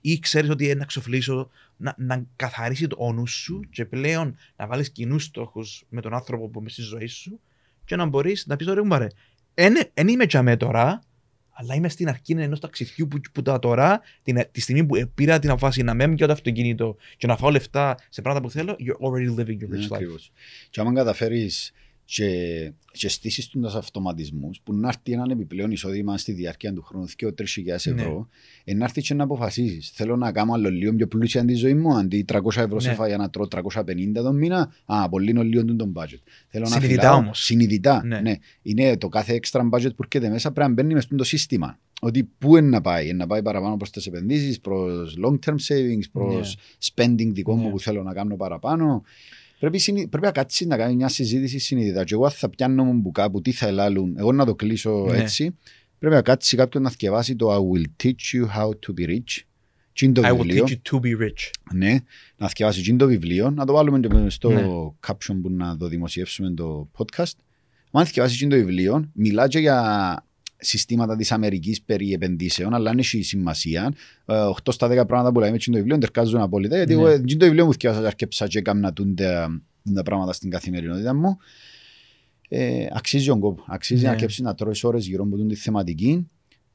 ή 0.00 0.18
ξέρεις 0.18 0.50
ότι 0.50 0.64
είναι 0.64 0.74
να 0.74 0.84
ξοφλήσω, 0.84 1.50
να, 1.76 1.94
να 1.98 2.24
καθαρίσει 2.36 2.86
το 2.86 3.12
νους 3.12 3.32
σου 3.32 3.60
και 3.70 3.84
πλέον 3.84 4.36
να 4.56 4.66
βάλεις 4.66 4.90
κοινούς 4.90 5.24
στόχους 5.24 5.84
με 5.88 6.00
τον 6.00 6.14
άνθρωπο 6.14 6.48
που 6.48 6.60
είμαι 6.60 6.68
στη 6.68 6.82
ζωή 6.82 7.06
σου 7.06 7.40
και 7.84 7.96
να 7.96 8.06
μπορείς 8.06 8.44
να 8.46 8.56
πεις 8.56 8.66
ωραία 8.66 8.84
μπαρε, 8.84 9.06
δεν 9.94 10.08
είμαι 10.08 10.24
για 10.24 10.42
μέ 10.42 10.56
τώρα, 10.56 11.02
αλλά 11.60 11.74
είμαι 11.74 11.88
στην 11.88 12.08
αρχή 12.08 12.32
ενός 12.38 12.60
ταξιδιού 12.60 13.08
που, 13.08 13.20
που 13.32 13.42
τα 13.42 13.58
τώρα, 13.58 14.00
την, 14.22 14.42
τη 14.52 14.60
στιγμή 14.60 14.84
που 14.84 15.10
πήρα 15.14 15.38
την 15.38 15.50
αποφάση 15.50 15.82
να 15.82 15.94
με 15.94 16.14
το 16.14 16.32
αυτοκίνητο 16.32 16.96
και 17.16 17.26
να 17.26 17.36
φάω 17.36 17.50
λεφτά 17.50 17.96
σε 18.08 18.22
πράγματα 18.22 18.46
που 18.46 18.52
θέλω, 18.52 18.76
you're 18.78 19.06
already 19.06 19.40
living 19.40 19.62
your 19.64 19.68
Ναι, 19.68 19.78
rich 19.78 19.82
life. 19.88 19.94
ακριβώς. 19.94 20.32
Και 20.70 20.80
άμα 20.80 20.92
καταφέρεις 20.92 21.72
και, 22.10 22.72
και 22.92 23.08
στήσεις 23.08 23.48
τους 23.48 23.74
αυτοματισμούς 23.74 24.60
που 24.64 24.74
να 24.74 24.88
έρθει 24.88 25.12
έναν 25.12 25.30
επιπλέον 25.30 25.70
εισόδημα 25.70 26.18
στη 26.18 26.32
διάρκεια 26.32 26.72
του 26.72 26.82
χρόνου 26.82 27.06
και 27.16 27.26
3.000 27.26 27.34
Ναι. 27.64 27.72
ευρώ, 28.02 28.28
ε, 28.64 28.74
να 28.74 28.84
έρθει 28.84 29.00
και 29.00 29.14
να 29.14 29.24
αποφασίσει. 29.24 29.90
Θέλω 29.94 30.16
να 30.16 30.32
κάνω 30.32 30.52
άλλο 30.52 30.70
λίγο 30.70 30.94
πιο 30.94 31.06
πλούσια 31.08 31.44
τη 31.44 31.54
ζωή 31.54 31.74
μου. 31.74 31.94
Αντί 31.96 32.24
300 32.28 32.62
ευρώ 32.62 32.80
σε 32.80 32.88
Ναι. 32.88 32.94
φάει 32.94 33.16
να 33.16 33.30
τρώω 33.30 33.48
350 33.48 34.22
το 34.22 34.32
μήνα, 34.32 34.72
α, 34.84 35.08
πολύ 35.08 35.30
είναι 35.30 35.42
λίγο 35.42 35.64
τον 35.76 35.92
budget. 35.96 36.22
Θέλω 36.48 36.64
να 36.64 36.70
Συνειδητά 36.70 37.00
φυλάω- 37.00 37.18
όμως. 37.18 37.44
Συνειδητά. 37.44 38.04
Ναι. 38.04 38.20
Ναι. 38.20 38.34
Είναι 38.62 38.96
το 38.96 39.08
κάθε 39.08 39.40
extra 39.42 39.60
budget 39.60 39.94
που 39.96 40.02
έρχεται 40.02 40.28
μέσα 40.32 40.52
πρέπει 40.52 40.68
να 40.68 40.74
μπαίνει 40.74 40.94
μες 40.94 41.04
στο 41.04 41.24
σύστημα. 41.24 41.78
Ότι 42.00 42.24
πού 42.38 42.56
είναι 42.56 42.68
να 42.68 42.80
πάει, 42.80 43.04
είναι 43.04 43.16
να 43.16 43.26
πάει 43.26 43.42
παραπάνω 43.42 43.76
προς 43.76 43.90
τις 43.90 44.06
επενδύσεις, 44.06 44.60
προς 44.60 45.16
long 45.24 45.38
term 45.46 45.54
savings, 45.68 46.10
προς 46.12 46.56
spending 46.94 47.28
δικό 47.32 47.56
μου 47.56 47.64
Ναι. 47.64 47.70
που 47.70 47.80
θέλω 47.80 48.02
να 48.02 48.12
κάνω 48.12 48.36
παραπάνω. 48.36 49.02
Πρέπει, 49.58 49.78
συνει... 49.78 50.08
πρέπει 50.08 50.26
να 50.26 50.32
κάτσεις 50.32 50.66
να 50.66 50.76
κάνεις 50.76 50.96
μια 50.96 51.08
συζήτηση 51.08 51.58
συνειδητά. 51.58 52.04
Και 52.04 52.14
εγώ 52.14 52.24
αν 52.24 52.30
θα 52.30 52.48
πιάνω 52.48 52.84
μου 52.84 53.02
που 53.02 53.10
κάπου 53.10 53.40
τι 53.40 53.52
θα 53.52 53.66
ελάλουν, 53.66 54.14
εγώ 54.18 54.32
να 54.32 54.44
το 54.44 54.54
κλείσω 54.54 55.06
Ναι. 55.10 55.16
έτσι. 55.18 55.56
Πρέπει 55.98 56.14
να 56.14 56.22
κάτσει 56.22 56.56
κάποιον 56.56 56.82
να 56.82 56.90
θυκευάσει 56.90 57.36
το 57.36 57.54
I 57.54 57.58
will 57.58 58.04
teach 58.04 58.34
you 58.34 58.46
how 58.58 58.68
to 58.68 59.00
be 59.00 59.08
rich 59.08 59.42
Τι 59.92 60.04
είναι 60.04 60.14
το 60.14 60.22
I 60.24 60.30
will 60.30 60.36
βιβλίο; 60.36 60.64
teach 60.68 60.70
you 60.70 60.92
to 60.92 61.00
be 61.00 61.22
rich. 61.22 61.50
Ναι, 61.74 61.98
να 62.36 62.48
θυκευάσει 62.48 62.82
τι 62.82 62.88
είναι 62.88 62.98
το 62.98 63.06
βιβλίο, 63.06 63.50
να 63.50 63.66
το 63.66 63.72
βάλουμε 63.72 64.00
και 64.00 64.08
στο 64.28 64.50
Ναι. 64.50 64.66
caption 65.06 65.38
που 65.42 65.50
να 65.50 65.76
το 65.76 65.88
δημοσιεύσουμε 65.88 66.50
το 66.50 66.90
podcast. 66.98 67.32
Αν 67.90 68.06
θυκευάσει 68.06 68.38
τι 68.38 68.44
είναι 68.44 68.54
το 68.54 68.64
βιβλίο, 68.64 69.10
μιλά 69.12 69.48
και 69.48 69.58
για 69.58 70.26
συστήματα 70.60 71.16
της 71.16 71.32
Αμερικής 71.32 71.82
περί 71.82 72.12
επενδύσεων, 72.12 72.74
αλλά 72.74 72.90
αν 72.90 72.98
έχει 72.98 73.22
σημασία. 73.22 73.92
Ε, 74.26 74.34
8 74.64 74.72
στα 74.72 74.88
10 75.02 75.06
πράγματα 75.06 75.32
που 75.32 75.40
λέμε 75.40 75.54
έτσι 75.54 75.70
είναι 75.70 75.78
το 75.78 75.84
βιβλίο, 75.84 76.00
τερκάζουν 76.06 76.40
απόλυτα. 76.40 76.76
Γιατί 76.76 76.94
Ναι. 76.94 77.00
εγώ 77.00 77.10
ε, 77.10 77.18
τι 77.18 77.30
είναι 77.32 77.38
το 77.40 77.44
βιβλίο 77.46 77.64
μου 77.64 77.72
θυκευάσα 77.72 78.00
και 78.00 78.06
αρκέψα 78.06 78.46
και 78.46 78.58
έκανα 78.58 78.92
τούντα 78.92 79.60
τα 79.94 80.02
πράγματα 80.02 80.32
στην 80.32 80.50
καθημερινότητα 80.50 81.14
μου. 81.14 81.36
Ε, 82.48 82.86
αξίζει 82.92 83.26
τον 83.26 83.40
κόπο. 83.40 83.64
Αξίζει 83.66 84.00
Ναι. 84.00 84.06
να 84.06 84.12
αρκέψει 84.12 84.42
να 84.42 84.54
τρώεις 84.54 84.84
ώρες 84.84 85.06
γύρω 85.06 85.24
από 85.24 85.36
τη 85.46 85.54
θεματική 85.54 86.28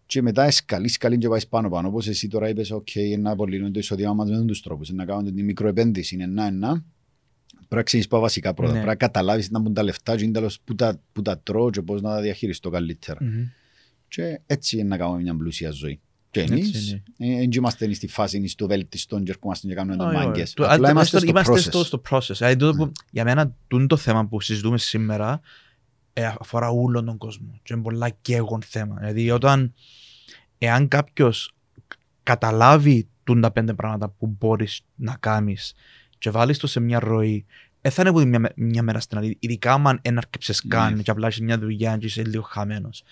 και 0.06 0.22
μετά 0.22 0.44
εσκαλείς, 0.44 0.94
σκαλεί 0.94 1.18
και 1.18 1.28
πάεις 1.28 1.48
πάνω 1.48 1.70
πάνω. 1.70 1.88
Όπως 1.88 2.08
εσύ 2.08 2.28
τώρα 2.28 2.50
είπες, 2.50 2.74
OK, 2.74 3.20
να 3.20 3.32
απολύνουν 3.32 3.72
το 3.72 3.80
εισόδημα 3.80 4.14
μας 4.14 4.30
με 4.30 4.46
του 4.46 4.60
τρόπους, 4.62 4.90
να 4.90 5.06
κάνουν 5.06 5.36
τη 5.36 5.44
μικροεπένδυση, 5.44 6.16
είναι 6.16 6.24
ένα, 6.24 6.46
ένα. 6.46 6.70
Πρέπει 7.68 7.76
να 7.76 7.84
ξέρει 7.84 8.04
βασικά 8.10 8.54
πρώτα. 8.54 8.72
Ναι. 8.72 8.78
Πρέπει 8.78 8.90
να 8.90 8.96
καταλάβεις 9.08 9.50
να 9.52 9.60
μπουν 9.60 9.74
τα 9.74 9.84
λεφτά, 9.84 10.16
και 10.16 10.24
είναι 10.24 10.34
τέλος 10.34 10.60
που 10.64 10.76
τα, 10.76 11.00
που 11.14 11.22
τα 11.22 11.40
τρώω 11.40 11.70
και 11.70 11.82
πώς 11.82 12.02
να 12.02 12.10
τα 12.10 12.22
διαχειριστώ 12.22 12.70
καλύτερα. 12.70 13.18
Μμμ. 13.22 13.44
Και 14.16 14.40
έτσι 14.46 14.78
είναι 14.78 14.88
να 14.88 14.98
κάνουμε 14.98 15.22
μια 15.22 15.36
πλούσια 15.36 15.72
ζωή. 15.72 16.00
Και 16.32 16.40
Έτσι 16.42 16.54
εμείς 16.54 17.02
δεν 17.18 17.52
είμαστε 17.52 17.94
στη 17.94 18.08
φάση 18.08 18.48
στο 18.48 18.68
βέλτιστον 18.68 19.24
και 19.24 19.32
ερχόμαστε 19.32 19.68
και 19.68 19.74
κάνουμε 19.74 20.04
Όχι, 20.04 20.16
όχι. 20.16 20.26
μάγκες. 20.26 20.54
Του- 20.54 20.66
Απλά 20.72 20.88
α, 20.88 20.92
είμαστε 20.92 21.18
στο 21.20 21.28
είμαστε 21.28 21.54
process. 21.54 21.60
στο, 21.60 21.84
στο 21.84 22.02
process. 22.10 22.34
Δηλαδή, 22.38 22.56
τούτο 22.56 22.76
που, 22.78 22.92
για 23.12 23.24
μένα, 23.24 23.56
τούτο 23.68 23.86
το 23.88 23.98
θέμα 23.98 24.26
που 24.28 24.42
συζητούμε 24.42 24.78
σήμερα 24.78 25.42
ε, 26.14 26.32
αφορά 26.40 26.70
όλον 26.70 27.06
τον 27.06 27.18
κόσμο. 27.18 27.60
Και 27.64 27.74
είναι 27.74 27.84
πολλά 27.84 28.10
καίγον 28.10 28.62
θέμα. 28.62 28.96
Δηλαδή, 29.00 29.32
όταν, 29.32 29.74
εάν 30.58 30.88
κάποιος 30.88 31.54
καταλάβει 32.24 33.08
τούν 33.24 33.42
τα 33.42 33.52
πέντε 33.52 33.74
πράγματα 33.74 34.10
που 34.10 34.36
μπορείς 34.40 34.82
να 34.96 35.16
κάνεις 35.20 35.74
και 36.18 36.30
βάλεις 36.30 36.58
το 36.58 36.68
σε 36.68 36.80
μια 36.80 37.00
ροή, 37.00 37.46
δεν 37.82 37.92
θα 37.92 38.02
είναι 38.02 38.10
από 38.10 38.20
τη 38.20 38.26
μια, 38.26 38.40
με- 38.40 38.52
μια 38.56 38.84
μέρα 38.84 39.00
στην 39.00 39.18
άλλη. 39.18 39.38
Ειδικά 39.40 39.74
αν 39.74 40.00
δεν 40.04 40.18
αρκέψει 40.18 40.54
καν 40.68 40.94
Ναι. 40.96 41.02
και 41.02 41.12
απλά 41.12 41.28
έχεις 41.28 41.40
μια 41.42 41.58
δουλειά 41.60 41.98
και 41.98 42.06
είσαι 42.06 42.24
λίγο 42.24 42.44
χαμένος. 42.44 43.04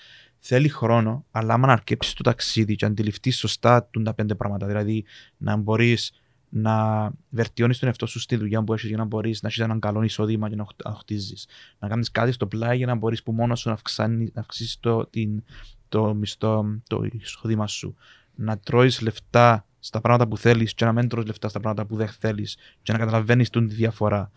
Θέλει 0.44 0.70
χρόνο, 0.70 1.26
αλλά 1.32 1.54
άμα 1.54 1.72
αρκέψεις 1.72 2.14
το 2.14 2.24
ταξίδι 2.24 2.76
και 2.76 2.86
αντιληφθείς 2.86 3.38
σωστά 3.38 3.86
τούν 3.92 4.04
τα 4.04 4.14
πέντε 4.14 4.36
πράγματα, 4.36 4.68
δηλαδή 4.68 5.04
να 5.38 5.56
μπορείς 5.56 6.12
να 6.50 7.10
βελτιώνεις 7.30 7.80
τον 7.80 7.88
εαυτό 7.88 8.06
σου 8.06 8.20
στη 8.20 8.36
δουλειά 8.36 8.64
που 8.64 8.74
έχεις 8.74 8.88
για 8.88 8.98
να 8.98 9.04
μπορείς 9.04 9.42
να 9.42 9.48
έχεις 9.48 9.60
έναν 9.60 9.80
καλό 9.80 10.02
εισόδημα 10.04 10.50
και 10.50 10.56
να 10.56 10.66
χτ- 10.66 10.86
να 10.86 10.96
χτίζεις. 10.96 11.48
Να 11.80 11.88
κάνεις 11.88 12.12
κάτι 12.12 12.32
στο 12.32 12.48
πλάι 12.48 12.78
για 12.78 12.86
να 12.86 12.96
μπορείς 12.96 13.24
που 13.24 13.32
μόνος 13.32 13.60
σου 13.60 13.68
να, 13.68 13.74
αυξάνει- 13.74 14.34
να 14.34 14.42
αυξήσεις 14.42 14.80
το, 14.80 15.06
την, 15.06 15.44
το 15.90 16.14
μισθό, 16.14 16.66
το 16.88 17.04
εισόδημα 17.12 17.68
σου. 17.68 17.96
Να 18.36 18.58
τρώεις 18.58 19.02
λεφτά 19.02 19.66
στα 19.80 20.02
πράγματα 20.02 20.28
που 20.28 20.38
θέλεις 20.38 20.74
και 20.74 20.86
να 20.86 20.94
μην 20.94 21.08
τρώεις 21.08 21.28
λεφτά 21.28 21.50
στα 21.50 21.60
πράγματα 21.60 21.86
που 21.86 21.96
δεν 21.96 22.08
θέλεις 22.08 22.58
και 22.84 22.92
να 22.92 22.98
καταλαβαίνεις 22.98 23.50
τη 23.50 23.60
διαφορά. 23.60 24.32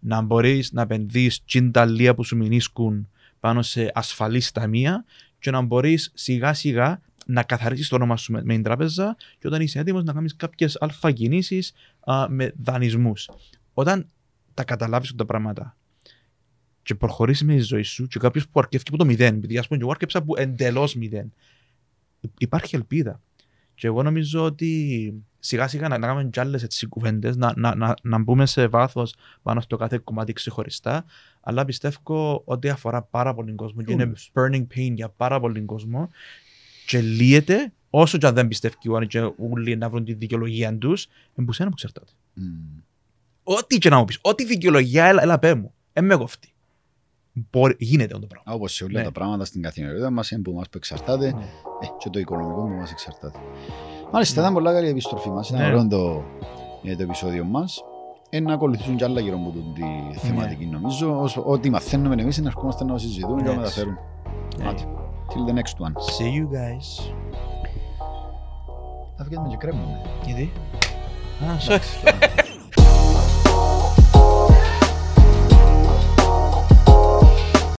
Να 0.00 0.20
μπορείς 0.20 0.72
να 0.72 0.82
επενδύεις 0.82 1.44
τσινταλία 1.44 2.14
που 2.14 2.24
σου 2.24 2.36
μηνίσκουν 2.36 3.08
πάνω 3.40 3.62
σε 3.62 3.90
ασφαλή 3.94 4.42
ταμεία 4.52 5.04
και 5.40 5.50
να 5.50 5.60
μπορείς 5.60 6.10
σιγά 6.14 6.54
σιγά 6.54 7.00
να 7.26 7.42
καθαρίσει 7.42 7.88
το 7.88 7.94
όνομα 7.94 8.16
σου 8.16 8.32
με, 8.32 8.42
με 8.44 8.54
την 8.54 8.62
τράπεζα 8.62 9.16
και 9.38 9.46
όταν 9.46 9.60
είσαι 9.60 9.78
έτοιμος 9.78 10.04
να 10.04 10.12
κάνεις 10.12 10.36
κάποιες 10.36 10.76
αλφα 10.80 11.10
κινήσεις 11.10 11.72
με 12.28 12.52
δανεισμούς. 12.62 13.30
Όταν 13.74 14.08
τα 14.54 14.64
καταλάβεις 14.64 15.10
αυτά 15.10 15.24
τα 15.24 15.26
πράγματα 15.26 15.76
και 16.82 16.94
προχωρήσει 16.94 17.44
με 17.44 17.54
τη 17.54 17.60
ζωή 17.60 17.82
σου, 17.82 18.06
και 18.06 18.18
κάποιος 18.18 18.48
που 18.48 18.60
αρκεύει 18.60 18.84
από 18.86 18.96
το 18.96 19.04
μηδέν, 19.04 19.34
επειδή 19.36 19.58
ας 19.58 19.66
πούμε, 19.66 19.78
και 19.78 19.84
εγώ 19.84 19.92
άρκεψα 19.92 20.18
από 20.18 20.34
εντελώς 20.36 20.94
μηδέν, 20.94 21.32
υπάρχει 22.38 22.76
ελπίδα. 22.76 23.20
Και 23.74 23.86
εγώ 23.86 24.02
νομίζω 24.02 24.44
ότι 24.44 25.12
σιγά 25.40 25.68
σιγά 25.68 25.88
να, 25.88 25.98
να 25.98 26.06
κάνουμε 26.06 26.28
κι 26.30 26.40
άλλες 26.40 26.86
κουβέντες, 26.88 27.36
να, 27.36 27.52
να, 27.56 27.74
να, 27.74 27.94
να 28.02 28.18
μπούμε 28.18 28.46
σε 28.46 28.66
βάθος 28.66 29.14
πάνω 29.42 29.60
στο 29.60 29.76
κάθε 29.76 29.98
κομμάτι 30.04 30.32
ξεχωριστά. 30.32 31.04
Αλλά 31.40 31.64
πιστεύω 31.64 32.42
ότι 32.44 32.68
αφορά 32.68 33.02
πάρα 33.02 33.34
πολύ 33.34 33.52
κόσμο 33.52 33.82
και 33.82 33.92
είναι 33.92 34.02
Όλους. 34.02 34.30
burning 34.34 34.66
pain 34.74 34.92
για 34.94 35.08
πάρα 35.08 35.40
πολύ 35.40 35.60
κόσμο. 35.60 36.08
Και 36.86 37.00
λύεται 37.00 37.72
όσο 37.90 38.18
και 38.18 38.26
αν 38.26 38.34
δεν 38.34 38.48
πιστεύει 38.48 38.88
ο 38.88 39.00
και 39.04 39.30
όλοι 39.38 39.76
να 39.76 39.88
βρουν 39.88 40.04
τη 40.04 40.12
δικαιολογία 40.14 40.76
τους, 40.78 41.06
εμπού 41.34 41.52
σένα 41.52 41.68
που 41.68 41.74
εξαρτάται. 41.78 42.12
Μμ. 42.34 42.44
Ό,τι 43.42 43.78
και 43.78 43.88
να 43.88 43.98
μου 43.98 44.04
πεις, 44.04 44.18
ό,τι 44.20 44.44
δικαιολογία, 44.44 45.04
έλα, 45.04 45.22
έλα 45.22 45.38
πέ 45.38 45.54
μου. 45.54 45.72
Ε, 45.92 46.00
με 46.00 46.16
κοφτεί. 46.16 46.48
Μπορεί, 47.50 47.74
γίνεται 47.78 48.14
αυτό 48.14 48.26
το 48.26 48.34
πράγμα. 48.34 48.52
Όπως 48.52 48.72
σε 48.72 48.84
όλα 48.84 48.98
Ναι. 48.98 49.04
τα 49.04 49.12
πράγματα 49.12 49.44
στην 49.44 49.62
καθημερινότητα 49.62 50.10
μας, 50.10 50.30
είναι 50.30 50.42
που 50.42 50.52
μας 50.52 50.68
που 50.68 50.76
εξαρτάται 50.76 51.32
Ναι. 51.32 51.42
ε, 51.82 51.86
και 51.98 52.08
το 52.10 52.18
οικονομικό 52.18 52.60
που 52.62 52.68
μας 52.74 52.90
εξαρτάται. 52.90 53.38
Μάλιστα, 54.12 54.40
ήταν 54.40 54.52
πολλά 54.52 54.72
καλή 54.72 54.86
η 54.86 54.90
επιστροφή 54.90 55.30
μας. 55.30 55.48
Ήταν 55.48 55.60
Ναι. 55.60 55.66
ωραίο 55.66 55.88
το, 55.88 56.22
ε, 56.84 56.96
το 56.96 57.02
επεισόδιο 57.02 57.44
μας. 57.44 57.84
Ε, 58.30 58.40
να 58.40 58.52
ακολουθήσουν 58.54 58.96
κι 58.96 59.04
άλλα 59.04 59.20
γύρω 59.20 59.36
από 59.36 59.52
Ναι. 59.54 60.12
τη 60.12 60.18
θεματική 60.18 60.66
νομίζω. 60.66 61.20
Όσο- 61.20 61.42
Ό,τι 61.46 61.70
μαθαίνουμε 61.70 62.14
εμείς 62.22 62.36
είναι 62.36 62.44
να 62.46 62.52
ερχόμαστε 62.54 62.84
να 62.84 62.92
το 62.92 62.98
συζητούμε 62.98 63.42
και 63.42 63.48
να 63.48 63.54
Yes. 63.54 63.56
μεταφέρουμε. 63.56 63.98
Ναι. 64.58 64.68
Άντε. 64.68 64.82
Till 65.28 65.50
the 65.50 65.54
next 65.54 65.86
one. 65.86 65.92
See 65.92 66.30
you 66.38 66.44
guys. 66.56 67.12
Θα 69.16 69.24
βγαίνουμε 69.24 69.48
και 69.48 69.56
κρέμουμε. 69.56 70.00
Γιατί; 70.24 70.52
Α, 71.42 71.56
sorry. 71.68 71.80